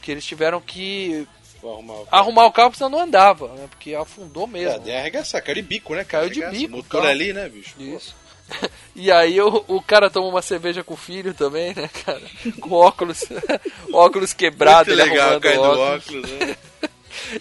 Que 0.00 0.12
eles 0.12 0.24
tiveram 0.24 0.60
que 0.60 1.26
arrumar 1.72 1.94
o 1.94 2.08
arrumar 2.10 2.46
o 2.46 2.52
carro 2.52 2.70
porque 2.70 2.78
senão 2.78 2.90
não 2.90 3.00
andava, 3.00 3.48
né? 3.48 3.66
Porque 3.70 3.94
afundou 3.94 4.46
mesmo. 4.46 4.74
É, 4.76 4.78
deu 4.78 4.96
arregaçar, 4.96 5.42
caiu 5.42 5.56
de 5.56 5.62
bico, 5.62 5.94
né? 5.94 6.04
Caiu 6.04 6.30
de 6.30 6.44
bico, 6.46 6.76
motor 6.76 7.02
tá. 7.02 7.08
ali, 7.08 7.32
né, 7.32 7.48
bicho? 7.48 7.74
Isso. 7.78 8.14
E 8.96 9.10
aí 9.10 9.40
o, 9.40 9.64
o 9.66 9.82
cara 9.82 10.08
toma 10.08 10.28
uma 10.28 10.42
cerveja 10.42 10.84
com 10.84 10.94
o 10.94 10.96
filho 10.98 11.34
também, 11.34 11.74
né, 11.74 11.88
cara? 12.04 12.22
Com 12.60 12.70
óculos, 12.72 13.24
óculos 13.92 14.32
quebrado, 14.32 14.88
Muito 14.90 15.00
ele 15.00 15.10
legal, 15.10 15.24
arrumando 15.24 15.42
cai 15.42 15.54
do 15.54 15.62
óculos. 15.62 16.04
óculos, 16.06 16.30
né? 16.30 16.56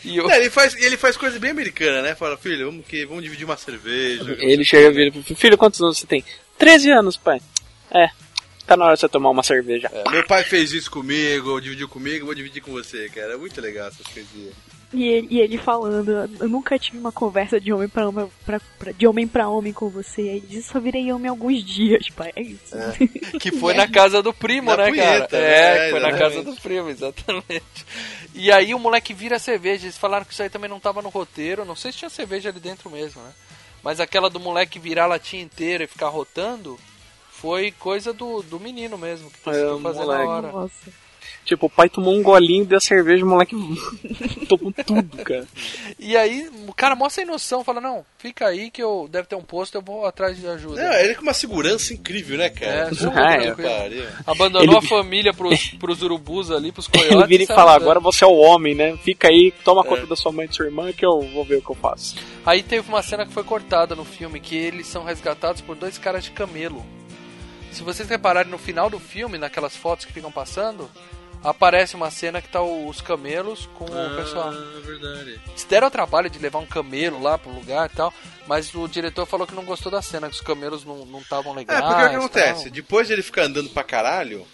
E 0.03 0.19
o- 0.21 0.27
Não, 0.27 0.35
ele, 0.35 0.49
faz, 0.49 0.75
ele 0.75 0.97
faz 0.97 1.17
coisa 1.17 1.37
bem 1.39 1.51
americana, 1.51 2.01
né? 2.01 2.15
Fala, 2.15 2.37
filho, 2.37 2.67
vamos, 2.67 2.85
que, 2.87 3.05
vamos 3.05 3.23
dividir 3.23 3.43
uma 3.43 3.57
cerveja. 3.57 4.35
Ele 4.39 4.63
chega 4.63 4.87
e 4.87 4.91
vira 5.11 5.23
filho, 5.35 5.57
quantos 5.57 5.81
anos 5.81 5.97
você 5.99 6.07
tem? 6.07 6.23
13 6.57 6.91
anos, 6.91 7.17
pai. 7.17 7.41
É, 7.91 8.09
tá 8.65 8.75
na 8.77 8.85
hora 8.85 8.93
de 8.95 8.99
você 9.01 9.09
tomar 9.09 9.29
uma 9.29 9.43
cerveja. 9.43 9.89
É, 9.91 10.09
meu 10.09 10.25
pai 10.25 10.43
fez 10.43 10.71
isso 10.71 10.89
comigo, 10.91 11.59
dividiu 11.61 11.87
comigo, 11.89 12.25
vou 12.25 12.35
dividir 12.35 12.61
com 12.61 12.71
você, 12.71 13.09
cara. 13.09 13.33
É 13.33 13.37
muito 13.37 13.59
legal 13.61 13.87
essas 13.87 14.05
coisinhas. 14.07 14.53
E 14.95 15.05
ele, 15.05 15.27
e 15.31 15.39
ele 15.39 15.57
falando, 15.57 16.11
eu 16.39 16.47
nunca 16.47 16.77
tive 16.77 16.99
uma 16.99 17.11
conversa 17.11 17.59
de 17.59 17.73
homem 17.73 17.89
pra 17.89 18.07
homem, 18.07 18.29
pra, 18.45 18.61
pra- 18.77 18.91
de 18.91 19.07
homem 19.07 19.27
pra 19.27 19.49
homem 19.49 19.73
com 19.73 19.89
você. 19.89 20.21
Aí 20.21 20.39
diz, 20.39 20.67
só 20.67 20.79
virei 20.79 21.11
homem 21.11 21.29
alguns 21.29 21.63
dias, 21.63 22.09
pai. 22.11 22.31
É 22.35 22.41
isso. 22.43 22.75
Que 23.41 23.51
foi 23.51 23.73
na 23.73 23.87
casa 23.87 24.21
do 24.21 24.31
primo, 24.31 24.69
Na 24.69 24.77
né, 24.77 24.89
punheta, 24.89 25.27
cara? 25.29 25.43
né? 25.43 25.87
É, 25.87 25.89
foi 25.89 25.99
na 25.99 26.11
casa 26.15 26.43
do 26.43 26.55
primo, 26.57 26.89
exatamente. 26.89 27.85
E 28.35 28.51
aí 28.51 28.75
o 28.75 28.79
moleque 28.79 29.15
vira 29.15 29.39
cerveja. 29.39 29.85
Eles 29.85 29.97
falaram 29.97 30.25
que 30.25 30.31
isso 30.33 30.43
aí 30.43 30.49
também 30.49 30.69
não 30.69 30.79
tava 30.79 31.01
no 31.01 31.09
roteiro. 31.09 31.65
Não 31.65 31.75
sei 31.75 31.91
se 31.91 31.97
tinha 31.97 32.09
cerveja 32.11 32.49
ali 32.49 32.59
dentro 32.59 32.87
mesmo, 32.91 33.19
né? 33.23 33.31
Mas 33.83 33.99
aquela 33.99 34.29
do 34.29 34.39
moleque 34.39 34.77
virar 34.77 35.05
a 35.05 35.07
latinha 35.07 35.41
inteira 35.41 35.83
e 35.85 35.87
ficar 35.87 36.09
rotando 36.09 36.79
foi 37.43 37.71
coisa 37.71 38.13
do, 38.13 38.41
do 38.43 38.57
menino 38.57 38.97
mesmo, 38.97 39.29
que 39.29 39.37
decidiu 39.49 39.77
É, 39.77 39.81
fazer 39.81 39.99
moleque. 39.99 40.23
na 40.23 40.29
hora. 40.29 40.51
Nossa. 40.53 41.03
Tipo, 41.45 41.65
o 41.65 41.69
pai 41.69 41.89
tomou 41.89 42.13
um 42.15 42.23
golinho 42.23 42.65
da 42.65 42.79
cerveja, 42.79 43.25
o 43.25 43.27
moleque 43.27 43.53
tomou 44.47 44.71
tudo, 44.85 45.17
cara. 45.25 45.45
E 45.99 46.15
aí 46.15 46.49
o 46.67 46.73
cara 46.73 46.95
mostra 46.95 47.21
sem 47.21 47.25
noção, 47.29 47.65
fala, 47.65 47.81
não, 47.81 48.05
fica 48.17 48.47
aí 48.47 48.71
que 48.71 48.81
eu 48.81 49.09
deve 49.11 49.27
ter 49.27 49.35
um 49.35 49.41
posto, 49.43 49.75
eu 49.75 49.81
vou 49.81 50.05
atrás 50.05 50.37
de 50.39 50.47
ajuda. 50.47 50.81
Não, 50.81 50.93
ele 50.93 51.15
com 51.15 51.21
uma 51.23 51.33
segurança 51.33 51.93
incrível, 51.93 52.37
né, 52.37 52.49
cara? 52.49 52.87
É, 52.89 52.93
super 52.93 53.17
Ah, 53.21 53.35
é. 53.43 54.09
Abandonou 54.25 54.77
Ele- 54.77 54.85
a 54.85 54.87
família 54.87 55.33
pros, 55.33 55.71
pros 55.71 56.01
urubus 56.01 56.49
ali, 56.49 56.71
pros 56.71 56.87
coiotes. 56.89 57.11
Ele 57.11 57.27
vira 57.27 57.43
e 57.43 57.47
fala, 57.47 57.75
agora 57.75 57.99
você 57.99 58.23
é 58.23 58.27
o 58.27 58.35
homem, 58.37 58.73
né? 58.73 58.95
Fica 59.03 59.27
aí, 59.27 59.53
É. 59.53 59.63
toma 59.65 59.83
conta 59.83 60.05
da 60.05 60.15
sua 60.15 60.31
mãe 60.31 60.45
e 60.45 60.47
da 60.47 60.53
sua 60.53 60.65
irmã 60.65 60.93
que 60.93 61.05
eu 61.05 61.19
vou 61.33 61.43
ver 61.43 61.57
o 61.57 61.61
que 61.61 61.71
eu 61.71 61.75
faço. 61.75 62.15
Aí 62.45 62.63
teve 62.63 62.87
uma 62.87 63.03
cena 63.03 63.25
que 63.25 63.33
foi 63.33 63.43
cortada 63.43 63.95
no 63.95 64.05
filme, 64.05 64.39
que 64.39 64.55
eles 64.55 64.87
são 64.87 65.03
resgatados 65.03 65.59
por 65.61 65.75
dois 65.75 65.97
caras 65.97 66.23
de 66.23 66.31
camelo. 66.31 66.85
Se 67.73 67.83
vocês 67.83 68.07
repararem 68.07 68.51
no 68.51 68.57
final 68.57 68.89
do 68.89 68.99
filme, 68.99 69.37
naquelas 69.37 69.75
fotos 69.75 70.05
que 70.05 70.13
ficam 70.13 70.31
passando, 70.31 70.89
aparece 71.43 71.95
uma 71.95 72.09
cena 72.11 72.41
que 72.41 72.47
tá 72.47 72.61
os 72.61 73.01
camelos 73.01 73.67
com 73.75 73.85
o 73.85 74.15
pessoal. 74.15 74.49
Ah, 74.49 74.79
verdade. 74.85 75.39
Eles 75.49 75.63
deram 75.65 75.87
o 75.87 75.91
trabalho 75.91 76.29
de 76.29 76.39
levar 76.39 76.59
um 76.59 76.65
camelo 76.65 77.21
lá 77.21 77.37
pro 77.37 77.51
lugar 77.51 77.89
e 77.91 77.95
tal, 77.95 78.13
mas 78.47 78.73
o 78.73 78.87
diretor 78.87 79.25
falou 79.25 79.45
que 79.47 79.55
não 79.55 79.65
gostou 79.65 79.91
da 79.91 80.01
cena, 80.01 80.29
que 80.29 80.35
os 80.35 80.41
camelos 80.41 80.85
não 80.85 81.19
estavam 81.19 81.53
É, 81.53 81.55
legais. 81.57 81.81
porque 81.83 81.93
o 82.03 82.05
que 82.05 82.09
tal. 82.11 82.17
acontece? 82.17 82.69
Depois 82.69 83.07
de 83.07 83.13
ele 83.13 83.21
ficar 83.23 83.43
andando 83.43 83.69
pra 83.69 83.83
caralho, 83.83 84.45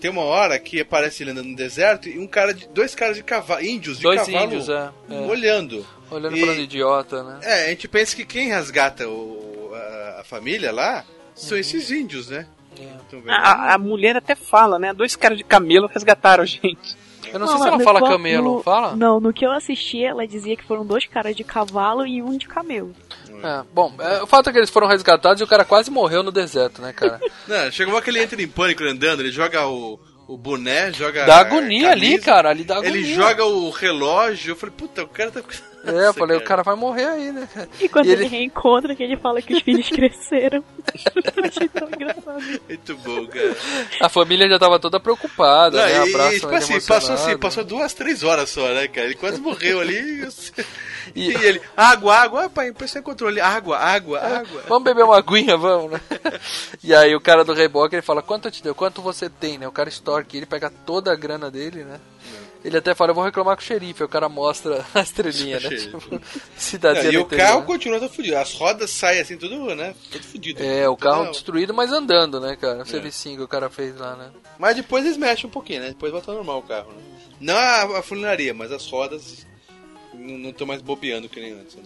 tem 0.00 0.10
uma 0.10 0.22
hora 0.22 0.58
que 0.58 0.80
aparece 0.80 1.22
ele 1.22 1.30
andando 1.30 1.48
no 1.48 1.56
deserto 1.56 2.08
e 2.08 2.18
um 2.18 2.26
cara 2.26 2.52
de, 2.52 2.68
dois 2.68 2.94
caras 2.94 3.16
de 3.16 3.22
cavalo, 3.24 3.64
índios 3.64 3.96
de 3.96 4.02
Dois 4.04 4.20
cavalo, 4.20 4.44
índios, 4.44 4.68
é, 4.68 4.90
é. 5.10 5.14
olhando. 5.26 5.84
Olhando 6.10 6.36
E- 6.36 6.40
falando 6.40 6.58
idiota, 6.60 7.22
né? 7.24 7.40
É, 7.42 7.64
a 7.64 7.68
gente 7.70 7.88
pensa 7.88 8.14
que 8.14 8.24
quem 8.24 8.48
resgata 8.48 9.08
o, 9.08 9.72
a, 9.74 10.20
a 10.20 10.24
família 10.24 10.70
lá 10.70 11.04
Uhum. 11.36 11.42
são 11.42 11.58
esses 11.58 11.90
índios, 11.90 12.28
né? 12.28 12.46
É. 12.80 13.30
A, 13.32 13.74
a 13.74 13.78
mulher 13.78 14.16
até 14.16 14.34
fala, 14.34 14.78
né? 14.78 14.92
Dois 14.92 15.16
caras 15.16 15.38
de 15.38 15.44
camelo 15.44 15.86
resgataram 15.86 16.42
a 16.42 16.46
gente. 16.46 16.96
Eu 17.32 17.40
não 17.40 17.48
sei 17.48 17.58
se 17.58 17.66
ela 17.68 17.80
fala 17.80 18.00
no- 18.00 18.06
camelo, 18.08 18.54
no- 18.56 18.62
fala? 18.62 18.94
Não, 18.94 19.18
no 19.18 19.32
que 19.32 19.44
eu 19.44 19.50
assisti, 19.50 20.02
ela 20.04 20.26
dizia 20.26 20.56
que 20.56 20.64
foram 20.64 20.86
dois 20.86 21.06
caras 21.06 21.34
de 21.34 21.42
cavalo 21.42 22.06
e 22.06 22.22
um 22.22 22.36
de 22.36 22.46
camelo. 22.46 22.94
É, 23.42 23.62
bom, 23.74 23.92
é, 23.98 24.22
o 24.22 24.26
fato 24.26 24.48
é 24.48 24.52
que 24.52 24.58
eles 24.58 24.70
foram 24.70 24.86
resgatados 24.86 25.40
e 25.40 25.44
o 25.44 25.46
cara 25.46 25.64
quase 25.64 25.90
morreu 25.90 26.22
no 26.22 26.30
deserto, 26.32 26.80
né, 26.80 26.92
cara? 26.92 27.20
Não, 27.46 27.70
chegou 27.70 27.94
uma 27.94 28.00
que 28.00 28.08
ele 28.10 28.22
entra 28.22 28.40
em 28.40 28.48
pânico 28.48 28.82
andando, 28.84 29.20
ele 29.20 29.30
joga 29.32 29.66
o, 29.66 29.98
o 30.28 30.36
boné, 30.36 30.92
joga. 30.92 31.24
Dá 31.24 31.36
a 31.36 31.40
agonia 31.40 31.90
ali, 31.90 32.08
camisa, 32.10 32.24
cara, 32.24 32.50
ali 32.50 32.64
dá 32.64 32.76
agonia. 32.76 32.90
Ele 32.90 33.14
joga 33.14 33.44
o 33.44 33.70
relógio, 33.70 34.52
eu 34.52 34.56
falei, 34.56 34.74
puta, 34.76 35.04
o 35.04 35.08
cara 35.08 35.30
tá. 35.30 35.40
É, 35.84 36.08
eu 36.08 36.14
falei, 36.14 36.36
o 36.36 36.42
cara 36.42 36.64
vai 36.64 36.74
morrer 36.74 37.06
aí, 37.06 37.30
né? 37.30 37.48
E 37.80 37.88
quando 37.88 38.06
E 38.06 38.10
ele... 38.10 38.24
ele- 38.24 38.28
reencontra, 38.36 38.92
que 38.96 39.04
ele 39.04 39.16
fala 39.16 39.40
que 39.40 39.54
os 39.54 39.62
filhos 39.62 39.88
cresceram. 39.88 40.64
eu 41.14 41.44
achei 41.46 41.68
tão 41.68 41.86
engraçado. 41.86 42.42
Muito 42.68 42.96
bom, 42.96 43.24
cara. 43.28 43.56
A 44.00 44.08
família 44.08 44.48
já 44.48 44.58
tava 44.58 44.80
toda 44.80 44.98
preocupada, 44.98 45.76
Não, 45.78 45.86
né? 45.86 45.92
e, 46.08 46.10
Abraçam 46.14 46.32
e, 46.32 46.40
tipo 46.40 46.54
assim, 46.54 46.80
passou 46.88 47.14
assim, 47.14 47.38
passou 47.38 47.62
duas, 47.64 47.94
três 47.94 48.24
horas 48.24 48.50
só, 48.50 48.66
né, 48.74 48.88
cara? 48.88 49.06
Ele 49.06 49.14
quase 49.14 49.40
morreu 49.40 49.78
ali. 49.80 50.26
E, 51.14 51.28
ele, 51.28 51.60
água, 51.76 52.14
água, 52.16 52.44
ah, 52.44 52.50
pai, 52.50 52.70
o 52.70 52.74
pessoal 52.74 53.00
encontrou 53.00 53.28
ali, 53.28 53.40
água, 53.40 53.78
água, 53.78 54.20
água. 54.20 54.62
Vamos 54.68 54.84
beber 54.84 55.04
uma 55.04 55.18
aguinha, 55.18 55.56
vamos, 55.56 55.92
né? 55.92 56.00
E 56.82 56.94
aí 56.94 57.14
o 57.14 57.20
cara 57.20 57.44
do 57.44 57.52
reboque, 57.52 57.94
ele 57.94 58.02
fala, 58.02 58.22
quanto 58.22 58.48
eu 58.48 58.52
te 58.52 58.62
deu? 58.62 58.74
Quanto 58.74 59.00
você 59.02 59.28
tem, 59.30 59.58
né? 59.58 59.66
O 59.68 59.72
cara 59.72 59.88
extorque, 59.88 60.36
ele 60.36 60.46
pega 60.46 60.70
toda 60.70 61.12
a 61.12 61.16
grana 61.16 61.50
dele, 61.50 61.84
né? 61.84 62.00
Ele 62.64 62.76
até 62.78 62.96
fala, 62.96 63.12
eu 63.12 63.14
vou 63.14 63.22
reclamar 63.22 63.54
com 63.54 63.62
o 63.62 63.64
xerife. 63.64 64.02
O 64.02 64.08
cara 64.08 64.28
mostra 64.28 64.84
a 64.92 65.00
estrelinha, 65.00 65.60
né? 65.60 65.68
Tipo, 65.76 66.00
Não, 66.10 67.12
e 67.12 67.18
o 67.18 67.24
carro 67.24 67.62
continua 67.62 68.00
todo 68.00 68.10
fudido. 68.12 68.36
As 68.36 68.54
rodas 68.54 68.90
saem 68.90 69.20
assim, 69.20 69.36
tudo, 69.36 69.72
né? 69.76 69.94
Tudo 70.10 70.24
fudido. 70.24 70.60
É, 70.60 70.88
o 70.88 70.96
carro 70.96 71.30
destruído, 71.30 71.72
mas 71.72 71.92
andando, 71.92 72.40
né, 72.40 72.56
cara? 72.56 72.78
O 72.78 72.82
É. 72.82 72.84
servicinho 72.84 73.36
que 73.36 73.42
o 73.44 73.48
cara 73.48 73.70
fez 73.70 73.96
lá, 73.96 74.16
né? 74.16 74.30
Mas 74.58 74.74
depois 74.74 75.04
eles 75.04 75.16
mexem 75.16 75.46
um 75.46 75.52
pouquinho, 75.52 75.82
né? 75.82 75.88
Depois 75.90 76.10
volta 76.10 76.32
normal 76.32 76.58
o 76.58 76.62
carro, 76.62 76.90
né? 76.90 77.02
Não 77.40 77.54
a, 77.56 77.98
a 77.98 78.02
funilaria, 78.02 78.52
mas 78.52 78.72
as 78.72 78.84
rodas 78.90 79.46
não 80.18 80.50
estão 80.50 80.66
mais 80.66 80.82
bobeando 80.82 81.28
que 81.28 81.40
nem 81.40 81.52
antes. 81.52 81.76
Né? 81.76 81.82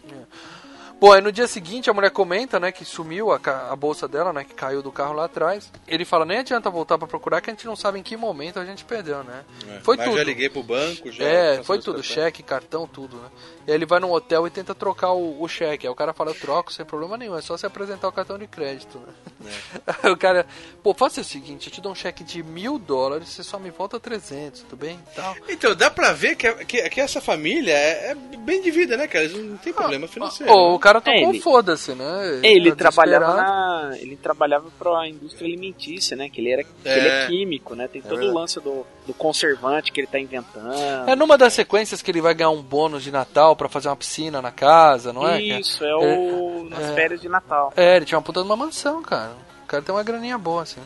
Bom, 1.01 1.13
aí 1.13 1.23
no 1.23 1.33
dia 1.33 1.47
seguinte 1.47 1.89
a 1.89 1.95
mulher 1.95 2.11
comenta, 2.11 2.61
né, 2.61 2.71
que 2.71 2.85
sumiu 2.85 3.33
a, 3.33 3.41
a 3.71 3.75
bolsa 3.75 4.07
dela, 4.07 4.35
né, 4.35 4.45
que 4.45 4.53
caiu 4.53 4.83
do 4.83 4.93
carro 4.93 5.15
lá 5.15 5.25
atrás. 5.25 5.73
Ele 5.89 6.05
fala, 6.05 6.27
nem 6.27 6.39
adianta 6.39 6.69
voltar 6.69 6.99
pra 6.99 7.09
procurar 7.09 7.41
que 7.41 7.49
a 7.49 7.55
gente 7.55 7.65
não 7.65 7.75
sabe 7.75 7.99
em 7.99 8.03
que 8.03 8.19
momento 8.19 8.59
a 8.59 8.67
gente 8.67 8.85
perdeu, 8.85 9.25
né? 9.25 9.43
É, 9.67 9.81
Foi 9.81 9.97
tudo. 9.97 10.19
já 10.19 10.23
liguei 10.23 10.51
pro 10.51 10.63
banco, 10.63 11.11
já. 11.11 11.25
É, 11.25 11.63
foi 11.63 11.79
tudo, 11.79 12.03
cheque, 12.03 12.43
cartão, 12.43 12.87
tudo, 12.87 13.17
né? 13.17 13.31
E 13.67 13.71
aí 13.71 13.77
ele 13.79 13.87
vai 13.87 13.99
num 13.99 14.11
hotel 14.13 14.47
e 14.47 14.51
tenta 14.51 14.75
trocar 14.75 15.13
o, 15.13 15.43
o 15.43 15.49
cheque. 15.49 15.87
Aí 15.87 15.91
o 15.91 15.95
cara 15.95 16.13
fala, 16.13 16.33
eu 16.33 16.35
troco 16.35 16.71
sem 16.71 16.85
problema 16.85 17.17
nenhum, 17.17 17.37
é 17.37 17.41
só 17.41 17.57
você 17.57 17.67
apresentar 17.67 18.07
o 18.07 18.13
cartão 18.13 18.37
de 18.37 18.47
crédito, 18.47 18.99
né? 18.99 19.53
Aí 20.03 20.11
o 20.11 20.17
cara, 20.19 20.47
pô, 20.83 20.93
faça 20.93 21.23
o 21.23 21.25
seguinte, 21.25 21.69
eu 21.69 21.73
te 21.73 21.81
dou 21.81 21.93
um 21.93 21.95
cheque 21.95 22.23
de 22.23 22.43
mil 22.43 22.79
dólares, 22.79 23.31
você 23.31 23.43
só 23.43 23.59
me 23.59 23.71
volta 23.71 23.99
300, 23.99 24.63
tudo 24.63 24.77
bem? 24.77 25.01
Tal. 25.17 25.35
Então, 25.49 25.75
dá 25.75 25.91
pra 25.91 26.13
ver 26.13 26.37
que, 26.37 26.53
que, 26.67 26.91
que 26.91 27.01
essa 27.01 27.23
família 27.23 27.73
é, 27.73 28.11
é 28.11 28.15
bem 28.15 28.61
de 28.61 28.71
vida, 28.71 28.99
né, 28.99 29.07
cara? 29.07 29.25
Eles 29.25 29.37
não 29.37 29.57
tem 29.57 29.73
problema 29.73 30.07
financeiro. 30.07 30.53
Pô, 30.53 30.75
o 30.75 30.79
cara 30.79 30.90
tocou 30.99 31.13
É, 31.21 31.27
um 31.27 31.31
ele- 31.31 31.41
foda-se, 31.41 31.93
né? 31.95 32.41
Ele 32.43 32.71
tá 32.71 32.77
trabalhava 32.77 33.35
na. 33.37 33.91
Ele 33.99 34.17
trabalhava 34.17 34.69
pra 34.79 35.07
indústria 35.07 35.47
alimentícia, 35.47 36.17
né? 36.17 36.31
Que 36.31 36.41
ele 36.41 36.51
era 36.51 36.65
que 36.65 36.71
É. 36.87 36.99
ele 36.99 37.09
é 37.09 37.27
químico, 37.27 37.75
né? 37.75 37.87
Tem 37.87 38.01
É 38.01 38.03
todo 38.05 38.15
o 38.15 38.17
verdade. 38.17 38.39
lance 38.39 38.61
do, 38.61 38.87
do 39.07 39.13
conservante 39.13 39.93
que 39.93 40.01
ele 40.01 40.07
tá 40.07 40.19
inventando. 40.19 40.73
É 41.07 41.15
numa 41.15 41.37
das 41.37 41.53
sequências 41.53 42.01
que 42.01 42.11
ele 42.11 42.23
vai 42.23 42.33
ganhar 42.33 42.49
um 42.51 42.63
bônus 42.63 43.03
de 43.03 43.11
Natal 43.11 43.55
pra 43.55 43.69
fazer 43.69 43.89
uma 43.89 43.97
piscina 43.97 44.41
na 44.41 44.51
casa, 44.51 45.13
não 45.13 45.29
é? 45.29 45.41
Isso, 45.43 45.85
é 45.85 45.95
o. 45.95 46.65
nas 46.71 46.81
é. 46.91 46.95
férias 46.95 47.21
de 47.21 47.29
Natal. 47.29 47.73
É, 47.77 47.97
ele 47.97 48.07
tinha 48.07 48.17
uma 48.17 48.25
puta 48.25 48.41
de 48.41 48.47
uma 48.47 48.57
mansão, 48.57 49.03
cara. 49.03 49.33
O 49.71 49.75
cara 49.79 49.83
tem 49.85 49.95
uma 49.95 50.03
graninha 50.03 50.37
boa, 50.37 50.63
assim. 50.63 50.81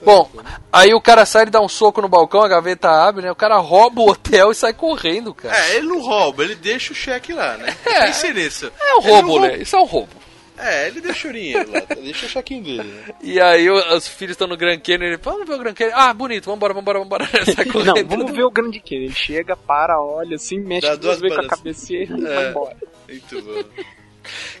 Bom, 0.00 0.30
aí 0.72 0.94
o 0.94 1.00
cara 1.00 1.26
sai 1.26 1.42
e 1.42 1.50
dá 1.50 1.60
um 1.60 1.68
soco 1.68 2.00
no 2.00 2.08
balcão, 2.08 2.40
a 2.40 2.46
gaveta 2.46 2.88
abre, 2.88 3.22
né? 3.24 3.32
O 3.32 3.34
cara 3.34 3.56
rouba 3.56 4.00
o 4.00 4.10
hotel 4.10 4.52
e 4.52 4.54
sai 4.54 4.72
correndo, 4.72 5.34
cara. 5.34 5.56
É, 5.58 5.74
ele 5.76 5.88
não 5.88 6.00
rouba, 6.00 6.44
ele 6.44 6.54
deixa 6.54 6.92
o 6.92 6.94
cheque 6.96 7.32
lá, 7.32 7.56
né? 7.56 7.76
É. 7.84 8.06
Pense 8.06 8.32
nisso. 8.32 8.70
É 8.80 8.94
um 8.94 9.00
roubo, 9.00 9.40
não 9.40 9.48
né? 9.48 9.56
Isso 9.56 9.74
é 9.74 9.80
um 9.80 9.84
roubo. 9.84 10.12
É, 10.56 10.86
ele 10.86 11.00
deixa 11.00 11.26
o 11.28 11.32
dinheiro 11.32 11.68
lá, 11.68 11.80
deixa 12.00 12.26
o 12.26 12.28
chequinho 12.28 12.62
dele, 12.62 12.84
né? 12.84 13.14
E 13.20 13.40
aí 13.40 13.68
os 13.68 14.06
filhos 14.06 14.34
estão 14.34 14.46
no 14.46 14.56
Grand 14.56 14.78
Canyon, 14.78 15.02
ele 15.08 15.18
fala, 15.18 15.38
vamos 15.38 15.48
ver 15.48 15.54
o 15.56 15.58
Grand 15.58 15.74
Canyon. 15.74 15.92
Ah, 15.96 16.14
bonito, 16.14 16.44
vambora, 16.46 16.72
vambora, 16.74 16.98
vambora. 17.00 17.28
Sai 17.44 17.64
Não, 17.64 17.72
correndo. 17.72 18.08
vamos 18.08 18.30
ver 18.30 18.44
o 18.44 18.50
grande 18.52 18.78
que 18.78 18.94
ele 18.94 19.12
chega, 19.12 19.56
para, 19.56 20.00
olha 20.00 20.36
assim, 20.36 20.60
mexe 20.60 20.86
Dá 20.86 20.94
duas 20.94 21.18
vezes 21.20 21.36
com 21.36 21.42
a 21.42 21.46
balanças. 21.48 21.58
cabecinha 21.58 22.02
e 22.04 22.24
É. 22.24 22.34
vai 22.36 22.48
embora. 22.50 22.76
Muito 23.08 23.42
bom. 23.42 23.64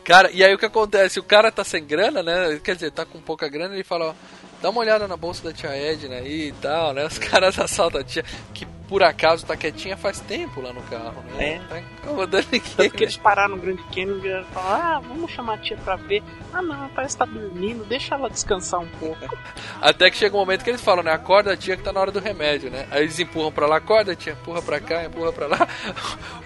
Cara, 0.08 0.30
e 0.32 0.42
aí 0.42 0.54
o 0.54 0.58
que 0.58 0.64
acontece? 0.64 1.20
O 1.20 1.22
cara 1.22 1.52
tá 1.52 1.62
sem 1.62 1.84
grana, 1.84 2.22
né? 2.22 2.58
Quer 2.64 2.76
dizer, 2.76 2.90
tá 2.90 3.04
com 3.04 3.20
pouca 3.20 3.46
grana, 3.46 3.74
ele 3.74 3.84
fala, 3.84 4.06
ó, 4.06 4.14
dá 4.62 4.70
uma 4.70 4.80
olhada 4.80 5.06
na 5.06 5.18
bolsa 5.18 5.44
da 5.44 5.52
tia 5.52 5.68
Edna 5.68 6.14
aí 6.14 6.48
e 6.48 6.52
tal, 6.52 6.94
né? 6.94 7.04
Os 7.04 7.18
caras 7.18 7.58
assaltam 7.58 8.00
a 8.00 8.04
tia, 8.04 8.24
que 8.54 8.64
por 8.88 9.02
acaso 9.02 9.44
tá 9.44 9.54
quietinha 9.54 9.98
faz 9.98 10.18
tempo 10.20 10.62
lá 10.62 10.72
no 10.72 10.80
carro, 10.84 11.22
né? 11.34 11.56
É. 11.56 11.58
Tá 11.68 11.78
incomodando 11.78 12.46
ninguém. 12.50 12.70
Tanto 12.74 12.94
que 12.94 13.04
eles 13.04 13.18
pararam 13.18 13.56
no 13.56 13.60
Grande 13.60 13.82
Canyon 13.94 14.16
e 14.16 14.44
falaram, 14.44 14.82
ah, 14.82 15.00
vamos 15.06 15.30
chamar 15.30 15.56
a 15.56 15.58
tia 15.58 15.76
pra 15.76 15.96
ver. 15.96 16.22
Ah 16.54 16.62
não, 16.62 16.88
parece 16.88 17.14
que 17.14 17.18
tá 17.18 17.26
dormindo, 17.26 17.84
deixa 17.84 18.14
ela 18.14 18.30
descansar 18.30 18.80
um 18.80 18.88
pouco. 18.98 19.36
Até 19.78 20.10
que 20.10 20.16
chega 20.16 20.34
um 20.34 20.40
momento 20.40 20.64
que 20.64 20.70
eles 20.70 20.80
falam, 20.80 21.02
né? 21.02 21.12
Acorda 21.12 21.52
a 21.52 21.56
tia 21.56 21.76
que 21.76 21.82
tá 21.82 21.92
na 21.92 22.00
hora 22.00 22.10
do 22.10 22.18
remédio, 22.18 22.70
né? 22.70 22.88
Aí 22.90 23.02
eles 23.02 23.20
empurram 23.20 23.52
pra 23.52 23.66
lá, 23.66 23.76
acorda 23.76 24.16
tia, 24.16 24.32
empurra 24.32 24.62
pra 24.62 24.80
cá, 24.80 25.04
empurra 25.04 25.34
pra 25.34 25.46
lá. 25.48 25.68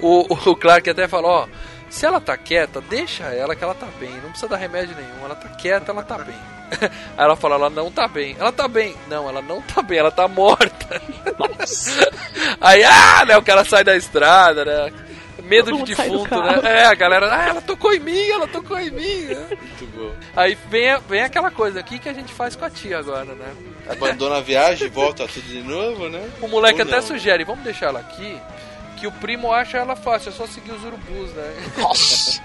O, 0.01 0.51
o 0.51 0.57
Clark 0.57 0.91
até 0.91 1.07
fala, 1.07 1.29
ó, 1.29 1.49
Se 1.93 2.07
ela 2.07 2.19
tá 2.23 2.35
quieta, 2.39 2.81
deixa 2.81 3.25
ela 3.25 3.55
que 3.55 3.63
ela 3.63 3.75
tá 3.75 3.87
bem. 4.01 4.11
Não 4.23 4.31
precisa 4.31 4.49
dar 4.49 4.57
remédio 4.57 4.97
nenhum. 4.97 5.27
Ela 5.27 5.35
tá 5.35 5.47
quieta, 5.51 5.93
ela 5.93 6.03
tá 6.03 6.17
bem. 6.17 6.35
Aí 6.81 7.25
ela 7.25 7.37
fala, 7.37 7.57
ela 7.57 7.69
não 7.69 7.93
tá 7.93 8.09
bem. 8.09 8.35
Ela 8.41 8.51
tá 8.51 8.67
bem. 8.67 8.97
Não, 9.11 9.29
ela 9.29 9.43
não 9.43 9.61
tá 9.61 9.83
bem, 9.83 9.99
ela 9.99 10.11
tá 10.11 10.27
morta. 10.27 11.03
Aí, 12.63 12.83
ah, 12.83 13.27
né, 13.27 13.37
o 13.37 13.43
cara 13.43 13.63
sai 13.63 13.85
da 13.85 13.95
estrada, 13.95 14.65
né? 14.65 14.91
Medo 15.43 15.71
Todo 15.71 15.85
de 15.85 15.95
defunto, 15.95 16.35
né? 16.41 16.61
É, 16.65 16.85
a 16.87 16.95
galera, 16.95 17.29
ah, 17.31 17.49
ela 17.49 17.61
tocou 17.61 17.93
em 17.93 17.99
mim, 17.99 18.29
ela 18.31 18.49
tocou 18.49 18.79
em 18.79 18.91
mim. 18.91 19.25
né? 19.25 19.47
Muito 19.51 19.87
bom. 19.95 20.15
Aí 20.35 20.57
vem, 20.71 20.99
vem 21.09 21.23
aquela 21.23 21.51
coisa 21.51 21.79
aqui 21.81 21.99
que 21.99 22.09
a 22.09 22.13
gente 22.15 22.33
faz 22.33 22.57
com 22.57 22.65
a 22.65 22.71
tia 22.71 22.99
agora, 23.01 23.35
né? 23.35 23.53
Abandona 23.87 24.37
a 24.37 24.41
viagem, 24.41 24.89
volta 24.89 25.27
tudo 25.29 25.47
de 25.47 25.61
novo, 25.63 26.09
né? 26.09 26.27
O 26.41 26.49
moleque 26.49 26.81
Ou 26.81 26.87
até 26.87 26.97
não. 26.97 27.03
sugere, 27.03 27.45
vamos 27.45 27.65
deixar 27.65 27.87
ela 27.89 28.01
aqui, 28.01 28.41
que 29.03 29.07
o 29.09 29.11
primo 29.11 29.53
acha 29.53 29.79
ela 29.79 29.97
fácil, 29.97 30.29
é 30.29 30.33
só 30.33 30.47
seguir 30.47 30.71
os 30.71 30.85
urubus, 30.85 31.33
né? 31.33 31.55
Nossa. 31.77 32.41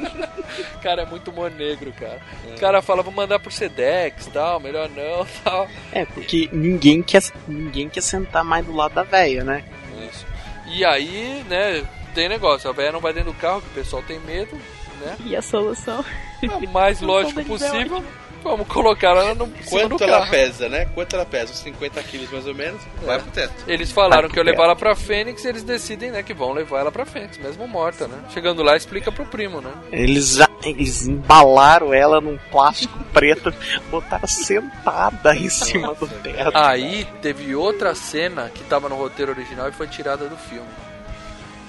cara, 0.82 1.02
é 1.02 1.04
muito 1.04 1.30
humor 1.30 1.50
negro, 1.50 1.92
cara. 1.92 2.18
O 2.46 2.58
cara 2.58 2.80
fala, 2.80 3.02
vou 3.02 3.12
mandar 3.12 3.38
por 3.38 3.52
Sedex, 3.52 4.26
tal, 4.28 4.58
melhor 4.58 4.88
não, 4.88 5.26
tal. 5.44 5.68
É, 5.92 6.06
porque 6.06 6.48
ninguém 6.50 7.02
quer, 7.02 7.22
ninguém 7.46 7.90
quer 7.90 8.00
sentar 8.00 8.42
mais 8.42 8.64
do 8.64 8.74
lado 8.74 8.94
da 8.94 9.02
velha, 9.02 9.44
né? 9.44 9.62
Isso. 10.10 10.24
E 10.66 10.82
aí, 10.82 11.44
né, 11.46 11.86
tem 12.14 12.26
negócio, 12.26 12.70
a 12.70 12.72
velha 12.72 12.92
não 12.92 13.00
vai 13.00 13.12
dentro 13.12 13.30
do 13.30 13.38
carro, 13.38 13.60
que 13.60 13.68
o 13.68 13.74
pessoal 13.74 14.02
tem 14.02 14.18
medo, 14.20 14.56
né? 14.98 15.14
E 15.26 15.36
a 15.36 15.42
solução? 15.42 16.02
O 16.42 16.68
mais 16.70 17.02
lógico 17.04 17.40
é 17.40 17.44
possível, 17.44 18.02
vamos 18.42 18.66
colocar 18.68 19.08
ela 19.08 19.34
no 19.34 19.46
do 19.46 19.64
Quanto 19.70 20.02
ela 20.02 20.18
carro. 20.18 20.30
pesa, 20.30 20.68
né? 20.68 20.86
Quanto 20.94 21.14
ela 21.14 21.24
pesa? 21.24 21.52
Uns 21.52 21.58
50 21.60 22.02
quilos 22.02 22.30
mais 22.30 22.46
ou 22.46 22.54
menos. 22.54 22.80
Vai 23.04 23.18
pro 23.20 23.30
teto. 23.30 23.52
Eles 23.66 23.90
falaram 23.90 24.28
que 24.28 24.38
eu 24.38 24.42
levar 24.44 24.64
ela 24.64 24.76
pra 24.76 24.94
Fênix 24.94 25.44
e 25.44 25.48
eles 25.48 25.62
decidem, 25.62 26.10
né, 26.10 26.22
que 26.22 26.34
vão 26.34 26.52
levar 26.52 26.80
ela 26.80 26.92
pra 26.92 27.06
Fênix, 27.06 27.38
mesmo 27.38 27.66
morta, 27.66 28.06
né? 28.06 28.18
Chegando 28.30 28.62
lá, 28.62 28.76
explica 28.76 29.10
pro 29.10 29.24
primo, 29.24 29.60
né? 29.60 29.70
Eles, 29.90 30.38
eles 30.64 31.06
embalaram 31.06 31.92
ela 31.94 32.20
num 32.20 32.38
plástico 32.50 32.98
preto, 33.12 33.52
botaram 33.90 34.26
sentada 34.26 35.34
em 35.36 35.48
cima 35.48 35.94
do 35.94 36.06
teto. 36.08 36.52
Aí 36.54 37.06
teve 37.20 37.54
outra 37.54 37.94
cena 37.94 38.50
que 38.54 38.64
tava 38.64 38.88
no 38.88 38.96
roteiro 38.96 39.32
original 39.32 39.68
e 39.68 39.72
foi 39.72 39.86
tirada 39.86 40.28
do 40.28 40.36
filme. 40.36 40.68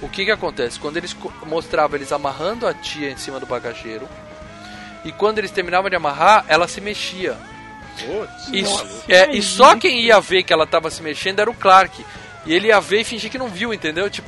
O 0.02 0.10
que 0.10 0.26
que 0.26 0.32
acontece? 0.32 0.78
Quando 0.78 0.98
eles 0.98 1.16
mostravam 1.46 1.96
eles 1.96 2.12
amarrando 2.12 2.68
a 2.68 2.74
tia 2.74 3.10
em 3.10 3.16
cima 3.16 3.40
do 3.40 3.46
bagageiro, 3.46 4.06
e 5.04 5.12
quando 5.12 5.38
eles 5.40 5.52
terminavam 5.52 5.90
de 5.90 5.96
amarrar, 5.96 6.46
ela 6.48 6.68
se 6.68 6.80
mexia. 6.82 7.38
Putz, 8.00 8.48
E, 8.52 9.12
é, 9.12 9.36
e 9.36 9.42
só 9.42 9.76
quem 9.76 10.02
ia 10.02 10.20
ver 10.20 10.44
que 10.44 10.52
ela 10.54 10.66
tava 10.66 10.90
se 10.90 11.02
mexendo 11.02 11.40
era 11.40 11.50
o 11.50 11.54
Clark. 11.54 12.04
E 12.46 12.54
ele 12.54 12.68
ia 12.68 12.82
ver 12.82 13.02
e 13.02 13.04
fingir 13.06 13.32
que 13.32 13.38
não 13.38 13.48
viu, 13.48 13.74
entendeu? 13.74 14.10
Tipo, 14.10 14.28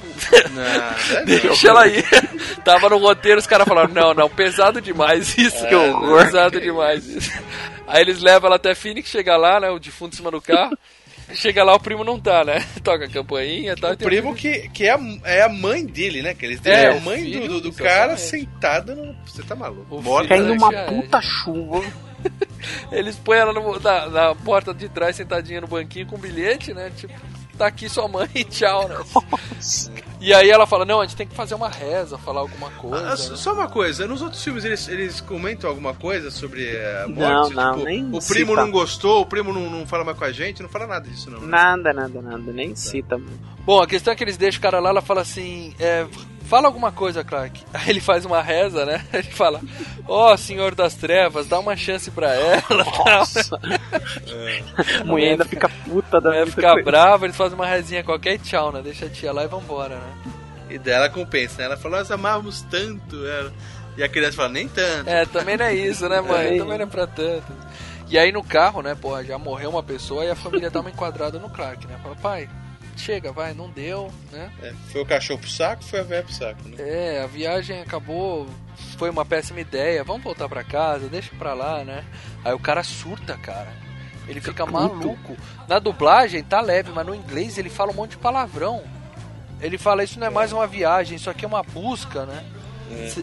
Não, 0.52 1.26
deixa 1.26 1.68
ela 1.68 1.84
aí. 1.84 2.02
Tava 2.64 2.90
no 2.90 2.98
roteiro, 2.98 3.40
os 3.40 3.48
caras 3.48 3.68
falaram: 3.68 3.94
não, 3.94 4.14
não, 4.14 4.30
pesado 4.30 4.80
demais 4.80 5.36
isso. 5.38 5.68
Que 5.68 5.76
horror. 5.76 6.24
Pesado 6.24 6.62
demais 6.62 7.06
isso. 7.06 7.32
Aí 7.86 8.02
eles 8.02 8.22
levam 8.22 8.48
ela 8.48 8.56
até 8.56 8.74
Phoenix, 8.74 9.10
chega 9.10 9.36
lá, 9.36 9.60
né? 9.60 9.70
O 9.70 9.80
defunto 9.80 10.14
em 10.14 10.18
cima 10.18 10.32
do 10.32 10.42
carro. 10.42 10.78
Chega 11.34 11.64
lá, 11.64 11.74
o 11.74 11.80
primo 11.80 12.04
não 12.04 12.20
tá, 12.20 12.44
né? 12.44 12.64
Toca 12.84 13.06
a 13.06 13.10
campainha 13.10 13.74
e 13.74 13.76
tal. 13.76 13.94
O 13.94 13.98
primo 13.98 14.36
que, 14.36 14.70
que 14.70 14.86
é, 14.86 14.92
a, 14.94 15.00
é 15.24 15.42
a 15.42 15.50
mãe 15.50 15.86
dele, 15.86 16.22
né? 16.22 16.34
Que 16.34 16.46
eles 16.46 16.66
É, 16.66 16.86
é, 16.86 16.88
a 16.92 16.96
o 16.96 17.02
mãe 17.02 17.20
filho, 17.22 17.48
do, 17.48 17.62
do, 17.62 17.74
cara 17.74 18.16
sentada 18.18 18.94
no. 18.94 19.16
Você 19.26 19.42
tá 19.44 19.56
maluco? 19.56 20.02
Filho 20.02 20.28
Caindo 20.28 20.54
uma 20.54 20.74
é. 20.74 20.86
puta 20.86 21.22
chuva. 21.22 21.82
Eles 22.92 23.16
põem 23.18 23.38
ela 23.40 23.54
no- 23.54 23.80
na, 23.80 24.10
na 24.10 24.36
porta 24.36 24.74
de 24.74 24.90
trás, 24.90 25.16
sentadinha 25.16 25.62
no 25.62 25.68
banquinho 25.68 26.08
com 26.08 26.18
bilhete, 26.18 26.74
né? 26.74 26.92
Tipo, 26.96 27.14
tá 27.56 27.68
aqui 27.68 27.90
sua 27.90 28.08
mãe, 28.08 28.28
tchau, 28.50 28.88
né? 28.88 28.96
E 30.22 30.34
aí 30.34 30.50
ela 30.50 30.66
fala, 30.66 30.86
não, 30.86 31.02
a 31.02 31.06
gente 31.06 31.16
tem 31.16 31.28
que 31.28 31.36
fazer 31.36 31.54
uma 31.56 31.70
reza, 31.70 32.18
falar 32.18 32.40
alguma 32.42 32.70
coisa. 32.72 32.98
Ah, 33.06 33.10
né? 33.12 33.16
só 33.16 33.54
uma 33.54 33.68
coisa, 33.68 34.08
nos 34.08 34.22
outros 34.22 34.44
filmes 34.44 34.66
eles, 34.66 34.88
eles 34.88 35.22
comentam 35.22 35.70
alguma 35.70 35.94
coisa 35.94 36.32
sobre 36.32 36.66
eh, 36.68 37.04
a 37.04 37.08
Não, 37.08 37.16
morte? 37.16 37.56
não, 37.56 37.74
tipo, 37.74 37.86
nem 37.86 38.04
o 38.06 38.20
primo 38.22 38.52
cita. 38.52 38.56
não 38.56 38.72
gostou, 38.72 39.22
o 39.22 39.26
primo 39.26 39.54
não, 39.54 39.70
não 39.70 39.86
fala 39.86 40.04
mais 40.04 40.18
com 40.18 40.24
a 40.26 40.32
gente, 40.32 40.62
não 40.64 40.70
fala 40.70 40.88
nada 40.88 41.08
disso, 41.08 41.30
não. 41.30 41.42
né? 41.42 41.48
Nada, 41.48 41.94
nada, 41.94 42.22
nada. 42.22 42.52
Nem 42.52 42.76
cita, 42.76 43.18
mano. 43.18 43.38
Bom, 43.66 43.82
a 43.82 43.88
questão 43.88 44.14
é 44.14 44.16
que 44.16 44.24
eles 44.24 44.38
deixam 44.38 44.60
o 44.60 44.62
cara 44.62 44.80
lá, 44.80 44.90
ela 44.90 45.02
fala 45.02 45.22
assim, 45.22 45.74
é, 45.80 46.08
fala 46.46 46.68
alguma 46.68 46.92
coisa, 46.92 47.24
Clark. 47.24 47.64
Aí 47.74 47.90
ele 47.90 48.00
faz 48.00 48.26
uma 48.26 48.42
reza, 48.42 48.86
né? 48.86 49.04
Ele 49.14 49.24
fala, 49.24 49.62
ó 50.08 50.34
oh, 50.34 50.38
Senhor 50.38 50.74
das 50.74 50.96
Trevas, 50.96 51.48
dá 51.48 51.60
uma 51.60 51.76
chance 51.76 52.10
pra 52.12 52.34
ela. 52.34 52.64
Nossa. 53.06 53.60
A 55.00 55.04
mulher 55.04 55.32
ainda 55.32 55.46
fica 55.46 55.70
puta 55.70 56.22
da 56.22 56.30
A 56.30 56.32
mulher 56.32 56.46
vida 56.46 56.56
fica 56.56 56.84
brava, 56.84 57.26
eles 57.26 57.36
fazem 57.36 57.56
uma 57.56 57.66
rezinha 57.66 58.04
qualquer 58.04 58.36
e 58.36 58.40
tchau, 58.40 58.72
né? 58.72 58.82
Deixa 58.82 59.06
a 59.06 59.10
tia 59.10 59.32
lá 59.32 59.44
e 59.44 59.48
vambora, 59.48 59.96
né? 59.96 60.14
E 60.70 60.78
dela 60.78 61.10
compensa, 61.10 61.60
né? 61.60 61.66
Ela 61.66 61.78
falou, 61.78 61.98
nós 61.98 62.10
amávamos 62.10 62.62
tanto 62.64 63.26
ela. 63.26 63.52
E 63.98 64.04
a 64.04 64.10
criança 64.10 64.38
fala, 64.38 64.50
nem 64.50 64.68
tanto. 64.68 65.10
É, 65.10 65.26
também 65.26 65.58
não 65.58 65.66
é 65.66 65.74
isso, 65.74 66.08
né, 66.10 66.20
mãe? 66.22 66.56
É. 66.56 66.58
Também 66.58 66.78
não 66.78 66.86
é 66.86 66.90
pra 66.90 67.08
tanto. 67.08 67.54
E 68.08 68.18
aí 68.18 68.32
no 68.32 68.44
carro, 68.44 68.82
né, 68.82 68.94
porra, 68.94 69.24
já 69.24 69.38
morreu 69.38 69.72
uma 69.72 69.84
pessoa 69.84 70.24
e 70.26 70.30
a 70.30 70.36
família 70.36 70.70
dá 70.70 70.82
uma 70.82 70.90
enquadrada 70.90 71.40
no 71.40 71.50
Clark, 71.50 71.88
né? 71.88 71.98
Fala, 72.04 72.16
pai, 72.16 72.50
chega, 73.02 73.32
vai, 73.32 73.54
não 73.54 73.70
deu, 73.70 74.12
né? 74.32 74.52
É, 74.62 74.74
foi 74.92 75.02
o 75.02 75.06
cachorro 75.06 75.40
pro 75.40 75.50
saco, 75.50 75.84
foi 75.84 76.00
a 76.00 76.04
velha 76.04 76.24
pro 76.24 76.34
saco, 76.34 76.68
né? 76.68 76.76
É, 76.80 77.22
a 77.24 77.28
viagem 77.28 77.82
acabou, 77.82 78.48
foi 78.98 79.10
uma 79.10 79.26
péssima 79.26 79.60
ideia, 79.60 80.04
vamos 80.04 80.24
voltar 80.24 80.48
pra 80.48 80.64
casa, 80.64 81.08
deixa 81.08 81.32
pra 81.38 81.54
lá, 81.54 81.84
né? 81.84 82.04
Aí 82.44 82.54
o 82.54 82.60
cara 82.60 82.84
surta, 82.84 83.38
cara. 83.38 83.72
Ele 84.28 84.42
fica 84.42 84.66
maluco. 84.66 85.38
Na 85.68 85.78
dublagem 85.80 86.44
tá 86.44 86.60
leve, 86.62 86.92
mas 86.92 87.06
no 87.06 87.14
inglês 87.14 87.58
ele 87.58 87.70
fala 87.70 87.92
um 87.92 87.96
monte 87.96 88.12
de 88.12 88.18
palavrão. 88.18 88.84
Ele 89.62 89.78
fala, 89.78 90.04
isso 90.04 90.20
não 90.20 90.28
é 90.28 90.30
mais 90.30 90.52
uma 90.52 90.68
viagem, 90.68 91.16
isso 91.16 91.30
aqui 91.30 91.46
é 91.46 91.48
uma 91.48 91.64
busca, 91.64 92.26
né? 92.26 92.44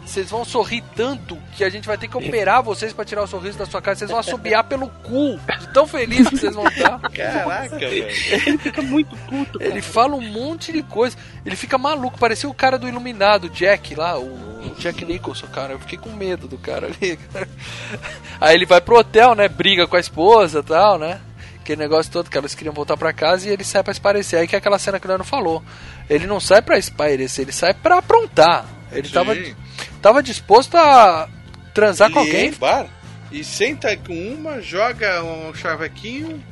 Vocês 0.04 0.30
vão 0.30 0.44
sorrir 0.44 0.82
tanto 0.94 1.36
que 1.56 1.62
a 1.64 1.70
gente 1.70 1.86
vai 1.86 1.96
ter 1.96 2.08
que 2.08 2.16
operar 2.16 2.62
vocês 2.62 2.92
pra 2.92 3.04
tirar 3.04 3.22
o 3.22 3.26
sorriso 3.26 3.58
da 3.58 3.66
sua 3.66 3.80
cara. 3.80 3.96
Vocês 3.96 4.10
vão 4.10 4.18
assobiar 4.18 4.64
pelo 4.64 4.88
cu, 4.88 5.38
de 5.58 5.68
tão 5.72 5.86
feliz 5.86 6.28
que 6.28 6.36
vocês 6.36 6.54
vão 6.54 6.66
estar. 6.66 6.98
Caraca, 7.10 7.78
velho. 7.78 8.06
Ele 8.46 8.58
fica 8.58 8.82
muito 8.82 9.16
puto. 9.28 9.62
Ele 9.62 9.80
fala 9.80 10.16
um 10.16 10.20
monte 10.20 10.72
de 10.72 10.82
coisa. 10.82 11.16
Ele 11.44 11.56
fica 11.56 11.78
maluco, 11.78 12.18
parecia 12.18 12.48
o 12.48 12.54
cara 12.54 12.78
do 12.78 12.88
Iluminado, 12.88 13.48
Jack 13.48 13.94
lá, 13.94 14.18
o 14.18 14.74
Jack 14.78 15.04
Nicholson, 15.04 15.46
cara. 15.46 15.72
Eu 15.72 15.78
fiquei 15.78 15.98
com 15.98 16.10
medo 16.10 16.48
do 16.48 16.58
cara 16.58 16.88
ali. 16.88 17.16
cara. 17.16 17.48
Aí 18.40 18.54
ele 18.54 18.66
vai 18.66 18.80
pro 18.80 18.98
hotel, 18.98 19.34
né? 19.34 19.48
Briga 19.48 19.86
com 19.86 19.96
a 19.96 20.00
esposa 20.00 20.60
e 20.60 20.62
tal, 20.62 20.98
né? 20.98 21.20
Aquele 21.60 21.80
negócio 21.80 22.10
todo 22.10 22.28
que 22.28 22.36
elas 22.36 22.54
queriam 22.56 22.74
voltar 22.74 22.96
pra 22.96 23.12
casa 23.12 23.48
e 23.48 23.52
ele 23.52 23.62
sai 23.62 23.84
pra 23.84 23.92
esparecer. 23.92 24.40
Aí 24.40 24.48
que 24.48 24.56
é 24.56 24.58
aquela 24.58 24.78
cena 24.78 24.98
que 24.98 25.06
o 25.06 25.08
Leandro 25.08 25.26
falou. 25.26 25.62
Ele 26.10 26.26
não 26.26 26.40
sai 26.40 26.60
pra 26.60 26.76
espairecer, 26.76 27.44
ele 27.44 27.52
sai 27.52 27.72
pra 27.72 27.98
aprontar. 27.98 28.66
Ele 28.92 29.08
Sim. 29.08 29.54
tava, 30.00 30.22
disposto 30.22 30.76
a 30.76 31.28
transar 31.74 32.10
com 32.10 32.18
alguém. 32.20 32.50
no 32.50 32.56
bar 32.56 32.86
e 33.32 33.42
senta 33.42 33.96
com 33.96 34.12
uma, 34.34 34.60
joga 34.60 35.22
um 35.24 35.54
chavequinho, 35.54 36.42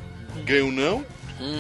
ganha 0.45 0.65
um 0.65 0.73
não, 0.73 1.05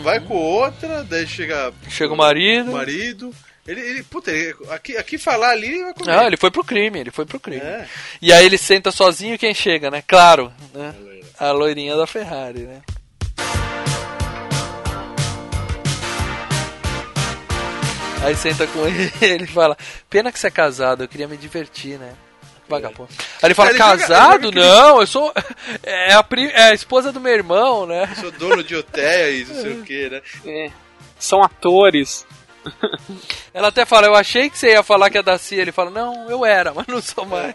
vai 0.02 0.18
com 0.18 0.34
outra, 0.34 1.04
daí 1.04 1.26
chega. 1.26 1.68
Uhum. 1.68 1.90
Chega 1.90 2.14
o 2.14 2.16
marido. 2.16 2.70
o 2.70 2.74
marido. 2.74 3.34
Ele, 3.68 3.80
ele, 3.80 4.02
puta, 4.02 4.30
ele- 4.32 4.56
aqui, 4.70 4.96
aqui 4.96 5.18
falar 5.18 5.50
ali, 5.50 5.66
ele 5.66 5.84
vai 5.84 5.94
comer. 5.94 6.16
Não, 6.16 6.26
ele 6.26 6.36
foi 6.38 6.50
pro 6.50 6.64
crime, 6.64 6.98
ele 6.98 7.10
foi 7.10 7.26
pro 7.26 7.38
crime. 7.38 7.60
É. 7.60 7.86
E 8.20 8.32
aí 8.32 8.44
ele 8.46 8.56
senta 8.56 8.90
sozinho 8.90 9.38
quem 9.38 9.52
chega, 9.54 9.90
né? 9.90 10.02
Claro, 10.06 10.50
né? 10.74 10.94
A 11.38 11.52
loirinha 11.52 11.94
da 11.96 12.06
Ferrari, 12.06 12.60
né? 12.60 12.80
Aí 18.24 18.36
senta 18.36 18.66
com 18.66 18.86
ele 18.86 19.10
ele 19.20 19.46
fala, 19.46 19.76
pena 20.08 20.30
que 20.30 20.38
você 20.38 20.48
é 20.48 20.50
casado, 20.50 21.02
eu 21.04 21.08
queria 21.08 21.26
me 21.28 21.36
divertir, 21.36 21.98
né? 21.98 22.12
Vagabundo. 22.68 23.08
Aí 23.42 23.46
ele 23.48 23.54
fala, 23.54 23.70
Ele 23.70 23.78
ele 23.78 23.84
casado? 23.84 24.32
joga 24.42 24.48
aquele- 24.48 24.60
Não, 24.60 25.00
eu 25.00 25.06
sou. 25.06 25.32
É 25.82 26.12
a, 26.12 26.22
pri- 26.22 26.50
é 26.52 26.64
a 26.64 26.74
esposa 26.74 27.10
do 27.12 27.20
meu 27.20 27.32
irmão, 27.32 27.86
né? 27.86 28.12
Sou 28.20 28.30
dono 28.30 28.62
de 28.62 28.76
hotéis, 28.76 29.48
não 29.48 29.60
sei 29.62 29.72
o 29.72 29.82
que, 29.82 30.08
né? 30.10 30.22
É. 30.46 30.70
São 31.18 31.42
atores. 31.42 32.26
Ela 33.54 33.68
até 33.68 33.84
fala, 33.84 34.06
eu 34.06 34.14
achei 34.14 34.48
que 34.50 34.58
você 34.58 34.72
ia 34.72 34.82
falar 34.82 35.10
que 35.10 35.18
é 35.18 35.22
da 35.22 35.36
Cia. 35.38 35.60
Ele 35.62 35.72
fala, 35.72 35.90
não, 35.90 36.30
eu 36.30 36.44
era, 36.44 36.72
mas 36.74 36.86
não 36.86 37.00
sou 37.02 37.24
mais. 37.24 37.54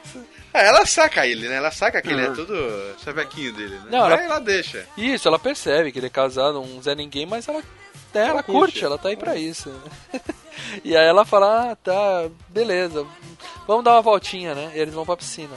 Ah, 0.54 0.62
ela 0.62 0.86
saca 0.86 1.26
ele, 1.28 1.48
né? 1.50 1.56
Ela 1.58 1.72
saca 1.72 2.02
que 2.02 2.10
ele 2.10 2.22
é 2.26 2.30
Uhum. 2.30 2.36
todo 2.36 2.96
chavequinho 3.04 3.54
dele, 3.54 3.76
né? 3.76 3.82
Não, 3.86 4.00
Não, 4.00 4.06
ela- 4.08 4.16
ela... 4.16 4.24
ela 4.24 4.40
deixa. 4.40 4.86
Isso, 4.98 5.28
ela 5.28 5.38
percebe 5.40 5.92
que 5.92 6.00
ele 6.00 6.08
é 6.08 6.10
casado, 6.10 6.62
um 6.62 6.82
Zé 6.82 6.96
Ninguém, 6.96 7.26
mas 7.26 7.48
ela, 7.48 7.62
é, 8.14 8.20
ela, 8.20 8.42
curte, 8.44 8.74
curte. 8.74 8.86
ela 8.86 8.98
tá 8.98 9.10
aí 9.10 9.16
pra 9.18 9.36
isso. 9.36 9.72
E 10.84 10.96
aí 10.96 11.06
ela 11.06 11.26
fala, 11.26 11.72
ah, 11.72 11.76
tá, 11.76 12.30
beleza, 12.50 13.06
vamos 13.68 13.84
dar 13.84 13.94
uma 13.94 14.02
voltinha, 14.02 14.54
né? 14.54 14.72
E 14.76 14.80
eles 14.80 14.94
vão 14.94 15.06
pra 15.06 15.18
piscina. 15.18 15.56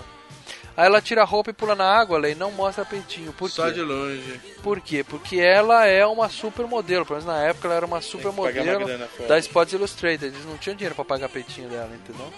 Aí 0.76 0.86
ela 0.86 1.02
tira 1.02 1.22
a 1.22 1.24
roupa 1.24 1.50
e 1.50 1.52
pula 1.52 1.74
na 1.74 1.84
água, 1.84 2.30
e 2.30 2.36
não 2.36 2.52
mostra 2.52 2.84
peitinho. 2.84 3.32
Por 3.32 3.50
Só 3.50 3.66
quê? 3.66 3.72
de 3.72 3.82
longe. 3.82 4.40
Por 4.62 4.80
quê? 4.80 5.02
Porque 5.02 5.40
ela 5.40 5.84
é 5.86 6.06
uma 6.06 6.28
supermodelo, 6.28 7.04
pelo 7.04 7.18
menos 7.18 7.34
na 7.34 7.42
época 7.42 7.66
ela 7.66 7.74
era 7.74 7.84
uma 7.86 8.00
supermodelo 8.00 8.86
da 9.26 9.38
Sports 9.40 9.72
Illustrated. 9.72 10.26
Eles 10.26 10.46
não 10.46 10.56
tinham 10.56 10.76
dinheiro 10.76 10.94
pra 10.94 11.04
pagar 11.04 11.28
peitinho 11.28 11.68
dela, 11.68 11.90
entendeu? 11.92 12.32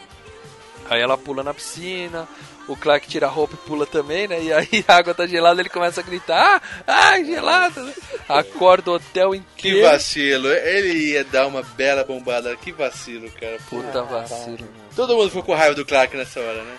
Aí 0.89 1.03
ela 1.03 1.19
pula 1.19 1.43
na 1.43 1.53
piscina, 1.53 2.27
o 2.69 2.77
Clark 2.77 3.09
tira 3.09 3.27
a 3.27 3.31
roupa 3.31 3.55
e 3.55 3.69
pula 3.69 3.87
também, 3.87 4.29
né? 4.29 4.43
E 4.43 4.53
aí 4.53 4.85
a 4.87 4.97
água 4.97 5.15
tá 5.15 5.27
gelada, 5.27 5.61
ele 5.61 5.69
começa 5.69 6.01
a 6.01 6.05
gritar: 6.05 6.63
Ah, 6.87 7.11
ah 7.11 7.23
gelada! 7.23 7.95
Acorda 8.29 8.91
o 8.91 8.95
hotel 8.95 9.31
Que 9.57 9.69
inteiro. 9.71 9.91
vacilo. 9.91 10.49
Ele 10.49 11.13
ia 11.13 11.25
dar 11.25 11.47
uma 11.47 11.63
bela 11.63 12.05
bombada. 12.05 12.57
Que 12.57 12.73
vacilo, 12.73 13.31
cara. 13.33 13.59
Puta 13.69 14.03
vacilo. 14.03 14.69
Todo 14.95 15.17
mundo 15.17 15.29
ficou 15.29 15.43
com 15.43 15.55
raiva 15.55 15.75
do 15.75 15.85
Clark 15.85 16.17
nessa 16.17 16.41
hora, 16.41 16.63
né? 16.63 16.77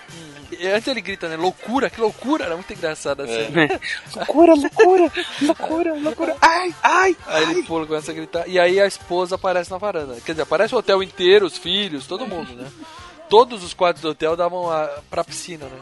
E 0.60 0.68
antes 0.68 0.88
ele 0.88 1.02
grita, 1.02 1.30
né? 1.30 1.38
Loucura, 1.38 1.90
que 1.90 2.00
loucura! 2.00 2.46
Era 2.46 2.56
muito 2.56 2.72
engraçado 2.74 3.24
assim. 3.24 3.48
loucura, 4.16 4.54
loucura, 4.54 5.12
loucura, 5.42 5.94
loucura. 5.94 6.38
Ai, 6.42 6.76
ai, 6.84 7.18
Aí 7.26 7.52
ele 7.52 7.64
pula, 7.64 7.88
começa 7.88 8.12
a 8.12 8.14
gritar. 8.14 8.48
E 8.48 8.60
aí 8.60 8.80
a 8.80 8.86
esposa 8.86 9.36
aparece 9.36 9.72
na 9.72 9.78
varanda. 9.78 10.18
Quer 10.26 10.34
dizer, 10.34 10.44
aparece 10.44 10.76
o 10.76 10.78
hotel 10.78 11.02
inteiro, 11.02 11.46
os 11.46 11.58
filhos, 11.58 12.06
todo 12.06 12.28
mundo, 12.28 12.54
né? 12.54 12.68
Todos 13.32 13.64
os 13.64 13.74
quartos 13.74 14.02
do 14.04 14.10
hotel 14.10 14.36
davam 14.36 14.70
a, 14.70 15.00
pra 15.10 15.24
piscina, 15.24 15.66
né? 15.66 15.80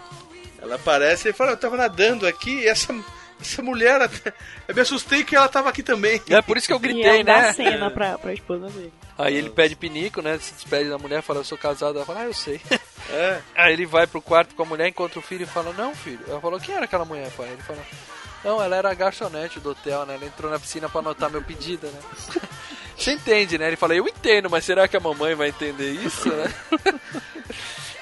Ela 0.62 0.76
aparece 0.76 1.30
e 1.30 1.34
fala: 1.34 1.52
Eu 1.52 1.58
tava 1.58 1.76
nadando 1.76 2.26
aqui 2.28 2.60
e 2.62 2.68
essa, 2.68 2.94
essa 3.42 3.62
mulher. 3.64 4.00
até- 4.02 4.32
Eu 4.68 4.76
me 4.76 4.82
assustei 4.82 5.24
que 5.24 5.36
ela 5.36 5.48
tava 5.50 5.68
aqui 5.70 5.82
também. 5.82 6.22
É 6.30 6.42
por 6.44 6.56
isso 6.58 6.68
que 6.68 6.74
eu 6.74 6.78
e 6.78 6.82
gritei, 6.82 7.04
ela 7.06 7.24
dá 7.24 7.38
né? 7.42 7.50
a 7.50 7.54
cena 7.54 7.90
pra, 7.90 8.18
pra 8.20 8.34
esposa 8.34 8.68
dele. 8.70 8.94
Aí 9.18 9.36
ele 9.36 9.50
pede 9.50 9.76
pinico, 9.76 10.22
né? 10.22 10.38
Se 10.40 10.54
despede 10.54 10.90
da 10.90 10.98
mulher, 10.98 11.22
fala, 11.24 11.40
eu 11.40 11.44
sou 11.44 11.58
casado. 11.58 11.98
Ela 11.98 12.06
fala, 12.06 12.22
ah, 12.22 12.26
eu 12.26 12.34
sei. 12.34 12.62
É. 13.12 13.40
Aí 13.56 13.74
ele 13.74 13.88
vai 13.88 14.06
pro 14.06 14.22
quarto 14.22 14.54
com 14.54 14.62
a 14.62 14.66
mulher, 14.68 14.88
encontra 14.88 15.18
o 15.18 15.22
filho 15.22 15.42
e 15.42 15.48
fala, 15.48 15.74
não, 15.74 15.96
filho. 15.96 16.20
Ela 16.28 16.40
falou, 16.40 16.60
quem 16.60 16.76
era 16.76 16.86
aquela 16.86 17.04
mulher, 17.06 17.32
pai? 17.32 17.48
Ele 17.48 17.62
fala, 17.64 17.80
não, 18.44 18.62
ela 18.62 18.76
era 18.76 18.92
a 18.92 18.94
garçonete 18.94 19.60
do 19.60 19.72
hotel, 19.72 20.06
né? 20.06 20.14
Ela 20.14 20.26
entrou 20.26 20.52
na 20.52 20.60
piscina 20.60 20.88
pra 20.88 21.00
anotar 21.00 21.28
meu 21.32 21.42
pedido, 21.42 21.88
né? 21.88 22.00
Você 22.96 23.14
entende, 23.14 23.58
né? 23.58 23.66
Ele 23.68 23.78
fala, 23.78 23.96
eu 23.96 24.08
entendo, 24.08 24.48
mas 24.48 24.64
será 24.64 24.88
que 24.88 24.96
a 24.96 25.00
mamãe 25.00 25.34
vai 25.34 25.48
entender 25.50 25.90
isso, 25.94 26.30
né? 26.30 26.54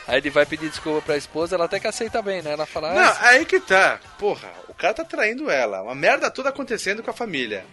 Aí 0.08 0.20
ele 0.20 0.30
vai 0.30 0.46
pedir 0.46 0.70
desculpa 0.70 1.02
pra 1.02 1.18
esposa, 1.18 1.56
ela 1.56 1.66
até 1.66 1.80
que 1.80 1.88
aceita 1.88 2.22
bem, 2.22 2.42
né? 2.42 2.54
Ela 2.54 2.66
fala, 2.66 2.94
Não, 2.94 3.02
ah, 3.02 3.18
aí 3.22 3.46
que 3.46 3.60
tá. 3.60 4.00
Porra, 4.18 4.50
o 4.70 4.74
cara 4.74 4.94
tá 4.94 5.04
traindo 5.04 5.50
ela. 5.50 5.82
Uma 5.82 5.94
merda 5.94 6.32
toda 6.32 6.50
acontecendo 6.50 7.04
com 7.04 7.12
a 7.12 7.14
família. 7.14 7.66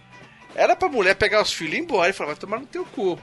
Era 0.55 0.75
pra 0.75 0.89
mulher 0.89 1.15
pegar 1.15 1.43
os 1.43 1.53
filhos 1.53 1.75
e 1.75 1.77
ir 1.79 1.81
embora 1.81 2.11
e 2.11 2.13
falar, 2.13 2.31
vai 2.31 2.37
tomar 2.37 2.59
no 2.59 2.67
teu 2.67 2.85
cu. 2.87 3.19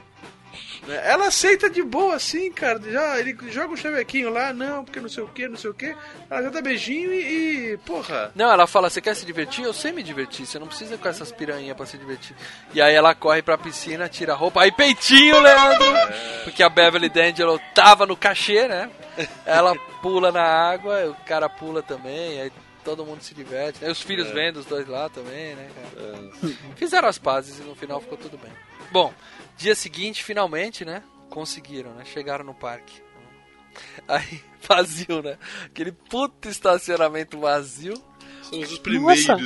Ela 0.86 1.28
aceita 1.28 1.70
de 1.70 1.82
boa, 1.82 2.16
assim, 2.16 2.50
cara. 2.50 2.80
Já, 2.90 3.18
ele 3.18 3.36
joga 3.50 3.72
um 3.72 3.76
chavequinho 3.76 4.30
lá, 4.30 4.52
não, 4.52 4.84
porque 4.84 5.00
não 5.00 5.08
sei 5.08 5.22
o 5.22 5.28
que, 5.28 5.48
não 5.48 5.56
sei 5.56 5.70
o 5.70 5.74
que. 5.74 5.94
Ela 6.28 6.42
já 6.42 6.50
dá 6.50 6.60
beijinho 6.60 7.12
e, 7.12 7.72
e, 7.72 7.76
porra. 7.78 8.32
Não, 8.34 8.50
ela 8.50 8.66
fala, 8.66 8.90
você 8.90 9.00
quer 9.00 9.14
se 9.14 9.24
divertir? 9.24 9.64
Eu 9.64 9.72
sei 9.72 9.92
me 9.92 10.02
divertir, 10.02 10.44
você 10.44 10.58
não 10.58 10.66
precisa 10.66 10.98
com 10.98 11.08
essas 11.08 11.30
piranhas 11.30 11.76
pra 11.76 11.86
se 11.86 11.96
divertir. 11.96 12.34
E 12.74 12.82
aí 12.82 12.94
ela 12.94 13.14
corre 13.14 13.42
pra 13.42 13.56
piscina, 13.56 14.08
tira 14.08 14.32
a 14.32 14.36
roupa, 14.36 14.62
aí 14.62 14.72
peitinho, 14.72 15.40
Leandro! 15.40 15.86
Porque 16.44 16.62
a 16.62 16.68
Beverly 16.68 17.08
D'Angelo 17.08 17.60
tava 17.74 18.04
no 18.04 18.16
cachê, 18.16 18.66
né? 18.66 18.90
Ela 19.44 19.74
pula 20.00 20.32
na 20.32 20.42
água, 20.42 21.06
o 21.10 21.14
cara 21.26 21.48
pula 21.48 21.82
também, 21.82 22.40
aí 22.40 22.52
todo 22.84 23.04
mundo 23.04 23.22
se 23.22 23.34
diverte. 23.34 23.84
Aí 23.84 23.90
os 23.90 24.00
filhos 24.02 24.28
É. 24.28 24.32
vêm 24.32 24.52
dos 24.52 24.64
dois 24.66 24.86
lá 24.88 25.08
também, 25.08 25.54
né, 25.54 25.70
cara? 25.74 26.52
Fizeram 26.76 27.08
as 27.08 27.18
pazes 27.18 27.58
e 27.58 27.62
no 27.62 27.74
final 27.74 28.00
ficou 28.00 28.18
tudo 28.18 28.38
bem. 28.38 28.52
Bom, 28.90 29.12
dia 29.56 29.74
seguinte, 29.74 30.22
finalmente, 30.24 30.84
né? 30.84 31.02
Conseguiram, 31.30 31.92
né? 31.94 32.04
Chegaram 32.04 32.44
no 32.44 32.54
parque. 32.54 33.02
Aí, 34.08 34.42
vazio, 34.68 35.22
né? 35.22 35.38
Aquele 35.66 35.92
puto 35.92 36.48
estacionamento 36.48 37.38
vazio. 37.38 37.94
Somos 38.52 38.70
os 38.70 38.82
Nossa, 39.00 39.36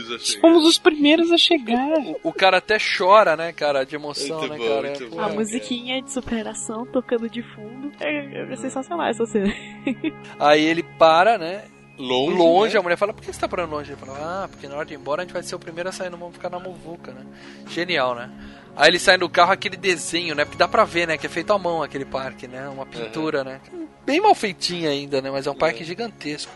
fomos 0.41 0.65
os 0.65 0.79
primeiros 0.79 1.31
a 1.31 1.39
chegar. 1.39 1.79
O 2.25 2.33
cara 2.33 2.59
até 2.59 2.77
chora, 2.77 3.37
né, 3.37 3.53
cara, 3.53 3.85
de 3.85 3.95
emoção, 3.95 4.41
Muito 4.41 4.53
né, 4.53 4.59
bom, 4.59 4.69
cara? 4.69 4.89
muito 4.89 5.09
bom. 5.09 5.21
A 5.21 5.29
musiquinha 5.29 6.03
de 6.03 6.13
superação 6.13 6.85
tocando 6.87 7.31
de 7.31 7.43
fundo. 7.55 7.93
É, 8.01 8.53
é 8.53 8.57
sensacional 8.57 9.07
essa 9.07 9.25
cena. 9.25 9.55
Aí 10.41 10.65
ele 10.65 10.83
para, 10.83 11.39
né? 11.39 11.65
Longe, 11.99 12.37
Longe, 12.37 12.75
né? 12.75 12.81
a 12.81 12.83
mulher 12.83 12.97
fala, 12.97 13.15
por 13.15 13.23
que 13.23 13.33
você 13.33 13.41
tá 13.41 13.49
parando 13.49 13.75
longe? 13.75 13.91
Ele 13.93 13.99
fala, 13.99 14.45
ah, 14.45 14.49
porque 14.49 14.69
na 14.69 14.77
hora 14.77 14.85
de 14.85 14.93
ir 14.93 14.99
embora 14.99 15.23
a 15.23 15.25
gente 15.25 15.33
vai 15.33 15.43
ser 15.43 15.55
o 15.55 15.59
primeiro 15.59 15.89
a 15.89 15.93
sair, 15.93 16.11
não 16.11 16.19
vamos 16.19 16.35
ficar 16.35 16.51
na 16.51 16.59
muvuca, 16.59 17.13
né? 17.13 17.25
Genial, 17.71 18.15
né? 18.15 18.31
Aí 18.77 18.91
ele 18.91 18.99
sai 18.99 19.17
do 19.17 19.29
carro, 19.31 19.53
aquele 19.53 19.77
desenho, 19.79 20.35
né? 20.35 20.45
Porque 20.45 20.59
dá 20.59 20.69
pra 20.69 20.85
ver, 20.85 21.07
né? 21.07 21.17
Que 21.17 21.27
é 21.27 21.31
feito 21.31 21.53
à 21.55 21.59
mão 21.59 21.83
aquele 21.83 22.05
parque, 22.05 22.47
né? 22.47 22.69
Uma 22.69 22.85
pintura, 22.85 23.43
né? 23.43 23.61
Bem 24.05 24.21
mal 24.21 24.35
feitinha 24.35 24.91
ainda, 24.91 25.23
né? 25.23 25.31
Mas 25.31 25.47
é 25.47 25.51
um 25.51 25.55
parque 25.55 25.83
gigantesco. 25.85 26.53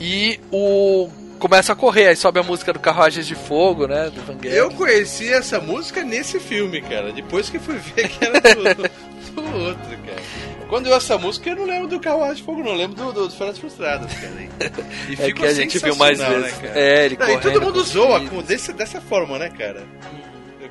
E 0.00 0.40
o... 0.50 1.10
Começa 1.40 1.72
a 1.72 1.76
correr, 1.76 2.08
aí 2.08 2.16
sobe 2.16 2.38
a 2.38 2.42
música 2.42 2.70
do 2.70 2.78
Carruagens 2.78 3.26
de 3.26 3.34
Fogo, 3.34 3.86
né? 3.86 4.10
Do. 4.10 4.46
Eu 4.46 4.70
conheci 4.70 5.32
essa 5.32 5.58
música 5.58 6.04
nesse 6.04 6.38
filme, 6.38 6.82
cara. 6.82 7.12
Depois 7.12 7.48
que 7.48 7.58
fui 7.58 7.76
ver 7.76 8.08
que 8.08 8.24
era 8.24 8.38
do, 8.40 8.62
do 9.32 9.58
outro, 9.58 9.98
cara. 10.06 10.20
Quando 10.68 10.86
eu 10.86 10.92
ouço 10.92 11.12
essa 11.12 11.18
música, 11.18 11.48
eu 11.50 11.56
não 11.56 11.64
lembro 11.64 11.88
do 11.88 11.98
Carruagem 11.98 12.36
de 12.36 12.42
Fogo, 12.42 12.62
não. 12.62 12.72
Eu 12.72 12.76
lembro 12.76 12.94
do, 12.94 13.12
do, 13.12 13.26
do 13.28 13.34
Férias 13.34 13.58
Frustradas, 13.58 14.12
cara. 14.12 14.40
hein? 14.40 14.50
E 15.08 15.14
É 15.20 15.32
que 15.32 15.46
a 15.46 15.54
gente 15.54 15.78
viu 15.78 15.96
mais 15.96 16.18
vezes. 16.18 16.42
Né, 16.42 16.68
cara? 16.68 16.78
É, 16.78 17.06
ele 17.06 17.16
Não, 17.16 17.26
E 17.26 17.28
todo 17.32 17.42
correndo 17.42 17.62
mundo 17.62 17.82
zoa 17.82 18.20
com, 18.28 18.42
desse, 18.42 18.72
dessa 18.74 19.00
forma, 19.00 19.38
né, 19.38 19.48
cara? 19.48 19.82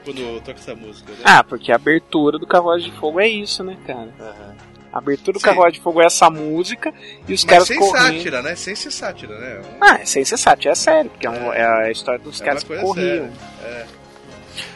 Quando 0.06 0.40
toca 0.40 0.60
essa 0.60 0.76
música. 0.76 1.12
Né? 1.12 1.18
Ah, 1.26 1.44
porque 1.44 1.72
a 1.72 1.76
abertura 1.76 2.38
do 2.38 2.48
Carruagem 2.48 2.92
de 2.92 2.98
Fogo 2.98 3.20
é 3.20 3.28
isso, 3.28 3.64
né, 3.64 3.76
cara? 3.86 4.14
A 4.92 4.98
abertura 4.98 5.38
do 5.38 5.40
Carruagem 5.40 5.74
de 5.74 5.82
Fogo 5.82 6.02
é 6.02 6.06
essa 6.06 6.30
música 6.30 6.92
e 7.28 7.34
os 7.34 7.44
Mas 7.44 7.52
caras 7.52 7.68
sem 7.68 7.78
correndo. 7.78 8.14
sátira, 8.16 8.42
né? 8.42 8.56
Sem 8.56 8.76
ser 8.76 8.92
sátira, 8.92 9.38
né? 9.38 9.62
Ah, 9.80 9.96
é 10.02 10.06
sem 10.06 10.26
ser 10.26 10.38
sátira, 10.38 10.72
é 10.72 10.76
sério, 10.76 11.12
porque 11.12 11.28
é, 11.28 11.30
um- 11.30 11.54
é 11.54 11.64
a 11.88 11.92
história 11.92 12.20
dos 12.20 12.42
É 12.42 12.46
caras 12.46 12.64
que 12.64 12.76
corriam. 12.76 13.30
É. 13.64 13.86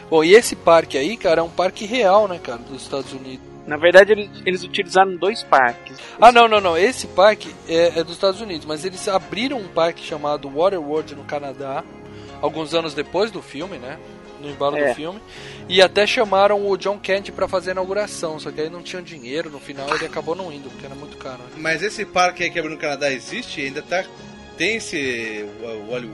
Bom, 0.08 0.22
e 0.22 0.34
esse 0.34 0.54
parque 0.54 0.96
aí, 0.96 1.16
cara, 1.16 1.40
é 1.40 1.42
um 1.44 1.50
parque 1.50 1.84
real, 1.86 2.28
né, 2.28 2.38
cara, 2.40 2.58
dos 2.58 2.82
Estados 2.82 3.12
Unidos. 3.12 3.40
Na 3.66 3.76
verdade, 3.78 4.12
eles, 4.12 4.30
eles 4.44 4.62
utilizaram 4.62 5.16
dois 5.16 5.42
parques. 5.42 5.96
Ah, 6.20 6.30
não, 6.30 6.46
não, 6.46 6.60
não. 6.60 6.76
Esse 6.76 7.06
parque 7.06 7.52
é, 7.66 7.98
é 7.98 8.04
dos 8.04 8.12
Estados 8.12 8.40
Unidos, 8.40 8.66
mas 8.66 8.84
eles 8.84 9.08
abriram 9.08 9.56
um 9.58 9.68
parque 9.68 10.04
chamado 10.04 10.48
Waterworld 10.50 11.14
no 11.14 11.24
Canadá, 11.24 11.82
alguns 12.42 12.74
anos 12.74 12.92
depois 12.92 13.30
do 13.30 13.40
filme, 13.40 13.78
né? 13.78 13.98
No 14.44 14.50
embalo 14.50 14.76
É. 14.76 14.88
do 14.90 14.94
filme. 14.94 15.20
E 15.68 15.80
até 15.80 16.06
chamaram 16.06 16.68
o 16.68 16.76
John 16.76 16.98
Kent 16.98 17.30
pra 17.32 17.48
fazer 17.48 17.70
a 17.70 17.72
inauguração, 17.72 18.38
só 18.38 18.50
que 18.50 18.60
aí 18.60 18.68
não 18.70 18.82
tinham 18.82 19.02
dinheiro, 19.02 19.48
no 19.50 19.58
final 19.58 19.88
ele 19.94 20.04
acabou 20.06 20.34
não 20.34 20.52
indo, 20.52 20.68
porque 20.70 20.84
era 20.86 20.94
muito 20.94 21.16
caro. 21.16 21.38
né? 21.38 21.48
Mas 21.56 21.82
esse 21.82 22.04
parque 22.04 22.42
aí 22.44 22.50
que 22.50 22.58
abriu 22.58 22.74
no 22.74 22.80
Canadá 22.80 23.10
existe? 23.10 23.60
Ainda 23.62 23.80
tá. 23.82 24.04
Tem 24.56 24.76
esse. 24.76 25.44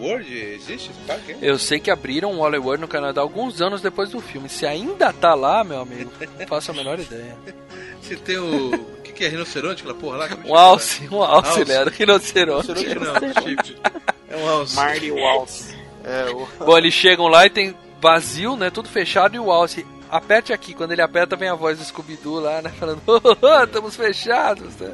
World? 0.01 0.35
Existe 0.35 0.91
esse 0.91 1.01
parque? 1.07 1.33
aí? 1.33 1.39
Eu 1.43 1.59
sei 1.59 1.79
que 1.79 1.91
abriram 1.91 2.33
o 2.33 2.39
Waterworld 2.43 2.81
no 2.81 2.89
Canadá 2.89 3.21
alguns 3.21 3.61
anos 3.61 3.83
depois 3.83 4.11
do 4.11 4.21
filme. 4.21 4.49
Se 4.49 4.65
ainda 4.67 5.13
tá 5.13 5.35
lá, 5.35 5.63
meu 5.63 5.81
amigo, 5.81 6.11
não 6.39 6.47
faço 6.47 6.71
a 6.71 6.75
menor 6.75 6.99
ideia. 6.99 7.37
Você 8.01 8.17
tem 8.17 8.39
o. 8.39 8.75
O 8.75 9.03
que, 9.03 9.13
que 9.13 9.25
é 9.25 9.29
rinoceronte, 9.29 9.83
aquela 9.83 9.95
porra 9.99 10.17
lá? 10.19 10.29
Como 10.29 10.49
Um 10.49 10.55
alce, 10.57 11.07
um 11.13 11.23
alce, 11.23 11.65
né? 11.67 11.85
Do 11.85 11.91
rinoceronte. 11.91 12.73
Rinoceronte 12.73 13.21
não, 13.27 13.43
chifre. 13.43 13.77
É 14.29 14.37
um 14.37 14.49
alce. 14.49 14.77
Marty 14.77 15.11
Waltz. 15.11 15.75
É, 16.03 16.31
o... 16.31 16.49
Bom, 16.65 16.79
eles 16.79 16.95
chegam 16.95 17.27
lá 17.29 17.45
e 17.45 17.51
tem 17.51 17.77
vazio, 18.01 18.57
né? 18.57 18.71
Tudo 18.71 18.89
fechado 18.89 19.37
e 19.37 19.39
o 19.39 19.51
Alce. 19.51 19.87
Aperte 20.11 20.53
aqui. 20.53 20.75
Quando 20.75 20.93
ele 20.93 21.03
aperta, 21.03 21.37
vem 21.37 21.49
a 21.49 21.55
voz 21.55 21.79
do 21.79 21.85
Scooby-Doo 21.85 22.41
lá, 22.41 22.61
né? 22.63 22.73
Falando, 22.79 23.03
"Oh, 23.07 23.21
oh, 23.41 23.65
estamos 23.65 23.95
fechados, 23.97 24.75
né? 24.77 24.93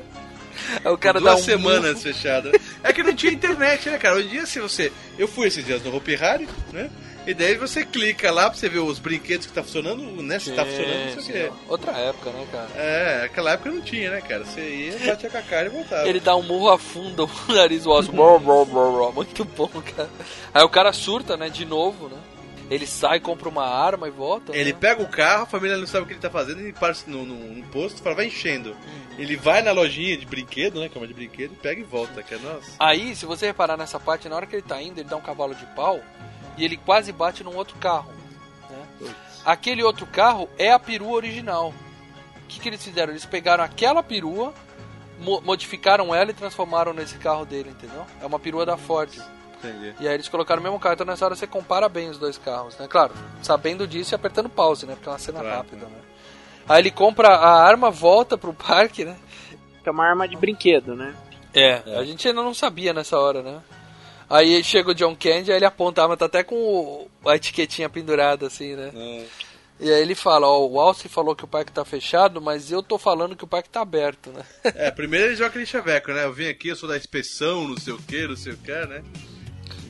Aí 0.84 0.90
o 0.92 0.98
cara 0.98 1.20
Duas 1.20 1.34
dá 1.34 1.40
um 1.40 1.44
semanas 1.44 2.02
fechada. 2.02 2.50
É 2.82 2.92
que 2.92 3.02
não 3.02 3.14
tinha 3.14 3.32
internet, 3.32 3.88
né, 3.90 3.98
cara? 3.98 4.16
Hoje 4.16 4.26
em 4.28 4.30
dia, 4.30 4.46
se 4.46 4.60
você. 4.60 4.92
Eu 5.18 5.28
fui 5.28 5.48
esses 5.48 5.64
dias 5.64 5.82
no 5.82 5.94
Hopi 5.94 6.14
Hari, 6.16 6.48
né? 6.72 6.90
E 7.26 7.34
daí 7.34 7.56
você 7.56 7.84
clica 7.84 8.30
lá 8.30 8.48
pra 8.48 8.56
você 8.58 8.68
ver 8.68 8.78
os 8.78 9.00
brinquedos 9.00 9.46
que 9.46 9.52
tá 9.52 9.62
funcionando, 9.62 10.00
né? 10.22 10.38
Se 10.38 10.52
tá 10.52 10.64
funcionando, 10.64 11.16
não 11.16 11.22
sei 11.22 11.46
o 11.46 11.50
quê. 11.50 11.52
Outra 11.68 11.92
época, 11.92 12.30
né, 12.30 12.46
cara? 12.52 12.68
É, 12.76 13.22
aquela 13.24 13.50
época 13.52 13.70
não 13.70 13.80
tinha, 13.80 14.10
né, 14.12 14.20
cara? 14.20 14.44
Você 14.44 14.60
ia, 14.60 15.06
batia 15.10 15.28
com 15.28 15.38
a 15.38 15.42
cara 15.42 15.66
e 15.66 15.70
voltava. 15.70 16.08
Ele 16.08 16.20
dá 16.20 16.36
um 16.36 16.42
murro, 16.42 16.70
afunda 16.70 17.24
o 17.24 17.30
nariz 17.52 17.84
brrr, 17.84 18.38
brrr. 18.38 19.12
Muito 19.12 19.44
bom, 19.44 19.68
cara. 19.96 20.08
Aí 20.54 20.62
o 20.62 20.68
cara 20.68 20.92
surta, 20.92 21.36
né? 21.36 21.48
De 21.50 21.64
novo, 21.64 22.08
né? 22.08 22.16
Ele 22.68 22.86
sai, 22.86 23.20
compra 23.20 23.48
uma 23.48 23.64
arma 23.64 24.09
e 24.09 24.10
volta. 24.10 24.56
Ele 24.56 24.72
né? 24.72 24.78
pega 24.80 25.02
o 25.02 25.09
carro, 25.09 25.44
a 25.44 25.47
família 25.47 25.76
não 25.76 25.86
sabe 25.86 26.05
o 26.05 26.06
que 26.06 26.14
ele 26.14 26.20
tá 26.20 26.30
fazendo, 26.30 26.60
ele 26.60 26.72
para 26.72 26.94
no, 27.06 27.24
no, 27.24 27.34
no 27.55 27.66
posto 27.68 27.98
e 28.01 28.02
fala, 28.02 28.16
vai 28.16 28.26
enchendo. 28.26 28.72
Hum. 28.72 29.06
Ele 29.18 29.36
vai 29.36 29.62
na 29.62 29.70
lojinha 29.72 30.16
de 30.16 30.26
brinquedo, 30.26 30.80
né? 30.80 30.88
Cama 30.88 31.06
de 31.06 31.14
brinquedo, 31.14 31.55
pega 31.62 31.80
e 31.80 31.84
volta, 31.84 32.22
cara. 32.22 32.43
Nossa. 32.43 32.72
Aí, 32.78 33.14
se 33.14 33.24
você 33.24 33.47
reparar 33.47 33.76
nessa 33.76 34.01
parte, 34.01 34.28
na 34.28 34.34
hora 34.36 34.47
que 34.47 34.56
ele 34.56 34.62
tá 34.62 34.82
indo, 34.82 34.98
ele 35.01 35.09
dá 35.09 35.16
um 35.16 35.20
cavalo 35.20 35.55
de 35.55 35.64
pau 35.76 36.01
e 36.59 36.64
ele 36.64 36.76
quase 36.76 37.12
bate 37.12 37.44
num 37.44 37.55
outro 37.56 37.76
carro. 37.78 38.10
né? 38.68 39.14
Aquele 39.44 39.82
outro 39.84 40.05
carro 40.06 40.48
é 40.59 40.72
a 40.72 40.78
perua 40.78 41.12
original. 41.12 41.72
O 42.43 42.47
que, 42.48 42.59
que 42.60 42.68
eles 42.68 42.82
fizeram? 42.82 43.12
Eles 43.12 43.24
pegaram 43.24 43.62
aquela 43.62 44.02
perua, 44.02 44.52
mo- 45.20 45.40
modificaram 45.40 46.12
ela 46.14 46.30
e 46.30 46.34
transformaram 46.34 46.93
nesse 46.93 47.16
carro 47.18 47.44
dele, 47.47 47.70
entendeu? 47.70 48.05
É 48.20 48.26
uma 48.26 48.38
perua 48.40 48.66
da 48.66 48.76
Ford. 48.76 49.10
Entendi. 49.58 49.94
E 50.00 50.06
aí 50.08 50.14
eles 50.14 50.28
colocaram 50.28 50.60
o 50.60 50.62
mesmo 50.62 50.78
carro, 50.78 50.94
então 50.94 51.06
nessa 51.06 51.24
hora 51.24 51.34
você 51.34 51.46
compara 51.46 51.88
bem 51.88 52.08
os 52.10 52.18
dois 52.18 52.36
carros, 52.38 52.76
né? 52.78 52.86
Claro, 52.88 53.12
sabendo 53.42 53.86
disso 53.86 54.14
e 54.14 54.16
apertando 54.16 54.48
pause, 54.48 54.86
né? 54.86 54.94
Porque 54.94 55.08
é 55.08 55.12
uma 55.12 55.18
cena 55.18 55.40
Claro. 55.40 55.56
rápida, 55.56 55.86
né? 55.86 55.98
Aí 56.68 56.80
ele 56.82 56.90
compra 56.90 57.28
a 57.28 57.62
arma, 57.62 57.90
volta 57.90 58.36
pro 58.36 58.52
parque, 58.54 59.04
né? 59.04 59.16
Que 59.82 59.88
é 59.88 59.92
uma 59.92 60.04
arma 60.06 60.26
de 60.28 60.36
brinquedo, 60.36 60.94
né? 60.96 61.14
É, 61.54 61.82
a 61.98 62.04
gente 62.04 62.26
ainda 62.28 62.42
não 62.42 62.52
sabia 62.52 62.92
nessa 62.92 63.18
hora, 63.18 63.40
né? 63.42 63.60
Aí 64.28 64.62
chega 64.64 64.90
o 64.90 64.94
John 64.94 65.14
Candy, 65.16 65.52
aí 65.52 65.58
ele 65.58 65.64
aponta 65.64 66.00
a 66.00 66.04
arma, 66.04 66.16
tá 66.16 66.26
até 66.26 66.42
com 66.42 66.56
o- 66.56 67.08
a 67.30 67.36
etiquetinha 67.36 67.88
pendurada, 67.88 68.46
assim, 68.48 68.74
né? 68.74 68.90
E 69.78 69.90
aí 69.92 70.00
ele 70.02 70.14
fala, 70.14 70.48
ó, 70.48 70.66
o 70.66 70.80
Alce 70.80 71.08
falou 71.08 71.36
que 71.36 71.44
o 71.44 71.48
parque 71.48 71.70
tá 71.70 71.84
fechado, 71.84 72.40
mas 72.42 72.72
eu 72.72 72.82
tô 72.82 72.98
falando 72.98 73.36
que 73.36 73.44
o 73.44 73.46
parque 73.46 73.68
tá 73.70 73.82
aberto, 73.82 74.30
né? 74.32 74.42
É, 74.64 74.90
primeiro 74.90 75.26
ele 75.26 75.36
joga 75.36 75.48
aquele 75.50 75.66
chaveco, 75.66 76.10
né? 76.12 76.24
Eu 76.24 76.32
vim 76.32 76.48
aqui, 76.48 76.68
eu 76.68 76.76
sou 76.76 76.88
da 76.88 76.96
inspeção, 76.96 77.68
não 77.68 77.76
sei 77.78 77.92
o 77.92 77.98
que, 77.98 78.26
não 78.26 78.36
sei 78.36 78.52
o 78.54 78.56
que, 78.56 78.72
né? 78.86 79.04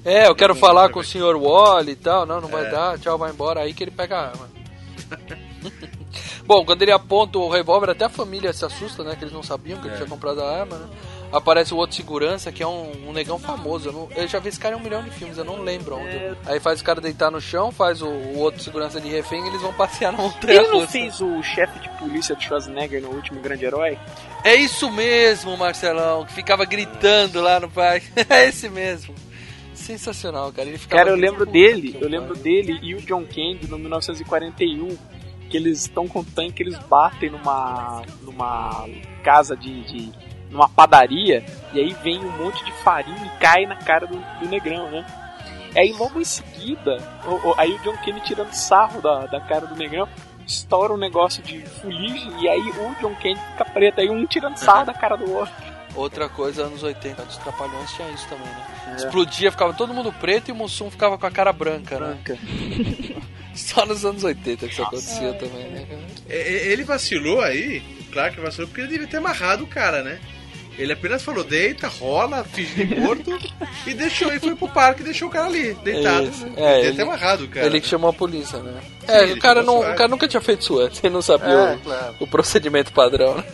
É, 0.07 0.27
eu 0.28 0.35
quero 0.37 0.55
Bom, 0.55 0.61
falar 0.61 0.89
com 0.91 1.01
o. 1.01 1.05
Sr. 1.05 1.37
Wally 1.37 1.93
e 1.93 1.97
tal. 1.97 2.24
Não, 2.24 2.41
não 2.41 2.49
vai 2.49 2.65
É. 2.66 2.70
dar, 2.70 2.99
tchau, 2.99 3.19
vai 3.19 3.31
embora. 3.33 3.61
Aí 3.61 3.74
que 3.74 3.83
ele 3.85 3.91
pega 3.91 4.16
a 4.16 4.27
arma. 4.28 4.49
Bom, 6.47 6.65
quando 6.65 6.83
ele 6.83 6.93
aponta 6.93 7.39
o 7.39 7.49
revólver, 7.51 7.91
até 7.91 8.05
a 8.05 8.09
família 8.09 8.53
se 8.53 8.65
assusta, 8.65 9.03
né? 9.03 9.16
Que 9.16 9.24
eles 9.24 9.35
não 9.35 9.43
sabiam 9.43 9.81
que 9.81 9.87
ele 9.89 9.95
É. 9.95 9.97
tinha 9.97 10.09
comprado 10.09 10.41
a 10.41 10.61
arma, 10.61 10.77
né? 10.77 10.87
Aparece 11.33 11.74
o 11.74 11.77
outro 11.77 11.97
segurança, 11.97 12.53
que 12.53 12.62
é 12.62 12.66
um, 12.66 13.09
um 13.09 13.12
negão 13.12 13.37
famoso. 13.37 13.89
Eu, 13.89 13.93
não- 13.93 14.09
eu 14.15 14.28
já 14.28 14.39
vi 14.39 14.49
esse 14.49 14.61
cara 14.61 14.77
em 14.77 14.78
um 14.78 14.83
milhão 14.83 15.03
de 15.03 15.11
filmes, 15.11 15.37
eu 15.37 15.45
não 15.45 15.61
lembro 15.61 15.97
onde. 15.97 16.16
É. 16.16 16.35
Aí 16.47 16.61
faz 16.61 16.81
o 16.81 16.85
cara 16.85 17.01
deitar 17.01 17.33
no 17.33 17.41
chão, 17.41 17.73
faz 17.73 18.01
o, 18.01 18.07
o 18.07 18.39
outro 18.39 18.62
segurança 18.62 19.01
de 19.01 19.09
refém 19.09 19.45
e 19.45 19.49
eles 19.49 19.61
vão 19.61 19.73
passear 19.73 20.12
na 20.12 20.19
montanha 20.19 20.61
Ele 20.61 20.69
não 20.69 20.87
fez 20.87 21.20
o 21.20 21.43
chefe 21.43 21.81
de 21.81 21.89
polícia 21.99 22.37
do 22.37 22.41
Schwarzenegger 22.43 23.03
no 23.03 23.09
último 23.11 23.41
grande 23.41 23.65
herói? 23.65 23.99
É 24.45 24.55
isso 24.55 24.89
mesmo, 24.93 25.57
Marcelão, 25.57 26.24
que 26.24 26.33
ficava 26.33 26.65
gritando 26.65 27.41
lá 27.41 27.59
no 27.59 27.69
parque. 27.69 28.07
É 28.31 28.47
esse 28.47 28.69
mesmo. 28.69 29.12
Sensacional, 29.86 30.52
cara. 30.52 30.68
Ele 30.68 30.78
Cara, 30.78 31.10
eu 31.10 31.16
lembro 31.16 31.40
Puta 31.46 31.52
dele, 31.52 31.96
eu 32.00 32.08
lembro 32.08 32.34
dele 32.36 32.78
e 32.82 32.94
o 32.94 33.00
John 33.02 33.24
Candy 33.24 33.68
no 33.68 33.78
1941, 33.78 34.96
que 35.48 35.56
eles 35.56 35.80
estão 35.82 36.08
com 36.08 36.24
tanque, 36.24 36.62
eles 36.62 36.76
batem 36.88 37.30
numa 37.30 38.02
numa 38.22 38.84
casa 39.22 39.56
de, 39.56 39.82
de 39.84 40.12
numa 40.50 40.68
padaria 40.68 41.44
e 41.72 41.78
aí 41.80 41.94
vem 42.02 42.18
um 42.18 42.30
monte 42.44 42.64
de 42.64 42.72
farinha 42.82 43.16
e 43.34 43.38
cai 43.40 43.64
na 43.66 43.76
cara 43.76 44.06
do, 44.06 44.16
do 44.40 44.48
negrão, 44.48 44.90
né? 44.90 45.06
E 45.74 45.78
aí 45.78 45.92
logo 45.92 46.20
em 46.20 46.24
seguida, 46.24 46.96
o- 47.24 47.50
o- 47.50 47.54
aí 47.56 47.72
o 47.72 47.78
John 47.78 47.96
Candy 48.04 48.20
tirando 48.22 48.52
sarro 48.52 49.00
da, 49.00 49.26
da 49.26 49.40
cara 49.40 49.66
do 49.66 49.76
negrão, 49.76 50.08
estoura 50.46 50.92
um 50.92 50.96
negócio 50.96 51.42
de 51.42 51.60
fuligem 51.60 52.32
e 52.40 52.48
aí 52.48 52.60
o 52.60 52.94
John 53.00 53.14
Candy 53.14 53.40
fica 53.52 53.64
preto, 53.66 54.00
aí 54.00 54.08
um 54.10 54.24
tirando 54.26 54.56
sarro 54.56 54.86
da 54.86 54.94
cara 54.94 55.16
do 55.16 55.30
outro. 55.32 55.54
Outra 55.97 56.28
coisa, 56.28 56.64
anos 56.64 56.82
80, 56.82 57.23
dos 57.24 57.36
Trapalhões 57.39 57.90
tinha 57.93 58.09
isso 58.10 58.27
também, 58.28 58.47
né? 58.47 58.66
É. 58.93 58.97
Explodia, 58.97 59.51
ficava 59.51 59.73
todo 59.73 59.94
mundo 59.94 60.12
preto 60.12 60.48
e 60.51 60.52
o 60.52 60.55
Mussum 60.55 60.90
ficava 60.90 61.16
com 61.16 61.27
a 61.27 61.31
cara 61.31 61.52
branca, 61.52 61.98
né? 61.98 62.18
Só 63.55 63.86
nos 63.86 64.05
anos 64.05 64.23
80 64.23 64.66
que 64.66 64.73
isso 64.73 64.82
acontecia 64.82 65.32
também, 65.35 65.70
né? 65.70 65.86
E- 66.28 66.35
e- 66.35 66.73
Ele 66.73 66.85
vacilou 66.85 67.40
aí, 67.40 67.82
claro 68.12 68.35
que 68.35 68.40
vacilou, 68.40 68.68
porque 68.68 68.82
ele 68.82 68.90
devia 68.90 69.06
ter 69.06 69.16
amarrado 69.16 69.64
o 69.64 69.66
cara, 69.66 70.02
né? 70.02 70.18
Ele 70.78 70.93
apenas 70.93 71.23
falou, 71.23 71.43
deita, 71.43 71.89
rola, 71.89 72.44
finge 72.44 72.85
de 72.85 73.01
morto 73.01 73.39
e 73.86 73.94
deixou, 73.94 74.31
e 74.35 74.39
foi 74.39 74.55
pro 74.55 74.68
parque 74.68 75.01
e 75.01 75.05
deixou 75.05 75.28
o 75.28 75.31
cara 75.31 75.47
ali, 75.47 75.73
deitado. 75.82 76.28
Isso. 76.28 76.44
né? 76.44 76.52
É, 76.55 76.74
devia 76.74 76.89
ele- 76.89 76.97
ter 76.97 77.02
amarrado 77.05 77.44
o 77.44 77.48
cara. 77.48 77.64
Ele 77.64 77.77
né? 77.77 77.81
que 77.81 77.89
chamou 77.89 78.10
a 78.10 78.12
polícia, 78.12 78.59
né? 78.59 78.78
Sim, 78.82 79.06
é, 79.09 79.24
o 79.32 79.39
cara, 79.39 79.62
não, 79.62 79.78
o 79.81 79.94
cara 79.94 80.09
nunca 80.09 80.28
tinha 80.28 80.40
feito 80.43 80.60
isso 80.60 80.78
antes, 80.78 81.02
ele 81.02 81.14
não 81.14 81.23
sabia 81.23 81.48
É, 81.48 81.74
o, 81.77 81.78
claro. 81.78 82.16
o 82.20 82.27
procedimento 82.27 82.93
padrão, 82.93 83.36
né? 83.39 83.44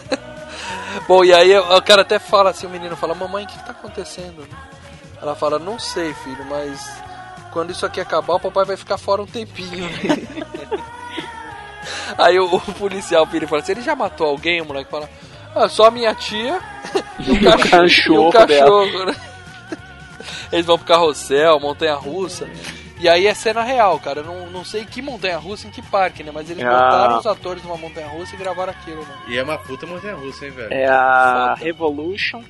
Bom, 1.07 1.25
e 1.25 1.33
aí 1.33 1.57
o 1.57 1.83
cara 1.83 2.03
até 2.03 2.19
fala 2.19 2.51
assim, 2.51 2.67
o 2.67 2.71
menino 2.71 2.97
fala, 2.97 3.15
mamãe, 3.15 3.45
o 3.45 3.47
que, 3.47 3.59
que 3.59 3.65
tá 3.65 3.73
acontecendo? 3.73 4.47
Ela 5.21 5.35
fala, 5.35 5.59
não 5.59 5.79
sei, 5.79 6.13
filho, 6.15 6.45
mas 6.49 6.89
quando 7.53 7.71
isso 7.71 7.87
aqui 7.87 8.01
acabar, 8.01 8.35
o 8.35 8.41
papai 8.41 8.65
vai 8.65 8.77
ficar 8.77 8.99
fora 8.99 9.23
um 9.23 9.27
tempinho. 9.27 9.89
aí 12.19 12.39
o, 12.39 12.57
o 12.57 12.61
policial 12.75 13.27
vira 13.27 13.45
e 13.45 13.49
fala 13.49 13.63
assim, 13.63 13.73
ele 13.73 13.83
já 13.83 13.95
matou 13.95 14.27
alguém? 14.27 14.61
O 14.61 14.67
moleque 14.67 14.91
fala, 14.91 15.09
ah, 15.55 15.69
só 15.69 15.87
a 15.87 15.91
minha 15.91 16.15
tia 16.15 16.59
e 17.21 17.31
o 17.31 17.41
cachorro. 17.41 18.25
e 18.25 18.29
um 18.29 18.31
cachorro 18.31 18.33
cachorro 18.33 19.07
né? 19.07 19.17
Eles 20.53 20.67
vão 20.67 20.77
pro 20.77 20.87
carrossel, 20.87 21.61
montanha 21.61 21.95
russa. 21.95 22.49
E 23.03 23.09
aí 23.09 23.27
é 23.27 23.35
cena 23.35 23.65
real, 23.65 23.99
cara. 23.99 24.21
Eu 24.21 24.25
não, 24.25 24.47
não 24.49 24.65
sei 24.65 24.85
que 24.85 25.03
montanha 25.03 25.37
russa, 25.37 25.67
em 25.67 25.71
que 25.71 25.83
parque, 25.83 26.23
né? 26.23 26.31
Mas 26.33 26.49
eles 26.49 26.63
Ah. 26.65 26.71
botaram 26.71 27.19
os 27.19 27.27
atores 27.27 27.63
numa 27.65 27.77
montanha 27.77 28.07
russa 28.07 28.35
e 28.37 28.39
gravaram 28.39 28.71
aquilo, 28.73 29.01
né? 29.03 29.15
E 29.27 29.37
é 29.37 29.43
uma 29.43 29.59
puta 29.59 29.85
montanha 29.87 30.15
russa, 30.15 30.45
hein, 30.47 30.53
velho? 30.53 30.73
É 30.73 30.87
a 30.87 31.55
Foda. 31.57 31.65
Revolution 31.65 32.45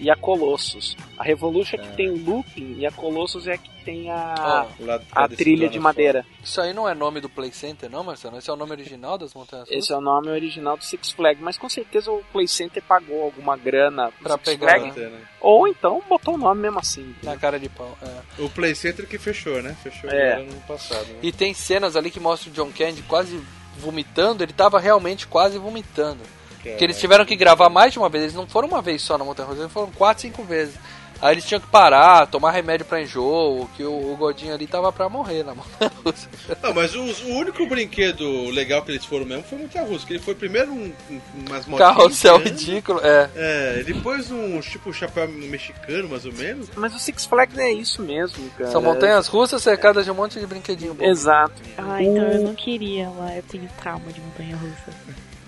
e 0.00 0.10
a 0.10 0.16
Colossus. 0.16 0.96
A 1.18 1.22
Revolution 1.22 1.76
é 1.76 1.78
que 1.78 1.96
tem 1.96 2.08
o 2.10 2.16
looping 2.24 2.76
e 2.78 2.86
a 2.86 2.90
Colossus 2.90 3.46
é 3.46 3.56
que 3.58 3.70
tem 3.84 4.10
a, 4.10 4.66
lá- 4.80 5.00
a 5.12 5.28
trilha 5.28 5.68
de 5.68 5.78
madeira. 5.78 6.24
Isso 6.42 6.60
aí 6.60 6.72
não 6.72 6.88
é 6.88 6.94
nome 6.94 7.20
do 7.20 7.28
Play 7.28 7.52
Center, 7.52 7.90
não, 7.90 8.02
Marcelo? 8.04 8.36
Esse 8.38 8.48
é 8.50 8.52
o 8.52 8.56
nome 8.56 8.72
original 8.72 9.16
das 9.18 9.32
montanhas 9.34 9.68
russas? 9.68 9.84
Esse 9.84 9.92
é 9.92 9.96
o 9.96 10.00
nome 10.00 10.28
original 10.30 10.76
do 10.76 10.84
Six 10.84 11.10
Flags, 11.12 11.42
mas 11.42 11.56
com 11.58 11.68
certeza 11.68 12.10
o 12.10 12.22
Play 12.32 12.48
Center 12.48 12.82
pagou 12.82 13.22
alguma 13.22 13.56
grana 13.56 14.10
Pra 14.22 14.34
Six 14.34 14.44
pegar, 14.44 14.78
Flags, 14.80 14.96
né? 14.96 15.20
ou 15.40 15.66
então 15.68 16.02
botou 16.08 16.34
o 16.34 16.38
nome 16.38 16.60
mesmo 16.62 16.78
assim. 16.78 17.14
Na 17.22 17.36
cara 17.36 17.58
de 17.58 17.68
pau, 17.68 17.96
é. 18.02 18.42
O 18.42 18.48
Play 18.50 18.74
Center 18.74 19.06
que 19.06 19.18
fechou, 19.18 19.62
né? 19.62 19.76
Fechou 19.82 20.08
É. 20.10 20.36
no 20.36 20.50
ano 20.50 20.60
passado. 20.68 21.06
Né? 21.06 21.18
E 21.22 21.32
tem 21.32 21.52
cenas 21.54 21.96
ali 21.96 22.10
que 22.10 22.20
mostram 22.20 22.52
o 22.52 22.54
John 22.54 22.70
Candy 22.72 23.02
quase 23.02 23.40
vomitando. 23.78 24.42
Ele 24.42 24.52
tava 24.52 24.78
realmente 24.78 25.26
quase 25.26 25.58
vomitando. 25.58 26.20
Porque 26.62 26.84
eles 26.84 26.98
tiveram 26.98 27.24
que 27.24 27.36
gravar 27.36 27.68
mais 27.68 27.92
de 27.92 27.98
uma 27.98 28.08
vez. 28.08 28.24
Eles 28.24 28.34
não 28.34 28.46
foram 28.46 28.68
uma 28.68 28.82
vez 28.82 29.02
só 29.02 29.16
na 29.16 29.24
montanha 29.24 29.48
russa, 29.48 29.62
eles 29.62 29.72
foram 29.72 29.90
quatro, 29.92 30.22
cinco 30.22 30.42
vezes. 30.42 30.74
Aí 31.22 31.34
eles 31.34 31.44
tinham 31.44 31.60
que 31.60 31.66
parar, 31.66 32.26
tomar 32.26 32.50
remédio 32.50 32.86
pra 32.86 33.02
enjoo, 33.02 33.68
que 33.76 33.84
o, 33.84 34.12
o 34.12 34.16
gordinho 34.16 34.54
ali 34.54 34.66
tava 34.66 34.90
pra 34.90 35.06
morrer 35.06 35.44
na 35.44 35.54
montanha 35.54 35.92
russa. 36.02 36.28
Não, 36.62 36.72
mas 36.72 36.94
o, 36.94 37.02
o 37.02 37.34
único 37.36 37.66
brinquedo 37.66 38.48
legal 38.48 38.82
que 38.82 38.90
eles 38.90 39.04
foram 39.04 39.26
mesmo 39.26 39.44
foi 39.44 39.58
o 39.58 39.62
Montanha 39.62 39.84
Russa, 39.84 40.06
que 40.06 40.14
ele 40.14 40.20
foi 40.20 40.34
primeiro 40.34 40.72
um, 40.72 40.92
um, 41.10 41.20
umas 41.46 41.66
motinhas. 41.66 41.94
Carrossel 41.94 42.38
né? 42.38 42.44
ridículo, 42.46 43.00
é. 43.02 43.30
É, 43.36 43.82
depois 43.84 44.30
um 44.30 44.60
tipo 44.60 44.92
chapéu 44.94 45.28
mexicano, 45.28 46.08
mais 46.08 46.24
ou 46.24 46.32
menos. 46.32 46.70
Mas 46.74 46.94
o 46.94 46.98
Six 46.98 47.26
Flags 47.26 47.58
é 47.58 47.70
isso 47.70 48.02
mesmo, 48.02 48.48
cara. 48.56 48.70
São 48.70 48.80
montanhas 48.80 49.26
russas 49.26 49.62
cercadas 49.62 50.06
de 50.06 50.10
um 50.10 50.14
monte 50.14 50.40
de 50.40 50.46
brinquedinho 50.46 50.94
bom. 50.94 51.04
Exato. 51.04 51.52
Ah, 51.76 52.02
então 52.02 52.28
eu 52.28 52.42
não 52.44 52.54
queria 52.54 53.10
lá, 53.10 53.36
eu 53.36 53.42
tenho 53.42 53.68
trauma 53.78 54.10
de 54.10 54.20
montanha 54.20 54.56
russa. 54.56 54.90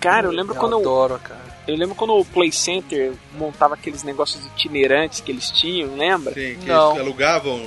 Cara, 0.03 0.27
eu 0.27 0.31
lembro 0.31 0.53
Eu 0.55 0.59
quando 0.59 0.73
eu, 0.73 0.79
adoro, 0.79 1.19
cara. 1.23 1.39
eu 1.67 1.75
lembro 1.75 1.95
quando 1.95 2.13
o 2.15 2.25
Play 2.25 2.51
Center 2.51 3.13
montava 3.37 3.73
aqueles 3.75 4.03
negócios 4.03 4.45
itinerantes 4.45 5.21
que 5.21 5.31
eles 5.31 5.49
tinham, 5.49 5.95
lembra? 5.95 6.33
Sim, 6.33 6.57
que 6.59 6.67
Não. 6.67 6.91
eles 6.91 7.01
alugavam. 7.01 7.61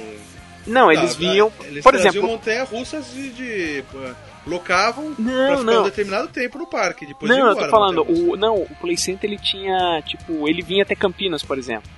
Não, 0.66 0.90
eles 0.92 1.12
Ah, 1.14 1.18
vinham, 1.18 1.52
Eles 1.64 1.82
por 1.82 1.94
exemplo, 1.94 2.22
montanha 2.22 2.64
russas 2.64 3.12
de. 3.12 3.30
de 3.30 3.84
locavam 4.46 5.14
Não, 5.18 5.24
pra 5.46 5.56
ficar 5.58 5.62
não. 5.72 5.80
um 5.80 5.84
determinado 5.84 6.28
tempo 6.28 6.58
no 6.58 6.66
parque. 6.66 7.06
Depois 7.06 7.30
não, 7.30 7.48
eu 7.48 7.56
tô 7.56 7.68
falando, 7.68 8.02
o, 8.02 8.36
não, 8.36 8.56
o 8.62 8.68
Play 8.80 8.96
Center 8.96 9.28
ele 9.30 9.38
tinha, 9.40 10.02
tipo, 10.06 10.48
ele 10.48 10.62
vinha 10.62 10.82
até 10.82 10.94
Campinas, 10.94 11.42
por 11.42 11.58
exemplo. 11.58 11.90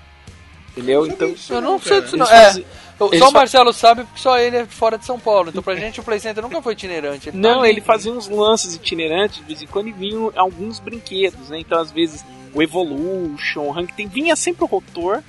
Entendeu? 0.70 1.06
Então, 1.06 1.34
Eu 1.50 1.60
não 1.60 1.78
sei 1.78 2.00
disso 2.02 2.16
não. 2.16 2.26
Eles 2.26 2.58
É, 2.58 2.64
eles 3.06 3.20
só 3.20 3.28
o 3.30 3.32
Marcelo 3.32 3.72
sabe 3.72 4.04
porque 4.04 4.20
só 4.20 4.38
ele 4.38 4.56
é 4.56 4.66
fora 4.66 4.98
de 4.98 5.04
São 5.06 5.18
Paulo. 5.20 5.50
Então 5.50 5.62
pra 5.62 5.76
gente 5.76 6.00
o 6.00 6.02
Play 6.02 6.18
Center 6.18 6.42
nunca 6.42 6.60
foi 6.60 6.72
itinerante. 6.72 7.28
Ele 7.28 7.40
tá 7.40 7.48
Não, 7.48 7.60
ali. 7.60 7.70
ele 7.70 7.80
fazia 7.80 8.12
uns 8.12 8.28
lances 8.28 8.74
itinerantes 8.74 9.38
de 9.38 9.44
vez 9.44 9.62
em 9.62 9.66
quando 9.66 9.88
e 9.88 9.92
vinham 9.92 10.32
alguns 10.36 10.80
brinquedos, 10.80 11.48
né? 11.48 11.58
Então, 11.60 11.80
às 11.80 11.90
vezes, 11.92 12.24
o 12.52 12.60
Evolution, 12.62 13.60
o 13.62 13.72
Hang 13.78 13.92
Ten, 13.92 14.08
vinha 14.08 14.34
sempre 14.34 14.64
o 14.64 14.66
rotor, 14.66 15.22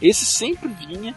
esse 0.00 0.24
sempre 0.24 0.68
vinha. 0.68 1.14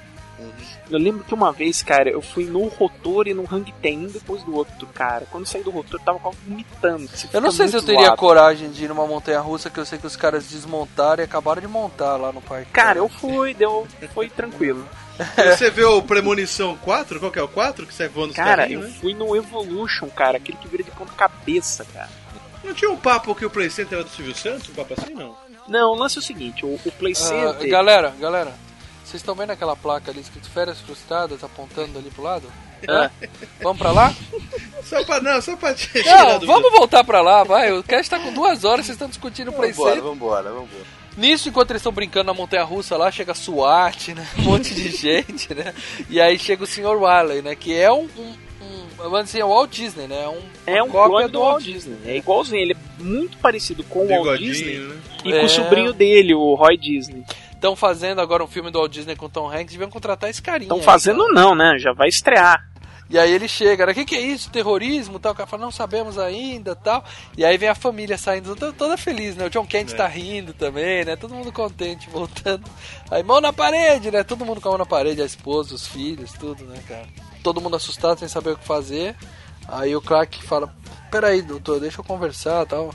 Eu 0.90 0.98
lembro 0.98 1.24
que 1.24 1.34
uma 1.34 1.52
vez, 1.52 1.84
cara, 1.84 2.10
eu 2.10 2.22
fui 2.22 2.46
no 2.46 2.66
rotor 2.68 3.28
e 3.28 3.34
no 3.34 3.44
Hang 3.44 3.72
Ten, 3.82 4.08
depois 4.08 4.42
do 4.42 4.56
outro, 4.56 4.88
cara. 4.88 5.28
Quando 5.30 5.44
eu 5.44 5.48
saí 5.48 5.62
do 5.62 5.70
rotor, 5.70 6.00
eu 6.00 6.04
tava 6.06 6.18
quase 6.18 6.38
vomitando. 6.48 7.08
Você 7.08 7.28
Eu 7.32 7.42
não 7.42 7.52
sei 7.52 7.68
se 7.68 7.76
eu 7.76 7.84
teria 7.84 8.06
zoado. 8.06 8.18
coragem 8.18 8.72
de 8.72 8.86
ir 8.86 8.88
numa 8.88 9.06
montanha 9.06 9.40
russa 9.42 9.70
que 9.70 9.78
eu 9.80 9.86
sei 9.86 10.00
que 10.00 10.08
os 10.08 10.16
caras 10.16 10.48
desmontaram 10.48 11.22
e 11.22 11.26
acabaram 11.26 11.62
de 11.62 11.68
montar 11.68 12.16
lá 12.16 12.32
no 12.32 12.42
parque. 12.42 12.72
Cara, 12.72 12.98
eu 13.00 13.08
fui, 13.10 13.54
deu, 13.54 13.86
foi 14.16 14.30
tranquilo. 14.30 14.88
Você 15.36 15.70
vê 15.70 15.84
o 15.84 16.02
Premonição 16.02 16.78
4? 16.78 17.20
Qual 17.20 17.32
que 17.32 17.40
é 17.40 17.44
o 17.44 17.48
4? 17.48 17.86
Que 17.86 17.94
sai 17.94 18.08
voando 18.08 18.30
os 18.32 18.36
Cara, 18.36 18.64
carrinhos, 18.64 18.84
eu 18.86 18.90
né? 18.92 18.98
fui 19.02 19.14
no 19.14 19.36
Evolution, 19.36 20.08
cara, 20.10 20.38
aquele 20.38 20.58
que 20.58 20.68
vira 20.68 20.84
de 20.84 20.92
ponta 20.92 21.12
cabeça, 21.14 21.86
cara. 21.94 22.10
Não 22.64 22.74
tinha 22.74 22.90
um 22.92 22.98
papo 22.98 23.34
que 23.36 23.46
o 23.46 23.50
Play 23.50 23.70
Center 23.70 24.00
era 24.00 24.04
do 24.08 24.10
Silvio 24.14 24.36
Santos? 24.36 24.70
Um 24.70 24.74
papo 24.74 24.94
assim, 25.00 25.14
não? 25.14 25.36
Não, 25.68 25.92
o 25.92 25.96
lance 25.96 26.18
é 26.18 26.20
o 26.20 26.24
seguinte, 26.24 26.66
o, 26.66 26.80
o 26.86 26.92
Play 26.98 27.14
Ah, 27.14 27.16
Center... 27.16 27.70
galera, 27.70 28.14
galera, 28.20 28.54
vocês 29.04 29.22
estão 29.22 29.36
vendo 29.36 29.52
aquela 29.52 29.76
placa 29.76 30.12
ali 30.12 30.20
escrito 30.22 30.50
Férias 30.50 30.80
Frustradas 30.80 31.44
apontando 31.44 31.98
ali 32.00 32.10
pro 32.12 32.24
lado? 32.24 32.52
É. 32.88 33.10
Vamos 33.62 33.78
pra 33.78 33.92
lá? 33.92 34.14
Só 34.84 35.04
pra, 35.04 35.20
não, 35.20 35.42
só 35.42 35.56
pra 35.58 35.74
te 35.74 35.88
tirar 35.92 36.24
Não, 36.34 36.40
do- 36.40 36.48
vamos 36.48 36.72
voltar 36.72 37.04
pra 37.04 37.22
lá, 37.22 37.44
vai. 37.44 37.74
O 37.74 37.84
cast 37.84 38.10
tá 38.10 38.20
com 38.20 38.32
duas 38.34 38.64
horas, 38.64 38.86
vocês 38.86 38.96
estão 38.96 39.10
discutindo 39.10 39.50
o 39.50 39.54
Play 39.54 39.72
Vambora, 39.74 39.96
Center. 39.96 40.10
vambora, 40.10 40.50
vambora. 40.52 40.99
Nisso, 41.20 41.50
enquanto 41.50 41.72
eles 41.72 41.82
estão 41.82 41.92
brincando 41.92 42.26
na 42.28 42.34
montanha 42.34 42.64
russa 42.64 42.96
lá, 42.98 43.12
chega 43.12 43.34
a 43.34 43.36
SWAT, 43.36 44.14
né? 44.16 44.26
Um 44.40 44.42
monte 44.44 44.74
de 44.74 44.90
gente, 44.96 45.54
né? 45.54 45.74
E 46.10 46.20
aí 46.20 46.40
chega 46.40 46.64
o 46.64 46.68
Sr. 46.68 46.96
Wiley, 46.98 47.42
né? 47.42 47.56
Que 47.56 47.76
é 47.76 47.92
um. 47.92 48.08
um, 48.18 48.34
um 48.62 48.86
vamos 48.98 49.26
dizer, 49.26 49.44
o 49.44 49.50
Walt 49.50 49.70
Disney, 49.72 50.08
né? 50.08 50.28
Um, 50.28 50.40
É 50.66 50.82
uma 50.82 50.86
um 50.86 50.90
cópia 50.90 51.10
clone 51.10 51.28
do 51.28 51.40
Walt 51.42 51.64
Disney. 51.64 51.98
É 52.06 52.18
igualzinho, 52.18 52.62
ele 52.62 52.74
é 52.74 53.04
muito 53.04 53.38
parecido 53.38 53.84
com 53.84 54.06
o 54.06 54.08
Walt 54.26 54.40
Disney 54.40 54.78
né? 54.80 54.96
e 55.26 55.32
com 55.32 55.38
É. 55.38 55.44
o 55.44 55.50
sobrinho 55.50 55.94
dele, 55.94 56.34
o 56.34 56.56
Roy 56.56 56.78
Disney. 56.78 57.24
Estão 57.54 57.76
fazendo 57.76 58.22
agora 58.22 58.42
um 58.42 58.48
filme 58.48 58.72
do 58.72 58.80
Walt 58.80 58.92
Disney 58.92 59.18
com 59.18 59.28
Tom 59.28 59.50
Hanks, 59.52 59.74
deviam 59.74 59.90
contratar 59.90 60.30
esse 60.30 60.42
carinha. 60.42 60.68
Estão 60.68 60.78
aí, 60.78 60.84
fazendo 60.84 61.28
não, 61.34 61.54
né? 61.54 61.78
Já 61.78 61.92
vai 61.92 62.08
estrear. 62.08 62.66
E 63.10 63.18
aí 63.18 63.32
ele 63.32 63.48
chega? 63.48 63.90
O 63.90 63.94
que, 63.94 64.06
que 64.06 64.16
é 64.16 64.22
isso? 64.22 64.52
Terrorismo? 64.52 65.18
Tal. 65.20 65.32
O 65.32 65.36
cara 65.36 65.48
fala, 65.48 65.64
não 65.64 65.72
sabemos 65.72 66.20
ainda 66.20 66.76
tal. 66.76 67.04
E 67.36 67.44
aí 67.44 67.58
vem 67.58 67.68
a 67.68 67.74
família 67.74 68.18
saindo 68.18 68.56
toda, 68.56 68.72
toda 68.72 68.98
feliz, 68.98 69.36
né? 69.36 69.46
O 69.46 69.50
John 69.50 69.66
Kent 69.66 69.94
É. 69.94 69.96
tá 69.96 70.08
rindo 70.08 70.54
também, 70.54 71.04
né? 71.04 71.16
Todo 71.16 71.34
mundo 71.34 71.52
contente, 71.52 72.08
voltando. 72.12 72.70
Aí 73.10 73.24
mão 73.24 73.42
na 73.42 73.52
parede, 73.52 74.12
né? 74.12 74.24
Todo 74.24 74.46
mundo 74.46 74.62
com 74.62 74.68
a 74.68 74.72
mão 74.72 74.78
na 74.78 74.86
parede, 74.86 75.22
a 75.22 75.26
esposa, 75.26 75.74
os 75.74 75.88
filhos, 75.88 76.32
tudo, 76.34 76.64
né, 76.66 76.80
cara? 76.88 77.08
Todo 77.42 77.60
mundo 77.60 77.76
assustado, 77.76 78.20
sem 78.20 78.28
saber 78.28 78.52
o 78.52 78.58
que 78.58 78.66
fazer. 78.66 79.16
Aí 79.68 79.96
o 79.96 80.02
Clark 80.02 80.44
fala: 80.44 80.72
Peraí, 81.10 81.42
doutor, 81.42 81.80
deixa 81.80 82.02
eu 82.02 82.04
conversar 82.06 82.66
tal. 82.68 82.94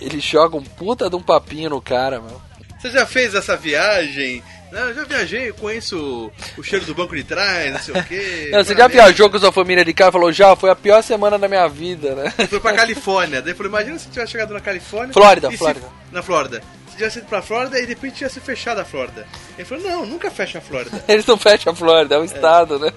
Ele 0.00 0.20
joga 0.20 0.56
um 0.56 0.62
puta 0.62 1.10
de 1.10 1.16
um 1.16 1.22
papinho 1.22 1.68
no 1.68 1.82
cara, 1.82 2.18
meu. 2.20 2.40
Você 2.78 2.90
já 2.90 3.04
fez 3.04 3.34
essa 3.34 3.58
viagem? 3.58 4.42
Não, 4.72 4.80
eu 4.88 4.94
já 4.94 5.04
viajei, 5.04 5.52
conheço 5.52 6.30
o 6.56 6.62
cheiro 6.62 6.84
do 6.86 6.94
banco 6.94 7.16
de 7.16 7.24
trás, 7.24 7.72
não 7.72 7.80
sei 7.80 7.94
o 7.94 8.04
quê. 8.04 8.50
Não, 8.54 8.62
você 8.62 8.74
já 8.74 8.86
viajou 8.86 9.28
com 9.28 9.38
sua 9.38 9.50
família 9.50 9.84
de 9.84 9.92
carro 9.92 10.10
e 10.10 10.12
falou, 10.12 10.32
já, 10.32 10.54
foi 10.54 10.70
a 10.70 10.76
pior 10.76 11.02
semana 11.02 11.36
da 11.38 11.48
minha 11.48 11.66
vida, 11.68 12.14
né? 12.14 12.30
Foi 12.48 12.60
pra 12.60 12.72
Califórnia. 12.76 13.42
Daí 13.42 13.52
falou, 13.54 13.68
imagina 13.70 13.98
se 13.98 14.08
tivesse 14.08 14.30
chegado 14.32 14.54
na 14.54 14.60
Califórnia. 14.60 15.12
Flórida, 15.12 15.48
e 15.48 15.52
se- 15.52 15.56
Flórida. 15.58 15.86
na 16.12 16.22
Flórida. 16.22 16.62
Se 16.90 16.96
tivesse 16.96 17.18
ido 17.18 17.26
pra 17.28 17.42
Flórida 17.42 17.78
e 17.78 17.82
de 17.82 17.88
repente 17.94 18.14
tivesse 18.16 18.38
fechado 18.40 18.80
a 18.80 18.84
Flórida. 18.84 19.26
Ele 19.58 19.64
falou, 19.64 19.82
não, 19.84 20.06
nunca 20.06 20.30
fecha 20.30 20.58
a 20.58 20.60
Flórida. 20.60 21.02
Eles 21.08 21.26
não 21.26 21.36
fecham 21.36 21.72
a 21.72 21.76
Flórida, 21.76 22.14
é 22.14 22.18
um 22.18 22.24
estado, 22.24 22.78
né? 22.78 22.92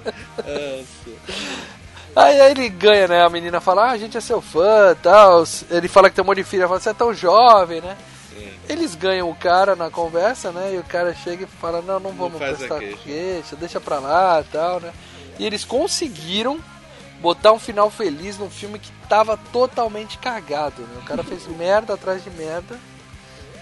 Aí, 2.16 2.40
aí 2.40 2.52
ele 2.52 2.70
ganha, 2.70 3.08
né? 3.08 3.24
A 3.26 3.30
menina 3.30 3.60
fala, 3.60 3.88
ah, 3.88 3.92
a 3.94 3.98
gente 3.98 4.16
é 4.16 4.22
seu 4.22 4.40
fã 4.40 4.96
tal. 5.02 5.44
Ele 5.72 5.88
fala 5.88 6.10
que 6.10 6.16
tem 6.16 6.24
um 6.24 6.28
monte 6.28 6.38
de 6.38 6.44
filha, 6.44 6.68
fala, 6.68 6.80
você 6.80 6.90
é 6.90 6.94
tão 6.94 7.12
jovem, 7.14 7.82
né? 7.82 7.98
Eles 8.68 8.96
ganham 8.96 9.30
o 9.30 9.36
cara 9.36 9.76
na 9.76 9.90
conversa, 9.90 10.52
né? 10.52 10.74
E 10.76 10.78
o 10.78 10.84
cara 10.84 11.14
chega 11.14 11.44
e 11.44 11.48
fala, 11.48 11.82
não, 11.82 12.00
não 12.00 12.12
vamos 12.12 12.42
a 12.42 12.46
prestar 12.46 12.80
queixa. 12.80 12.98
queixa. 13.04 13.56
deixa 13.56 13.82
pra 13.82 14.00
lá 14.00 14.42
e 14.42 14.52
tal, 14.52 14.80
né? 14.80 14.94
E 15.38 15.46
eles 15.46 15.66
conseguiram 15.66 16.60
botar 17.22 17.54
um 17.54 17.60
final 17.60 17.90
feliz 17.90 18.38
num 18.38 18.50
filme 18.50 18.80
que 18.80 18.92
tava 19.08 19.38
totalmente 19.52 20.18
cagado, 20.18 20.82
né? 20.82 21.00
O 21.02 21.06
cara 21.06 21.24
fez 21.24 21.48
merda 21.48 21.94
atrás 21.94 22.24
de 22.24 22.30
merda 22.30 22.78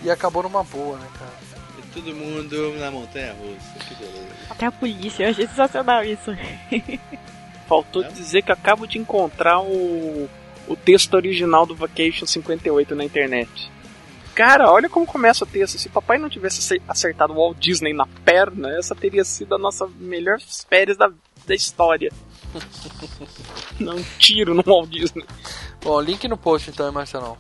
e 0.04 0.10
acabou 0.10 0.44
numa 0.44 0.64
boa, 0.64 0.98
né, 0.98 1.08
cara? 1.18 1.32
E 1.78 1.82
todo 1.94 2.16
mundo 2.16 2.74
na 2.80 2.90
montanha 2.92 3.34
russa. 3.34 3.86
Que 3.88 3.96
beleza. 3.96 4.28
Até 4.50 4.66
a 4.66 4.72
polícia, 4.72 5.24
eu 5.24 5.30
achei 5.30 5.48
sensacional 5.48 6.04
isso. 6.04 6.32
Faltou 7.68 8.04
dizer 8.04 8.42
que 8.42 8.52
acabo 8.52 8.86
de 8.86 8.98
encontrar 8.98 9.62
o, 9.62 10.30
o 10.68 10.76
texto 10.76 11.14
original 11.14 11.66
do 11.66 11.76
Vacation 11.76 12.26
58 12.26 12.96
na 12.96 13.04
internet. 13.04 13.72
Cara, 14.36 14.72
olha 14.72 14.90
como 14.90 15.06
começa 15.06 15.44
o 15.44 15.48
texto. 15.48 15.78
Se 15.78 15.90
papai 15.90 16.18
não 16.18 16.30
tivesse 16.30 16.60
acer- 16.60 16.82
acertado 16.88 17.34
o 17.34 17.36
Walt 17.36 17.58
Disney 17.60 17.94
na 17.94 18.06
perna, 18.26 18.70
essa 18.78 18.96
teria 18.96 19.24
sido 19.26 19.56
a 19.56 19.58
nossa 19.58 19.88
melhor 20.00 20.38
férias 20.70 20.98
da, 20.98 21.12
da 21.46 21.54
história. 21.56 22.12
Não 23.80 23.96
um 23.96 24.04
tiro 24.18 24.54
no 24.54 24.64
Walt 24.64 24.90
Disney. 24.90 25.26
Bom, 25.84 26.00
link 26.02 26.28
no 26.28 26.38
post 26.38 26.70
então, 26.70 26.86
hein, 26.88 26.94
Marcelão? 26.94 27.38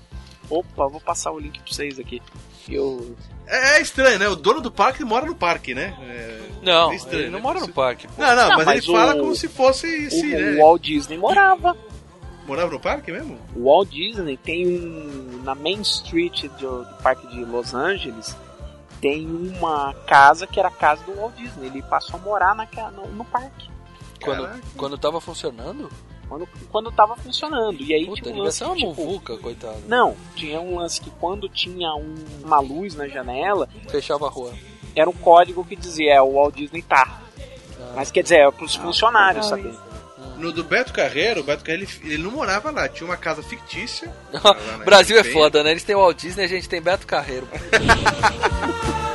Opa, 0.49 0.87
vou 0.87 0.99
passar 0.99 1.31
o 1.31 1.39
link 1.39 1.59
pra 1.61 1.71
vocês 1.73 1.99
aqui. 1.99 2.21
Eu. 2.69 3.15
É, 3.47 3.77
é 3.77 3.81
estranho, 3.81 4.19
né? 4.19 4.27
O 4.27 4.35
dono 4.35 4.61
do 4.61 4.71
parque 4.71 5.03
mora 5.03 5.25
no 5.25 5.35
parque, 5.35 5.73
né? 5.73 5.95
É, 6.01 6.41
Não, 6.61 6.91
é 6.91 6.95
estranho, 6.95 7.23
ele 7.23 7.29
não 7.29 7.39
né? 7.39 7.43
mora 7.43 7.59
no 7.59 7.69
parque. 7.69 8.07
pô. 8.07 8.13
Não, 8.21 8.35
não, 8.35 8.49
Não, 8.49 8.57
mas, 8.57 8.65
mas 8.65 8.83
ele 8.83 8.93
fala 8.97 9.15
o- 9.15 9.19
como 9.19 9.35
se 9.35 9.47
fosse 9.47 10.07
O, 10.07 10.11
sim, 10.11 10.27
né? 10.29 10.51
o 10.53 10.57
Walt 10.59 10.81
Disney 10.81 11.17
morava. 11.17 11.75
Morava 12.47 12.71
no 12.71 12.79
parque 12.79 13.11
mesmo? 13.11 13.37
O 13.55 13.65
Walt 13.65 13.89
Disney 13.89 14.37
tem 14.37 14.67
um. 14.67 15.41
Na 15.43 15.55
Main 15.55 15.81
Street 15.81 16.43
do, 16.59 16.83
do 16.83 16.93
parque 17.01 17.25
de 17.27 17.43
Los 17.45 17.73
Angeles, 17.73 18.35
tem 18.99 19.25
uma 19.27 19.93
casa 20.07 20.45
que 20.47 20.59
era 20.59 20.69
a 20.69 20.71
casa 20.71 21.03
do 21.03 21.13
Walt 21.15 21.35
Disney. 21.35 21.67
Ele 21.67 21.81
passou 21.83 22.19
a 22.19 22.23
morar 22.23 22.55
na, 22.55 22.65
ca- 22.65 22.91
no, 22.91 23.07
no 23.07 23.23
parque. 23.25 23.69
Quando, 24.23 24.49
quando 24.77 24.97
tava 24.97 25.19
funcionando? 25.21 25.89
Quando, 26.29 26.47
quando 26.71 26.91
tava 26.91 27.15
funcionando. 27.15 27.81
E 27.81 27.93
aí 27.93 28.05
Puta, 28.05 28.21
tinha 28.21 28.35
um 28.35 28.39
lance 28.43 28.57
ser 28.59 28.63
uma 28.65 28.75
que, 28.75 28.79
tipo, 28.87 29.01
muvuca, 29.01 29.37
coitado. 29.37 29.77
Não, 29.87 30.15
tinha 30.35 30.61
um 30.61 30.77
lance 30.77 31.01
que 31.01 31.09
quando 31.11 31.49
tinha 31.49 31.93
um- 31.95 32.15
uma 32.43 32.59
luz 32.59 32.95
na 32.95 33.07
janela, 33.07 33.67
Fechava 33.89 34.27
a 34.27 34.29
rua. 34.29 34.53
era 34.95 35.09
um 35.09 35.13
código 35.13 35.65
que 35.65 35.75
dizia, 35.75 36.13
é, 36.15 36.21
o 36.21 36.33
Walt 36.33 36.55
Disney 36.55 36.81
tá. 36.81 37.19
Mas 37.95 38.11
quer 38.11 38.23
dizer, 38.23 38.39
é 38.47 38.51
pros 38.51 38.75
funcionários 38.75 39.49
legal 39.51 39.71
saberem. 39.73 39.90
No 40.41 40.51
do 40.51 40.63
Beto 40.63 40.91
Carreiro, 40.91 41.41
o 41.41 41.43
Beto 41.43 41.63
Carreiro 41.63 41.87
ele, 42.01 42.13
ele 42.13 42.23
não 42.23 42.31
morava 42.31 42.71
lá, 42.71 42.89
tinha 42.89 43.05
uma 43.05 43.15
casa 43.15 43.43
fictícia. 43.43 44.11
Brasil 44.83 45.19
é 45.19 45.23
foda, 45.23 45.63
né? 45.63 45.69
Eles 45.69 45.83
têm 45.83 45.95
o 45.95 45.99
Walt 45.99 46.17
Disney, 46.17 46.43
a 46.43 46.47
gente 46.47 46.67
tem 46.67 46.81
Beto 46.81 47.05
Carreiro. 47.05 47.47